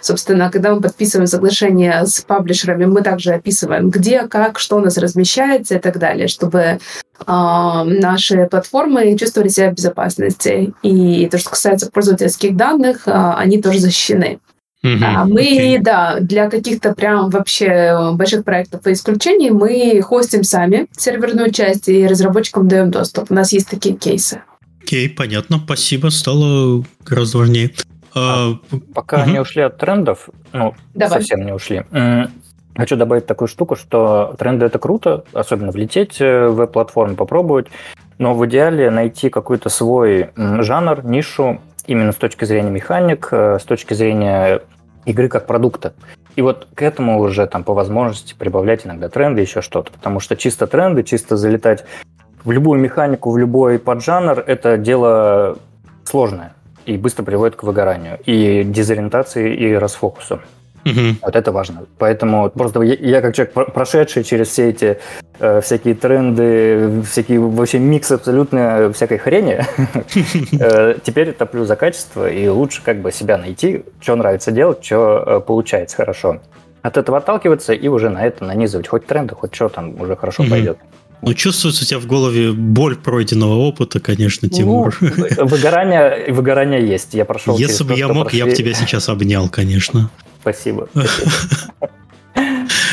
Собственно, 0.00 0.50
когда 0.50 0.74
мы 0.74 0.80
подписываем 0.80 1.26
соглашение 1.26 2.06
с 2.06 2.20
паблишерами, 2.20 2.84
мы 2.84 3.02
также 3.02 3.32
описываем, 3.32 3.90
где, 3.90 4.26
как, 4.26 4.58
что 4.58 4.76
у 4.76 4.80
нас 4.80 4.98
размещается 4.98 5.76
и 5.76 5.78
так 5.78 5.98
далее, 5.98 6.28
чтобы 6.28 6.58
э, 6.60 6.78
наши 7.26 8.46
платформы 8.46 9.16
чувствовали 9.16 9.48
себя 9.48 9.70
в 9.70 9.74
безопасности. 9.74 10.72
И 10.82 11.28
то, 11.30 11.38
что 11.38 11.50
касается 11.50 11.90
пользовательских 11.90 12.56
данных, 12.56 13.06
э, 13.06 13.12
они 13.12 13.60
тоже 13.60 13.78
защищены. 13.80 14.40
Mm-hmm. 14.84 15.02
А 15.02 15.24
мы, 15.24 15.42
okay. 15.42 15.82
да, 15.82 16.18
для 16.20 16.48
каких-то 16.48 16.94
прям 16.94 17.30
вообще 17.30 18.12
больших 18.12 18.44
проектов 18.44 18.86
и 18.86 18.92
исключений 18.92 19.50
мы 19.50 20.00
хостим 20.02 20.44
сами 20.44 20.86
серверную 20.96 21.50
часть 21.50 21.88
и 21.88 22.06
разработчикам 22.06 22.68
даем 22.68 22.90
доступ. 22.90 23.30
У 23.30 23.34
нас 23.34 23.52
есть 23.52 23.68
такие 23.68 23.96
кейсы. 23.96 24.42
Окей, 24.80 25.08
okay, 25.08 25.10
понятно, 25.10 25.60
спасибо, 25.62 26.08
стало 26.10 26.84
гораздо 27.04 27.38
важнее. 27.38 27.72
А, 28.18 28.50
а, 28.50 28.76
пока 28.94 29.22
угу. 29.22 29.30
не 29.30 29.40
ушли 29.40 29.62
от 29.62 29.78
трендов, 29.78 30.28
ну, 30.52 30.74
Давай. 30.94 31.20
совсем 31.20 31.44
не 31.44 31.52
ушли. 31.52 31.84
Хочу 32.76 32.94
добавить 32.96 33.26
такую 33.26 33.48
штуку, 33.48 33.74
что 33.74 34.36
тренды 34.38 34.66
это 34.66 34.78
круто, 34.78 35.24
особенно 35.32 35.72
влететь 35.72 36.20
э, 36.20 36.46
в 36.46 36.54
веб-платформу, 36.54 37.16
попробовать, 37.16 37.66
но 38.18 38.34
в 38.34 38.46
идеале 38.46 38.88
найти 38.90 39.30
какой-то 39.30 39.68
свой 39.68 40.30
жанр, 40.36 41.04
нишу, 41.04 41.60
именно 41.88 42.12
с 42.12 42.16
точки 42.16 42.44
зрения 42.44 42.70
механик, 42.70 43.28
э, 43.32 43.58
с 43.60 43.64
точки 43.64 43.94
зрения 43.94 44.60
игры 45.06 45.28
как 45.28 45.48
продукта. 45.48 45.94
И 46.36 46.40
вот 46.42 46.68
к 46.72 46.82
этому 46.82 47.18
уже 47.18 47.48
там 47.48 47.64
по 47.64 47.74
возможности 47.74 48.34
прибавлять 48.38 48.86
иногда 48.86 49.08
тренды, 49.08 49.40
еще 49.40 49.60
что-то. 49.60 49.90
Потому 49.90 50.20
что 50.20 50.36
чисто 50.36 50.68
тренды, 50.68 51.02
чисто 51.02 51.36
залетать 51.36 51.84
в 52.44 52.52
любую 52.52 52.80
механику, 52.80 53.32
в 53.32 53.38
любой 53.38 53.80
поджанр, 53.80 54.38
это 54.46 54.78
дело 54.78 55.58
сложное 56.04 56.52
и 56.88 56.96
быстро 56.96 57.22
приводит 57.22 57.56
к 57.56 57.62
выгоранию, 57.62 58.18
и 58.24 58.64
дезориентации, 58.64 59.54
и 59.54 59.74
расфокусу. 59.74 60.40
Угу. 60.84 61.16
Вот 61.22 61.36
это 61.36 61.52
важно. 61.52 61.86
Поэтому 61.98 62.48
просто 62.50 62.80
я, 62.82 62.94
я 62.94 63.20
как 63.20 63.34
человек, 63.34 63.52
прошедший 63.74 64.24
через 64.24 64.48
все 64.48 64.70
эти 64.70 64.98
э, 65.38 65.60
всякие 65.60 65.94
тренды, 65.94 67.02
всякие 67.02 67.40
вообще 67.40 67.78
микс 67.78 68.10
абсолютно 68.10 68.90
всякой 68.92 69.18
хрени, 69.18 69.60
э, 70.60 70.94
теперь 71.02 71.32
топлю 71.32 71.64
за 71.64 71.76
качество 71.76 72.28
и 72.30 72.48
лучше 72.48 72.82
как 72.82 73.02
бы 73.02 73.12
себя 73.12 73.36
найти, 73.36 73.84
что 74.00 74.16
нравится 74.16 74.50
делать, 74.50 74.84
что 74.84 75.24
э, 75.26 75.40
получается 75.40 75.96
хорошо. 75.96 76.40
От 76.80 76.96
этого 76.96 77.18
отталкиваться 77.18 77.74
и 77.74 77.88
уже 77.88 78.08
на 78.08 78.24
это 78.24 78.44
нанизывать 78.44 78.88
хоть 78.88 79.06
тренды, 79.06 79.34
хоть 79.34 79.54
что 79.54 79.68
там 79.68 80.00
уже 80.00 80.16
хорошо 80.16 80.44
пойдет. 80.48 80.78
Ну, 81.22 81.34
чувствуется 81.34 81.82
у 81.82 81.86
тебя 81.86 81.98
в 81.98 82.06
голове 82.06 82.52
боль 82.52 82.96
пройденного 82.96 83.56
опыта, 83.56 83.98
конечно, 84.00 84.48
ну, 84.50 84.56
Тимур. 84.56 84.96
Ну, 85.00 85.10
выгорание, 85.46 86.32
выгорание 86.32 86.86
есть. 86.86 87.14
Я 87.14 87.24
прошел 87.24 87.58
Если 87.58 87.84
бы 87.84 87.94
я 87.94 88.08
мог, 88.08 88.24
прошли... 88.24 88.38
я 88.38 88.46
бы 88.46 88.52
тебя 88.52 88.72
сейчас 88.74 89.08
обнял, 89.08 89.48
конечно. 89.48 90.10
Спасибо. 90.40 90.88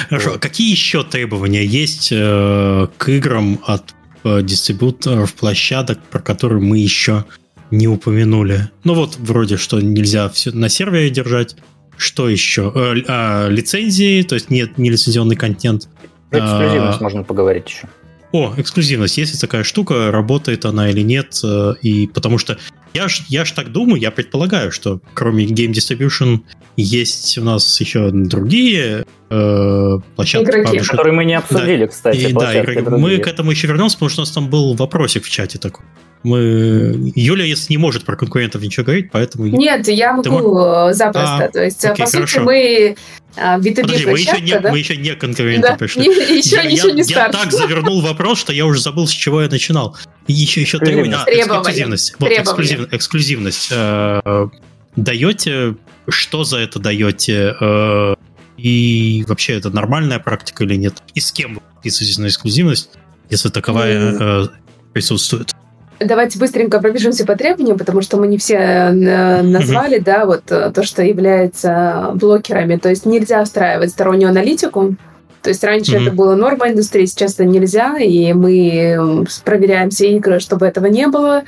Хорошо. 0.10 0.34
А 0.36 0.40
какие 0.40 0.72
еще 0.72 1.04
требования 1.04 1.66
есть 1.66 2.10
э, 2.12 2.88
к 2.98 3.10
играм 3.10 3.60
от 3.66 3.94
э, 4.24 4.42
дистрибьюторов 4.42 5.34
площадок, 5.34 6.00
про 6.10 6.20
которые 6.20 6.62
мы 6.62 6.80
еще 6.80 7.26
не 7.72 7.88
упомянули? 7.88 8.70
Ну 8.84 8.94
вот, 8.94 9.18
вроде, 9.18 9.58
что 9.58 9.80
нельзя 9.82 10.30
все 10.30 10.52
на 10.52 10.70
сервере 10.70 11.10
держать. 11.10 11.56
Что 11.98 12.28
еще? 12.28 12.72
Э, 12.76 12.96
э, 13.08 13.50
лицензии, 13.50 14.22
то 14.24 14.36
есть 14.36 14.50
нет 14.50 14.78
нелицензионный 14.78 15.36
контент. 15.36 15.88
эксклюзивность 16.32 17.00
а, 17.00 17.04
можно 17.04 17.24
поговорить 17.24 17.70
еще. 17.70 17.88
О, 18.36 18.54
эксклюзивность. 18.58 19.18
Есть 19.18 19.40
такая 19.40 19.64
штука, 19.64 20.12
работает 20.12 20.66
она 20.66 20.90
или 20.90 21.00
нет. 21.00 21.40
Э, 21.42 21.76
и 21.82 22.06
потому 22.08 22.38
что 22.38 22.58
я 22.94 23.08
ж, 23.08 23.24
я 23.30 23.46
ж 23.46 23.54
так 23.54 23.72
думаю, 23.72 24.02
я 24.02 24.12
предполагаю, 24.12 24.74
что 24.74 25.00
кроме 25.14 25.46
Game 25.46 25.72
Distribution 25.72 26.42
есть 26.76 27.38
у 27.38 27.46
нас 27.46 27.80
еще 27.80 28.12
другие 28.12 29.06
э, 29.30 29.98
площадки. 30.18 30.50
Игроки, 30.50 30.80
которые 30.80 31.14
мы 31.14 31.24
не 31.24 31.36
обсудили, 31.36 31.86
да. 31.86 31.88
кстати. 31.88 32.18
И, 32.18 32.34
да, 32.34 32.60
игроки. 32.60 32.82
Мы 32.90 33.20
к 33.20 33.28
этому 33.28 33.52
еще 33.52 33.68
вернемся, 33.68 33.96
потому 33.96 34.10
что 34.10 34.20
у 34.20 34.24
нас 34.24 34.32
там 34.32 34.50
был 34.50 34.74
вопросик 34.74 35.24
в 35.24 35.30
чате 35.30 35.58
такой. 35.58 35.86
Мы... 36.26 37.12
Юля, 37.16 37.46
если 37.46 37.72
не 37.72 37.78
может 37.78 38.04
про 38.04 38.16
конкурентов 38.16 38.64
ничего 38.64 38.84
говорить, 38.84 39.12
поэтому... 39.12 39.46
Нет, 39.46 39.88
я 39.88 40.14
могу 40.14 40.88
Ты... 40.88 40.94
запросто. 40.96 41.46
А, 41.46 41.48
То 41.50 41.64
есть, 41.64 41.86
окей, 41.86 42.04
по 42.04 42.12
хорошо. 42.12 42.28
сути, 42.28 42.44
мы 42.44 42.96
B2B 43.38 43.82
Подожди, 43.82 44.06
мы 44.08 44.18
еще, 44.18 44.42
не, 44.42 44.60
да? 44.60 44.72
мы 44.72 44.80
еще 44.80 44.98
не 44.98 45.14
конкуренты 45.16 45.68
да. 45.68 45.76
пришли. 45.76 46.02
Не, 46.08 46.38
еще, 46.38 46.56
я, 46.56 46.62
еще 46.64 46.92
не 46.94 47.04
я, 47.04 47.26
я 47.26 47.30
так 47.30 47.52
завернул 47.52 48.02
вопрос, 48.02 48.40
что 48.40 48.54
я 48.54 48.66
уже 48.66 48.82
забыл, 48.82 49.08
с 49.08 49.12
чего 49.12 49.42
я 49.42 49.50
начинал. 49.50 49.96
И 50.28 50.34
еще, 50.34 50.62
еще 50.62 50.80
требования. 50.80 51.18
А, 51.18 51.30
эксклюзивность. 51.30 52.16
Вот, 52.18 52.32
эксклюзив, 52.32 52.94
эксклюзивность. 52.94 53.68
Э, 53.72 54.48
даете, 54.96 55.76
что 56.08 56.44
за 56.44 56.58
это 56.58 56.80
даете? 56.80 57.56
Э, 57.60 58.16
и 58.58 59.26
вообще 59.28 59.54
это 59.58 59.70
нормальная 59.70 60.20
практика 60.20 60.64
или 60.64 60.76
нет? 60.76 61.04
И 61.14 61.20
с 61.20 61.32
кем 61.32 61.56
вы 61.56 61.62
подписываетесь 61.62 62.18
на 62.18 62.28
эксклюзивность, 62.28 62.90
если 63.30 63.50
таковая 63.50 64.16
э, 64.18 64.48
присутствует? 64.94 65.55
Давайте 66.00 66.38
быстренько 66.40 66.80
пробежимся 66.80 67.26
по 67.26 67.36
требованиям, 67.36 67.78
потому 67.78 68.02
что 68.02 68.18
мы 68.18 68.28
не 68.28 68.38
все 68.38 68.56
э, 68.56 69.42
назвали, 69.42 70.00
да, 70.00 70.26
вот 70.26 70.52
э, 70.52 70.72
то, 70.74 70.84
что 70.84 71.02
является 71.02 72.12
блокерами. 72.16 72.76
То 72.76 72.90
есть 72.90 73.06
нельзя 73.06 73.44
встраивать 73.44 73.92
стороннюю 73.92 74.30
аналитику. 74.30 74.96
То 75.42 75.50
есть 75.50 75.64
раньше 75.64 75.96
mm-hmm. 75.96 76.02
это 76.02 76.12
было 76.12 76.36
норма 76.36 76.70
индустрии, 76.70 77.06
сейчас 77.06 77.36
это 77.36 77.46
нельзя, 77.46 77.98
и 77.98 78.34
мы 78.34 79.26
проверяем 79.46 79.90
все 79.90 80.12
игры, 80.18 80.40
чтобы 80.40 80.66
этого 80.66 80.88
не 80.88 81.08
было. 81.08 81.44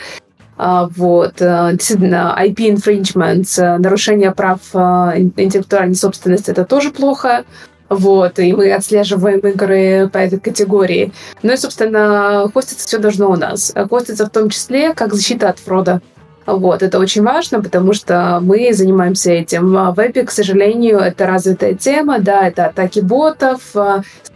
А, 0.55 0.87
вот, 0.95 1.35
э, 1.39 1.69
действительно, 1.73 2.35
IP 2.39 2.73
infringements, 2.73 3.77
нарушение 3.77 4.31
прав 4.31 4.59
интеллектуальной 4.73 5.95
собственности, 5.95 6.51
это 6.51 6.63
тоже 6.63 6.91
плохо. 6.91 7.43
Вот, 7.89 8.39
и 8.39 8.53
мы 8.53 8.71
отслеживаем 8.73 9.39
игры 9.39 10.09
по 10.11 10.17
этой 10.17 10.39
категории. 10.39 11.13
Ну 11.43 11.53
и, 11.53 11.57
собственно, 11.57 12.49
хоститься 12.53 12.87
все 12.87 12.97
должно 12.97 13.29
у 13.29 13.35
нас. 13.35 13.73
Хоститься 13.89 14.25
в 14.25 14.29
том 14.29 14.49
числе 14.49 14.93
как 14.93 15.13
защита 15.13 15.49
от 15.49 15.59
фрода. 15.59 16.01
Вот, 16.45 16.81
это 16.81 16.99
очень 16.99 17.23
важно, 17.23 17.61
потому 17.61 17.91
что 17.93 18.39
мы 18.41 18.71
занимаемся 18.73 19.31
этим. 19.31 19.73
В 19.73 19.93
вебе, 19.95 20.23
к 20.23 20.31
сожалению, 20.31 20.99
это 20.99 21.27
развитая 21.27 21.73
тема, 21.73 22.19
да, 22.19 22.47
это 22.47 22.67
атаки 22.67 23.01
ботов, 23.01 23.59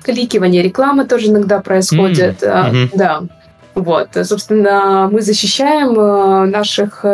кликивание 0.04 0.62
рекламы 0.62 1.06
тоже 1.06 1.28
иногда 1.28 1.62
происходит, 1.62 2.44
mm-hmm. 2.44 2.90
да. 2.94 3.24
Вот, 3.76 4.10
собственно, 4.24 5.08
мы 5.10 5.22
защищаем 5.22 6.52
наших 6.52 7.06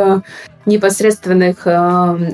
непосредственных 0.67 1.65
э, 1.65 2.33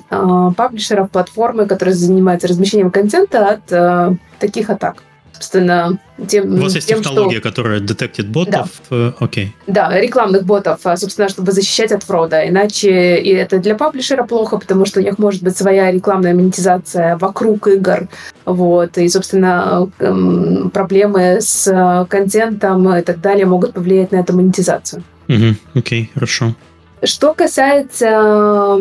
паблишеров 0.57 1.10
платформы, 1.10 1.65
которые 1.65 1.95
занимаются 1.95 2.47
размещением 2.47 2.91
контента 2.91 3.47
от 3.47 4.19
таких 4.39 4.69
атак 4.69 5.03
собственно, 5.43 5.99
тем, 6.27 6.55
У 6.55 6.57
вас 6.57 6.76
есть 6.76 6.88
тем, 6.88 6.99
технология, 7.01 7.39
что... 7.39 7.49
которая 7.49 7.80
детектит 7.80 8.27
ботов? 8.30 8.69
Да. 8.89 9.14
Окей. 9.19 9.47
Okay. 9.68 9.72
Да, 9.73 9.99
рекламных 9.99 10.45
ботов, 10.45 10.80
а, 10.84 10.95
собственно, 10.95 11.27
чтобы 11.27 11.51
защищать 11.51 11.91
от 11.91 12.03
фрода. 12.03 12.47
Иначе 12.47 13.18
и 13.18 13.30
это 13.30 13.60
для 13.60 13.76
паблишера 13.76 14.23
плохо, 14.23 14.57
потому 14.57 14.85
что 14.85 14.99
у 14.99 15.03
них 15.03 15.19
может 15.19 15.43
быть 15.43 15.57
своя 15.57 15.91
рекламная 15.91 16.34
монетизация 16.34 17.18
вокруг 17.18 17.68
игр. 17.68 18.07
Вот. 18.45 18.97
И, 18.97 19.10
собственно, 19.10 19.89
эм, 19.99 20.69
проблемы 20.72 21.41
с 21.41 21.68
э, 21.68 22.05
контентом 22.07 22.95
и 22.95 23.01
так 23.01 23.19
далее 23.19 23.45
могут 23.45 23.73
повлиять 23.73 24.11
на 24.11 24.18
эту 24.18 24.34
монетизацию. 24.34 25.03
Угу, 25.27 25.55
окей, 25.76 26.11
хорошо. 26.14 26.55
Что 27.03 27.34
касается... 27.34 28.80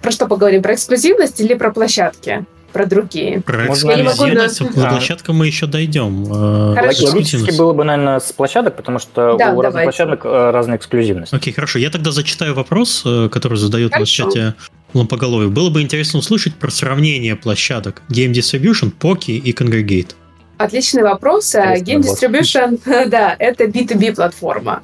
Про 0.00 0.10
что 0.10 0.26
поговорим? 0.26 0.62
Про 0.62 0.74
эксклюзивность 0.74 1.40
или 1.40 1.54
про 1.54 1.72
площадки? 1.72 2.44
про 2.74 2.86
другие. 2.86 3.40
Про 3.40 3.68
эксклюзивность, 3.68 4.58
к 4.58 4.72
площадкам 4.72 5.36
мы 5.36 5.46
еще 5.46 5.66
дойдем. 5.66 6.24
Э, 6.24 6.74
хорошо. 6.74 7.06
Логически 7.06 7.56
было 7.56 7.72
бы, 7.72 7.84
наверное, 7.84 8.18
с 8.18 8.32
площадок, 8.32 8.74
потому 8.74 8.98
что 8.98 9.36
да, 9.38 9.52
у 9.52 9.60
разных 9.60 9.82
давайте. 9.84 9.84
площадок 9.84 10.24
э, 10.24 10.50
разная 10.50 10.76
эксклюзивность. 10.76 11.32
Окей, 11.32 11.52
хорошо. 11.52 11.78
Я 11.78 11.90
тогда 11.90 12.10
зачитаю 12.10 12.52
вопрос, 12.54 13.02
э, 13.06 13.28
который 13.30 13.58
задает 13.58 13.92
хорошо. 13.92 14.28
в 14.28 14.32
чате 14.34 14.54
Лампоголовый. 14.92 15.48
Было 15.48 15.70
бы 15.70 15.82
интересно 15.82 16.18
услышать 16.18 16.56
про 16.56 16.70
сравнение 16.72 17.36
площадок 17.36 18.02
Game 18.10 18.32
Distribution, 18.32 18.92
Poki 18.92 19.36
и 19.36 19.52
Congregate. 19.52 20.16
Отличный 20.58 21.04
вопрос. 21.04 21.54
Game 21.54 22.00
Distribution, 22.00 22.80
да, 23.08 23.36
это 23.38 23.64
B2B 23.66 24.16
платформа. 24.16 24.82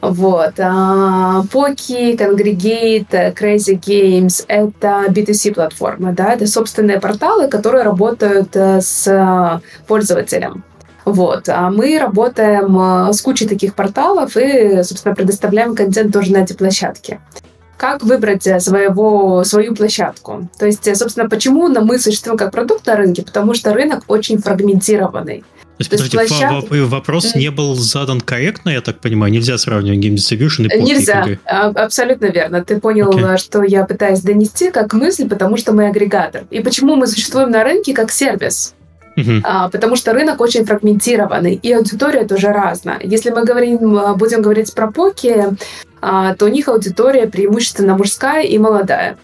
Вот. 0.00 0.58
Poki, 0.58 2.16
Congregate, 2.16 3.34
Crazy 3.34 3.78
Games— 3.78 4.44
это 4.48 5.04
B2C 5.08 5.52
платформы, 5.52 6.12
да, 6.12 6.32
это 6.32 6.46
собственные 6.46 7.00
порталы, 7.00 7.48
которые 7.48 7.84
работают 7.84 8.56
э, 8.56 8.80
с 8.80 9.60
пользователем. 9.86 10.64
Вот. 11.04 11.48
А 11.48 11.70
мы 11.70 11.98
работаем 11.98 13.08
э, 13.08 13.12
с 13.12 13.20
кучей 13.20 13.46
таких 13.46 13.74
порталов 13.74 14.36
и, 14.36 14.82
собственно, 14.82 15.14
предоставляем 15.14 15.74
контент 15.74 16.12
тоже 16.12 16.32
на 16.32 16.38
эти 16.38 16.54
площадки. 16.54 17.20
Как 17.76 18.02
выбрать 18.02 18.46
э, 18.46 18.58
своего, 18.60 19.44
свою 19.44 19.74
площадку? 19.74 20.48
То 20.58 20.66
есть, 20.66 20.84
собственно, 20.96 21.28
почему 21.28 21.68
мы 21.68 21.98
существуем 21.98 22.38
как 22.38 22.52
продукт 22.52 22.86
на 22.86 22.96
рынке? 22.96 23.22
Потому 23.22 23.54
что 23.54 23.74
рынок 23.74 24.04
очень 24.08 24.38
фрагментированный. 24.38 25.44
То 25.80 25.94
есть, 25.94 26.12
подожди, 26.12 26.16
площад... 26.18 26.90
вопрос 26.90 27.34
не 27.34 27.50
был 27.50 27.74
задан 27.74 28.20
корректно, 28.20 28.68
я 28.68 28.82
так 28.82 29.00
понимаю? 29.00 29.32
Нельзя 29.32 29.56
сравнивать 29.56 29.98
Game 29.98 30.16
Distribution 30.16 30.66
и 30.66 30.78
Pocket 30.78 30.82
Нельзя, 30.82 31.26
а, 31.46 31.68
абсолютно 31.68 32.26
верно. 32.26 32.62
Ты 32.62 32.78
понял, 32.78 33.10
okay. 33.10 33.38
что 33.38 33.62
я 33.62 33.86
пытаюсь 33.86 34.20
донести 34.20 34.70
как 34.70 34.92
мысль, 34.92 35.26
потому 35.26 35.56
что 35.56 35.72
мы 35.72 35.86
агрегатор. 35.86 36.42
И 36.50 36.60
почему 36.60 36.96
мы 36.96 37.06
существуем 37.06 37.50
на 37.50 37.64
рынке 37.64 37.94
как 37.94 38.12
сервис? 38.12 38.74
Uh-huh. 39.16 39.40
А, 39.42 39.70
потому 39.70 39.96
что 39.96 40.12
рынок 40.12 40.42
очень 40.42 40.66
фрагментированный, 40.66 41.54
и 41.54 41.72
аудитория 41.72 42.26
тоже 42.26 42.48
разная. 42.48 43.00
Если 43.02 43.30
мы 43.30 43.44
говорим, 43.46 43.96
а, 43.96 44.14
будем 44.14 44.42
говорить 44.42 44.74
про 44.74 44.92
поки, 44.92 45.46
а, 46.02 46.34
то 46.34 46.44
у 46.44 46.48
них 46.48 46.68
аудитория 46.68 47.26
преимущественно 47.26 47.96
мужская 47.96 48.42
и 48.42 48.58
молодая. 48.58 49.16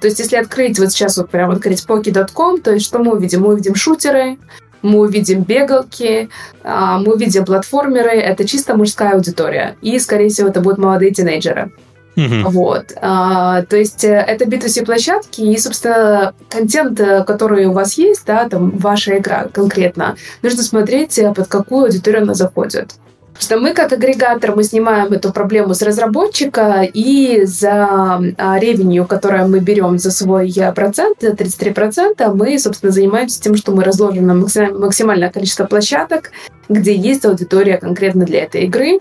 То 0.00 0.08
есть, 0.08 0.18
если 0.18 0.34
открыть, 0.34 0.76
вот 0.80 0.90
сейчас 0.90 1.18
вот 1.18 1.30
прям 1.30 1.52
открыть 1.52 1.84
poki.com, 1.86 2.62
то 2.62 2.72
есть 2.72 2.84
что 2.84 2.98
мы 2.98 3.12
увидим? 3.12 3.42
Мы 3.42 3.52
увидим 3.52 3.76
шутеры, 3.76 4.38
мы 4.82 5.00
увидим 5.00 5.42
бегалки, 5.42 6.28
а, 6.62 6.98
мы 6.98 7.14
увидим 7.14 7.44
платформеры. 7.44 8.10
Это 8.10 8.46
чисто 8.46 8.76
мужская 8.76 9.14
аудитория. 9.14 9.76
И, 9.82 9.98
скорее 9.98 10.28
всего, 10.28 10.48
это 10.48 10.60
будут 10.60 10.78
молодые 10.78 11.12
тинейджеры. 11.12 11.72
Uh-huh. 12.16 12.48
Вот. 12.50 12.92
А, 13.00 13.62
то 13.62 13.76
есть 13.76 14.04
э, 14.04 14.08
это 14.08 14.44
B2C 14.44 14.84
площадки 14.84 15.40
и, 15.42 15.56
собственно, 15.56 16.34
контент, 16.48 17.00
э, 17.00 17.24
который 17.24 17.66
у 17.66 17.72
вас 17.72 17.94
есть, 17.94 18.26
да, 18.26 18.48
там 18.48 18.70
ваша 18.70 19.18
игра 19.18 19.46
конкретно, 19.52 20.16
нужно 20.42 20.62
смотреть, 20.62 21.18
э, 21.18 21.32
под 21.32 21.46
какую 21.46 21.84
аудиторию 21.84 22.22
она 22.22 22.34
заходит 22.34 22.94
что 23.40 23.58
мы 23.58 23.72
как 23.72 23.92
агрегатор, 23.92 24.54
мы 24.54 24.62
снимаем 24.62 25.12
эту 25.12 25.32
проблему 25.32 25.74
с 25.74 25.82
разработчика 25.82 26.82
и 26.82 27.44
за 27.44 28.20
а, 28.36 28.58
ревенью, 28.58 29.06
которое 29.06 29.46
мы 29.46 29.60
берем 29.60 29.98
за 29.98 30.10
свой 30.10 30.52
э, 30.54 30.72
процент, 30.72 31.22
33%, 31.22 32.34
мы, 32.34 32.58
собственно, 32.58 32.92
занимаемся 32.92 33.40
тем, 33.40 33.56
что 33.56 33.72
мы 33.72 33.82
разложим 33.82 34.26
на 34.26 34.34
максимальное 34.34 35.30
количество 35.30 35.64
площадок, 35.64 36.32
где 36.68 36.94
есть 36.94 37.24
аудитория 37.24 37.78
конкретно 37.78 38.24
для 38.26 38.44
этой 38.44 38.64
игры. 38.64 39.00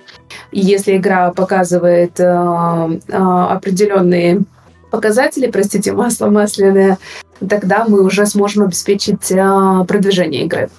И 0.52 0.60
если 0.60 0.98
игра 0.98 1.32
показывает 1.32 2.20
э, 2.20 2.24
э, 2.24 3.14
определенные 3.14 4.42
показатели, 4.90 5.52
простите, 5.52 5.92
масло 5.92 6.30
масляное, 6.30 6.98
тогда 7.48 7.86
мы 7.88 8.04
уже 8.04 8.26
сможем 8.26 8.64
обеспечить 8.64 9.32
э, 9.32 9.86
продвижение 9.88 10.46
игры. 10.46 10.70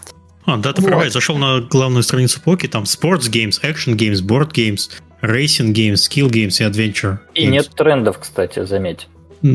А, 0.51 0.57
да, 0.57 0.73
ты 0.73 0.83
вот. 0.83 0.89
права, 0.89 1.05
я 1.05 1.11
зашел 1.11 1.37
на 1.37 1.61
главную 1.61 2.03
страницу 2.03 2.41
Поки, 2.43 2.67
там 2.67 2.85
Sports 2.85 3.31
Games, 3.31 3.61
Action 3.63 3.95
Games, 3.95 4.23
Board 4.23 4.53
Games, 4.53 4.91
Racing 5.23 5.73
Games, 5.73 5.95
Skill 5.95 6.29
Games 6.29 6.61
и 6.61 6.65
Adventure. 6.65 7.19
И 7.35 7.47
games. 7.47 7.51
нет 7.51 7.71
трендов, 7.77 8.19
кстати, 8.19 8.65
заметь. 8.65 9.09
А, 9.43 9.47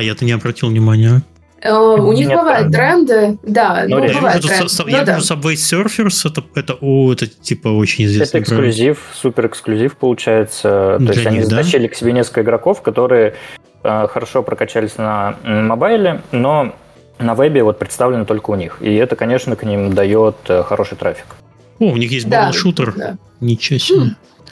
я-то 0.00 0.24
не 0.24 0.32
обратил 0.32 0.68
внимания. 0.68 1.22
Э, 1.60 1.72
у 1.72 2.12
них 2.12 2.28
Нет 2.28 2.38
бывают 2.38 2.72
тренды, 2.72 3.38
да, 3.42 3.84
ну, 3.88 3.98
ну 3.98 4.12
бывают 4.14 4.44
я 4.44 4.50
тренды. 4.50 4.74
Ну, 4.78 4.88
я 4.88 5.04
да. 5.04 5.16
вижу 5.16 5.34
Subway 5.34 5.54
Surfers, 5.54 6.30
это, 6.30 6.44
это, 6.54 6.74
о, 6.80 7.12
это 7.12 7.26
типа 7.26 7.68
очень 7.68 8.04
известный 8.04 8.40
Это 8.40 8.44
эксклюзив, 8.44 8.98
супер 9.12 9.46
эксклюзив 9.46 9.96
получается. 9.96 10.96
Для 11.00 11.08
То 11.08 11.12
есть 11.14 11.30
них, 11.30 11.40
они 11.40 11.42
затащили 11.42 11.88
да? 11.88 11.92
к 11.92 11.96
себе 11.96 12.12
несколько 12.12 12.42
игроков, 12.42 12.82
которые 12.82 13.34
э, 13.82 14.06
хорошо 14.08 14.44
прокачались 14.44 14.98
на 14.98 15.36
мобайле, 15.42 16.22
но 16.30 16.76
на 17.18 17.34
вебе 17.34 17.62
вот 17.62 17.78
представлены 17.78 18.24
только 18.24 18.50
у 18.50 18.54
них. 18.54 18.78
И 18.80 18.94
это, 18.94 19.16
конечно, 19.16 19.56
к 19.56 19.64
ним 19.64 19.92
дает 19.94 20.36
э, 20.48 20.62
хороший 20.62 20.96
трафик. 20.96 21.26
О, 21.78 21.84
у 21.84 21.96
них 21.96 22.10
есть 22.10 22.28
да, 22.28 22.52
шутер. 22.52 22.94
Да. 22.96 23.16
Ничего 23.40 23.78
себе. 23.78 24.00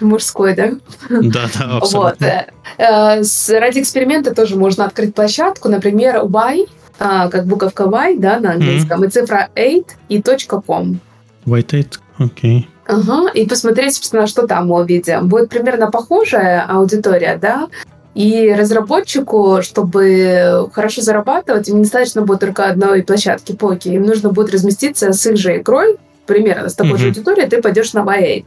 Хм, 0.01 0.07
мужской, 0.07 0.55
да? 0.55 0.71
Да, 1.09 1.47
да, 1.59 1.77
абсолютно. 1.79 2.01
Вот. 2.01 2.23
Э, 2.23 3.23
э, 3.23 3.59
ради 3.59 3.81
эксперимента 3.81 4.35
тоже 4.35 4.57
можно 4.57 4.85
открыть 4.85 5.15
площадку, 5.15 5.69
например, 5.69 6.23
Y, 6.25 6.67
а, 6.99 7.29
как 7.29 7.47
буковка 7.47 7.85
Y, 7.85 8.19
да, 8.19 8.41
на 8.41 8.53
английском, 8.53 9.03
mm-hmm. 9.03 9.07
и 9.07 9.11
цифра 9.11 9.49
8 9.55 9.85
и 10.09 10.23
.com. 10.49 11.01
White 11.47 11.73
8, 11.73 11.85
окей. 12.19 12.61
Okay. 12.61 12.67
Ага, 12.89 13.31
и 13.33 13.47
посмотреть, 13.47 13.95
собственно, 13.95 14.27
что 14.27 14.47
там 14.47 14.69
мы 14.69 14.81
увидим. 14.81 15.29
Будет 15.29 15.49
примерно 15.51 15.91
похожая 15.91 16.65
аудитория, 16.69 17.37
да, 17.41 17.69
и 18.17 18.51
разработчику, 18.51 19.61
чтобы 19.61 20.71
хорошо 20.73 21.03
зарабатывать, 21.03 21.69
им 21.69 21.79
недостаточно 21.79 22.23
будет 22.23 22.41
только 22.41 22.65
одной 22.65 23.03
площадки 23.03 23.53
поки. 23.53 23.89
Им 23.91 24.05
нужно 24.05 24.31
будет 24.31 24.55
разместиться 24.55 25.13
с 25.13 25.27
их 25.27 25.37
же 25.37 25.59
игрой, 25.59 25.99
примерно 26.25 26.71
с 26.71 26.75
такой 26.75 26.93
mm-hmm. 26.93 26.97
же 26.97 27.07
аудиторией, 27.09 27.47
ты 27.47 27.61
пойдешь 27.61 27.93
на 27.93 27.99
Y8. 27.99 28.47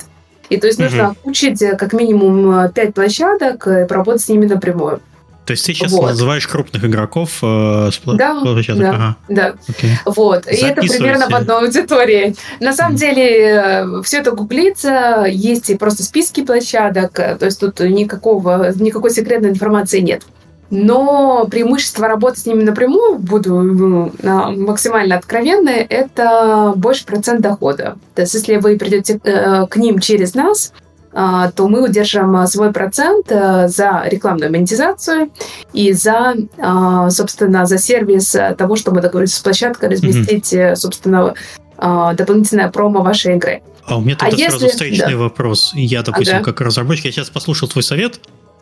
И 0.50 0.58
то 0.58 0.66
есть 0.66 0.80
mm-hmm. 0.80 0.84
нужно 0.84 1.16
учить 1.24 1.64
как 1.78 1.94
минимум 1.94 2.68
5 2.70 2.94
площадок 2.96 3.68
и 3.68 3.86
поработать 3.86 4.24
с 4.24 4.30
ними 4.30 4.48
напрямую. 4.48 5.02
То 5.50 5.54
есть 5.54 5.66
ты 5.66 5.74
сейчас 5.74 5.92
вот. 5.94 6.12
называешь 6.12 6.48
крупных 6.48 6.86
игроков 6.86 7.40
э, 7.42 7.90
с 7.92 8.00
да, 8.06 8.40
площадок? 8.40 8.82
Да, 8.84 8.92
ага. 8.92 9.16
да. 9.30 9.54
Okay. 9.68 9.90
Вот. 10.06 10.46
И 10.46 10.58
это 10.58 10.82
примерно 10.82 11.28
в 11.28 11.34
одной 11.34 11.66
аудитории. 11.66 12.36
На 12.60 12.72
самом 12.72 12.94
mm. 12.94 13.00
деле 13.00 13.40
э, 13.48 14.02
все 14.04 14.20
это 14.20 14.30
гуглится, 14.34 15.26
есть 15.28 15.72
и 15.72 15.76
просто 15.76 16.04
списки 16.04 16.46
площадок, 16.46 17.14
то 17.14 17.40
есть 17.42 17.60
тут 17.60 17.80
никакого, 17.80 18.72
никакой 18.76 19.10
секретной 19.10 19.50
информации 19.50 20.02
нет. 20.02 20.22
Но 20.70 21.48
преимущество 21.50 22.08
работы 22.08 22.42
с 22.42 22.46
ними 22.46 22.62
напрямую, 22.62 23.18
буду 23.18 24.14
э, 24.22 24.52
максимально 24.52 25.16
откровенной, 25.16 25.80
это 25.80 26.74
больше 26.76 27.08
процент 27.08 27.42
дохода. 27.42 27.98
То 28.14 28.22
есть 28.22 28.36
если 28.36 28.58
вы 28.58 28.78
придете 28.78 29.20
э, 29.24 29.66
к 29.66 29.78
ним 29.78 29.98
через 29.98 30.36
нас, 30.36 30.74
то 31.12 31.68
мы 31.68 31.84
удержим 31.84 32.36
а, 32.36 32.48
свой 32.48 32.72
процент 32.72 33.28
э, 33.30 33.68
за 33.68 34.04
рекламную 34.06 34.52
монетизацию 34.52 35.32
и 35.74 35.92
за, 35.92 36.36
а, 36.60 37.10
собственно, 37.10 37.66
за 37.66 37.78
сервис 37.80 38.36
того, 38.58 38.76
что 38.76 38.92
мы 38.92 39.02
договорились 39.02 39.34
с 39.34 39.40
площадкой 39.40 39.90
разместить, 39.90 40.54
mm-hmm. 40.54 40.76
собственно, 40.76 41.34
дополнительное 41.78 42.70
промо 42.70 43.02
вашей 43.02 43.36
игры. 43.36 43.62
А 43.86 43.98
у 43.98 44.02
меня 44.02 44.16
тогда 44.16 44.36
а 44.36 44.50
сразу 44.50 44.66
если... 44.66 44.70
встречный 44.70 45.14
да. 45.14 45.18
вопрос. 45.18 45.72
Я, 45.74 46.04
допустим, 46.04 46.36
ага. 46.36 46.46
как 46.46 46.62
разработчик, 46.62 47.06
я 47.06 47.12
сейчас 47.12 47.30
послушал 47.30 47.68
твой 47.70 47.84
совет, 47.84 48.20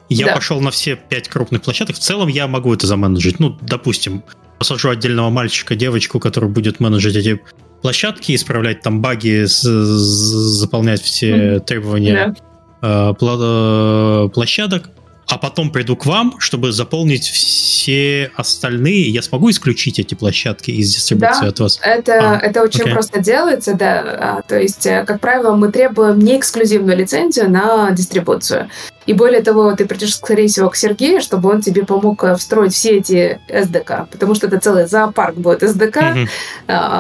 я 0.10 0.28
да. 0.28 0.36
пошел 0.36 0.62
на 0.62 0.72
все 0.72 0.96
пять 0.96 1.28
крупных 1.28 1.64
площадок. 1.64 1.98
В 1.98 2.00
целом 2.00 2.30
я 2.30 2.48
могу 2.48 2.74
это 2.74 2.88
заменеджить. 2.88 3.40
Ну, 3.40 3.58
допустим, 3.62 4.24
посажу 4.58 4.90
отдельного 4.90 5.30
мальчика, 5.30 5.76
девочку, 5.76 6.20
который 6.20 6.50
будет 6.50 6.80
менеджить 6.80 7.16
эти 7.16 7.42
площадки, 7.82 8.36
исправлять 8.36 8.82
там 8.82 9.02
баги, 9.02 9.46
заполнять 9.46 11.02
все 11.02 11.30
mm-hmm. 11.30 11.60
требования 11.62 12.36
yeah. 12.36 12.38
Э, 12.80 14.30
площадок, 14.34 14.90
а 15.28 15.38
потом 15.38 15.72
приду 15.72 15.96
к 15.96 16.06
вам, 16.06 16.40
чтобы 16.40 16.72
заполнить 16.72 17.26
все 17.26 18.32
остальные. 18.36 19.10
Я 19.10 19.22
смогу 19.22 19.50
исключить 19.50 20.00
эти 20.00 20.14
площадки 20.14 20.72
из 20.72 20.94
дистрибуции 20.94 21.42
да, 21.42 21.48
от 21.48 21.60
вас? 21.60 21.80
Это, 21.82 22.38
а, 22.38 22.40
это 22.40 22.62
очень 22.62 22.86
okay. 22.86 22.94
просто 22.94 23.20
делается, 23.20 23.74
да. 23.74 24.00
А, 24.20 24.42
то 24.48 24.60
есть, 24.60 24.86
э, 24.86 25.04
как 25.06 25.20
правило, 25.20 25.56
мы 25.56 25.72
требуем 25.72 26.20
не 26.20 26.38
эксклюзивную 26.38 26.96
лицензию 26.98 27.50
на 27.50 27.92
дистрибуцию. 27.92 28.70
И 29.08 29.14
более 29.14 29.42
того, 29.42 29.72
ты 29.74 29.86
придешь, 29.86 30.16
скорее 30.16 30.48
всего, 30.48 30.70
к 30.70 30.76
Сергею, 30.76 31.22
чтобы 31.22 31.50
он 31.50 31.62
тебе 31.62 31.86
помог 31.86 32.24
э, 32.24 32.36
встроить 32.36 32.74
все 32.74 32.98
эти 32.98 33.40
SDK, 33.50 34.08
потому 34.12 34.36
что 34.36 34.48
это 34.48 34.60
целый 34.60 34.86
зоопарк 34.86 35.36
будет 35.36 35.64
SDK. 35.64 36.28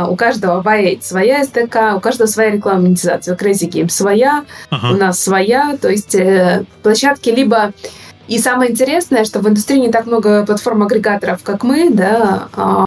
У 0.09 0.15
каждого 0.15 0.61
Viate 0.61 1.01
своя 1.01 1.43
SDK, 1.43 1.97
у 1.97 1.99
каждого 1.99 2.27
своя 2.27 2.51
рекламная 2.51 2.87
монетизация. 2.87 3.35
У 3.35 3.37
Crazy 3.37 3.69
Games 3.69 3.89
своя, 3.89 4.45
uh-huh. 4.71 4.93
у 4.93 4.97
нас 4.97 5.19
своя. 5.21 5.77
То 5.79 5.89
есть 5.89 6.15
э, 6.15 6.63
площадки 6.81 7.29
либо 7.29 7.73
и 8.27 8.39
самое 8.39 8.71
интересное, 8.71 9.23
что 9.23 9.39
в 9.39 9.47
индустрии 9.47 9.79
не 9.79 9.89
так 9.89 10.05
много 10.05 10.45
платформ-агрегаторов, 10.45 11.43
как 11.43 11.63
мы, 11.63 11.89
да, 11.89 12.49
а, 12.53 12.85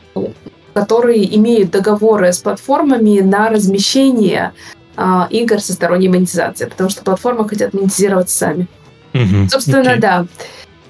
которые 0.75 1.35
имеют 1.37 1.71
договоры 1.71 2.33
с 2.33 2.39
платформами 2.39 3.21
на 3.21 3.49
размещение 3.49 4.53
а, 4.97 5.29
игр 5.31 5.59
со 5.61 5.73
сторонней 5.73 6.09
монетизацией, 6.09 6.71
потому 6.71 6.91
что 6.91 7.03
платформы 7.03 7.49
хотят 7.49 7.73
монетизировать 7.73 8.29
сами. 8.29 8.69
Собственно, 9.49 9.91
okay. 9.91 10.01
да. 10.01 10.27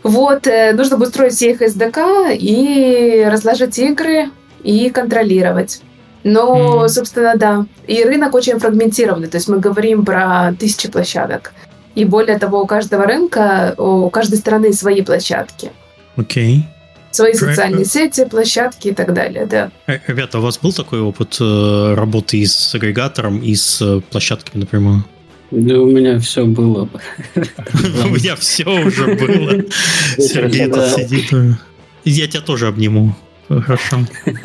Вот, 0.03 0.47
э, 0.47 0.73
нужно 0.73 0.97
будет 0.97 1.11
строить 1.11 1.35
все 1.35 1.51
их 1.51 1.63
SDK 1.63 2.37
и 2.37 3.25
разложить 3.31 3.79
игры 3.79 4.31
и 4.63 4.91
контролировать. 4.91 5.83
Но, 6.23 6.85
mm-hmm. 6.85 6.89
собственно, 6.89 7.35
да. 7.37 7.67
И 7.87 8.03
рынок 8.05 8.35
очень 8.35 8.59
фрагментированный. 8.59 9.29
То 9.29 9.37
есть 9.37 9.49
мы 9.49 9.59
говорим 9.59 10.05
про 10.05 10.55
тысячи 10.59 10.91
площадок. 10.91 11.53
И 11.95 12.05
более 12.05 12.39
того, 12.39 12.63
у 12.63 12.67
каждого 12.67 13.05
рынка, 13.05 13.75
у 13.77 14.11
каждой 14.11 14.39
страны 14.39 14.73
свои 14.73 15.03
площадки. 15.03 15.73
Окей. 16.17 16.59
Okay. 16.59 16.63
Свои 17.13 17.33
социальные 17.33 17.87
сети, 17.87 18.25
площадки 18.25 18.89
и 18.89 18.95
так 18.95 19.13
далее, 19.13 19.45
да. 19.47 19.71
Э, 19.87 19.99
ребята, 20.07 20.39
у 20.39 20.43
вас 20.43 20.59
был 20.59 20.73
такой 20.73 21.01
опыт 21.01 21.39
э, 21.41 21.95
работы 21.95 22.39
и 22.39 22.47
с 22.47 22.73
агрегатором, 22.75 23.41
и 23.41 23.55
с 23.55 24.01
площадками 24.11 24.61
напрямую? 24.61 25.05
Да 25.51 25.81
у 25.81 25.87
меня 25.87 26.19
все 26.21 26.45
было. 26.45 26.89
У 27.35 28.09
меня 28.09 28.37
все 28.37 28.65
уже 28.65 29.15
было. 29.17 29.63
Сергей 30.19 30.71
тут 30.71 30.87
сидит. 30.87 31.33
Я 32.05 32.29
тебя 32.29 32.41
тоже 32.41 32.69
обниму. 32.69 33.15
Хорошо. 33.49 33.99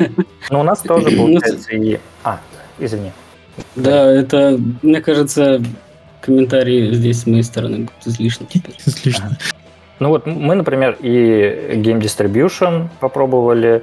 Ну, 0.48 0.60
у 0.60 0.62
нас 0.62 0.80
тоже 0.80 1.10
ну, 1.10 1.16
получается 1.16 1.72
и... 1.72 1.98
А, 2.22 2.40
извини. 2.78 3.10
Да, 3.74 4.12
это, 4.12 4.60
мне 4.82 5.00
кажется, 5.00 5.60
комментарии 6.20 6.92
здесь 6.92 7.22
с 7.22 7.26
моей 7.26 7.42
стороны 7.42 7.78
будут 7.78 8.06
излишни 8.06 8.46
теперь. 8.48 8.76
Излишни. 8.86 9.36
Ну 9.98 10.10
вот 10.10 10.26
мы, 10.26 10.54
например, 10.54 10.96
и 11.00 11.74
Game 11.78 12.00
Distribution 12.00 12.88
попробовали, 13.00 13.82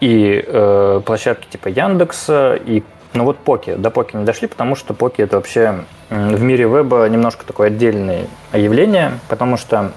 и 0.00 0.42
э, 0.44 1.02
площадки 1.06 1.46
типа 1.50 1.68
Яндекса, 1.68 2.58
и 2.66 2.82
ну 3.14 3.24
вот 3.24 3.38
Поки. 3.38 3.74
До 3.74 3.90
Поки 3.90 4.16
не 4.16 4.24
дошли, 4.24 4.48
потому 4.48 4.74
что 4.74 4.94
Поки 4.94 5.22
это 5.22 5.36
вообще 5.36 5.84
в 6.10 6.42
мире 6.42 6.64
веба 6.64 7.08
немножко 7.08 7.44
такое 7.46 7.68
отдельное 7.68 8.26
явление, 8.52 9.18
потому 9.28 9.56
что 9.56 9.92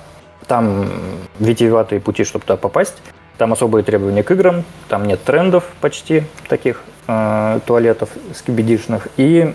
там 0.47 0.89
витиеватые 1.39 1.99
пути, 1.99 2.23
чтобы 2.23 2.43
туда 2.45 2.57
попасть. 2.57 2.95
Там 3.37 3.51
особые 3.51 3.83
требования 3.83 4.23
к 4.23 4.31
играм, 4.31 4.63
там 4.87 5.05
нет 5.05 5.21
трендов 5.23 5.65
почти 5.81 6.23
таких 6.47 6.81
э, 7.07 7.59
туалетов 7.65 8.09
скибидишных. 8.33 9.09
И 9.17 9.53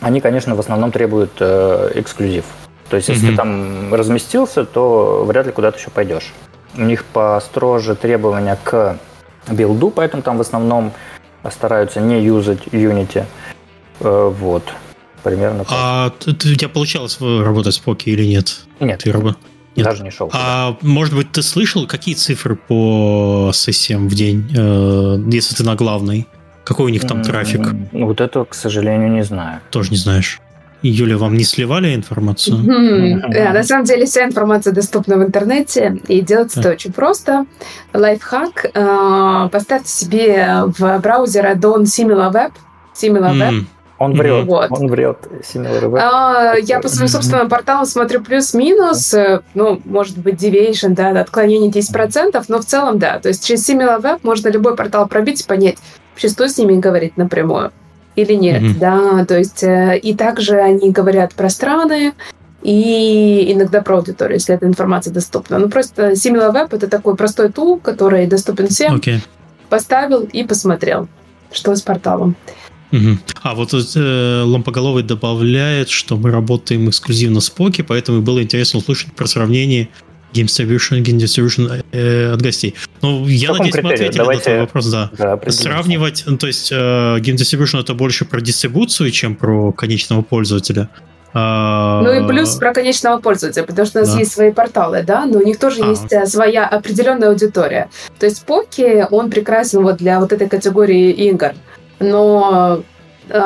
они, 0.00 0.20
конечно, 0.20 0.56
в 0.56 0.60
основном 0.60 0.90
требуют 0.90 1.32
э, 1.38 1.92
эксклюзив. 1.94 2.44
То 2.88 2.96
есть, 2.96 3.08
если 3.08 3.28
mm-hmm. 3.28 3.30
ты 3.30 3.36
там 3.36 3.94
разместился, 3.94 4.64
то 4.64 5.24
вряд 5.24 5.46
ли 5.46 5.52
куда-то 5.52 5.78
еще 5.78 5.90
пойдешь. 5.90 6.32
У 6.76 6.82
них 6.82 7.04
построже 7.04 7.94
требования 7.94 8.58
к 8.64 8.96
билду, 9.48 9.90
поэтому 9.90 10.24
там 10.24 10.36
в 10.38 10.40
основном 10.40 10.92
стараются 11.48 12.00
не 12.00 12.22
юзать 12.22 12.66
Unity. 12.72 13.24
Э, 14.00 14.32
вот. 14.38 14.64
Примерно. 15.22 15.64
А 15.68 16.10
ты, 16.10 16.30
у 16.30 16.34
тебя 16.34 16.68
получалось 16.68 17.18
работать 17.20 17.74
с 17.74 17.78
Поки 17.78 18.10
или 18.10 18.24
нет? 18.24 18.60
Нет. 18.80 19.00
Ты 19.00 19.12
раб... 19.12 19.36
Нет. 19.76 19.86
Даже 19.86 20.02
не 20.02 20.10
шел. 20.10 20.30
А 20.32 20.76
может 20.80 21.14
быть, 21.14 21.30
ты 21.30 21.42
слышал, 21.42 21.86
какие 21.86 22.14
цифры 22.14 22.56
по 22.56 23.50
сессиям 23.54 24.08
в 24.08 24.14
день, 24.14 24.50
э, 24.56 25.22
если 25.30 25.54
ты 25.54 25.64
на 25.64 25.76
главной? 25.76 26.26
Какой 26.64 26.86
у 26.86 26.88
них 26.88 27.06
там 27.06 27.22
трафик? 27.22 27.60
Вот 27.92 28.20
это, 28.20 28.44
к 28.44 28.54
сожалению, 28.54 29.10
не 29.10 29.22
знаю. 29.24 29.60
Тоже 29.70 29.90
не 29.90 29.96
знаешь. 29.96 30.40
Юля, 30.82 31.18
вам 31.18 31.34
не 31.34 31.44
сливали 31.44 31.94
информацию? 31.94 32.58
Да, 33.28 33.52
на 33.52 33.62
самом 33.62 33.84
деле 33.84 34.06
вся 34.06 34.24
информация 34.24 34.72
доступна 34.72 35.16
в 35.16 35.22
интернете, 35.22 36.00
и 36.08 36.20
делается 36.20 36.60
это 36.60 36.70
очень 36.70 36.92
просто. 36.92 37.46
Лайфхак. 37.92 38.70
Э, 38.74 39.48
поставьте 39.50 39.90
себе 39.90 40.62
в 40.66 40.98
браузер 41.00 41.46
add-on 41.46 41.84
SimilarWeb. 41.84 42.52
SimilarWeb. 42.94 43.64
Он 43.98 44.14
врет, 44.14 44.46
вот. 44.46 44.70
он 44.70 44.86
врет. 44.86 45.18
SimilarWeb. 45.42 45.98
А, 46.00 46.54
я 46.56 46.80
по 46.80 46.88
своим 46.88 47.08
собственным 47.08 47.50
порталам 47.50 47.84
смотрю 47.84 48.22
плюс-минус, 48.22 49.12
э, 49.12 49.42
ну, 49.52 49.80
может 49.84 50.16
быть, 50.16 50.42
deviation, 50.42 50.94
да, 50.94 51.10
отклонение 51.20 51.70
10%, 51.70 52.42
но 52.48 52.60
в 52.60 52.64
целом, 52.64 52.98
да. 52.98 53.18
То 53.18 53.28
есть 53.28 53.44
через 53.46 53.68
SimilarWeb 53.68 54.20
можно 54.22 54.48
любой 54.48 54.74
портал 54.74 55.06
пробить 55.06 55.42
и 55.42 55.46
понять, 55.46 55.76
вообще 56.12 56.30
стоит 56.30 56.52
с 56.52 56.58
ними 56.58 56.80
говорить 56.80 57.18
напрямую 57.18 57.72
или 58.22 58.34
нет, 58.34 58.62
mm-hmm. 58.62 58.78
да, 58.78 59.24
то 59.24 59.38
есть 59.38 59.62
э, 59.62 59.98
и 59.98 60.14
также 60.14 60.58
они 60.60 60.90
говорят 60.90 61.34
про 61.34 61.48
страны, 61.48 62.12
и 62.62 63.52
иногда 63.52 63.80
про 63.80 63.96
аудиторию, 63.98 64.36
если 64.36 64.54
эта 64.54 64.66
информация 64.66 65.12
доступна. 65.12 65.58
Ну, 65.58 65.68
просто 65.68 66.12
SimilarWeb— 66.12 66.68
это 66.72 66.88
такой 66.88 67.16
простой 67.16 67.50
тул, 67.50 67.78
который 67.78 68.26
доступен 68.26 68.68
всем. 68.68 68.96
Okay. 68.96 69.20
Поставил 69.68 70.22
и 70.24 70.44
посмотрел, 70.44 71.08
что 71.52 71.74
с 71.74 71.82
порталом. 71.82 72.36
Угу. 72.92 73.18
А 73.42 73.54
вот 73.54 73.72
э, 73.72 74.42
Лампоголовый 74.44 75.04
добавляет, 75.04 75.88
что 75.88 76.16
мы 76.16 76.30
работаем 76.30 76.88
эксклюзивно 76.88 77.40
с 77.40 77.48
Поки, 77.48 77.82
поэтому 77.82 78.20
было 78.20 78.42
интересно 78.42 78.80
услышать 78.80 79.12
про 79.14 79.26
сравнение 79.26 79.88
Game 80.32 80.46
Distribution, 80.46 81.02
Game 81.02 81.18
Distribution 81.18 81.84
э, 81.92 82.32
от 82.32 82.42
гостей. 82.42 82.74
Ну, 83.02 83.26
я 83.26 83.52
надеюсь, 83.52 83.72
критерию? 83.72 83.84
мы 83.84 83.92
ответили 83.94 84.18
Давайте... 84.18 84.50
на 84.50 84.54
этот 84.54 84.68
вопрос, 84.68 84.86
да. 84.86 85.10
да 85.16 85.50
Сравнивать, 85.50 86.24
ну, 86.26 86.36
то 86.36 86.46
есть 86.46 86.70
э, 86.72 86.74
Game 86.74 87.36
Distribution 87.36 87.80
это 87.80 87.94
больше 87.94 88.24
про 88.24 88.40
дистрибуцию, 88.40 89.10
чем 89.10 89.36
про 89.36 89.72
конечного 89.72 90.22
пользователя. 90.22 90.88
А... 91.32 92.02
Ну 92.02 92.12
и 92.12 92.26
плюс 92.28 92.56
про 92.56 92.72
конечного 92.72 93.20
пользователя, 93.20 93.64
потому 93.64 93.86
что 93.86 94.00
у 94.00 94.02
нас 94.02 94.12
да. 94.12 94.18
есть 94.18 94.32
свои 94.32 94.50
порталы, 94.50 95.02
да, 95.04 95.26
но 95.26 95.38
у 95.38 95.42
них 95.42 95.58
тоже 95.58 95.82
а, 95.82 95.90
есть 95.90 96.06
окей. 96.06 96.18
Э, 96.18 96.26
своя 96.26 96.66
определенная 96.66 97.28
аудитория. 97.28 97.88
То 98.18 98.26
есть 98.26 98.44
Поки, 98.44 99.06
он 99.10 99.30
прекрасен 99.30 99.82
вот 99.82 99.98
для 99.98 100.18
вот 100.18 100.32
этой 100.32 100.48
категории 100.48 101.10
игр, 101.10 101.52
но 102.00 102.82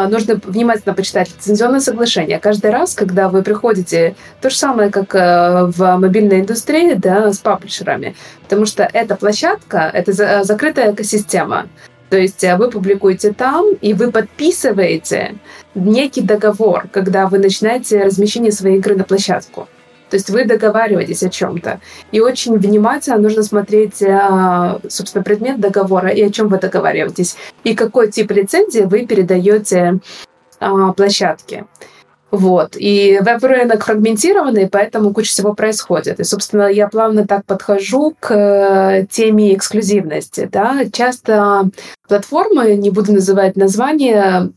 нужно 0.08 0.40
внимательно 0.44 0.94
почитать 0.94 1.30
лицензионное 1.30 1.80
соглашение. 1.80 2.38
Каждый 2.38 2.70
раз, 2.70 2.94
когда 2.94 3.28
вы 3.28 3.42
приходите, 3.42 4.14
то 4.40 4.50
же 4.50 4.56
самое, 4.56 4.90
как 4.90 5.14
э, 5.14 5.66
в 5.66 5.96
мобильной 5.96 6.40
индустрии, 6.40 6.94
да, 6.94 7.32
с 7.32 7.38
паблишерами, 7.38 8.14
потому 8.42 8.66
что 8.66 8.88
эта 8.92 9.16
площадка, 9.16 9.90
это 9.92 10.42
закрытая 10.44 10.92
экосистема. 10.92 11.66
То 12.10 12.18
есть 12.18 12.44
э, 12.44 12.56
вы 12.56 12.70
публикуете 12.70 13.32
там, 13.32 13.74
и 13.80 13.92
вы 13.94 14.10
подписываете 14.12 15.36
некий 15.74 16.20
договор, 16.20 16.86
когда 16.92 17.26
вы 17.26 17.38
начинаете 17.38 18.04
размещение 18.04 18.52
своей 18.52 18.78
игры 18.78 18.96
на 18.96 19.04
площадку. 19.04 19.68
То 20.14 20.16
есть 20.16 20.30
вы 20.30 20.44
договариваетесь 20.44 21.24
о 21.24 21.28
чем-то. 21.28 21.80
И 22.12 22.20
очень 22.20 22.56
внимательно 22.56 23.18
нужно 23.18 23.42
смотреть, 23.42 24.00
а, 24.00 24.78
собственно, 24.88 25.24
предмет 25.24 25.58
договора 25.58 26.08
и 26.10 26.22
о 26.22 26.30
чем 26.30 26.46
вы 26.46 26.60
договариваетесь. 26.60 27.34
И 27.64 27.74
какой 27.74 28.12
тип 28.12 28.30
лицензии 28.30 28.82
вы 28.82 29.06
передаете 29.06 29.98
а, 30.60 30.92
площадке. 30.92 31.64
Вот. 32.30 32.76
И 32.78 33.18
веб-рынок 33.22 33.84
фрагментированный, 33.84 34.68
поэтому 34.68 35.12
куча 35.12 35.30
всего 35.30 35.52
происходит. 35.52 36.20
И, 36.20 36.22
собственно, 36.22 36.68
я 36.68 36.86
плавно 36.86 37.26
так 37.26 37.44
подхожу 37.44 38.14
к 38.20 38.32
э, 38.32 39.06
теме 39.10 39.52
эксклюзивности. 39.52 40.48
Да? 40.48 40.84
Часто 40.92 41.70
платформы, 42.06 42.76
не 42.76 42.90
буду 42.90 43.12
называть 43.12 43.56
названия, 43.56 44.52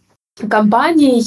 компаний 0.48 1.26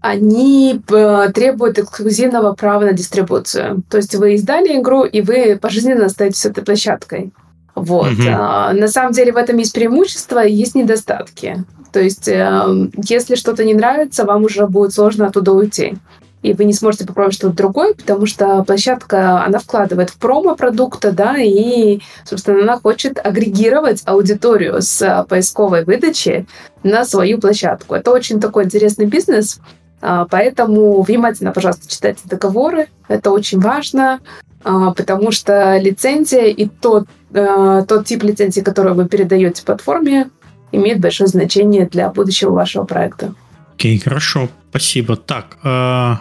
они 0.00 0.80
э, 0.88 1.28
требуют 1.34 1.78
эксклюзивного 1.78 2.52
права 2.54 2.84
на 2.84 2.92
дистрибуцию. 2.92 3.82
То 3.88 3.96
есть 3.96 4.14
вы 4.14 4.34
издали 4.34 4.78
игру, 4.80 5.04
и 5.04 5.20
вы 5.20 5.58
пожизненно 5.60 6.06
остаетесь 6.06 6.40
с 6.40 6.46
этой 6.46 6.64
площадкой. 6.64 7.32
Вот. 7.74 8.08
Mm-hmm. 8.12 8.36
А, 8.36 8.72
на 8.72 8.88
самом 8.88 9.12
деле 9.12 9.32
в 9.32 9.36
этом 9.36 9.56
есть 9.58 9.72
преимущества 9.72 10.44
и 10.44 10.52
есть 10.52 10.74
недостатки. 10.74 11.64
То 11.92 12.00
есть, 12.00 12.28
э, 12.28 12.90
если 13.04 13.34
что-то 13.34 13.64
не 13.64 13.74
нравится, 13.74 14.24
вам 14.24 14.44
уже 14.44 14.66
будет 14.66 14.92
сложно 14.92 15.26
оттуда 15.26 15.52
уйти. 15.52 15.96
и 16.40 16.52
вы 16.52 16.64
не 16.64 16.72
сможете 16.72 17.04
попробовать 17.04 17.34
что-то 17.34 17.56
другое, 17.56 17.94
потому 17.94 18.26
что 18.26 18.62
площадка, 18.62 19.42
она 19.44 19.58
вкладывает 19.58 20.10
в 20.10 20.18
промо 20.18 20.54
продукта, 20.54 21.10
да, 21.10 21.36
и, 21.36 21.98
собственно, 22.24 22.62
она 22.62 22.78
хочет 22.78 23.18
агрегировать 23.18 24.02
аудиторию 24.04 24.80
с 24.80 25.26
поисковой 25.28 25.84
выдачи 25.84 26.46
на 26.84 27.04
свою 27.04 27.38
площадку. 27.38 27.96
Это 27.96 28.12
очень 28.12 28.38
такой 28.38 28.64
интересный 28.64 29.06
бизнес, 29.06 29.58
поэтому 30.00 31.02
внимательно, 31.02 31.52
пожалуйста, 31.52 31.88
читайте 31.88 32.20
договоры, 32.24 32.88
это 33.08 33.30
очень 33.30 33.58
важно, 33.60 34.20
а, 34.64 34.92
потому 34.92 35.30
что 35.30 35.76
лицензия 35.78 36.46
и 36.46 36.66
тот, 36.66 37.08
э, 37.32 37.84
тот 37.88 38.06
тип 38.06 38.22
лицензии, 38.22 38.60
который 38.60 38.94
вы 38.94 39.08
передаете 39.08 39.64
платформе, 39.64 40.30
имеет 40.72 41.00
большое 41.00 41.28
значение 41.28 41.86
для 41.86 42.10
будущего 42.10 42.50
вашего 42.50 42.84
проекта. 42.84 43.34
Окей, 43.74 43.96
okay, 43.96 44.04
хорошо, 44.04 44.48
спасибо. 44.70 45.16
Так, 45.16 45.58
э, 45.62 46.14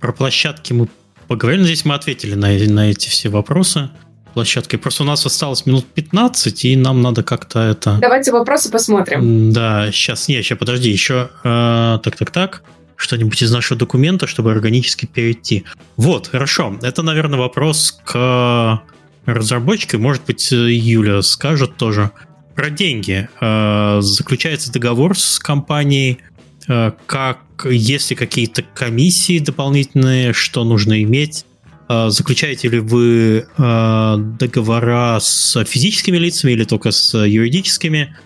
про 0.00 0.12
площадки 0.12 0.72
мы 0.72 0.88
поговорили. 1.28 1.64
Здесь 1.64 1.84
мы 1.84 1.94
ответили 1.94 2.34
на, 2.34 2.48
на 2.48 2.90
эти 2.90 3.08
все 3.08 3.28
вопросы 3.28 3.90
площадкой. 4.34 4.78
Просто 4.78 5.04
у 5.04 5.06
нас 5.06 5.24
осталось 5.24 5.64
минут 5.64 5.86
15, 5.86 6.64
и 6.64 6.76
нам 6.76 7.00
надо 7.00 7.22
как-то 7.22 7.60
это... 7.60 7.98
Давайте 8.00 8.32
вопросы 8.32 8.70
посмотрим. 8.70 9.52
Да, 9.52 9.90
сейчас, 9.92 10.28
не, 10.28 10.42
сейчас, 10.42 10.58
подожди, 10.58 10.90
еще... 10.90 11.30
Э, 11.44 11.98
так, 12.02 12.16
так, 12.16 12.30
так. 12.32 12.62
Что-нибудь 12.96 13.42
из 13.42 13.52
нашего 13.52 13.78
документа, 13.78 14.26
чтобы 14.26 14.52
органически 14.52 15.06
перейти. 15.06 15.64
Вот, 15.96 16.28
хорошо. 16.28 16.78
Это, 16.82 17.02
наверное, 17.02 17.38
вопрос 17.38 18.00
к 18.04 18.82
разработчику. 19.26 19.98
Может 19.98 20.24
быть, 20.24 20.50
Юля 20.50 21.22
скажет 21.22 21.76
тоже. 21.76 22.10
Про 22.54 22.70
деньги. 22.70 23.28
Э, 23.40 23.98
заключается 24.00 24.72
договор 24.72 25.18
с 25.18 25.40
компанией 25.40 26.20
Э, 26.68 26.92
как 27.06 27.40
есть 27.64 28.10
ли 28.10 28.16
какие-то 28.16 28.62
комиссии 28.62 29.38
дополнительные, 29.38 30.32
что 30.32 30.64
нужно 30.64 31.00
иметь? 31.02 31.44
Э, 31.88 32.08
заключаете 32.10 32.68
ли 32.68 32.80
вы 32.80 33.46
э, 33.56 34.16
договора 34.38 35.18
с 35.20 35.64
физическими 35.64 36.16
лицами 36.16 36.52
или 36.52 36.64
только 36.64 36.90
с 36.90 37.16
юридическими? 37.16 38.16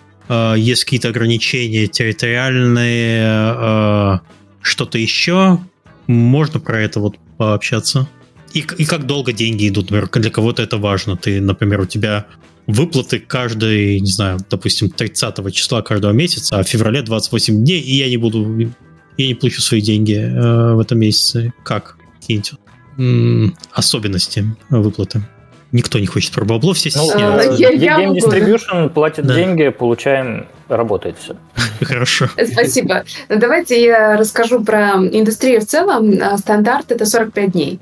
Есть 0.55 0.83
какие-то 0.83 1.07
ограничения 1.07 1.87
территориальные, 1.87 4.21
что-то 4.61 4.97
еще? 4.97 5.59
Можно 6.07 6.59
про 6.59 6.81
это 6.81 6.99
вот 6.99 7.17
пообщаться? 7.37 8.07
И, 8.53 8.65
и 8.77 8.85
как 8.85 9.05
долго 9.05 9.31
деньги 9.31 9.67
идут? 9.67 9.91
Например, 9.91 10.09
для 10.11 10.31
кого-то 10.31 10.61
это 10.61 10.77
важно. 10.77 11.15
Ты, 11.15 11.39
например, 11.39 11.81
у 11.81 11.85
тебя 11.85 12.25
выплаты 12.67 13.19
каждый, 13.19 13.99
не 13.99 14.11
знаю, 14.11 14.39
допустим, 14.49 14.89
30 14.89 15.53
числа 15.53 15.81
каждого 15.81 16.11
месяца, 16.11 16.59
а 16.59 16.63
в 16.63 16.67
феврале 16.67 17.01
28 17.01 17.63
дней, 17.63 17.79
и 17.79 17.95
я 17.95 18.09
не 18.09 18.17
буду, 18.17 18.73
я 19.17 19.27
не 19.27 19.33
получу 19.33 19.61
свои 19.61 19.81
деньги 19.81 20.13
э, 20.13 20.73
в 20.73 20.79
этом 20.79 20.99
месяце. 20.99 21.53
Как? 21.63 21.97
Какие-нибудь 22.19 22.53
м- 22.97 23.55
особенности 23.71 24.45
выплаты? 24.69 25.23
Никто 25.71 25.99
не 25.99 26.07
хочет 26.07 26.33
про 26.33 26.45
бабло, 26.45 26.73
все 26.73 26.89
стесняются. 26.89 27.51
Ну, 27.51 27.57
я, 27.57 27.69
я 27.69 27.99
Game 27.99 28.15
Distribution 28.15 28.89
платит 28.89 29.27
да. 29.27 29.35
деньги, 29.35 29.69
получаем, 29.69 30.47
работает 30.67 31.17
все. 31.19 31.35
Хорошо. 31.81 32.27
Спасибо. 32.51 33.03
Давайте 33.29 33.83
я 33.83 34.17
расскажу 34.17 34.63
про 34.63 34.95
индустрию 34.95 35.61
в 35.61 35.65
целом. 35.65 36.13
Стандарт— 36.39 36.85
это 36.91 37.05
45 37.05 37.51
дней. 37.51 37.79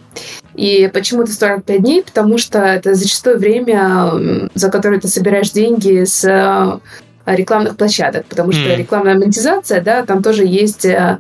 И 0.56 0.90
почему 0.94 1.24
это 1.24 1.32
45 1.32 1.82
дней? 1.82 2.04
Потому 2.04 2.38
что 2.38 2.60
это 2.60 2.94
зачастую 2.94 3.40
время, 3.40 4.50
за 4.54 4.70
которое 4.70 5.00
ты 5.00 5.08
собираешь 5.08 5.52
деньги 5.52 6.04
с 6.04 6.26
э, 6.26 6.80
рекламных 7.36 7.78
площадок, 7.78 8.26
потому 8.26 8.52
что 8.52 8.76
рекламная 8.76 9.16
монетизация, 9.16 9.82
да, 9.82 10.06
там 10.06 10.24
тоже 10.24 10.46
есть 10.46 10.86
э, 10.86 11.20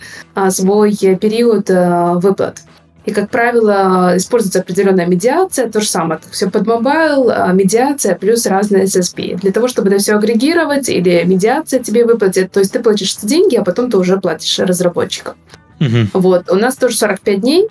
свой 0.49 0.95
период 0.95 1.69
э, 1.69 2.14
выплат. 2.15 2.61
И, 3.07 3.11
как 3.11 3.29
правило, 3.29 4.13
используется 4.17 4.59
определенная 4.59 5.05
медиация, 5.05 5.69
то 5.71 5.79
же 5.79 5.88
самое. 5.88 6.19
Все 6.29 6.49
под 6.49 6.67
mobile, 6.67 7.31
а, 7.31 7.53
медиация 7.53 8.15
плюс 8.15 8.45
разные 8.45 8.84
SSP. 8.84 9.39
Для 9.39 9.53
того, 9.53 9.69
чтобы 9.69 9.88
это 9.88 9.99
все 9.99 10.15
агрегировать 10.15 10.89
или 10.89 11.23
медиация 11.23 11.79
тебе 11.79 12.03
выплатит, 12.03 12.51
то 12.51 12.59
есть 12.59 12.73
ты 12.73 12.81
платишь 12.81 13.15
деньги, 13.23 13.55
а 13.55 13.63
потом 13.63 13.89
ты 13.89 13.97
уже 13.97 14.19
платишь 14.19 14.59
разработчикам. 14.59 15.35
Mm-hmm. 15.79 16.07
Вот. 16.13 16.51
У 16.51 16.55
нас 16.55 16.75
тоже 16.75 16.97
45 16.97 17.39
дней. 17.39 17.67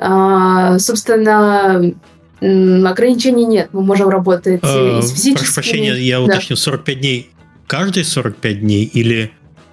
А, 0.00 0.76
собственно, 0.80 1.94
ограничений 2.40 3.46
нет. 3.46 3.68
Мы 3.72 3.82
можем 3.82 4.08
работать 4.08 4.58
а, 4.64 4.98
и 4.98 5.02
с 5.02 5.10
физическими... 5.10 5.34
Прошу 5.34 5.54
прощения, 5.54 5.94
я 5.94 6.20
уточню, 6.20 6.56
да. 6.56 6.62
45 6.62 7.00
дней 7.00 7.30
каждые 7.70 8.02
45 8.02 8.60
дней 8.60 8.84
или 8.84 9.30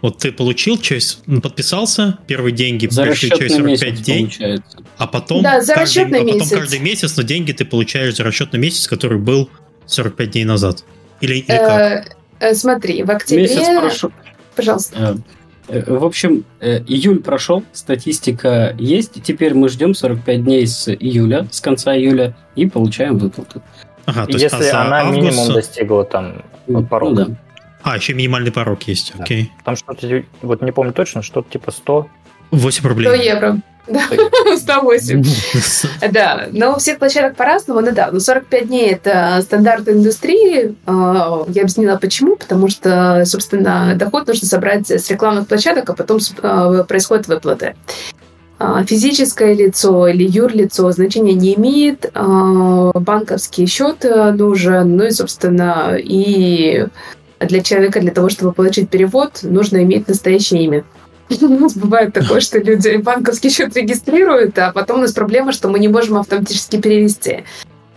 вот 0.09 0.17
ты 0.17 0.31
получил 0.31 0.77
через, 0.77 1.21
подписался, 1.41 2.19
первые 2.27 2.53
деньги 2.53 2.87
за 2.87 3.03
пришли 3.03 3.29
через 3.29 3.55
45 3.55 4.01
дней, 4.03 4.21
получается. 4.23 4.77
а 4.97 5.07
потом, 5.07 5.43
да, 5.43 5.61
за 5.61 5.73
каждый, 5.73 6.03
а 6.03 6.09
потом 6.09 6.25
месяц. 6.25 6.49
каждый 6.51 6.79
месяц, 6.79 7.17
но 7.17 7.23
деньги 7.23 7.51
ты 7.51 7.65
получаешь 7.65 8.15
за 8.15 8.23
расчетный 8.23 8.59
месяц, 8.59 8.87
который 8.87 9.19
был 9.19 9.49
45 9.85 10.31
дней 10.31 10.45
назад. 10.45 10.83
Или, 11.21 11.35
или 11.35 11.45
как? 11.45 12.17
Э, 12.39 12.53
смотри, 12.53 13.03
в 13.03 13.11
октябре... 13.11 13.43
Месяц 13.43 13.79
прошу. 13.79 14.11
Пожалуйста. 14.55 14.95
Э, 14.97 15.15
Э, 15.67 15.83
в 15.85 16.05
общем, 16.05 16.45
э, 16.59 16.79
июль 16.87 17.21
прошел, 17.21 17.63
статистика 17.73 18.75
есть. 18.79 19.21
Теперь 19.23 19.53
мы 19.53 19.69
ждем 19.69 19.93
45 19.93 20.43
дней 20.43 20.65
с 20.65 20.89
июля, 20.89 21.47
с 21.51 21.59
конца 21.61 21.95
июля, 21.95 22.35
и 22.55 22.67
получаем 22.67 23.17
выплату. 23.17 23.61
Ага, 24.05 24.25
то 24.25 24.31
Если 24.31 24.57
есть, 24.57 24.73
а 24.73 24.85
она 24.85 25.01
август... 25.01 25.17
минимум 25.17 25.53
достигла 25.53 26.05
там 26.05 26.43
ну, 26.67 26.85
порога. 26.85 27.25
Ну, 27.25 27.31
да. 27.31 27.37
А, 27.87 27.95
еще 27.95 28.13
минимальный 28.13 28.51
порог 28.51 28.83
есть, 28.83 29.13
да. 29.15 29.23
окей. 29.23 29.53
Там 29.63 29.77
что-то, 29.77 30.23
вот 30.41 30.61
не 30.61 30.73
помню 30.73 30.91
точно, 30.91 31.21
что-то 31.21 31.49
типа 31.49 31.71
100... 31.71 32.09
8 32.51 32.85
рублей. 32.85 33.07
100 33.07 33.15
евро. 33.23 33.61
Да, 33.87 34.01
108. 34.57 35.23
Да, 36.11 36.47
но 36.51 36.73
у 36.73 36.79
всех 36.79 36.99
площадок 36.99 37.37
по-разному, 37.37 37.79
ну 37.79 37.93
да, 37.93 38.09
но 38.11 38.19
45 38.19 38.67
дней– 38.67 38.89
это 38.91 39.39
стандарт 39.41 39.87
индустрии. 39.87 40.75
А, 40.85 41.45
я 41.47 41.61
объяснила 41.61 41.95
почему, 41.95 42.35
потому 42.35 42.67
что, 42.67 43.23
собственно, 43.25 43.95
доход 43.95 44.27
нужно 44.27 44.45
собрать 44.47 44.91
с 44.91 45.09
рекламных 45.09 45.47
площадок, 45.47 45.89
а 45.89 45.93
потом 45.93 46.19
а, 46.41 46.83
происходят 46.83 47.29
выплаты. 47.29 47.77
А, 48.59 48.83
физическое 48.83 49.53
лицо 49.53 50.09
или 50.09 50.27
юрлицо 50.27 50.91
значения 50.91 51.35
не 51.35 51.55
имеет, 51.55 52.11
банковский 52.13 53.65
счет 53.65 54.03
нужен, 54.03 54.97
ну 54.97 55.05
и, 55.05 55.11
собственно, 55.11 55.95
и 55.97 56.87
для 57.39 57.61
человека, 57.61 57.99
для 57.99 58.11
того, 58.11 58.29
чтобы 58.29 58.53
получить 58.53 58.89
перевод, 58.89 59.39
нужно 59.43 59.83
иметь 59.83 60.07
настоящее 60.07 60.63
имя. 60.63 60.83
У 61.41 61.47
нас 61.47 61.75
бывает 61.75 62.13
такое, 62.13 62.39
что 62.39 62.59
люди 62.59 62.97
банковский 62.97 63.49
счет 63.49 63.75
регистрируют, 63.75 64.57
а 64.59 64.71
потом 64.71 64.99
у 64.99 65.01
нас 65.01 65.11
проблема, 65.11 65.51
что 65.51 65.67
мы 65.67 65.79
не 65.79 65.89
можем 65.89 66.17
автоматически 66.17 66.79
перевести. 66.81 67.43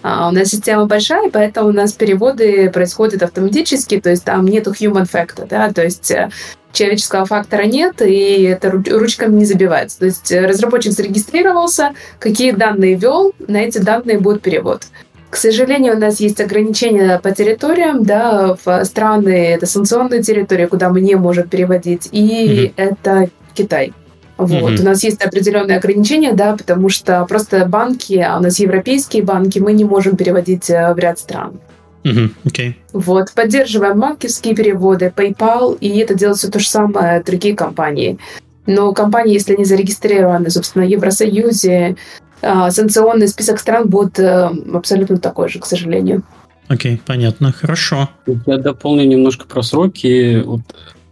А 0.02 0.28
у 0.28 0.32
нас 0.32 0.48
система 0.48 0.86
большая, 0.86 1.30
поэтому 1.30 1.68
у 1.68 1.72
нас 1.72 1.92
переводы 1.92 2.70
происходят 2.70 3.22
автоматически, 3.22 4.00
то 4.00 4.10
есть 4.10 4.24
там 4.24 4.46
нету 4.46 4.72
human 4.72 5.08
factor, 5.08 5.46
да, 5.46 5.70
то 5.72 5.84
есть 5.84 6.10
э, 6.10 6.30
человеческого 6.72 7.26
фактора 7.26 7.64
нет, 7.64 8.00
и 8.00 8.42
это 8.44 8.70
ручками 8.70 9.36
не 9.36 9.44
забивается. 9.44 9.98
То 9.98 10.06
есть 10.06 10.32
разработчик 10.32 10.92
зарегистрировался, 10.92 11.92
какие 12.18 12.52
данные 12.52 12.94
ввел, 12.94 13.34
на 13.46 13.58
эти 13.58 13.78
данные 13.78 14.18
будет 14.18 14.40
перевод. 14.40 14.84
К 15.30 15.36
сожалению, 15.36 15.94
у 15.94 15.98
нас 15.98 16.18
есть 16.18 16.40
ограничения 16.40 17.20
по 17.20 17.30
территориям, 17.30 18.02
да, 18.02 18.56
в 18.64 18.84
страны 18.84 19.54
это 19.54 19.64
санкционные 19.66 20.22
территории, 20.22 20.66
куда 20.66 20.90
мы 20.90 21.00
не 21.00 21.14
можем 21.14 21.48
переводить, 21.48 22.08
и 22.10 22.26
mm-hmm. 22.26 22.72
это 22.76 23.30
Китай. 23.54 23.92
Вот. 24.36 24.72
Mm-hmm. 24.72 24.80
У 24.80 24.84
нас 24.84 25.04
есть 25.04 25.22
определенные 25.22 25.78
ограничения, 25.78 26.32
да, 26.32 26.56
потому 26.56 26.88
что 26.88 27.24
просто 27.26 27.64
банки, 27.66 28.14
а 28.14 28.38
у 28.38 28.42
нас 28.42 28.58
европейские 28.58 29.22
банки, 29.22 29.60
мы 29.60 29.72
не 29.72 29.84
можем 29.84 30.16
переводить 30.16 30.68
э, 30.68 30.92
в 30.94 30.98
ряд 30.98 31.18
стран. 31.20 31.60
Mm-hmm. 32.02 32.30
Okay. 32.46 32.74
Вот, 32.92 33.32
поддерживаем 33.32 34.00
банковские 34.00 34.56
переводы, 34.56 35.12
PayPal, 35.14 35.78
и 35.78 35.98
это 35.98 36.14
делают 36.14 36.38
все 36.38 36.48
то 36.48 36.58
же 36.58 36.66
самое 36.66 37.22
другие 37.22 37.54
компании. 37.54 38.18
Но 38.66 38.92
компании, 38.92 39.34
если 39.34 39.54
они 39.54 39.64
зарегистрированы, 39.64 40.50
собственно, 40.50 40.84
в 40.84 40.88
Евросоюзе, 40.88 41.96
санкционный 42.42 43.28
список 43.28 43.58
стран 43.58 43.88
будет 43.88 44.18
э, 44.18 44.50
абсолютно 44.72 45.18
такой 45.18 45.48
же, 45.48 45.58
к 45.58 45.66
сожалению. 45.66 46.22
Окей, 46.68 46.94
okay, 46.94 47.00
понятно, 47.04 47.52
хорошо. 47.52 48.08
Я 48.46 48.58
дополню 48.58 49.04
немножко 49.04 49.46
про 49.46 49.62
сроки. 49.62 50.42
Вот, 50.42 50.62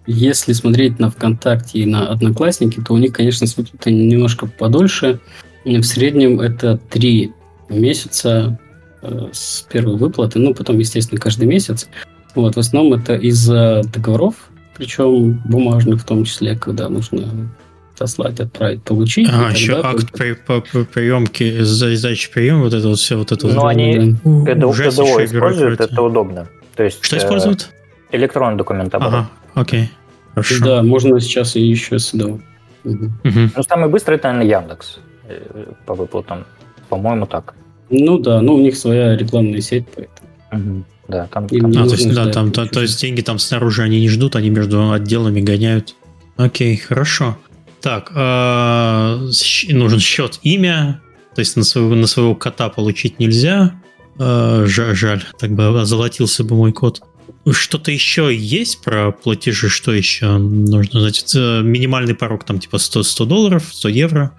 если 0.07 0.53
смотреть 0.53 0.99
на 0.99 1.11
ВКонтакте 1.11 1.81
и 1.81 1.87
на 1.87 2.09
Одноклассники, 2.09 2.81
то 2.81 2.95
у 2.95 2.97
них, 2.97 3.13
конечно, 3.13 3.47
с 3.47 3.57
выплатой 3.57 3.93
немножко 3.93 4.47
подольше. 4.47 5.21
В 5.65 5.83
среднем 5.83 6.41
это 6.41 6.79
три 6.79 7.33
месяца 7.69 8.59
э, 9.03 9.29
с 9.33 9.67
первой 9.71 9.97
выплаты, 9.97 10.39
ну, 10.39 10.55
потом, 10.55 10.79
естественно, 10.79 11.21
каждый 11.21 11.47
месяц. 11.47 11.89
Вот, 12.35 12.57
в 12.57 12.59
основном 12.59 12.95
это 12.95 13.17
из-за 13.17 13.83
договоров, 13.93 14.35
причем 14.77 15.43
бумажных 15.45 16.01
в 16.01 16.05
том 16.05 16.25
числе, 16.25 16.57
когда 16.57 16.89
нужно 16.89 17.51
отослать, 17.99 18.41
отправить, 18.41 18.83
получить. 18.83 19.29
А, 19.31 19.51
еще 19.51 19.81
акт 19.81 20.13
при, 20.13 20.33
по, 20.35 20.61
по 20.61 20.85
приемки, 20.85 21.63
сдачи 21.63 22.31
приема, 22.33 22.63
вот 22.63 22.75
это 22.75 22.89
вот 22.89 22.99
все, 22.99 23.17
вот 23.17 23.33
это 23.33 23.47
Ну, 23.49 23.67
они 23.67 24.17
да. 24.25 24.71
Используют, 24.71 25.81
это 25.81 26.03
удобно. 26.03 26.49
То 26.77 26.85
есть, 26.85 27.05
Что 27.05 27.19
используют? 27.19 27.71
Э, 28.11 28.17
электронный 28.17 28.57
документ 28.57 28.95
Ага, 28.95 29.29
окей. 29.55 29.91
Хорошо. 30.35 30.65
Да, 30.65 30.83
можно 30.83 31.21
сейчас 31.21 31.57
и 31.57 31.61
еще 31.61 31.99
СДО. 31.99 32.39
Угу. 32.85 33.11
Ну, 33.25 33.63
самый 33.69 33.89
быстрый 33.89 34.15
это, 34.15 34.33
наверное, 34.33 34.61
Яндекс. 34.61 34.99
э, 35.29 35.73
по 35.85 35.95
выплатам. 35.95 36.45
По-моему, 36.89 37.27
так. 37.27 37.55
Ну 37.91 38.19
да, 38.19 38.41
ну 38.41 38.55
у 38.55 38.61
них 38.61 38.77
своя 38.77 39.17
рекламная 39.17 39.61
сеть, 39.61 39.87
поэтому. 39.95 40.29
Угу. 40.53 40.85
Да, 41.09 41.27
там, 41.27 41.47
Им 41.47 41.73
там- 41.73 41.83
А, 41.83 41.87
то 41.87 41.95
есть, 41.95 42.15
да, 42.15 42.31
там, 42.31 42.53
то, 42.53 42.67
то 42.67 42.83
есть 42.83 43.01
деньги 43.01 43.23
там 43.23 43.39
снаружи 43.39 43.83
они 43.83 44.01
не 44.01 44.09
ждут, 44.09 44.37
они 44.37 44.51
между 44.51 44.93
отделами 44.93 45.41
гоняют. 45.41 45.95
Окей, 46.37 46.77
хорошо. 46.77 47.37
Так, 47.81 48.11
а, 48.15 49.21
нужен 49.69 50.01
счет, 50.01 50.41
имя. 50.43 51.01
То 51.35 51.41
есть 51.41 51.57
на 51.57 51.65
своего, 51.65 51.95
на 51.95 52.07
своего 52.07 52.35
кота 52.35 52.69
получить 52.69 53.19
нельзя. 53.19 53.81
А, 54.19 54.65
жа- 54.65 54.95
жаль, 54.95 55.25
так 55.39 55.53
бы 55.53 55.81
озолотился 55.81 56.45
бы 56.45 56.57
мой 56.57 56.73
кот. 56.73 57.03
Что-то 57.51 57.91
еще 57.91 58.35
есть 58.35 58.83
про 58.83 59.13
платежи? 59.13 59.69
Что 59.69 59.93
еще 59.93 60.39
нужно? 60.39 61.01
Значит, 61.01 61.35
минимальный 61.35 62.15
порог 62.15 62.45
там 62.45 62.59
типа 62.59 62.79
100, 62.79 63.03
100 63.05 63.25
долларов, 63.25 63.65
100 63.71 63.89
евро. 63.89 64.33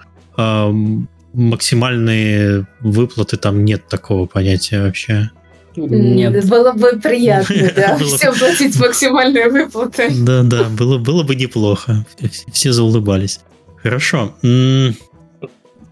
Максимальные 1.33 2.67
выплаты 2.81 3.37
там 3.37 3.63
нет 3.63 3.87
такого 3.87 4.25
понятия 4.25 4.81
вообще. 4.81 5.31
Нет. 5.75 6.47
Было 6.49 6.71
бы 6.73 6.99
приятно, 7.01 7.55
да, 7.75 7.97
всем 7.97 8.33
платить 8.37 8.79
максимальные 8.79 9.49
выплаты. 9.49 10.09
Да, 10.23 10.43
да, 10.43 10.63
было, 10.69 10.97
было 10.97 11.23
бы 11.23 11.35
неплохо. 11.35 12.05
Все, 12.17 12.51
все 12.51 12.71
заулыбались. 12.71 13.39
Хорошо. 13.81 14.33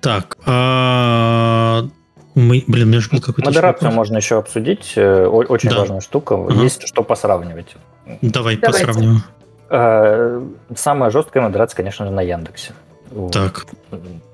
Так, 0.01 0.37
а, 0.45 1.87
мы, 2.35 2.63
блин, 2.67 2.87
у 2.87 2.91
меня 2.91 2.99
же 2.99 3.09
был 3.09 3.19
какой-то... 3.19 3.49
Модерацию 3.49 3.91
можно 3.91 4.17
еще 4.17 4.37
обсудить. 4.37 4.93
э, 4.95 5.25
Очень 5.25 5.69
Да. 5.69 5.79
важная 5.79 6.01
штука. 6.01 6.35
Ага. 6.35 6.61
Есть 6.63 6.87
что 6.87 7.01
посравнивать. 7.03 7.75
Давай 8.21 8.57
Давайте. 8.57 8.85
посравним. 8.85 9.23
Э, 9.69 10.41
Самая 10.75 11.09
жесткая 11.09 11.43
модерация, 11.43 11.77
конечно 11.77 12.05
же, 12.05 12.11
на 12.11 12.21
Яндексе. 12.21 12.73
Так, 13.31 13.65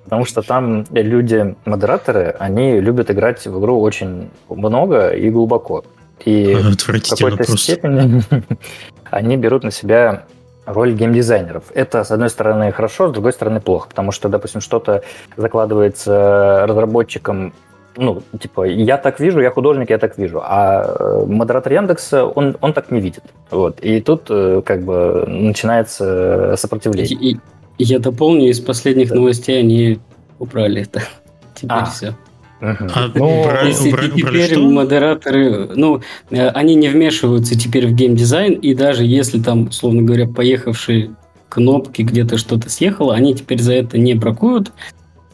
Потому 0.04 0.26
что 0.26 0.42
там 0.42 0.86
люди-модераторы, 0.92 2.36
они 2.38 2.80
любят 2.80 3.10
играть 3.10 3.46
в 3.46 3.60
игру 3.60 3.80
очень 3.82 4.30
много 4.50 5.10
и 5.10 5.30
глубоко. 5.30 5.84
И 6.26 6.54
в 6.54 6.78
какой-то 6.78 7.38
просто. 7.38 7.58
степени 7.58 8.22
они 9.10 9.38
берут 9.38 9.64
на 9.64 9.72
себя 9.72 10.26
роль 10.66 10.94
геймдизайнеров. 10.94 11.64
Это, 11.74 12.04
с 12.04 12.12
одной 12.12 12.30
стороны, 12.30 12.72
хорошо, 12.72 13.10
с 13.10 13.12
другой 13.12 13.34
стороны, 13.34 13.60
плохо. 13.60 13.90
Потому 13.90 14.12
что, 14.12 14.30
допустим, 14.30 14.62
что-то 14.62 15.04
закладывается 15.36 16.66
разработчикам 16.68 17.54
ну, 17.96 18.24
типа, 18.40 18.64
я 18.64 18.98
так 18.98 19.20
вижу, 19.20 19.40
я 19.40 19.52
художник, 19.52 19.92
я 19.92 20.00
так 20.00 20.18
вижу. 20.18 20.42
А 20.44 20.84
э, 20.84 21.26
модератор 21.28 21.74
Яндекса, 21.74 22.26
он, 22.26 22.58
он 22.60 22.74
так 22.74 22.90
не 22.90 23.00
видит. 23.00 23.24
Вот. 23.52 23.80
И 23.82 24.02
тут 24.02 24.28
э, 24.30 24.62
как 24.66 24.82
бы 24.84 25.26
начинается 25.28 26.56
сопротивление. 26.58 27.16
И, 27.16 27.34
и 27.34 27.40
я 27.78 28.00
дополню, 28.00 28.50
из 28.50 28.60
последних 28.60 29.12
новостей 29.12 29.60
они 29.60 30.00
убрали 30.40 30.82
это. 30.82 31.04
Теперь 31.56 31.70
А. 31.72 31.86
все. 31.86 32.16
Мгм. 32.62 32.88
А, 32.96 33.12
Ну, 33.14 33.42
убрали- 33.42 33.68
Если 33.70 33.90
убрали- 33.90 34.10
теперь 34.12 34.24
убрали 34.24 34.46
что? 34.54 34.62
модераторы, 34.70 35.70
ну, 35.76 36.02
э, 36.30 36.48
они 36.50 36.76
не 36.76 36.88
вмешиваются 36.88 37.60
теперь 37.60 37.88
в 37.88 37.94
геймдизайн, 37.94 38.54
и 38.54 38.74
даже 38.74 39.04
если 39.04 39.42
там, 39.42 39.68
условно 39.68 40.02
говоря, 40.04 40.28
поехавшие 40.28 41.14
кнопки 41.50 42.02
где-то 42.04 42.38
что-то 42.38 42.70
съехало, 42.70 43.14
они 43.16 43.36
теперь 43.36 43.62
за 43.62 43.74
это 43.74 43.98
не 43.98 44.14
бракуют, 44.14 44.72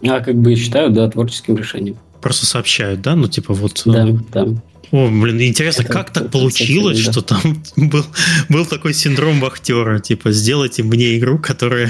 а 0.03 0.19
как 0.21 0.35
бы 0.35 0.55
считают, 0.55 0.93
да, 0.93 1.07
творческим 1.09 1.55
решением. 1.55 1.97
Просто 2.19 2.45
сообщают, 2.47 3.01
да? 3.01 3.15
Ну, 3.15 3.27
типа 3.27 3.53
вот... 3.53 3.83
э, 3.85 3.91
Да, 3.91 4.07
да. 4.33 4.47
О, 4.91 5.07
блин, 5.07 5.41
интересно, 5.41 5.83
Это- 5.83 5.93
как 5.93 6.09
так 6.11 6.31
получилось, 6.31 7.05
да. 7.05 7.11
что 7.11 7.21
там 7.21 7.39
был, 7.77 8.03
был 8.49 8.65
такой 8.65 8.93
синдром 8.93 9.39
вахтера, 9.39 9.99
типа, 9.99 10.31
сделайте 10.31 10.83
мне 10.83 11.17
игру, 11.17 11.37
которая... 11.37 11.89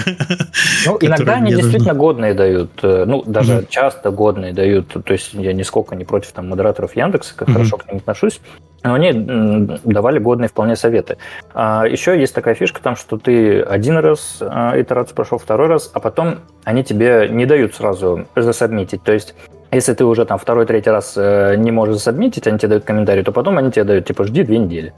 Ну, 0.85 0.97
иногда 1.01 1.35
они 1.35 1.53
действительно 1.53 1.93
годные 1.93 2.33
дают, 2.33 2.71
э, 2.83 3.05
ну, 3.07 3.23
даже 3.25 3.53
Мгм. 3.55 3.67
часто 3.69 4.11
годные 4.11 4.53
дают, 4.53 4.89
то 4.89 5.13
есть 5.13 5.33
я 5.33 5.53
нисколько 5.53 5.95
не 5.95 6.05
против 6.05 6.31
там 6.33 6.49
модераторов 6.49 6.95
Яндекса, 6.95 7.33
как 7.35 7.47
Мгм. 7.47 7.57
хорошо 7.57 7.77
к 7.77 7.87
ним 7.87 7.97
отношусь, 7.97 8.41
но 8.83 8.93
они 8.93 9.11
давали 9.13 10.19
годные 10.19 10.47
вполне 10.49 10.75
советы. 10.75 11.17
А 11.53 11.85
еще 11.85 12.19
есть 12.19 12.33
такая 12.33 12.55
фишка 12.55 12.81
там, 12.81 12.95
что 12.95 13.17
ты 13.17 13.61
один 13.61 13.97
раз 13.97 14.37
а, 14.41 14.79
итерацию 14.79 15.15
прошел, 15.15 15.37
второй 15.37 15.67
раз, 15.67 15.89
а 15.93 15.99
потом 15.99 16.39
они 16.63 16.83
тебе 16.83 17.27
не 17.29 17.45
дают 17.45 17.75
сразу 17.75 18.27
засабмитить, 18.35 19.03
то 19.03 19.11
есть 19.13 19.35
если 19.71 19.93
ты 19.93 20.03
уже 20.05 20.25
там 20.25 20.37
второй, 20.37 20.65
третий 20.65 20.89
раз 20.89 21.13
э, 21.15 21.55
не 21.57 21.71
можешь 21.71 21.95
засабмитить, 21.95 22.47
они 22.47 22.57
тебе 22.57 22.69
дают 22.69 22.83
комментарий, 22.85 23.23
то 23.23 23.31
потом 23.31 23.57
они 23.57 23.71
тебе 23.71 23.83
дают, 23.85 24.05
типа, 24.05 24.23
жди 24.23 24.43
две 24.43 24.57
недели. 24.57 24.93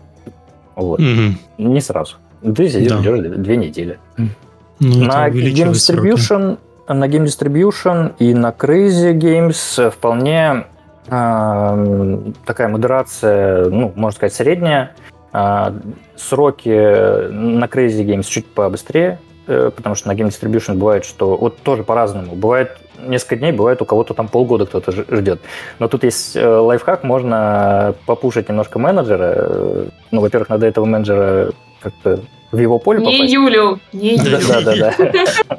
Вот. 0.76 1.00
Мгм. 1.00 1.38
Не 1.58 1.82
сразу. 1.82 2.16
Ты 2.42 2.70
сидишь, 2.70 2.92
Да. 2.92 3.00
ждешь 3.00 3.20
две 3.38 3.58
недели. 3.58 4.00
Ну, 4.18 5.06
На 5.06 5.30
Game 5.30 5.74
сроки. 5.76 6.00
Distribution, 6.02 6.58
на 6.88 7.08
Game 7.08 7.26
Distribution 7.26 8.14
и 8.20 8.34
на 8.34 8.50
Crazy 8.50 9.14
Games 9.14 9.92
вполне 9.92 10.66
э, 11.08 12.18
такая 12.46 12.68
модерация, 12.70 13.66
ну, 13.70 13.92
можно 13.96 14.16
сказать, 14.16 14.34
средняя. 14.34 14.92
А, 15.34 15.74
сроки 16.16 16.70
на 16.70 17.66
Crazy 17.66 18.04
Games 18.06 18.24
чуть 18.24 18.46
побыстрее, 18.48 19.12
э, 19.12 19.31
потому 19.46 19.96
что 19.96 20.08
на 20.08 20.14
Game 20.14 20.28
Distribution 20.28 20.76
бывает, 20.76 21.06
что 21.06 21.36
вот 21.36 21.58
тоже 21.58 21.84
по-разному. 21.84 22.36
Бывает 22.36 22.78
несколько 23.00 23.36
дней, 23.38 23.52
бывает 23.52 23.82
у 23.82 23.86
кого-то 23.86 24.14
там 24.14 24.28
полгода 24.28 24.66
кто-то 24.66 24.92
ждет. 24.92 25.42
Но 25.80 25.88
тут 25.88 26.04
есть 26.04 26.36
э, 26.36 26.48
лайфхак, 26.48 27.04
можно 27.04 27.96
попушить 28.06 28.50
немножко 28.50 28.80
менеджера. 28.80 29.34
Э, 29.36 29.86
Ну, 30.12 30.22
во-первых, 30.22 30.50
надо 30.50 30.68
этого 30.68 30.86
менеджера 30.86 31.52
как-то 31.82 32.20
в 32.52 32.58
его 32.58 32.80
поле 32.80 33.00
Не 33.00 33.06
попасть. 33.06 33.34
Юлю, 33.34 33.80
не 33.94 34.16
Юлю. 34.18 34.38
Да, 34.48 34.62
да, 34.62 34.94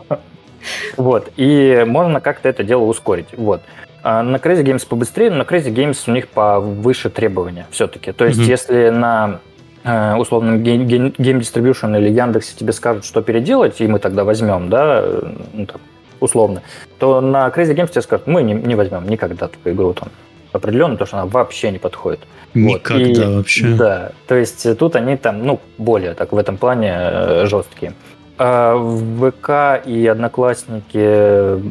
да. 0.08 0.18
Вот. 0.96 1.30
И 1.36 1.84
можно 1.86 2.20
как-то 2.20 2.48
это 2.48 2.62
дело 2.62 2.82
ускорить. 2.84 3.26
Вот. 3.36 3.62
А 4.04 4.22
На 4.22 4.36
Crazy 4.36 4.62
Games 4.62 4.86
побыстрее, 4.86 5.30
но 5.30 5.38
на 5.38 5.42
Crazy 5.42 5.72
Games 5.72 5.98
у 6.06 6.12
них 6.12 6.28
повыше 6.28 7.10
требования 7.10 7.66
все-таки. 7.70 8.12
То 8.12 8.24
есть, 8.26 8.38
если 8.40 8.90
на 8.90 9.40
э, 9.84 10.16
ге- 10.16 11.08
Game 11.08 11.40
Distribution 11.40 11.96
или 11.98 12.08
Яндексе 12.10 12.54
тебе 12.56 12.72
скажут, 12.72 13.04
что 13.04 13.22
переделать, 13.22 13.80
и 13.80 13.86
мы 13.86 13.98
тогда 13.98 14.24
возьмем, 14.24 14.68
да, 14.68 15.00
э, 15.02 15.32
ну, 15.54 15.66
так, 15.66 15.76
условно, 16.20 16.62
то 16.98 17.20
на 17.20 17.48
Crazy 17.48 17.74
Games 17.74 17.90
тебе 17.90 18.02
скажут, 18.02 18.26
мы 18.26 18.42
не, 18.42 18.54
не 18.54 18.74
возьмем 18.74 19.08
никогда 19.08 19.48
такую 19.48 19.74
игру 19.74 19.92
там 19.92 20.08
определенно, 20.52 20.94
потому 20.94 21.06
что 21.06 21.16
она 21.18 21.26
вообще 21.26 21.70
не 21.70 21.78
подходит. 21.78 22.20
Вот. 22.54 22.60
Никогда 22.60 23.24
И- 23.24 23.36
вообще. 23.36 23.66
Да, 23.74 24.12
то 24.26 24.34
есть 24.34 24.78
тут 24.78 24.96
они 24.96 25.16
там, 25.16 25.44
ну, 25.46 25.60
более 25.78 26.14
так 26.14 26.32
в 26.32 26.36
этом 26.36 26.56
плане 26.58 26.92
э, 26.94 27.46
жесткие. 27.46 27.94
А 28.38 28.74
в 28.76 29.30
ВК 29.30 29.86
и 29.86 30.06
Одноклассники 30.06 31.62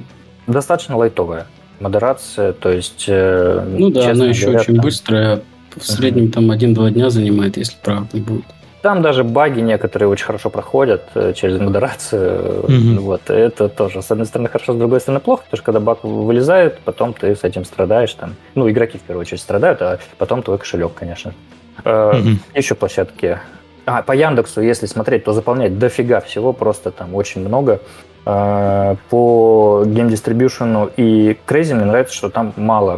достаточно 0.48 0.98
лайтовая 0.98 1.46
модерация, 1.80 2.54
то 2.54 2.70
есть... 2.72 3.06
э, 3.08 3.64
Ну 3.78 3.90
да, 3.90 4.12
она 4.12 4.26
еще 4.28 4.46
говоря, 4.48 4.60
очень 4.62 4.76
там- 4.76 4.84
быстрая. 4.84 5.42
В 5.76 5.86
среднем 5.86 6.32
там 6.32 6.52
1-2 6.52 6.92
дня 6.92 7.10
занимает, 7.10 7.58
если 7.58 7.76
прав 7.82 8.14
не 8.14 8.22
будет. 8.22 8.46
Там 8.82 9.04
даже 9.04 9.24
баги 9.24 9.60
некоторые 9.60 10.10
очень 10.10 10.26
хорошо 10.26 10.50
проходят 10.50 11.04
э, 11.14 11.34
через 11.36 11.60
модерацию. 11.60 12.66
Мгм. 12.68 12.98
Вот, 13.02 13.30
это 13.30 13.70
тоже, 13.70 14.02
с 14.02 14.10
одной 14.10 14.26
стороны, 14.26 14.50
хорошо, 14.50 14.74
с 14.74 14.76
другой 14.76 15.00
стороны, 15.00 15.20
плохо, 15.20 15.44
потому 15.44 15.58
что 15.58 15.66
когда 15.66 15.80
баг 15.80 16.04
вылезает, 16.04 16.80
потом 16.80 17.14
ты 17.14 17.36
с 17.36 17.44
этим 17.44 17.64
страдаешь. 17.64 18.12
Там. 18.14 18.36
Ну, 18.56 18.68
игроки 18.70 18.98
в 18.98 19.02
первую 19.02 19.22
очередь 19.22 19.42
страдают, 19.42 19.82
а 19.84 20.00
потом 20.18 20.42
твой 20.42 20.58
кошелек, 20.58 20.94
конечно. 20.96 21.34
Э, 21.84 22.14
Мгм. 22.18 22.40
Еще 22.56 22.74
площадки. 22.74 23.38
А, 23.86 24.02
по 24.02 24.14
Яндексу, 24.14 24.62
если 24.62 24.88
смотреть, 24.88 25.26
то 25.26 25.34
заполнять 25.34 25.78
дофига 25.78 26.20
всего, 26.22 26.52
просто 26.52 26.90
там 26.90 27.14
очень 27.14 27.42
много. 27.42 27.82
Э, 28.26 28.96
По 29.10 29.84
Distribution 29.86 30.92
и 30.98 31.38
Crazy 31.48 31.76
мне 31.76 31.86
нравится, 31.86 32.16
что 32.16 32.30
там 32.30 32.54
мало 32.56 32.96
э, 32.96 32.98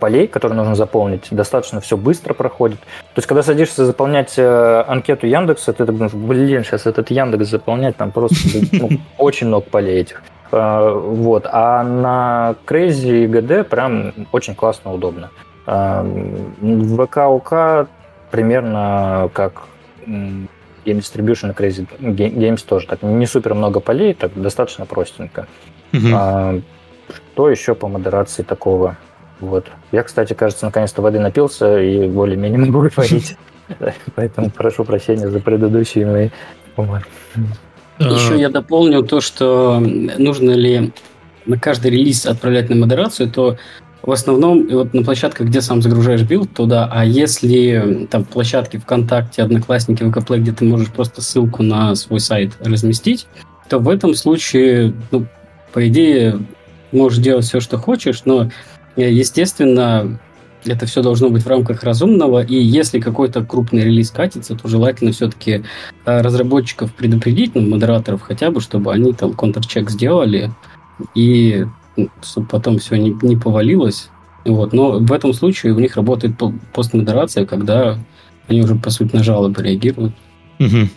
полей, 0.00 0.26
которые 0.26 0.56
нужно 0.56 0.74
заполнить. 0.74 1.28
Достаточно 1.30 1.80
все 1.80 1.96
быстро 1.96 2.34
проходит. 2.34 2.80
То 2.80 3.18
есть, 3.18 3.28
когда 3.28 3.42
садишься 3.42 3.84
заполнять 3.84 4.34
э, 4.36 4.84
анкету 4.88 5.26
Яндекса, 5.26 5.72
ты 5.72 5.84
думаешь, 5.84 6.12
блин, 6.12 6.64
сейчас 6.64 6.86
этот 6.86 7.10
Яндекс 7.10 7.48
заполнять, 7.50 7.96
там 7.96 8.10
просто 8.10 8.36
ну, 8.72 8.88
очень 9.18 9.46
много 9.46 9.66
полей 9.70 10.00
этих. 10.00 10.22
Э, 10.50 10.90
Вот. 10.92 11.46
А 11.52 11.82
на 11.84 12.54
Crazy 12.66 13.24
и 13.24 13.26
GD 13.28 13.64
прям 13.64 14.12
очень 14.32 14.54
классно, 14.56 14.92
удобно. 14.92 15.30
Э, 15.66 16.02
В 16.60 17.06
ВК 17.06 17.88
примерно 18.32 19.30
как 19.32 19.62
Game 20.06 20.48
Distribution 20.86 21.50
и 21.50 21.54
Crazy 21.54 21.86
Ga- 22.00 22.34
Games 22.34 22.64
тоже 22.66 22.86
так. 22.86 23.02
Не 23.02 23.26
супер 23.26 23.54
много 23.54 23.80
полей, 23.80 24.14
так 24.14 24.32
достаточно 24.34 24.86
простенько. 24.86 25.46
А, 26.14 26.58
что 27.34 27.50
еще 27.50 27.74
по 27.74 27.88
модерации 27.88 28.42
такого? 28.42 28.96
Вот. 29.40 29.66
Я, 29.92 30.02
кстати, 30.02 30.32
кажется, 30.34 30.66
наконец-то 30.66 31.02
воды 31.02 31.18
напился 31.18 31.80
и 31.80 32.08
более-менее 32.08 32.58
могу 32.58 32.88
говорить. 32.96 33.36
Поэтому 34.14 34.50
прошу 34.50 34.84
прощения 34.84 35.28
за 35.28 35.40
предыдущие 35.40 36.06
мои 36.06 36.28
умы. 36.76 37.02
А, 37.98 38.04
Еще 38.04 38.38
я 38.38 38.48
дополню 38.48 39.02
то, 39.02 39.20
что 39.20 39.80
нужно 39.80 40.50
ли 40.52 40.92
на 41.46 41.58
каждый 41.58 41.90
релиз 41.92 42.26
отправлять 42.26 42.68
на 42.70 42.76
модерацию, 42.76 43.30
то 43.30 43.56
в 44.02 44.10
основном 44.12 44.66
вот 44.68 44.94
на 44.94 45.02
площадках, 45.02 45.48
где 45.48 45.60
сам 45.60 45.82
загружаешь 45.82 46.22
билд, 46.22 46.52
то 46.54 46.64
да, 46.64 46.88
а 46.90 47.04
если 47.04 48.08
там 48.10 48.24
площадки 48.24 48.78
ВКонтакте, 48.78 49.42
Одноклассники, 49.42 50.02
VK 50.02 50.12
Play, 50.12 50.36
где 50.38 50.52
ты 50.52 50.64
можешь 50.64 50.88
просто 50.88 51.20
ссылку 51.20 51.62
на 51.62 51.94
свой 51.94 52.20
сайт 52.20 52.52
разместить, 52.60 53.26
то 53.68 53.78
в 53.78 53.88
этом 53.88 54.14
случае, 54.14 54.94
ну, 55.10 55.26
по 55.72 55.86
идее, 55.86 56.40
можешь 56.92 57.18
делать 57.18 57.44
все, 57.44 57.60
что 57.60 57.78
хочешь, 57.78 58.22
но, 58.24 58.50
естественно, 58.96 60.18
это 60.64 60.86
все 60.86 61.02
должно 61.02 61.30
быть 61.30 61.42
в 61.42 61.48
рамках 61.48 61.82
разумного, 61.82 62.44
и 62.44 62.54
если 62.54 63.00
какой-то 63.00 63.44
крупный 63.44 63.84
релиз 63.84 64.10
катится, 64.10 64.54
то 64.54 64.68
желательно 64.68 65.12
все-таки 65.12 65.64
разработчиков 66.04 66.92
предупредить, 66.94 67.54
ну, 67.54 67.62
модераторов 67.62 68.22
хотя 68.22 68.50
бы, 68.50 68.60
чтобы 68.60 68.92
они 68.92 69.12
там 69.12 69.34
контрчек 69.34 69.90
сделали, 69.90 70.52
и 71.14 71.66
ну, 71.96 72.08
чтобы 72.22 72.46
потом 72.46 72.78
все 72.78 72.96
не, 72.96 73.16
не 73.22 73.36
повалилось. 73.36 74.10
Вот. 74.44 74.72
Но 74.72 74.98
в 74.98 75.12
этом 75.12 75.32
случае 75.32 75.72
у 75.72 75.78
них 75.78 75.96
работает 75.96 76.34
постмодерация, 76.72 77.46
когда 77.46 77.98
они 78.48 78.62
уже, 78.62 78.74
по 78.74 78.90
сути, 78.90 79.14
на 79.16 79.22
жалобы 79.22 79.62
реагируют. 79.62 80.14
Угу. 80.58 80.88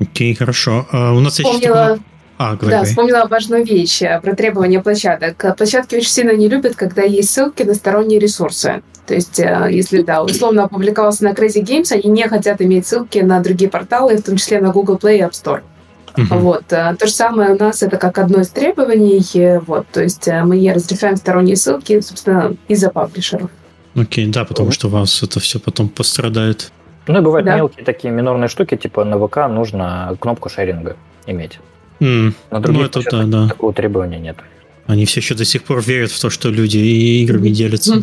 Окей, 0.00 0.34
хорошо. 0.34 0.86
А 0.90 1.12
у 1.12 1.20
нас 1.20 1.34
Вспомнила... 1.34 1.98
А, 2.42 2.56
говори. 2.56 2.76
Да, 2.76 2.84
вспомнила 2.84 3.26
важную 3.30 3.64
вещь 3.64 4.02
э, 4.02 4.20
про 4.20 4.34
требования 4.34 4.80
площадок. 4.80 5.56
Площадки 5.56 5.94
очень 5.94 6.08
сильно 6.08 6.32
не 6.32 6.48
любят, 6.48 6.74
когда 6.74 7.02
есть 7.02 7.30
ссылки 7.30 7.62
на 7.62 7.74
сторонние 7.74 8.18
ресурсы. 8.18 8.82
То 9.06 9.14
есть, 9.14 9.38
э, 9.38 9.68
если, 9.70 10.02
да, 10.02 10.24
условно 10.24 10.64
опубликовался 10.64 11.22
на 11.22 11.32
Crazy 11.32 11.62
Games, 11.62 11.92
они 11.92 12.08
не 12.08 12.26
хотят 12.28 12.60
иметь 12.60 12.86
ссылки 12.86 13.18
на 13.18 13.40
другие 13.40 13.70
порталы, 13.70 14.16
в 14.16 14.22
том 14.22 14.36
числе 14.36 14.60
на 14.60 14.72
Google 14.72 14.96
Play 14.96 15.18
и 15.18 15.20
App 15.20 15.30
Store. 15.30 15.60
Uh-huh. 16.16 16.38
Вот. 16.40 16.64
Э, 16.70 16.96
то 16.98 17.06
же 17.06 17.12
самое 17.12 17.54
у 17.54 17.58
нас 17.58 17.82
это 17.82 17.96
как 17.96 18.18
одно 18.18 18.40
из 18.40 18.48
требований. 18.48 19.22
Вот. 19.64 19.86
То 19.92 20.02
есть 20.02 20.26
мы 20.26 20.58
не 20.58 20.72
разрешаем 20.72 21.16
сторонние 21.16 21.56
ссылки, 21.56 22.00
собственно, 22.00 22.56
из-за 22.66 22.90
паблишеров. 22.90 23.50
Окей, 23.94 24.26
okay, 24.26 24.32
да, 24.32 24.44
потому 24.44 24.70
uh-huh. 24.70 24.72
что 24.72 24.88
у 24.88 24.90
вас 24.90 25.22
это 25.22 25.38
все 25.38 25.60
потом 25.60 25.88
пострадает. 25.88 26.72
Ну 27.06 27.18
и 27.18 27.22
бывают 27.22 27.46
да. 27.46 27.56
мелкие 27.56 27.84
такие 27.84 28.12
минорные 28.12 28.48
штуки, 28.48 28.76
типа 28.76 29.04
на 29.04 29.16
ВК 29.24 29.48
нужно 29.48 30.16
кнопку 30.20 30.48
шеринга 30.48 30.96
иметь. 31.26 31.60
Mm. 32.02 32.34
На 32.50 32.60
других 32.60 32.80
ну, 32.80 32.86
это 32.86 33.10
да, 33.10 33.22
да. 33.24 33.48
такого 33.48 33.72
требования 33.72 34.18
нет. 34.18 34.36
Они 34.86 35.06
все 35.06 35.20
еще 35.20 35.34
до 35.36 35.44
сих 35.44 35.62
пор 35.62 35.80
верят 35.82 36.10
в 36.10 36.20
то, 36.20 36.30
что 36.30 36.50
люди 36.50 36.78
и 36.78 37.22
играми 37.22 37.48
делятся. 37.50 38.02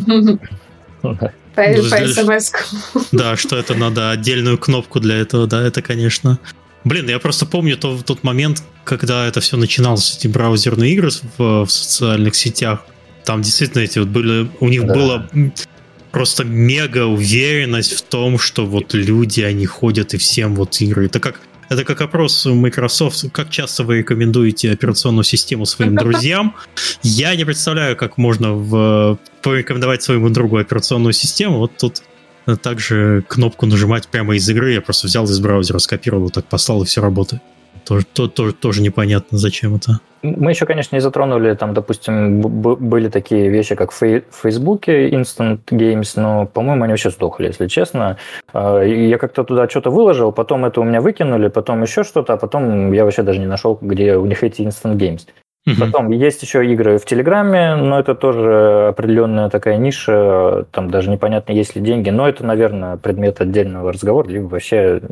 По 1.02 1.18
ну, 1.66 1.82
смс 1.82 2.52
Да, 3.12 3.36
что 3.36 3.56
это 3.56 3.74
надо 3.74 4.10
отдельную 4.10 4.56
кнопку 4.56 5.00
для 5.00 5.16
этого, 5.16 5.46
да, 5.46 5.62
это, 5.66 5.82
конечно. 5.82 6.38
Блин, 6.84 7.08
я 7.08 7.18
просто 7.18 7.44
помню 7.44 7.76
то, 7.76 7.98
тот 8.02 8.22
момент, 8.22 8.62
когда 8.84 9.26
это 9.26 9.40
все 9.40 9.56
начиналось, 9.56 10.16
эти 10.16 10.28
браузерные 10.28 10.92
игры 10.92 11.10
в, 11.36 11.66
в 11.66 11.70
социальных 11.70 12.34
сетях. 12.34 12.84
Там 13.24 13.42
действительно 13.42 13.82
эти 13.82 13.98
вот 13.98 14.08
были, 14.08 14.48
у 14.60 14.68
них 14.68 14.86
да. 14.86 14.94
было 14.94 15.30
просто 16.10 16.44
мега 16.44 17.04
уверенность 17.04 17.92
в 17.92 18.02
том, 18.02 18.38
что 18.38 18.64
вот 18.64 18.94
люди, 18.94 19.42
они 19.42 19.66
ходят 19.66 20.14
и 20.14 20.16
всем 20.16 20.54
вот 20.54 20.80
игры. 20.80 21.06
Это 21.06 21.20
как 21.20 21.40
это 21.70 21.84
как 21.84 22.00
опрос 22.00 22.44
Microsoft, 22.46 23.30
как 23.32 23.48
часто 23.48 23.84
вы 23.84 23.98
рекомендуете 23.98 24.72
операционную 24.72 25.22
систему 25.24 25.66
своим 25.66 25.94
друзьям. 25.96 26.56
Я 27.02 27.34
не 27.36 27.44
представляю, 27.44 27.96
как 27.96 28.18
можно 28.18 28.52
в, 28.52 29.18
порекомендовать 29.40 30.02
своему 30.02 30.30
другу 30.30 30.58
операционную 30.58 31.12
систему. 31.12 31.58
Вот 31.58 31.76
тут 31.78 32.02
также 32.60 33.24
кнопку 33.28 33.66
нажимать 33.66 34.08
прямо 34.08 34.34
из 34.34 34.48
игры. 34.48 34.72
Я 34.72 34.80
просто 34.80 35.06
взял 35.06 35.24
из 35.26 35.38
браузера, 35.38 35.78
скопировал, 35.78 36.30
так 36.30 36.44
послал, 36.46 36.82
и 36.82 36.86
все 36.86 37.00
работает. 37.00 37.40
Тоже, 37.90 38.06
то, 38.06 38.28
тоже, 38.28 38.52
тоже 38.52 38.82
непонятно, 38.82 39.36
зачем 39.36 39.74
это. 39.74 39.98
Мы 40.22 40.52
еще, 40.52 40.64
конечно, 40.64 40.94
не 40.94 41.00
затронули, 41.00 41.54
там, 41.54 41.74
допустим, 41.74 42.40
были 42.40 43.08
такие 43.08 43.48
вещи, 43.48 43.74
как 43.74 43.90
в 43.90 43.98
Фейсбуке 43.98 45.08
Instant 45.08 45.58
Games, 45.72 46.12
но, 46.14 46.46
по-моему, 46.46 46.84
они 46.84 46.92
вообще 46.92 47.10
сдохли, 47.10 47.46
если 47.46 47.66
честно. 47.66 48.16
А, 48.52 48.80
я 48.80 49.18
как-то 49.18 49.42
туда 49.42 49.68
что-то 49.68 49.90
выложил, 49.90 50.30
потом 50.30 50.66
это 50.66 50.80
у 50.80 50.84
меня 50.84 51.00
выкинули, 51.00 51.48
потом 51.48 51.82
еще 51.82 52.04
что-то, 52.04 52.34
а 52.34 52.36
потом 52.36 52.92
я 52.92 53.04
вообще 53.04 53.24
даже 53.24 53.40
не 53.40 53.46
нашел, 53.46 53.76
где 53.80 54.14
у 54.14 54.24
них 54.24 54.44
эти 54.44 54.62
Instant 54.62 54.96
Games. 54.96 55.26
Потом 55.80 56.12
есть 56.12 56.40
еще 56.44 56.64
игры 56.72 56.98
в 56.98 57.04
Телеграме, 57.04 57.74
но 57.74 57.98
это 57.98 58.14
тоже 58.14 58.88
определенная 58.90 59.50
такая 59.50 59.78
ниша, 59.78 60.64
там 60.70 60.90
даже 60.90 61.10
непонятно, 61.10 61.52
есть 61.52 61.74
ли 61.74 61.82
деньги, 61.82 62.10
но 62.10 62.28
это, 62.28 62.46
наверное, 62.46 62.98
предмет 62.98 63.40
отдельного 63.40 63.92
разговора, 63.92 64.28
либо 64.28 64.46
вообще 64.46 65.02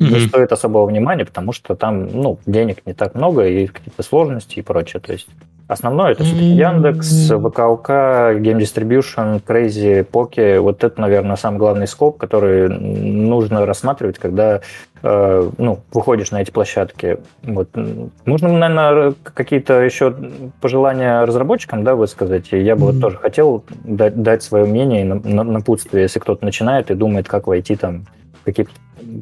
mm-hmm. 0.00 0.12
не 0.12 0.20
стоит 0.20 0.52
особого 0.52 0.86
внимания, 0.86 1.24
потому 1.24 1.52
что 1.52 1.74
там 1.74 2.06
ну, 2.06 2.38
денег 2.46 2.78
не 2.86 2.94
так 2.94 3.14
много 3.14 3.46
и 3.46 3.66
какие-то 3.66 4.02
сложности 4.02 4.58
и 4.58 4.62
прочее. 4.62 5.00
То 5.00 5.12
есть 5.12 5.28
основное 5.70 6.12
это 6.12 6.24
все-таки 6.24 6.46
Яндекс, 6.46 7.30
ВКЛК, 7.30 7.90
Game 8.40 8.58
Distribution, 8.58 9.42
Crazy, 9.46 10.04
Poke. 10.04 10.60
Вот 10.60 10.82
это, 10.82 11.00
наверное, 11.00 11.36
самый 11.36 11.58
главный 11.58 11.86
скоп, 11.86 12.18
который 12.18 12.68
нужно 12.68 13.64
рассматривать, 13.66 14.18
когда 14.18 14.62
э, 15.02 15.50
ну, 15.58 15.78
выходишь 15.92 16.32
на 16.32 16.42
эти 16.42 16.50
площадки. 16.50 17.18
Вот. 17.42 17.68
Нужно, 18.24 18.48
наверное, 18.48 19.14
какие-то 19.22 19.80
еще 19.80 20.14
пожелания 20.60 21.24
разработчикам 21.24 21.84
да, 21.84 21.94
высказать. 21.94 22.48
Я 22.50 22.74
бы 22.74 22.82
mm-hmm. 22.82 22.92
вот 22.92 23.00
тоже 23.00 23.16
хотел 23.18 23.64
дать, 23.84 24.20
дать 24.20 24.42
свое 24.42 24.64
мнение 24.64 25.02
и 25.02 25.04
напутствие, 25.04 26.02
если 26.02 26.18
кто-то 26.18 26.44
начинает 26.44 26.90
и 26.90 26.94
думает, 26.94 27.28
как 27.28 27.46
войти 27.46 27.76
там 27.76 28.06
в 28.40 28.44
какие-то 28.44 28.72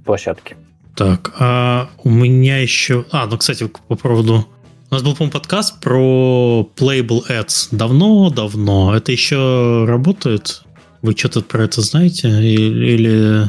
площадки. 0.05 0.57
Так, 0.99 1.33
а 1.39 1.91
у 2.03 2.11
меня 2.11 2.59
еще... 2.59 3.05
А, 3.13 3.27
ну, 3.27 3.39
кстати, 3.39 3.71
по 3.87 3.95
поводу... 3.95 4.49
У 4.91 4.95
нас 4.95 5.01
был, 5.05 5.13
по-моему, 5.13 5.31
подкаст 5.31 5.81
про 5.81 6.69
Playable 6.75 7.23
Ads. 7.31 7.69
Давно-давно. 7.71 8.97
Это 8.97 9.13
еще 9.13 9.85
работает? 9.87 10.65
Вы 11.03 11.13
что-то 11.17 11.43
про 11.43 11.63
это 11.63 11.83
знаете? 11.83 12.29
Или... 12.29 13.45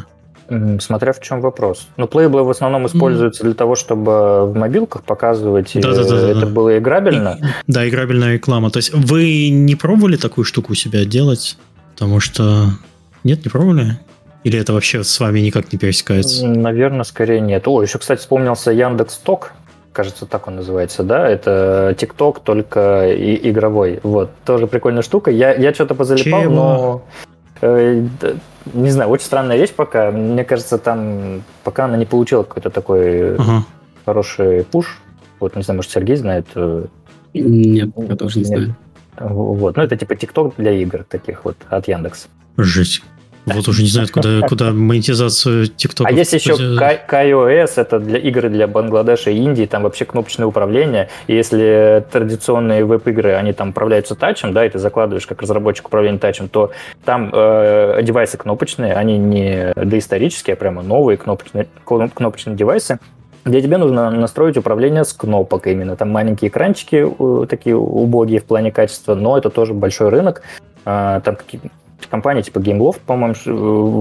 Смотря 0.80 1.12
в 1.12 1.22
чем 1.22 1.42
вопрос. 1.42 1.88
Ну, 1.98 2.06
Playable 2.06 2.44
в 2.44 2.52
основном 2.52 2.86
используется 2.86 3.42
mm. 3.42 3.46
для 3.48 3.56
того, 3.56 3.76
чтобы 3.76 4.46
в 4.46 4.56
мобилках 4.56 5.02
показывать. 5.02 5.72
Да, 5.74 5.96
да, 5.96 6.04
да, 6.04 6.30
это 6.30 6.42
да. 6.42 6.46
было 6.46 6.78
играбельно. 6.78 7.40
И, 7.42 7.72
да, 7.72 7.90
играбельная 7.90 8.34
реклама. 8.34 8.70
То 8.70 8.78
есть 8.78 8.94
вы 8.94 9.50
не 9.50 9.76
пробовали 9.76 10.18
такую 10.18 10.46
штуку 10.46 10.74
у 10.74 10.76
себя 10.76 11.04
делать? 11.04 11.58
Потому 11.96 12.20
что... 12.20 12.68
Нет, 13.24 13.44
не 13.44 13.50
пробовали? 13.50 13.98
Или 14.44 14.60
это 14.60 14.74
вообще 14.74 15.04
с 15.04 15.20
вами 15.20 15.40
никак 15.40 15.72
не 15.72 15.78
пересекается? 15.78 16.48
Наверное, 16.48 17.04
скорее 17.04 17.42
нет. 17.42 17.68
О, 17.68 17.82
еще, 17.82 18.00
кстати, 18.00 18.20
вспомнился 18.20 18.72
Яндекс 18.72 19.18
Ток, 19.18 19.52
кажется, 19.92 20.26
так 20.26 20.48
он 20.48 20.56
называется, 20.56 21.04
да? 21.04 21.28
Это 21.28 21.94
ТикТок, 21.98 22.40
только 22.40 23.10
и 23.10 23.50
игровой. 23.50 24.00
Вот, 24.04 24.32
тоже 24.46 24.68
прикольная 24.68 25.02
штука. 25.02 25.30
Я, 25.32 25.54
я 25.54 25.74
что-то 25.74 25.96
позалипал, 25.96 26.42
Чего? 26.44 26.54
но... 26.54 27.02
Э, 27.62 28.08
не 28.74 28.90
знаю, 28.92 29.10
очень 29.10 29.26
странная 29.26 29.58
вещь 29.58 29.72
пока. 29.72 30.12
Мне 30.12 30.46
кажется, 30.46 30.78
там 30.78 31.44
пока 31.66 31.86
она 31.86 31.98
не 31.98 32.06
получила 32.06 32.44
какой-то 32.44 32.70
такой 32.70 33.36
ага. 33.36 33.66
хороший 34.06 34.64
пуш. 34.64 35.00
Вот, 35.42 35.56
не 35.58 35.64
знаю, 35.64 35.78
может, 35.78 35.92
Сергей 35.92 36.16
знает. 36.16 36.46
Э, 36.56 36.86
нет, 37.34 37.90
я 37.98 38.16
тоже 38.16 38.40
не 38.40 38.46
знаю. 38.46 38.76
Вот, 39.20 39.76
ну 39.76 39.84
это 39.84 39.98
типа 39.98 40.16
ТикТок 40.16 40.54
для 40.58 40.72
игр 40.72 41.04
таких 41.04 41.44
вот 41.44 41.58
от 41.70 41.90
Яндекс. 41.90 42.30
Жесть. 42.56 43.04
Вот 43.54 43.68
уже 43.68 43.82
не 43.82 43.90
знают, 43.90 44.12
куда, 44.12 44.42
куда 44.42 44.72
монетизацию 44.72 45.66
TikTok. 45.66 46.06
А 46.06 46.12
есть 46.12 46.34
еще 46.34 46.54
KaiOS, 46.54 47.74
это 47.76 48.00
для 48.00 48.20
игры 48.20 48.50
для 48.50 48.68
Бангладеша 48.68 49.32
и 49.32 49.38
Индии, 49.38 49.66
там 49.66 49.84
вообще 49.84 50.06
кнопочное 50.06 50.48
управление. 50.48 51.10
И 51.28 51.36
если 51.36 52.06
традиционные 52.12 52.86
веб-игры, 52.86 53.34
они 53.34 53.54
там 53.54 53.70
управляются 53.70 54.16
тачем, 54.16 54.54
да, 54.54 54.66
и 54.66 54.70
ты 54.70 54.80
закладываешь 54.80 55.28
как 55.28 55.42
разработчик 55.42 55.88
управление 55.88 56.20
тачем, 56.20 56.50
то 56.50 56.72
там 57.06 57.30
э, 57.34 58.02
девайсы 58.04 58.38
кнопочные, 58.38 58.94
они 58.94 59.18
не 59.18 59.74
доисторические, 59.76 60.54
а 60.54 60.58
прямо 60.58 60.82
новые 60.82 61.18
кнопочные, 61.18 61.68
кнопочные 61.86 62.56
девайсы 62.56 63.00
где 63.46 63.62
тебе 63.62 63.78
нужно 63.78 64.10
настроить 64.12 64.58
управление 64.58 65.04
с 65.04 65.14
кнопок 65.14 65.68
именно. 65.68 65.96
Там 65.96 66.12
маленькие 66.12 66.50
экранчики 66.50 67.08
такие 67.48 67.76
убогие 67.76 68.40
в 68.42 68.46
плане 68.46 68.72
качества, 68.72 69.16
но 69.16 69.38
это 69.38 69.50
тоже 69.50 69.74
большой 69.74 70.10
рынок. 70.10 70.44
А, 70.86 71.20
там 71.22 71.38
какие 72.00 72.10
компании 72.10 72.42
типа 72.42 72.60
GameLoft, 72.60 73.02
по-моему, 73.06 73.36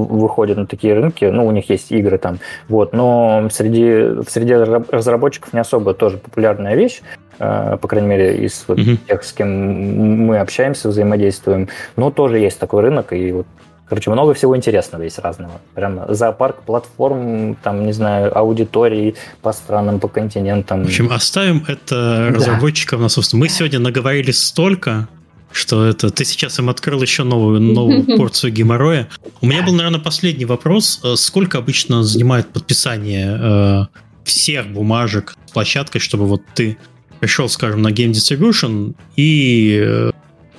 выходят 0.04 0.56
на 0.56 0.66
такие 0.66 0.94
рынки, 0.94 1.24
ну, 1.24 1.46
у 1.46 1.50
них 1.50 1.68
есть 1.70 1.90
игры 1.90 2.18
там, 2.18 2.38
вот, 2.68 2.92
но 2.92 3.48
среди, 3.50 4.22
среди 4.28 4.54
разработчиков 4.54 5.52
не 5.52 5.60
особо 5.60 5.94
тоже 5.94 6.18
популярная 6.18 6.76
вещь, 6.76 7.02
э, 7.38 7.76
по 7.80 7.88
крайней 7.88 8.08
мере, 8.08 8.36
из 8.44 8.64
вот 8.68 8.78
mm-hmm. 8.78 8.98
тех, 9.08 9.24
с 9.24 9.32
кем 9.32 10.26
мы 10.26 10.38
общаемся, 10.38 10.88
взаимодействуем, 10.88 11.68
но 11.96 12.10
тоже 12.10 12.38
есть 12.38 12.58
такой 12.58 12.82
рынок, 12.82 13.12
и 13.12 13.32
вот 13.32 13.46
Короче, 13.88 14.10
много 14.10 14.34
всего 14.34 14.54
интересного 14.54 15.02
есть 15.02 15.18
разного. 15.18 15.62
Прям 15.74 16.04
зоопарк 16.14 16.56
платформ, 16.62 17.54
там, 17.54 17.86
не 17.86 17.92
знаю, 17.92 18.36
аудитории 18.36 19.14
по 19.40 19.52
странам, 19.52 19.98
по 19.98 20.08
континентам. 20.08 20.84
В 20.84 20.88
общем, 20.88 21.10
оставим 21.10 21.64
это 21.66 22.28
разработчикам 22.34 22.98
да. 22.98 23.04
на 23.04 23.08
собственно. 23.08 23.40
Мы 23.40 23.48
сегодня 23.48 23.78
наговорили 23.78 24.30
столько, 24.30 25.08
что 25.52 25.86
это 25.86 26.10
ты 26.10 26.24
сейчас 26.24 26.58
им 26.58 26.68
открыл 26.68 27.02
еще 27.02 27.24
новую, 27.24 27.60
новую 27.60 28.04
порцию 28.16 28.52
геморроя. 28.52 29.08
У 29.40 29.46
меня 29.46 29.62
был, 29.62 29.72
наверное, 29.72 30.00
последний 30.00 30.44
вопрос. 30.44 31.00
Э, 31.02 31.16
сколько 31.16 31.58
обычно 31.58 32.02
занимает 32.02 32.52
подписание 32.52 33.38
э, 33.40 33.86
всех 34.24 34.68
бумажек 34.72 35.36
с 35.46 35.52
площадкой, 35.52 35.98
чтобы 35.98 36.26
вот 36.26 36.42
ты 36.54 36.76
пришел, 37.20 37.48
скажем, 37.48 37.82
на 37.82 37.88
Game 37.88 38.12
Distribution 38.12 38.94
и 39.16 39.80
э, 39.82 40.10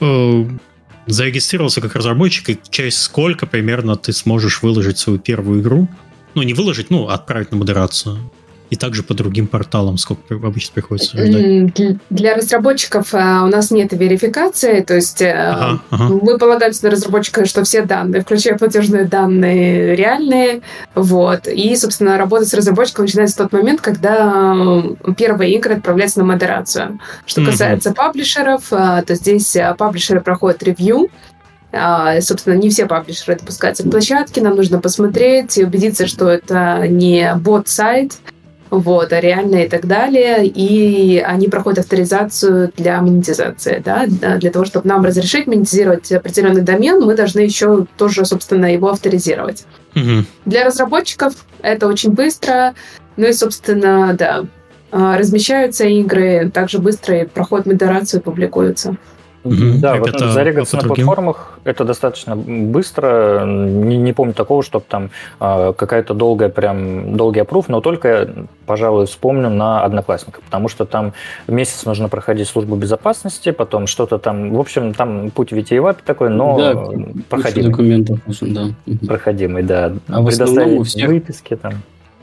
э, 0.01 0.45
зарегистрировался 1.07 1.81
как 1.81 1.95
разработчик, 1.95 2.49
и 2.49 2.59
через 2.69 3.01
сколько 3.01 3.45
примерно 3.45 3.95
ты 3.95 4.13
сможешь 4.13 4.61
выложить 4.61 4.97
свою 4.97 5.19
первую 5.19 5.61
игру? 5.61 5.87
Ну, 6.35 6.43
не 6.43 6.53
выложить, 6.53 6.89
ну, 6.89 7.07
отправить 7.07 7.51
на 7.51 7.57
модерацию. 7.57 8.31
И 8.69 8.75
также 8.75 9.03
по 9.03 9.13
другим 9.13 9.47
порталам, 9.47 9.97
сколько 9.97 10.35
обычно 10.35 10.73
приходится 10.73 11.17
ждать? 11.17 11.97
Для 12.09 12.35
разработчиков 12.35 13.09
а, 13.13 13.43
у 13.43 13.47
нас 13.47 13.71
нет 13.71 13.93
верификации, 13.93 14.81
то 14.81 14.95
есть 14.95 15.21
э, 15.21 15.31
ага, 15.31 15.81
ага. 15.89 16.19
мы 16.21 16.37
полагаемся 16.37 16.85
на 16.85 16.91
разработчика, 16.91 17.45
что 17.45 17.63
все 17.63 17.83
данные, 17.83 18.21
включая 18.21 18.57
платежные 18.57 19.05
данные, 19.05 19.95
реальные, 19.95 20.61
вот, 20.93 21.47
и, 21.47 21.75
собственно, 21.75 22.17
работа 22.17 22.45
с 22.45 22.53
разработчиком 22.53 23.05
начинается 23.05 23.35
в 23.35 23.49
тот 23.49 23.53
момент, 23.53 23.81
когда 23.81 24.55
первые 25.17 25.55
игры 25.55 25.75
отправляются 25.75 26.19
на 26.19 26.25
модерацию. 26.25 26.99
Что 27.25 27.43
касается 27.43 27.89
mm-hmm. 27.89 27.95
паблишеров, 27.95 28.63
а, 28.71 29.01
то 29.01 29.15
здесь 29.15 29.55
а, 29.55 29.73
паблишеры 29.73 30.21
проходят 30.21 30.61
ревью, 30.63 31.09
Собственно, 31.71 32.55
не 32.55 32.71
все 32.71 32.87
паблишеры 32.87 33.37
допускаются 33.37 33.83
к 33.83 33.91
площадке. 33.91 34.41
Нам 34.41 34.55
нужно 34.55 34.81
посмотреть 34.81 35.55
и 35.59 35.63
убедиться, 35.63 36.07
что 36.07 36.27
это 36.27 36.87
не 36.87 37.35
бот-сайт, 37.35 38.17
вот, 38.69 39.13
а 39.13 39.19
реально 39.19 39.63
и 39.63 39.69
так 39.69 39.85
далее. 39.85 40.45
И 40.45 41.19
они 41.19 41.47
проходят 41.47 41.79
авторизацию 41.79 42.71
для 42.77 43.01
монетизации, 43.01 43.81
да, 43.83 44.05
для 44.07 44.51
того, 44.51 44.65
чтобы 44.65 44.87
нам 44.87 45.03
разрешить 45.03 45.47
монетизировать 45.47 46.11
определенный 46.11 46.61
домен, 46.61 47.01
мы 47.01 47.15
должны 47.15 47.39
еще 47.41 47.85
тоже, 47.97 48.25
собственно, 48.25 48.71
его 48.71 48.89
авторизировать. 48.89 49.65
Угу. 49.95 50.25
Для 50.45 50.65
разработчиков 50.65 51.33
это 51.61 51.87
очень 51.87 52.11
быстро, 52.11 52.75
ну 53.17 53.27
и, 53.27 53.33
собственно, 53.33 54.13
да, 54.13 54.45
а, 54.91 55.17
размещаются 55.17 55.85
игры 55.85 56.49
также 56.53 56.79
быстро 56.79 57.21
и 57.21 57.27
проходят 57.27 57.67
модерацию 57.67 58.21
и 58.21 58.23
публикуются. 58.23 58.97
Mm-hmm. 59.43 59.77
Да, 59.79 59.95
вот 59.95 60.19
зарегаться 60.19 60.77
на 60.77 60.83
платформах 60.83 61.59
это 61.63 61.85
достаточно 61.85 62.35
быстро. 62.35 63.45
Не, 63.45 63.97
не 63.97 64.11
помню 64.11 64.33
такого, 64.33 64.63
чтобы 64.63 64.85
там 64.87 65.11
э, 65.39 65.73
какая-то 65.77 66.13
долгая, 66.13 66.49
прям 66.49 67.15
долгий 67.15 67.39
опруф, 67.39 67.69
но 67.69 67.79
только, 67.79 68.47
пожалуй, 68.65 69.05
вспомню 69.05 69.49
на 69.49 69.83
одноклассников, 69.83 70.43
потому 70.43 70.67
что 70.67 70.85
там 70.85 71.13
месяц 71.47 71.85
нужно 71.85 72.09
проходить 72.09 72.47
службу 72.49 72.75
безопасности, 72.75 73.51
потом 73.51 73.87
что-то 73.87 74.17
там, 74.17 74.53
в 74.53 74.59
общем, 74.59 74.93
там 74.93 75.31
путь 75.31 75.53
витиеватый 75.53 76.03
такой, 76.05 76.29
но 76.29 76.57
да, 76.57 76.75
проходимый. 77.29 77.71
документов 77.71 78.19
нужен, 78.27 78.53
да. 78.53 78.67
Проходимый, 79.07 79.63
да. 79.63 79.93
А 80.09 80.21
в 80.21 80.27
основном 80.27 80.73
у 80.73 80.83
всех 80.83 81.07
выписки 81.07 81.55
там. 81.55 81.73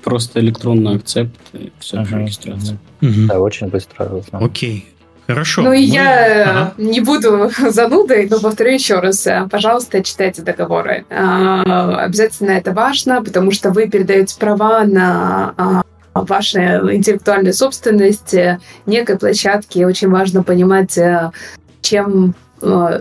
Просто 0.04 0.38
электронный 0.38 0.96
акцепт 0.96 1.34
и 1.52 1.72
все, 1.80 1.96
uh-huh, 1.96 2.20
регистрация. 2.20 2.78
Uh-huh. 3.00 3.26
Да, 3.26 3.40
очень 3.40 3.66
быстро. 3.66 4.22
Окей. 4.30 4.86
Хорошо. 5.26 5.62
Ну 5.62 5.72
и 5.72 5.78
мы... 5.78 5.82
я 5.82 6.50
ага. 6.50 6.74
не 6.78 7.00
буду 7.00 7.50
занудой, 7.70 8.28
но 8.30 8.40
повторю 8.40 8.72
еще 8.72 9.00
раз. 9.00 9.26
Пожалуйста, 9.50 10.02
читайте 10.02 10.42
договоры. 10.42 11.04
А, 11.10 12.04
обязательно 12.04 12.52
это 12.52 12.72
важно, 12.72 13.22
потому 13.22 13.50
что 13.50 13.70
вы 13.70 13.88
передаете 13.88 14.38
права 14.38 14.84
на 14.84 15.54
а, 15.56 15.82
вашу 16.14 16.58
интеллектуальную 16.58 17.54
собственность 17.54 18.34
некой 18.86 19.18
площадки. 19.18 19.84
Очень 19.84 20.10
важно 20.10 20.42
понимать, 20.42 20.96
э, 20.96 21.30
чем 21.82 22.34
э, 22.62 23.00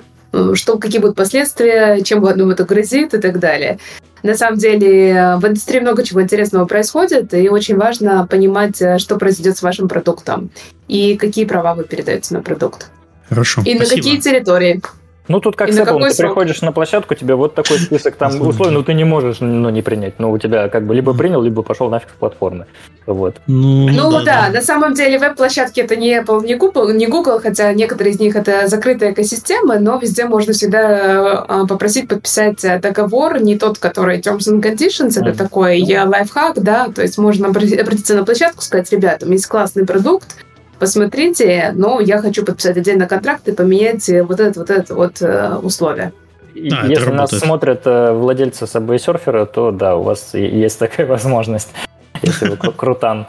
что, 0.54 0.78
какие 0.78 1.00
будут 1.00 1.16
последствия, 1.16 2.02
чем 2.02 2.22
вам 2.22 2.50
это 2.50 2.66
грозит 2.66 3.14
и 3.14 3.20
так 3.20 3.40
далее. 3.40 3.80
На 4.26 4.36
самом 4.36 4.58
деле 4.58 5.36
в 5.38 5.46
индустрии 5.46 5.80
много 5.80 6.04
чего 6.04 6.20
интересного 6.20 6.66
происходит, 6.66 7.32
и 7.36 7.48
очень 7.48 7.78
важно 7.78 8.26
понимать, 8.26 8.82
э, 8.82 8.98
что 8.98 9.18
произойдет 9.18 9.56
с 9.56 9.62
вашим 9.62 9.88
продуктом 9.88 10.50
и 10.88 11.16
какие 11.16 11.46
права 11.46 11.76
вы 11.76 11.84
передаете 11.84 12.34
на 12.34 12.42
продукт. 12.42 12.90
Хорошо. 13.30 13.62
И 13.62 13.76
спасибо. 13.76 13.84
на 13.84 13.90
какие 13.90 14.20
территории. 14.20 14.82
Ну, 15.28 15.40
тут 15.40 15.56
как 15.56 15.70
и 15.70 15.72
с 15.72 15.80
Apple, 15.80 16.00
ты 16.04 16.14
срок? 16.14 16.32
приходишь 16.32 16.62
на 16.62 16.72
площадку, 16.72 17.16
тебе 17.16 17.36
вот 17.36 17.56
такой 17.56 17.80
список 17.80 18.16
там 18.16 18.40
условий, 18.42 18.72
но 18.72 18.84
ты 18.84 18.94
не 18.94 19.04
можешь 19.04 19.40
ну, 19.40 19.70
не 19.70 19.82
принять. 19.82 20.20
Ну, 20.20 20.32
у 20.32 20.38
тебя 20.38 20.70
как 20.70 20.86
бы 20.86 20.94
либо 20.94 21.14
принял, 21.14 21.42
либо 21.42 21.64
пошел 21.64 21.90
нафиг 21.90 22.10
с 22.10 22.14
платформы. 22.14 22.68
Вот. 23.06 23.38
Ну, 23.48 23.90
ну 23.90 24.12
да, 24.12 24.24
да, 24.24 24.50
на 24.50 24.62
самом 24.62 24.94
деле 24.94 25.20
веб-площадки 25.20 25.80
это 25.80 25.96
не 25.96 26.20
Apple, 26.20 26.46
не 26.46 26.56
Google, 26.56 26.92
не 26.92 27.08
Google, 27.08 27.40
хотя 27.40 27.74
некоторые 27.74 28.14
из 28.14 28.20
них 28.20 28.36
это 28.36 28.68
закрытая 28.68 29.14
экосистема, 29.14 29.80
но 29.80 29.98
везде 29.98 30.26
можно 30.26 30.54
всегда 30.54 31.46
а, 31.48 31.68
попросить 31.68 32.08
подписать 32.08 32.66
договор, 32.82 33.42
не 33.42 33.58
тот, 33.58 33.78
который 33.78 34.20
Terms 34.20 34.50
and 34.50 34.62
Conditions, 34.62 35.20
это 35.20 35.32
mm. 35.32 35.36
такой 35.36 35.82
лайфхак, 35.82 36.62
да, 36.62 36.88
то 36.94 37.02
есть 37.02 37.18
можно 37.18 37.48
обратиться 37.48 38.16
на 38.16 38.26
площадку, 38.26 38.62
сказать, 38.62 38.92
ребята, 38.92 39.26
у 39.26 39.28
меня 39.28 39.36
есть 39.36 39.48
классный 39.48 39.86
продукт, 39.86 40.36
посмотрите, 40.80 41.72
но 41.76 42.00
я 42.00 42.22
хочу 42.22 42.46
подписать 42.46 42.78
отдельно 42.78 43.08
контракт 43.08 43.48
и 43.48 43.52
поменять 43.52 44.08
вот 44.28 44.40
это, 44.40 44.60
вот 44.60 44.70
это 44.70 44.96
вот 44.96 45.22
э, 45.22 45.56
условие. 45.56 46.14
А, 46.56 46.88
Если 46.88 47.10
нас 47.12 47.32
смотрят 47.32 47.82
э, 47.86 48.14
владельцы 48.14 48.66
Subway 48.66 49.46
то 49.46 49.72
да, 49.72 49.96
у 49.96 50.04
вас 50.04 50.34
есть 50.34 50.80
такая 50.80 51.06
возможность, 51.08 51.70
если 52.22 52.50
вы 52.50 52.58
крутан. 52.58 53.28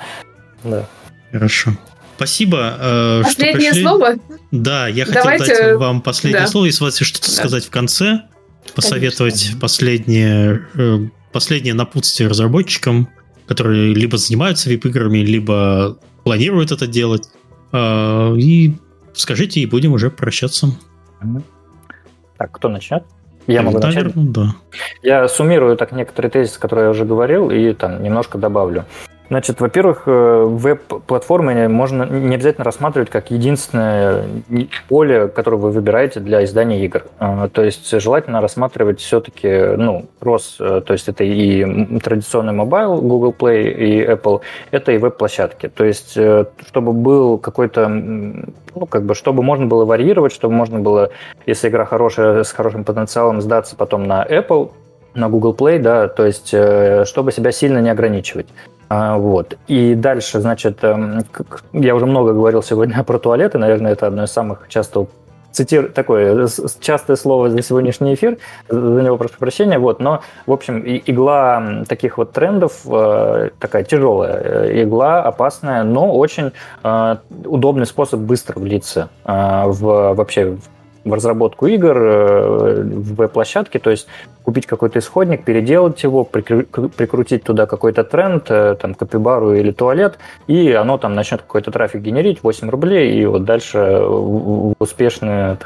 Да. 0.63 0.87
Хорошо. 1.33 1.73
Спасибо, 2.17 2.77
э, 2.81 3.23
Последнее 3.25 3.73
что 3.73 3.83
слово? 3.83 4.15
Да, 4.51 4.89
я 4.89 5.05
хотел 5.05 5.23
Давайте... 5.23 5.47
дать 5.47 5.77
вам 5.77 6.01
последнее 6.01 6.45
да. 6.45 6.49
слово, 6.49 6.67
если 6.67 6.83
у 6.83 6.87
вас 6.87 6.99
есть 7.01 7.11
что-то 7.11 7.29
да. 7.29 7.35
сказать 7.35 7.67
в 7.67 7.71
конце, 7.71 8.23
посоветовать 8.75 9.35
Конечно. 9.35 9.61
последнее, 9.61 10.67
последнее 11.33 11.75
напутствие 11.75 12.29
разработчикам, 12.29 13.11
которые 13.47 13.93
либо 13.93 14.17
занимаются 14.17 14.71
вип-играми, 14.71 15.19
либо 15.19 15.99
планируют 16.27 16.73
это 16.73 16.89
делать. 16.89 17.31
А, 17.71 18.35
и 18.35 18.75
скажите, 19.15 19.61
и 19.61 19.67
будем 19.67 19.93
уже 19.93 20.11
прощаться. 20.11 20.67
Так, 22.37 22.51
кто 22.51 22.69
начнет? 22.69 23.05
Я 23.47 23.63
могу 23.63 23.79
начать? 23.79 24.13
Да. 24.33 24.57
Я 25.05 25.29
суммирую 25.29 25.77
так 25.77 25.93
некоторые 25.93 26.33
тезисы, 26.33 26.59
которые 26.59 26.87
я 26.87 26.91
уже 26.91 27.05
говорил, 27.05 27.53
и 27.53 27.73
там 27.75 28.03
немножко 28.03 28.39
добавлю. 28.39 28.87
Значит, 29.29 29.61
во-первых, 29.61 30.03
э, 30.07 30.45
веб-платформы 30.47 31.69
можно 31.69 32.05
не 32.05 32.37
обязательно 32.37 32.65
рассматривать 32.65 33.11
как 33.11 33.31
единственное 33.31 34.25
поле, 34.89 35.27
которое 35.27 35.57
вы 35.57 35.73
выбираете 35.73 36.21
для 36.21 36.45
издания 36.45 36.85
игр. 36.85 37.05
А, 37.19 37.49
то 37.49 37.65
есть 37.65 38.01
желательно 38.01 38.41
рассматривать 38.41 39.01
все-таки, 39.01 39.49
ну, 39.77 40.07
ROS, 40.21 40.57
э, 40.61 40.81
то 40.81 40.93
есть 40.93 41.09
это 41.09 41.25
и 41.25 41.99
традиционный 41.99 42.53
mobile, 42.53 43.01
Google 43.01 43.35
Play 43.37 43.73
и 43.73 44.05
Apple, 44.05 44.43
это 44.71 44.93
и 44.93 44.99
веб-площадки. 44.99 45.69
То 45.69 45.85
есть 45.85 46.17
э, 46.17 46.45
чтобы 46.65 46.93
был 46.93 47.39
какой-то, 47.39 47.89
ну, 47.89 48.87
как 48.89 49.03
бы, 49.05 49.17
чтобы 49.17 49.43
можно 49.43 49.67
было 49.67 49.85
варьировать, 49.85 50.33
чтобы 50.33 50.55
можно 50.55 50.79
было, 50.79 51.11
если 51.47 51.69
игра 51.69 51.85
хорошая, 51.85 52.45
с 52.45 52.53
хорошим 52.53 52.85
потенциалом, 52.85 53.41
издаться 53.41 53.75
потом 53.75 54.05
на 54.05 54.25
Apple, 54.25 54.71
на 55.15 55.29
Google 55.29 55.55
Play, 55.55 55.81
да, 55.81 56.09
то 56.09 56.27
есть 56.27 56.49
чтобы 57.09 57.33
себя 57.33 57.51
сильно 57.51 57.79
не 57.79 57.89
ограничивать. 57.89 58.47
А, 58.89 59.17
вот. 59.17 59.57
И 59.67 59.95
дальше, 59.95 60.41
значит, 60.41 60.83
эм, 60.83 61.25
я 61.73 61.95
уже 61.95 62.07
много 62.07 62.33
говорил 62.33 62.63
сегодня 62.63 63.03
про 63.07 63.19
туалеты, 63.19 63.59
наверное, 63.59 63.93
это 63.93 64.07
одно 64.07 64.25
из 64.25 64.31
самых 64.31 64.67
часто 64.69 65.07
цитир... 65.57 65.91
такое 65.91 66.49
частое 66.81 67.17
слово 67.17 67.51
за 67.51 67.63
сегодняшний 67.63 68.15
эфир, 68.15 68.39
за 68.69 69.03
него 69.03 69.17
прошу 69.17 69.35
прощения, 69.39 69.79
вот, 69.79 70.01
но, 70.01 70.23
в 70.47 70.53
общем, 70.53 70.83
игла 70.85 71.85
таких 71.89 72.19
вот 72.19 72.33
трендов, 72.33 72.83
э, 72.87 73.51
такая 73.59 73.83
тяжелая 73.85 74.41
э, 74.43 74.83
игла, 74.83 75.23
опасная, 75.23 75.83
но 75.83 76.13
очень 76.13 76.53
э, 76.85 77.17
удобный 77.45 77.87
способ 77.87 78.21
быстро 78.21 78.61
влиться 78.61 79.09
в 79.25 80.15
вообще 80.15 80.59
в 81.07 81.15
разработку 81.15 81.67
игр, 81.67 81.97
э, 81.97 82.83
в 82.83 83.15
веб-площадке, 83.15 83.79
то 83.79 83.91
есть 83.91 84.09
купить 84.43 84.67
какой-то 84.67 84.99
исходник, 84.99 85.45
переделать 85.45 86.03
его, 86.03 86.25
прикрутить 86.25 87.45
туда 87.45 87.67
какой-то 87.67 88.05
тренд, 88.05 88.45
э, 88.51 88.77
там, 88.81 88.95
копибару 88.95 89.55
или 89.55 89.71
туалет, 89.71 90.19
и 90.49 90.73
оно 90.73 90.99
там 90.99 91.15
начнет 91.15 91.41
какой-то 91.41 91.71
трафик 91.71 92.03
генерить, 92.03 92.43
8 92.43 92.69
рублей, 92.69 93.19
и 93.21 93.25
вот 93.27 93.45
дальше 93.45 93.79
в 93.79 94.75
успешное 94.79 95.59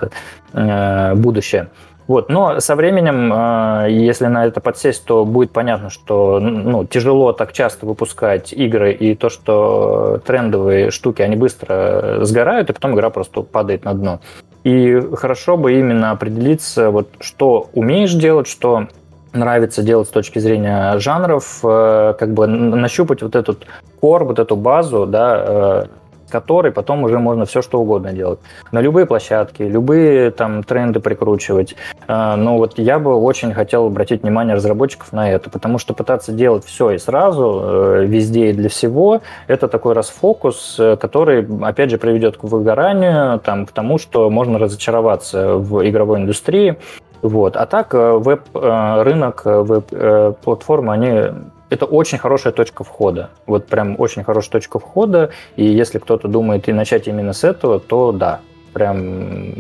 э, 0.53 1.15
будущее. 1.15 1.69
Вот, 2.07 2.29
но 2.29 2.59
со 2.59 2.75
временем, 2.75 3.87
если 3.89 4.27
на 4.27 4.45
это 4.45 4.61
подсесть, 4.61 5.05
то 5.05 5.25
будет 5.25 5.53
понятно, 5.53 5.91
что 5.91 6.41
ну, 6.41 6.85
тяжело 6.85 7.33
так 7.33 7.53
часто 7.53 7.87
выпускать 7.87 8.53
игры, 8.53 8.93
и 8.93 9.15
то, 9.15 9.29
что 9.29 10.21
трендовые 10.27 10.91
штуки, 10.91 11.23
они 11.23 11.37
быстро 11.37 12.25
сгорают, 12.25 12.69
и 12.69 12.73
потом 12.73 12.97
игра 12.97 13.11
просто 13.11 13.43
падает 13.43 13.85
на 13.85 13.95
дно. 13.95 14.21
И 14.65 15.01
хорошо 15.15 15.57
бы 15.57 15.79
именно 15.79 16.11
определиться, 16.11 16.91
вот, 16.91 17.09
что 17.21 17.71
умеешь 17.73 18.13
делать, 18.13 18.47
что 18.47 18.89
нравится 19.33 19.83
делать 19.83 20.09
с 20.09 20.11
точки 20.11 20.39
зрения 20.39 20.99
жанров, 20.99 21.61
э, 21.63 22.15
как 22.19 22.35
бы 22.35 22.47
нащупать 22.47 23.23
вот 23.23 23.37
этот 23.37 23.67
кор, 24.01 24.25
вот 24.25 24.39
эту 24.39 24.57
базу, 24.57 25.07
да, 25.07 25.45
э, 25.47 25.85
которой 26.31 26.73
потом 26.73 27.05
уже 27.05 27.19
можно 27.19 27.45
все 27.45 27.63
что 27.63 27.81
угодно 27.81 28.13
делать. 28.13 28.39
На 28.73 28.81
любые 28.81 29.07
площадки, 29.07 29.63
любые 29.63 30.31
там 30.31 30.63
тренды 30.63 31.01
прикручивать. 31.01 31.77
А, 32.07 32.37
но 32.37 32.57
вот 32.57 32.79
я 32.79 32.99
бы 32.99 33.15
очень 33.15 33.53
хотел 33.53 33.87
обратить 33.87 34.23
внимание 34.23 34.55
разработчиков 34.55 35.13
на 35.13 35.31
это, 35.31 35.51
потому 35.51 35.79
что 35.79 35.95
пытаться 35.95 36.33
делать 36.33 36.65
все 36.65 36.91
и 36.91 36.99
сразу, 36.99 37.61
э, 37.63 38.05
везде 38.07 38.51
и 38.51 38.53
для 38.53 38.69
всего, 38.69 39.21
это 39.47 39.69
такой 39.69 39.95
расфокус, 39.95 40.77
э, 40.79 40.97
который, 40.97 41.47
опять 41.63 41.91
же, 41.91 41.99
приведет 41.99 42.37
к 42.37 42.45
выгоранию, 42.45 43.39
там, 43.41 43.67
к 43.67 43.73
тому, 43.73 43.99
что 43.99 44.31
можно 44.31 44.59
разочароваться 44.59 45.57
в 45.57 45.87
игровой 45.89 46.21
индустрии. 46.21 46.77
Вот. 47.23 47.57
А 47.57 47.67
так 47.67 47.95
э, 47.95 48.13
веб-рынок, 48.13 49.43
веб-платформы, 49.45 50.93
они 50.93 51.33
это 51.71 51.87
очень 51.87 52.19
хорошая 52.19 52.53
точка 52.53 52.85
входа. 52.85 53.31
Вот 53.47 53.67
прям 53.67 53.95
очень 53.99 54.25
хорошая 54.25 54.51
точка 54.53 54.79
входа. 54.79 55.31
И 55.57 55.65
если 55.65 55.99
кто-то 55.99 56.29
думает 56.29 56.69
и 56.69 56.73
начать 56.73 57.09
именно 57.09 57.33
с 57.33 57.45
этого, 57.45 57.81
то 57.81 58.13
да, 58.13 58.41
прям 58.73 59.55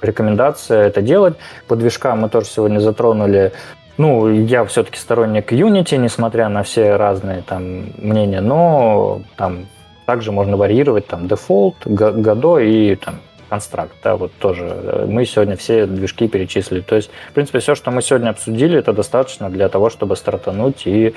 рекомендация 0.00 0.86
это 0.86 1.02
делать. 1.02 1.34
По 1.66 1.76
движкам 1.76 2.20
мы 2.20 2.28
тоже 2.28 2.46
сегодня 2.46 2.78
затронули. 2.78 3.52
Ну, 3.96 4.30
я 4.30 4.64
все-таки 4.64 4.96
сторонник 4.98 5.52
Unity, 5.52 5.96
несмотря 5.96 6.48
на 6.48 6.62
все 6.62 6.94
разные 6.96 7.42
там 7.42 7.86
мнения, 7.98 8.40
но 8.40 9.22
там 9.36 9.66
также 10.06 10.30
можно 10.30 10.56
варьировать 10.56 11.08
там 11.08 11.26
Default, 11.26 11.74
Godot 11.84 12.64
и 12.64 12.94
там 12.94 13.16
констракт, 13.48 13.94
да, 14.02 14.16
вот 14.16 14.32
тоже. 14.38 15.06
Мы 15.08 15.24
сегодня 15.24 15.56
все 15.56 15.86
движки 15.86 16.28
перечислили. 16.28 16.80
То 16.80 16.96
есть, 16.96 17.10
в 17.30 17.32
принципе, 17.32 17.58
все, 17.60 17.74
что 17.74 17.90
мы 17.90 18.02
сегодня 18.02 18.30
обсудили, 18.30 18.78
это 18.78 18.92
достаточно 18.92 19.50
для 19.50 19.68
того, 19.68 19.90
чтобы 19.90 20.16
стартануть 20.16 20.86
и 20.86 21.14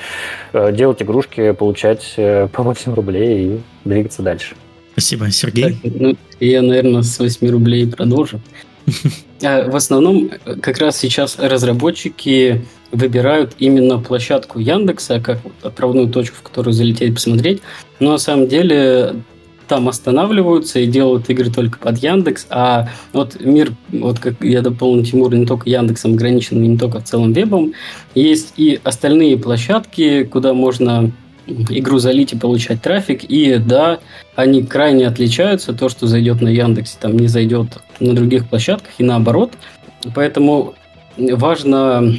э, 0.54 0.72
делать 0.72 1.02
игрушки, 1.02 1.52
получать 1.52 2.14
э, 2.18 2.48
по 2.54 2.64
8 2.64 2.94
рублей 2.94 3.46
и 3.46 3.60
двигаться 3.86 4.22
дальше. 4.22 4.56
Спасибо, 4.94 5.32
Сергей. 5.32 5.80
Так, 5.82 5.92
ну, 5.96 6.16
я, 6.40 6.62
наверное, 6.62 7.02
с 7.02 7.20
8 7.20 7.50
рублей 7.50 7.88
продолжу. 7.88 8.40
А, 9.44 9.68
в 9.68 9.76
основном, 9.76 10.30
как 10.62 10.78
раз 10.78 11.00
сейчас 11.00 11.40
разработчики 11.40 12.64
выбирают 12.92 13.56
именно 13.58 13.98
площадку 13.98 14.60
Яндекса 14.60 15.20
как 15.20 15.40
отправную 15.64 16.10
точку, 16.10 16.38
в 16.38 16.42
которую 16.44 16.74
залететь 16.74 17.16
посмотреть. 17.16 17.62
Но 18.00 18.12
на 18.12 18.18
самом 18.18 18.48
деле 18.48 19.16
там 19.72 19.88
останавливаются 19.88 20.80
и 20.80 20.86
делают 20.86 21.30
игры 21.30 21.50
только 21.50 21.80
под 21.80 21.98
Яндекс, 21.98 22.46
а 22.50 22.90
вот 23.14 23.40
мир, 23.40 23.72
вот 23.94 24.20
как 24.20 24.44
я 24.44 24.62
дополнил 24.62 25.06
Тимур, 25.06 25.34
не 25.34 25.46
только 25.46 25.70
Яндексом 25.70 26.16
ограничен, 26.16 26.62
не 26.62 26.78
только 26.78 27.00
в 27.00 27.06
целом 27.06 27.32
вебом, 27.32 27.72
есть 28.14 28.52
и 28.58 28.82
остальные 28.84 29.38
площадки, 29.38 30.26
куда 30.26 30.54
можно 30.54 31.14
игру 31.48 32.00
залить 32.00 32.34
и 32.34 32.38
получать 32.38 32.82
трафик, 32.82 33.24
и 33.24 33.56
да, 33.60 34.00
они 34.36 34.62
крайне 34.62 35.08
отличаются, 35.08 35.72
то, 35.72 35.88
что 35.88 36.06
зайдет 36.06 36.42
на 36.42 36.50
Яндексе, 36.50 36.98
там 37.00 37.18
не 37.18 37.30
зайдет 37.30 37.68
на 38.02 38.14
других 38.14 38.50
площадках, 38.50 38.92
и 38.98 39.06
наоборот, 39.06 39.54
поэтому 40.14 40.74
важно 41.18 42.14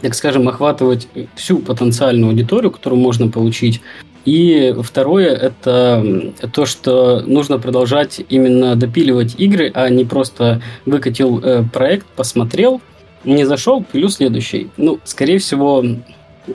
так 0.00 0.14
скажем, 0.14 0.48
охватывать 0.48 1.08
всю 1.34 1.58
потенциальную 1.58 2.30
аудиторию, 2.30 2.70
которую 2.70 3.00
можно 3.00 3.28
получить, 3.28 3.80
и 4.26 4.74
второе– 4.82 5.34
это 5.34 6.04
то, 6.52 6.66
что 6.66 7.20
нужно 7.20 7.58
продолжать 7.58 8.20
именно 8.28 8.74
допиливать 8.74 9.36
игры, 9.38 9.70
а 9.72 9.88
не 9.88 10.04
просто 10.04 10.60
выкатил 10.84 11.40
э, 11.42 11.62
проект, 11.72 12.06
посмотрел, 12.16 12.80
не 13.24 13.44
зашел, 13.44 13.84
пилю 13.84 14.08
следующий. 14.08 14.68
Ну, 14.76 14.98
скорее 15.04 15.38
всего, 15.38 15.84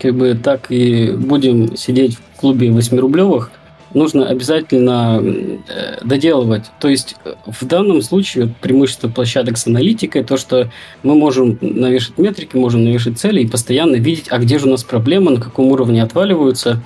как 0.02 0.16
бы 0.16 0.36
так 0.36 0.70
и 0.70 1.12
будем 1.12 1.78
сидеть 1.78 2.18
в 2.18 2.40
клубе 2.42 2.68
8-рублевых, 2.68 3.52
нужно 3.94 4.28
обязательно 4.28 5.22
э, 5.24 6.00
доделывать. 6.04 6.66
То 6.82 6.90
есть 6.90 7.16
э, 7.24 7.36
в 7.46 7.66
данном 7.66 8.02
случае 8.02 8.54
преимущество 8.60 9.08
площадок 9.08 9.58
с 9.58 9.66
аналитикой, 9.66 10.26
то, 10.26 10.36
что 10.36 10.70
мы 11.04 11.16
можем 11.16 11.58
навешать 11.62 12.18
метрики, 12.18 12.58
можем 12.58 12.84
навешать 12.84 13.18
цели 13.18 13.44
и 13.44 13.48
постоянно 13.48 13.96
видеть, 13.96 14.28
а 14.30 14.40
где 14.40 14.60
же 14.60 14.68
у 14.68 14.72
нас 14.72 14.84
проблема, 14.84 15.32
на 15.32 15.40
каком 15.40 15.68
уровне 15.68 16.04
отваливаются, 16.04 16.84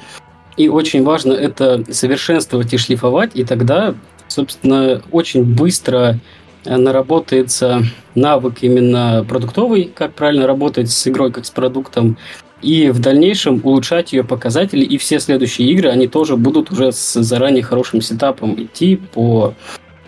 и 0.57 0.69
очень 0.69 1.03
важно 1.03 1.34
это 1.34 1.84
совершенствовать 1.91 2.73
и 2.73 2.77
шлифовать, 2.77 3.32
и 3.34 3.44
тогда, 3.44 3.95
собственно, 4.27 5.02
очень 5.11 5.44
быстро 5.44 6.19
э, 6.64 6.77
наработается 6.77 7.84
навык 8.15 8.60
именно 8.61 9.26
продуктовый, 9.27 9.91
как 9.94 10.14
правильно 10.14 10.48
работать 10.48 10.90
с 10.90 11.07
игрой, 11.07 11.32
как 11.32 11.45
с 11.45 11.52
продуктом, 11.52 12.18
и 12.61 12.90
в 12.90 12.99
дальнейшем 12.99 13.60
улучшать 13.64 14.14
ее 14.14 14.23
показатели, 14.23 14.84
и 14.84 14.98
все 14.98 15.19
следующие 15.19 15.69
игры, 15.72 15.90
они 15.90 16.07
тоже 16.07 16.38
будут 16.38 16.72
уже 16.72 16.91
с 16.91 17.22
заранее 17.22 17.64
хорошим 17.64 18.02
сетапом 18.02 18.56
идти 18.61 18.95
по 18.95 19.53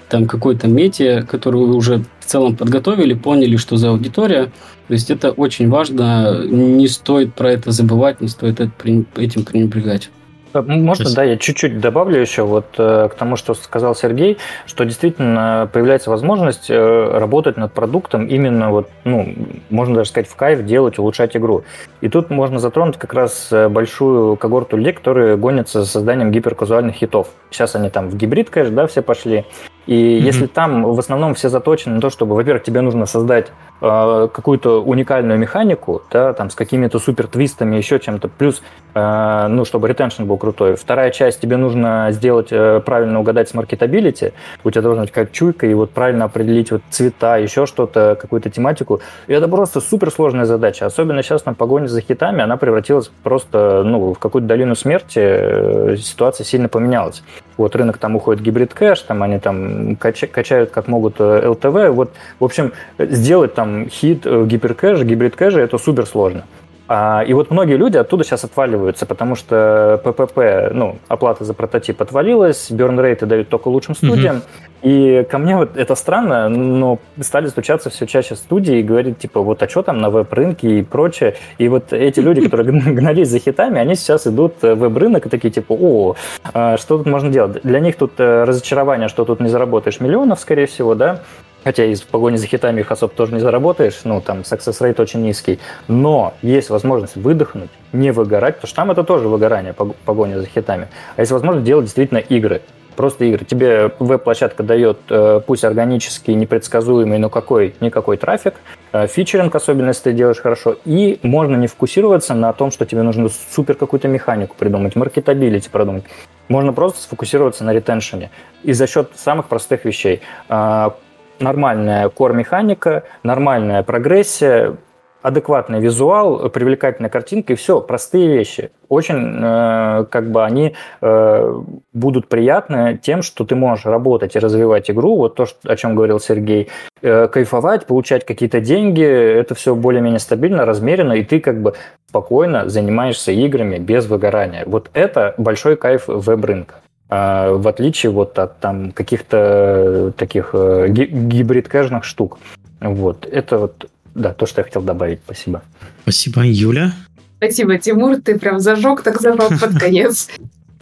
там 0.09 0.25
какой-то 0.25 0.67
мете, 0.67 1.23
которую 1.29 1.75
уже 1.75 2.05
в 2.21 2.25
целом 2.25 2.55
подготовили, 2.55 3.13
поняли, 3.13 3.57
что 3.57 3.75
за 3.75 3.89
аудитория. 3.89 4.45
То 4.87 4.93
есть 4.93 5.11
это 5.11 5.31
очень 5.31 5.69
важно, 5.69 6.45
не 6.45 6.87
стоит 6.87 7.33
про 7.33 7.51
это 7.51 7.71
забывать, 7.71 8.21
не 8.21 8.29
стоит 8.29 8.61
этим 8.61 9.43
пренебрегать. 9.43 10.09
Э, 10.59 10.61
можно, 10.61 11.03
есть... 11.03 11.15
да, 11.15 11.23
я 11.23 11.37
чуть-чуть 11.37 11.79
добавлю 11.79 12.19
еще 12.19 12.43
вот 12.43 12.65
э, 12.77 13.09
к 13.11 13.15
тому, 13.15 13.35
что 13.35 13.53
сказал 13.53 13.95
Сергей, 13.95 14.37
что 14.65 14.83
действительно 14.85 15.69
появляется 15.71 16.09
возможность 16.09 16.69
э, 16.69 17.17
работать 17.17 17.57
над 17.57 17.73
продуктом 17.73 18.27
именно 18.27 18.71
вот, 18.71 18.89
ну, 19.03 19.33
можно 19.69 19.95
даже 19.95 20.09
сказать, 20.09 20.29
в 20.29 20.35
кайф 20.35 20.65
делать, 20.65 20.99
улучшать 20.99 21.35
игру. 21.35 21.63
И 22.01 22.09
тут 22.09 22.29
можно 22.29 22.59
затронуть 22.59 22.97
как 22.97 23.13
раз 23.13 23.51
большую 23.69 24.35
когорту 24.37 24.77
людей, 24.77 24.93
которые 24.93 25.37
гонятся 25.37 25.81
за 25.81 25.87
созданием 25.87 26.31
гиперказуальных 26.31 26.95
хитов. 26.95 27.29
Сейчас 27.51 27.75
они 27.75 27.89
там 27.89 28.09
в 28.09 28.15
гибрид, 28.15 28.49
конечно, 28.49 28.75
да, 28.75 28.87
все 28.87 29.01
пошли. 29.01 29.45
И 29.87 29.93
mm-hmm. 29.93 30.19
если 30.19 30.45
там 30.47 30.83
в 30.83 30.99
основном 30.99 31.33
все 31.33 31.49
заточены 31.49 31.95
на 31.95 32.01
то, 32.01 32.09
чтобы, 32.09 32.35
во-первых, 32.35 32.63
тебе 32.63 32.81
нужно 32.81 33.05
создать 33.05 33.47
э, 33.81 34.27
какую-то 34.33 34.83
уникальную 34.83 35.39
механику, 35.39 36.01
да, 36.11 36.33
там 36.33 36.49
с 36.49 36.55
какими-то 36.55 36.99
супер 36.99 37.27
твистами, 37.27 37.77
еще 37.77 37.97
чем-то, 37.97 38.27
плюс, 38.27 38.61
э, 38.93 39.47
ну, 39.49 39.63
чтобы 39.63 39.87
ретеншн 39.87 40.25
был 40.25 40.37
крутой. 40.37 40.75
Вторая 40.75 41.09
часть, 41.11 41.39
тебе 41.39 41.55
нужно 41.55 42.09
сделать, 42.11 42.49
э, 42.51 42.81
правильно 42.85 43.21
угадать 43.21 43.47
с 43.47 43.53
маркетабилити, 43.53 44.33
у 44.65 44.71
тебя 44.71 44.81
должна 44.81 45.03
быть 45.03 45.11
какая-то 45.11 45.33
чуйка, 45.33 45.67
и 45.67 45.73
вот 45.73 45.91
правильно 45.91 46.25
определить 46.25 46.69
вот 46.71 46.81
цвета, 46.89 47.37
еще 47.37 47.65
что-то, 47.65 48.17
какую-то 48.19 48.49
тематику. 48.49 48.99
И 49.27 49.33
это 49.33 49.47
просто 49.47 49.79
супер 49.79 50.11
сложная 50.11 50.45
задача. 50.45 50.85
Особенно 50.85 51.23
сейчас 51.23 51.45
на 51.45 51.53
погоне 51.53 51.87
за 51.87 52.01
хитами, 52.01 52.41
она 52.41 52.57
превратилась 52.57 53.09
просто, 53.23 53.83
ну, 53.85 54.13
в 54.13 54.19
какую-то 54.19 54.49
долину 54.49 54.75
смерти, 54.75 55.19
э, 55.19 55.95
ситуация 55.97 56.43
сильно 56.43 56.67
поменялась. 56.67 57.23
Вот 57.57 57.75
рынок 57.75 57.97
там 57.97 58.15
уходит 58.15 58.41
гибрид 58.41 58.73
кэш, 58.73 59.01
там 59.01 59.23
они 59.23 59.39
там 59.39 59.95
качают 59.97 60.71
как 60.71 60.87
могут 60.87 61.19
ЛТВ. 61.19 61.65
Э, 61.65 61.89
вот, 61.89 62.13
в 62.39 62.45
общем, 62.45 62.73
сделать 62.97 63.55
там 63.55 63.89
хит 63.89 64.21
э, 64.25 64.45
гиперкэш, 64.45 65.01
гибрид 65.01 65.35
кэша, 65.35 65.59
это 65.59 65.77
супер 65.77 66.05
сложно. 66.05 66.45
А, 66.87 67.23
и 67.27 67.33
вот 67.33 67.51
многие 67.51 67.75
люди 67.75 67.97
оттуда 67.97 68.23
сейчас 68.23 68.43
отваливаются, 68.43 69.05
потому 69.05 69.35
что 69.35 69.99
ППП, 70.03 70.71
ну, 70.73 70.97
оплата 71.07 71.43
за 71.43 71.53
прототип 71.53 72.01
отвалилась, 72.01 72.71
берн-рейты 72.71 73.25
дают 73.25 73.49
только 73.49 73.67
лучшим 73.67 73.95
студиям. 73.95 74.37
Mm-hmm. 74.37 74.67
И 74.83 75.25
ко 75.29 75.37
мне 75.37 75.57
вот 75.57 75.75
это 75.75 75.95
странно, 75.95 76.49
но 76.49 76.99
стали 77.19 77.47
стучаться 77.47 77.89
все 77.89 78.05
чаще 78.05 78.35
студии 78.35 78.77
и 78.77 78.83
говорить, 78.83 79.17
типа, 79.17 79.41
вот, 79.41 79.61
а 79.63 79.67
что 79.67 79.81
там 79.81 79.97
на 79.97 80.09
веб-рынке 80.09 80.79
и 80.79 80.83
прочее. 80.83 81.35
И 81.57 81.67
вот 81.67 81.91
эти 81.91 82.19
люди, 82.19 82.41
которые 82.41 82.79
гнались 82.93 83.29
за 83.29 83.39
хитами, 83.39 83.79
они 83.79 83.95
сейчас 83.95 84.27
идут 84.27 84.53
в 84.61 84.75
веб-рынок 84.75 85.25
и 85.25 85.29
такие, 85.29 85.51
типа, 85.51 85.73
о, 85.73 86.15
а 86.53 86.77
что 86.77 86.97
тут 86.97 87.07
можно 87.07 87.29
делать? 87.29 87.61
Для 87.63 87.79
них 87.79 87.97
тут 87.97 88.13
э, 88.17 88.43
разочарование, 88.43 89.09
что 89.09 89.25
тут 89.25 89.39
не 89.39 89.49
заработаешь 89.49 89.99
миллионов, 89.99 90.39
скорее 90.39 90.67
всего, 90.67 90.95
да, 90.95 91.21
Хотя 91.63 91.85
из 91.85 92.01
погони 92.01 92.37
за 92.37 92.47
хитами 92.47 92.81
их 92.81 92.91
особо 92.91 93.13
тоже 93.13 93.33
не 93.33 93.39
заработаешь, 93.39 93.99
ну, 94.03 94.21
там, 94.21 94.39
success 94.39 94.79
rate 94.81 95.01
очень 95.01 95.21
низкий. 95.21 95.59
Но 95.87 96.33
есть 96.41 96.69
возможность 96.69 97.15
выдохнуть, 97.15 97.69
не 97.91 98.11
выгорать, 98.11 98.55
потому 98.55 98.67
что 98.67 98.75
там 98.75 98.91
это 98.91 99.03
тоже 99.03 99.27
выгорание, 99.27 99.73
погоня 99.73 100.39
за 100.39 100.47
хитами. 100.47 100.87
А 101.15 101.21
есть 101.21 101.31
возможность 101.31 101.65
делать 101.65 101.85
действительно 101.85 102.19
игры. 102.19 102.61
Просто 102.95 103.25
игры. 103.25 103.45
Тебе 103.45 103.91
веб-площадка 103.99 104.63
дает, 104.63 104.97
э, 105.09 105.39
пусть 105.45 105.63
органический, 105.63 106.33
непредсказуемый, 106.33 107.19
но 107.19 107.29
какой, 107.29 107.75
никакой 107.79 108.17
трафик, 108.17 108.55
э, 108.91 109.05
фичеринг, 109.05 109.53
особенно 109.53 109.89
если 109.89 110.03
ты 110.03 110.13
делаешь 110.13 110.39
хорошо, 110.41 110.77
и 110.83 111.19
можно 111.21 111.55
не 111.57 111.67
фокусироваться 111.67 112.33
на 112.33 112.51
том, 112.53 112.71
что 112.71 112.87
тебе 112.87 113.03
нужно 113.03 113.29
супер 113.51 113.75
какую-то 113.75 114.07
механику 114.07 114.55
придумать, 114.57 114.95
маркетабилити 114.95 115.69
продумать. 115.69 116.05
Можно 116.47 116.73
просто 116.73 117.01
сфокусироваться 117.01 117.63
на 117.63 117.71
ретеншене. 117.71 118.31
И 118.63 118.73
за 118.73 118.87
счет 118.87 119.11
самых 119.15 119.47
простых 119.47 119.85
вещей 119.85 120.21
а, 120.49 120.95
нормальная 121.39 122.09
core-механика, 122.09 123.03
нормальная 123.23 123.83
прогрессия, 123.83 124.77
адекватный 125.21 125.79
визуал, 125.79 126.49
привлекательная 126.49 127.09
картинка 127.09 127.53
и 127.53 127.55
все, 127.55 127.81
простые 127.81 128.27
вещи. 128.27 128.71
Очень 128.87 129.37
э, 129.41 130.05
как 130.09 130.31
бы 130.31 130.45
они 130.45 130.75
э, 131.01 131.61
будут 131.93 132.29
приятны 132.29 132.97
тем, 133.01 133.21
что 133.21 133.43
ты 133.43 133.55
можешь 133.55 133.85
работать 133.85 134.35
и 134.35 134.39
развивать 134.39 134.89
игру, 134.89 135.17
вот 135.17 135.35
то, 135.35 135.45
что, 135.45 135.71
о 135.71 135.75
чем 135.75 135.95
говорил 135.95 136.19
Сергей, 136.19 136.69
э, 137.01 137.27
кайфовать, 137.27 137.85
получать 137.85 138.25
какие-то 138.25 138.61
деньги, 138.61 139.03
это 139.03 139.55
все 139.55 139.75
более-менее 139.75 140.19
стабильно, 140.19 140.65
размеренно, 140.65 141.13
и 141.13 141.23
ты 141.23 141.39
как 141.39 141.61
бы 141.61 141.73
спокойно 142.07 142.69
занимаешься 142.69 143.31
играми 143.31 143.77
без 143.77 144.05
выгорания. 144.05 144.63
Вот 144.65 144.89
это 144.93 145.33
большой 145.37 145.75
кайф 145.75 146.03
веб-рынка. 146.07 146.75
А, 147.09 147.51
в 147.51 147.67
отличие 147.67 148.11
вот 148.11 148.37
от 148.37 148.59
там 148.59 148.91
каких-то 148.91 150.13
таких 150.17 150.49
э, 150.53 150.87
гибрид-кэшных 150.89 152.03
штук. 152.03 152.39
Вот, 152.81 153.25
это 153.25 153.57
вот, 153.59 153.89
да, 154.13 154.33
то, 154.33 154.45
что 154.45 154.61
я 154.61 154.65
хотел 154.65 154.81
добавить. 154.81 155.19
Спасибо. 155.23 155.61
Спасибо, 156.03 156.41
Юля. 156.43 156.91
Спасибо, 157.37 157.77
Тимур, 157.77 158.17
ты 158.17 158.37
прям 158.37 158.59
зажег, 158.59 159.03
так 159.03 159.21
зажег 159.21 159.59
под 159.59 159.75
конец. 159.79 160.27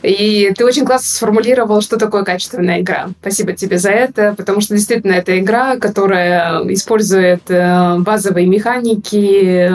И 0.02 0.52
ты 0.56 0.66
очень 0.66 0.86
классно 0.86 1.08
сформулировал, 1.08 1.82
что 1.82 1.98
такое 1.98 2.24
качественная 2.24 2.82
игра. 2.82 3.10
Спасибо 3.22 3.54
тебе 3.54 3.78
за 3.78 3.92
это, 3.92 4.34
потому 4.36 4.62
что 4.62 4.76
действительно 4.76 5.14
это 5.14 5.40
игра, 5.40 5.78
которая 5.78 6.62
использует 6.72 7.50
э, 7.50 7.98
базовые 8.00 8.48
механики, 8.48 9.70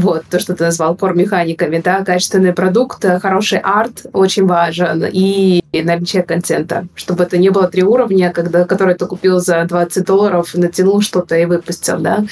Вот, 0.00 0.24
то, 0.28 0.40
что 0.40 0.54
ты 0.54 0.64
назвал 0.64 0.96
core-механиками, 0.96 1.80
да, 1.80 2.04
качественный 2.04 2.52
продукт, 2.52 3.04
хороший 3.22 3.60
арт 3.60 4.06
очень 4.12 4.44
важен, 4.44 5.04
и 5.08 5.62
наличие 5.72 6.24
контента, 6.24 6.88
чтобы 6.96 7.22
это 7.22 7.38
не 7.38 7.50
было 7.50 7.68
три 7.68 7.84
уровня, 7.84 8.32
когда, 8.32 8.64
который 8.64 8.96
ты 8.96 9.06
купил 9.06 9.38
за 9.38 9.64
20 9.64 10.04
долларов, 10.04 10.52
натянул 10.54 11.00
что-то 11.00 11.36
и 11.36 11.44
выпустил, 11.44 11.98
да. 12.00 12.24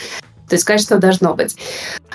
То 0.48 0.56
есть 0.56 0.64
качество 0.64 0.98
должно 0.98 1.34
быть. 1.34 1.56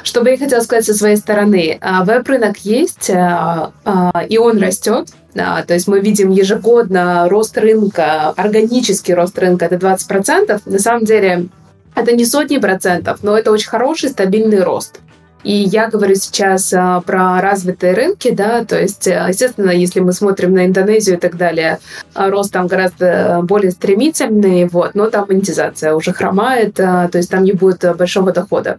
Что 0.04 0.22
бы 0.22 0.30
я 0.32 0.38
хотела 0.38 0.60
сказать 0.60 0.86
со 0.86 0.94
своей 0.94 1.16
стороны? 1.16 1.78
А, 1.80 2.04
веб-рынок 2.04 2.58
есть, 2.58 3.10
а, 3.10 3.72
а, 3.86 4.26
и 4.28 4.38
он 4.38 4.60
растет. 4.60 5.08
То 5.34 5.74
есть 5.74 5.88
мы 5.88 6.02
видим 6.02 6.32
ежегодно 6.32 7.30
рост 7.30 7.58
рынка, 7.58 8.32
органический 8.32 9.14
рост 9.14 9.40
рынка 9.40 9.66
это 9.66 9.76
20%. 9.78 10.62
На 10.66 10.80
самом 10.80 11.06
деле 11.06 11.48
это 11.96 12.12
не 12.12 12.26
сотни 12.26 12.58
процентов, 12.58 13.20
но 13.24 13.38
это 13.38 13.52
очень 13.52 13.70
хороший 13.70 14.10
стабильный 14.10 14.62
рост. 14.62 15.00
И 15.48 15.64
я 15.64 15.88
говорю 15.88 16.16
сейчас 16.16 16.74
а, 16.74 17.00
про 17.00 17.40
развитые 17.40 17.94
рынки, 17.94 18.32
да, 18.32 18.66
то 18.66 18.78
есть, 18.78 19.08
э, 19.08 19.28
естественно, 19.30 19.72
если 19.72 20.02
мы 20.02 20.12
смотрим 20.12 20.54
на 20.54 20.66
Индонезию 20.66 21.16
и 21.16 21.20
так 21.22 21.38
далее, 21.38 21.80
а, 22.14 22.30
рост 22.30 22.52
там 22.52 22.68
гораздо 22.68 23.40
более 23.44 23.72
стремительный, 23.72 24.68
вот, 24.68 24.94
но 24.94 25.10
там 25.10 25.26
монетизация 25.30 25.94
уже 25.94 26.12
хромает, 26.12 26.78
а, 26.82 27.08
то 27.08 27.18
есть 27.18 27.32
там 27.32 27.46
не 27.46 27.54
будет 27.54 27.86
большого 27.96 28.34
дохода. 28.34 28.78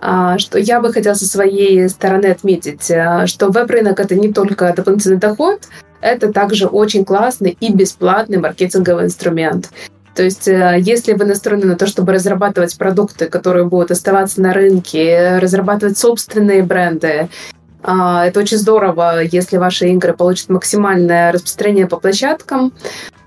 Что 0.00 0.58
я 0.58 0.80
бы 0.80 0.92
хотела 0.92 1.14
со 1.14 1.26
своей 1.26 1.88
стороны 1.88 2.26
отметить, 2.26 2.84
что 2.84 3.50
веб-рынок 3.50 4.00
это 4.00 4.14
не 4.14 4.32
только 4.32 4.72
дополнительный 4.74 5.16
доход, 5.16 5.60
это 6.00 6.32
также 6.32 6.66
очень 6.66 7.04
классный 7.06 7.56
и 7.58 7.72
бесплатный 7.72 8.38
маркетинговый 8.38 9.04
инструмент. 9.04 9.70
То 10.14 10.22
есть, 10.22 10.46
э, 10.46 10.76
если 10.80 11.12
вы 11.12 11.24
настроены 11.24 11.66
на 11.66 11.76
то, 11.76 11.86
чтобы 11.86 12.12
разрабатывать 12.12 12.76
продукты, 12.78 13.26
которые 13.26 13.64
будут 13.64 13.90
оставаться 13.90 14.40
на 14.40 14.52
рынке, 14.52 15.38
разрабатывать 15.38 15.98
собственные 15.98 16.62
бренды, 16.62 17.28
а, 17.82 18.26
это 18.26 18.40
очень 18.40 18.56
здорово, 18.56 19.22
если 19.22 19.58
ваши 19.58 19.88
игры 19.88 20.14
получат 20.14 20.48
максимальное 20.48 21.32
распространение 21.32 21.86
по 21.86 21.98
площадкам. 21.98 22.72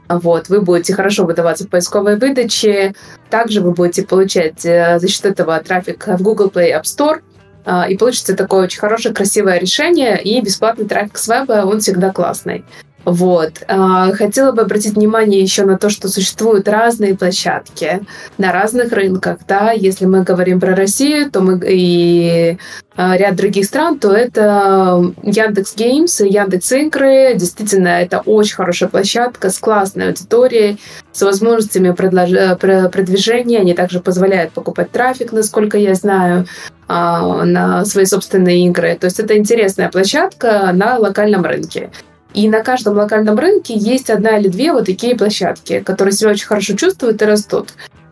Вот, 0.09 0.47
вы 0.49 0.61
будете 0.61 0.93
хорошо 0.93 1.25
выдаваться 1.25 1.65
в 1.65 1.69
поисковой 1.69 2.17
выдаче. 2.17 2.95
Также 3.29 3.61
вы 3.61 3.71
будете 3.71 4.03
получать 4.03 4.65
э, 4.65 4.97
за 4.99 5.07
счет 5.09 5.25
этого 5.25 5.59
трафик 5.59 6.07
в 6.07 6.21
Google 6.23 6.47
Play 6.47 6.71
App 6.71 6.83
Store. 6.83 7.21
А, 7.65 7.87
и 7.89 7.97
получится 7.97 8.33
такое 8.33 8.63
очень 8.63 8.79
хорошее, 8.79 9.13
красивое 9.13 9.59
решение. 9.59 10.19
И 10.21 10.41
бесплатный 10.41 10.85
трафик 10.85 11.17
с 11.17 11.27
веба, 11.27 11.65
он 11.65 11.81
всегда 11.81 12.11
классный. 12.11 12.63
Вот. 13.07 13.63
А, 13.69 14.11
хотела 14.11 14.51
бы 14.51 14.63
обратить 14.63 14.95
внимание 14.95 15.41
еще 15.41 15.63
на 15.63 15.77
то, 15.77 15.89
что 15.89 16.09
существуют 16.09 16.67
разные 16.67 17.15
площадки 17.15 18.01
на 18.37 18.51
разных 18.51 18.91
рынках. 18.91 19.37
Да? 19.47 19.71
Если 19.71 20.03
мы 20.03 20.23
говорим 20.23 20.59
про 20.59 20.75
Россию, 20.75 21.31
то 21.31 21.39
мы 21.39 21.57
и 21.65 22.57
а, 22.97 23.15
ряд 23.15 23.37
других 23.37 23.63
стран, 23.63 23.97
то 23.97 24.11
это 24.11 25.13
Яндекс 25.23 25.77
Геймс, 25.77 26.19
Яндекс 26.19 26.69
Игры. 26.73 27.33
Действительно, 27.35 27.87
это 27.87 28.19
очень 28.25 28.55
хорошая 28.55 28.89
площадка 28.89 29.51
с 29.51 29.57
классной 29.57 30.09
аудиторией, 30.09 30.77
с 31.13 31.21
возможностями 31.21 31.91
предлож... 31.91 32.59
продвижения. 32.59 33.59
Они 33.59 33.73
также 33.73 34.01
позволяют 34.01 34.51
покупать 34.51 34.91
трафик, 34.91 35.31
насколько 35.31 35.77
я 35.77 35.95
знаю, 35.95 36.45
а, 36.89 37.45
на 37.45 37.85
свои 37.85 38.03
собственные 38.03 38.65
игры. 38.65 38.97
То 38.99 39.05
есть 39.05 39.21
это 39.21 39.37
интересная 39.37 39.89
площадка 39.89 40.71
на 40.73 40.97
локальном 40.97 41.45
рынке. 41.45 41.89
И 42.37 42.47
на 42.47 42.61
каждом 42.61 42.95
локальном 42.95 43.39
рынке 43.39 43.73
есть 43.73 44.11
одна 44.11 44.37
или 44.37 44.47
две 44.47 44.71
вот 44.71 44.85
такие 44.85 45.15
площадки, 45.15 45.79
которые 45.79 46.11
себя 46.11 46.29
очень 46.29 46.45
хорошо 46.45 46.75
чувствуют 46.75 47.19
и 47.23 47.25
растут. 47.25 47.69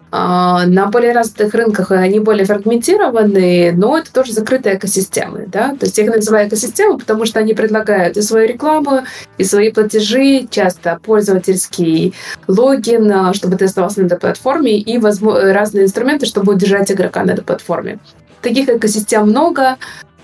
А, 0.09 0.65
на 0.65 0.87
более 0.87 1.11
развитых 1.11 1.53
рынках 1.53 1.91
они 1.91 2.19
более 2.19 2.45
фрагментированы, 2.45 3.71
но 3.77 3.99
это 3.99 4.11
тоже 4.11 4.33
закрытые 4.33 4.77
экосистемы. 4.77 5.45
Да? 5.45 5.75
То 5.79 5.85
есть 5.85 5.99
я 5.99 6.05
их 6.05 6.15
называю 6.15 6.47
экосистемы, 6.47 6.97
потому 6.97 7.25
что 7.25 7.39
они 7.39 7.53
предлагают 7.53 8.17
и 8.17 8.23
свою 8.23 8.47
рекламу, 8.47 9.03
и 9.37 9.43
свои 9.43 9.71
платежи, 9.71 10.47
часто 10.49 10.99
пользовательский 11.03 12.15
логин, 12.47 13.11
а, 13.11 13.33
чтобы 13.35 13.57
ты 13.57 13.65
оставался 13.65 14.01
на 14.01 14.07
этой 14.07 14.17
платформе, 14.17 14.79
и 14.79 14.99
разные 14.99 15.85
инструменты, 15.85 16.25
чтобы 16.25 16.53
удержать 16.53 16.91
игрока 16.91 17.23
на 17.23 17.33
этой 17.33 17.43
платформе. 17.43 17.99
Таких 18.41 18.69
экосистем 18.69 19.29
много, 19.29 19.77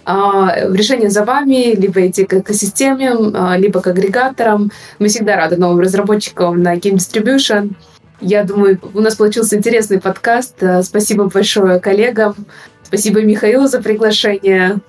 решение 0.06 1.10
за 1.10 1.24
вами, 1.24 1.76
либо 1.76 2.08
идти 2.08 2.26
к 2.26 2.34
экосистеме, 2.34 3.12
а, 3.34 3.58
либо 3.58 3.82
к 3.82 3.88
агрегаторам. 3.88 4.72
Мы 5.00 5.08
всегда 5.08 5.36
рады 5.36 5.58
новым 5.58 5.80
разработчикам 5.80 6.62
на 6.62 6.76
Game 6.76 6.96
Distribution. 6.96 7.72
Я 8.20 8.44
думаю, 8.44 8.80
у 8.94 9.02
нас 9.02 9.16
получился 9.16 9.58
интересный 9.58 10.00
подкаст. 10.00 10.62
А, 10.64 10.84
спасибо 10.84 11.26
большое 11.26 11.80
коллегам. 11.80 12.36
Спасибо 12.84 13.22
Михаилу 13.22 13.68
за 13.68 13.82
приглашение. 13.82 14.80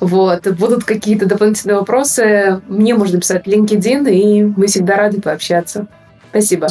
Вот. 0.00 0.48
Будут 0.56 0.84
какие-то 0.84 1.26
дополнительные 1.26 1.76
вопросы, 1.76 2.60
мне 2.66 2.94
можно 2.94 3.20
писать 3.20 3.44
в 3.44 3.48
LinkedIn, 3.48 4.10
и 4.10 4.42
мы 4.42 4.66
всегда 4.66 4.96
рады 4.96 5.20
пообщаться. 5.20 5.86
Спасибо. 6.30 6.68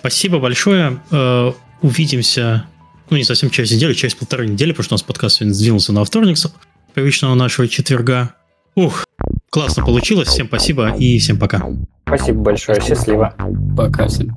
Спасибо 0.00 0.38
большое. 0.38 1.00
Э, 1.10 1.52
увидимся, 1.80 2.66
ну, 3.08 3.16
не 3.16 3.24
совсем 3.24 3.48
через 3.48 3.70
неделю, 3.70 3.94
через 3.94 4.14
полторы 4.14 4.46
недели, 4.46 4.72
потому 4.72 4.84
что 4.84 4.94
у 4.94 4.96
нас 4.96 5.02
подкаст 5.02 5.36
сегодня 5.36 5.54
сдвинулся 5.54 5.92
на 5.94 6.04
вторник, 6.04 6.36
привычного 6.94 7.34
нашего 7.34 7.68
четверга. 7.68 8.34
Ух, 8.74 9.04
классно 9.50 9.84
получилось. 9.84 10.28
Всем 10.28 10.46
спасибо 10.46 10.94
и 10.96 11.18
всем 11.18 11.38
пока. 11.38 11.62
Спасибо 12.06 12.40
большое. 12.42 12.80
Счастливо. 12.80 13.34
Пока 13.76 14.08
всем. 14.08 14.36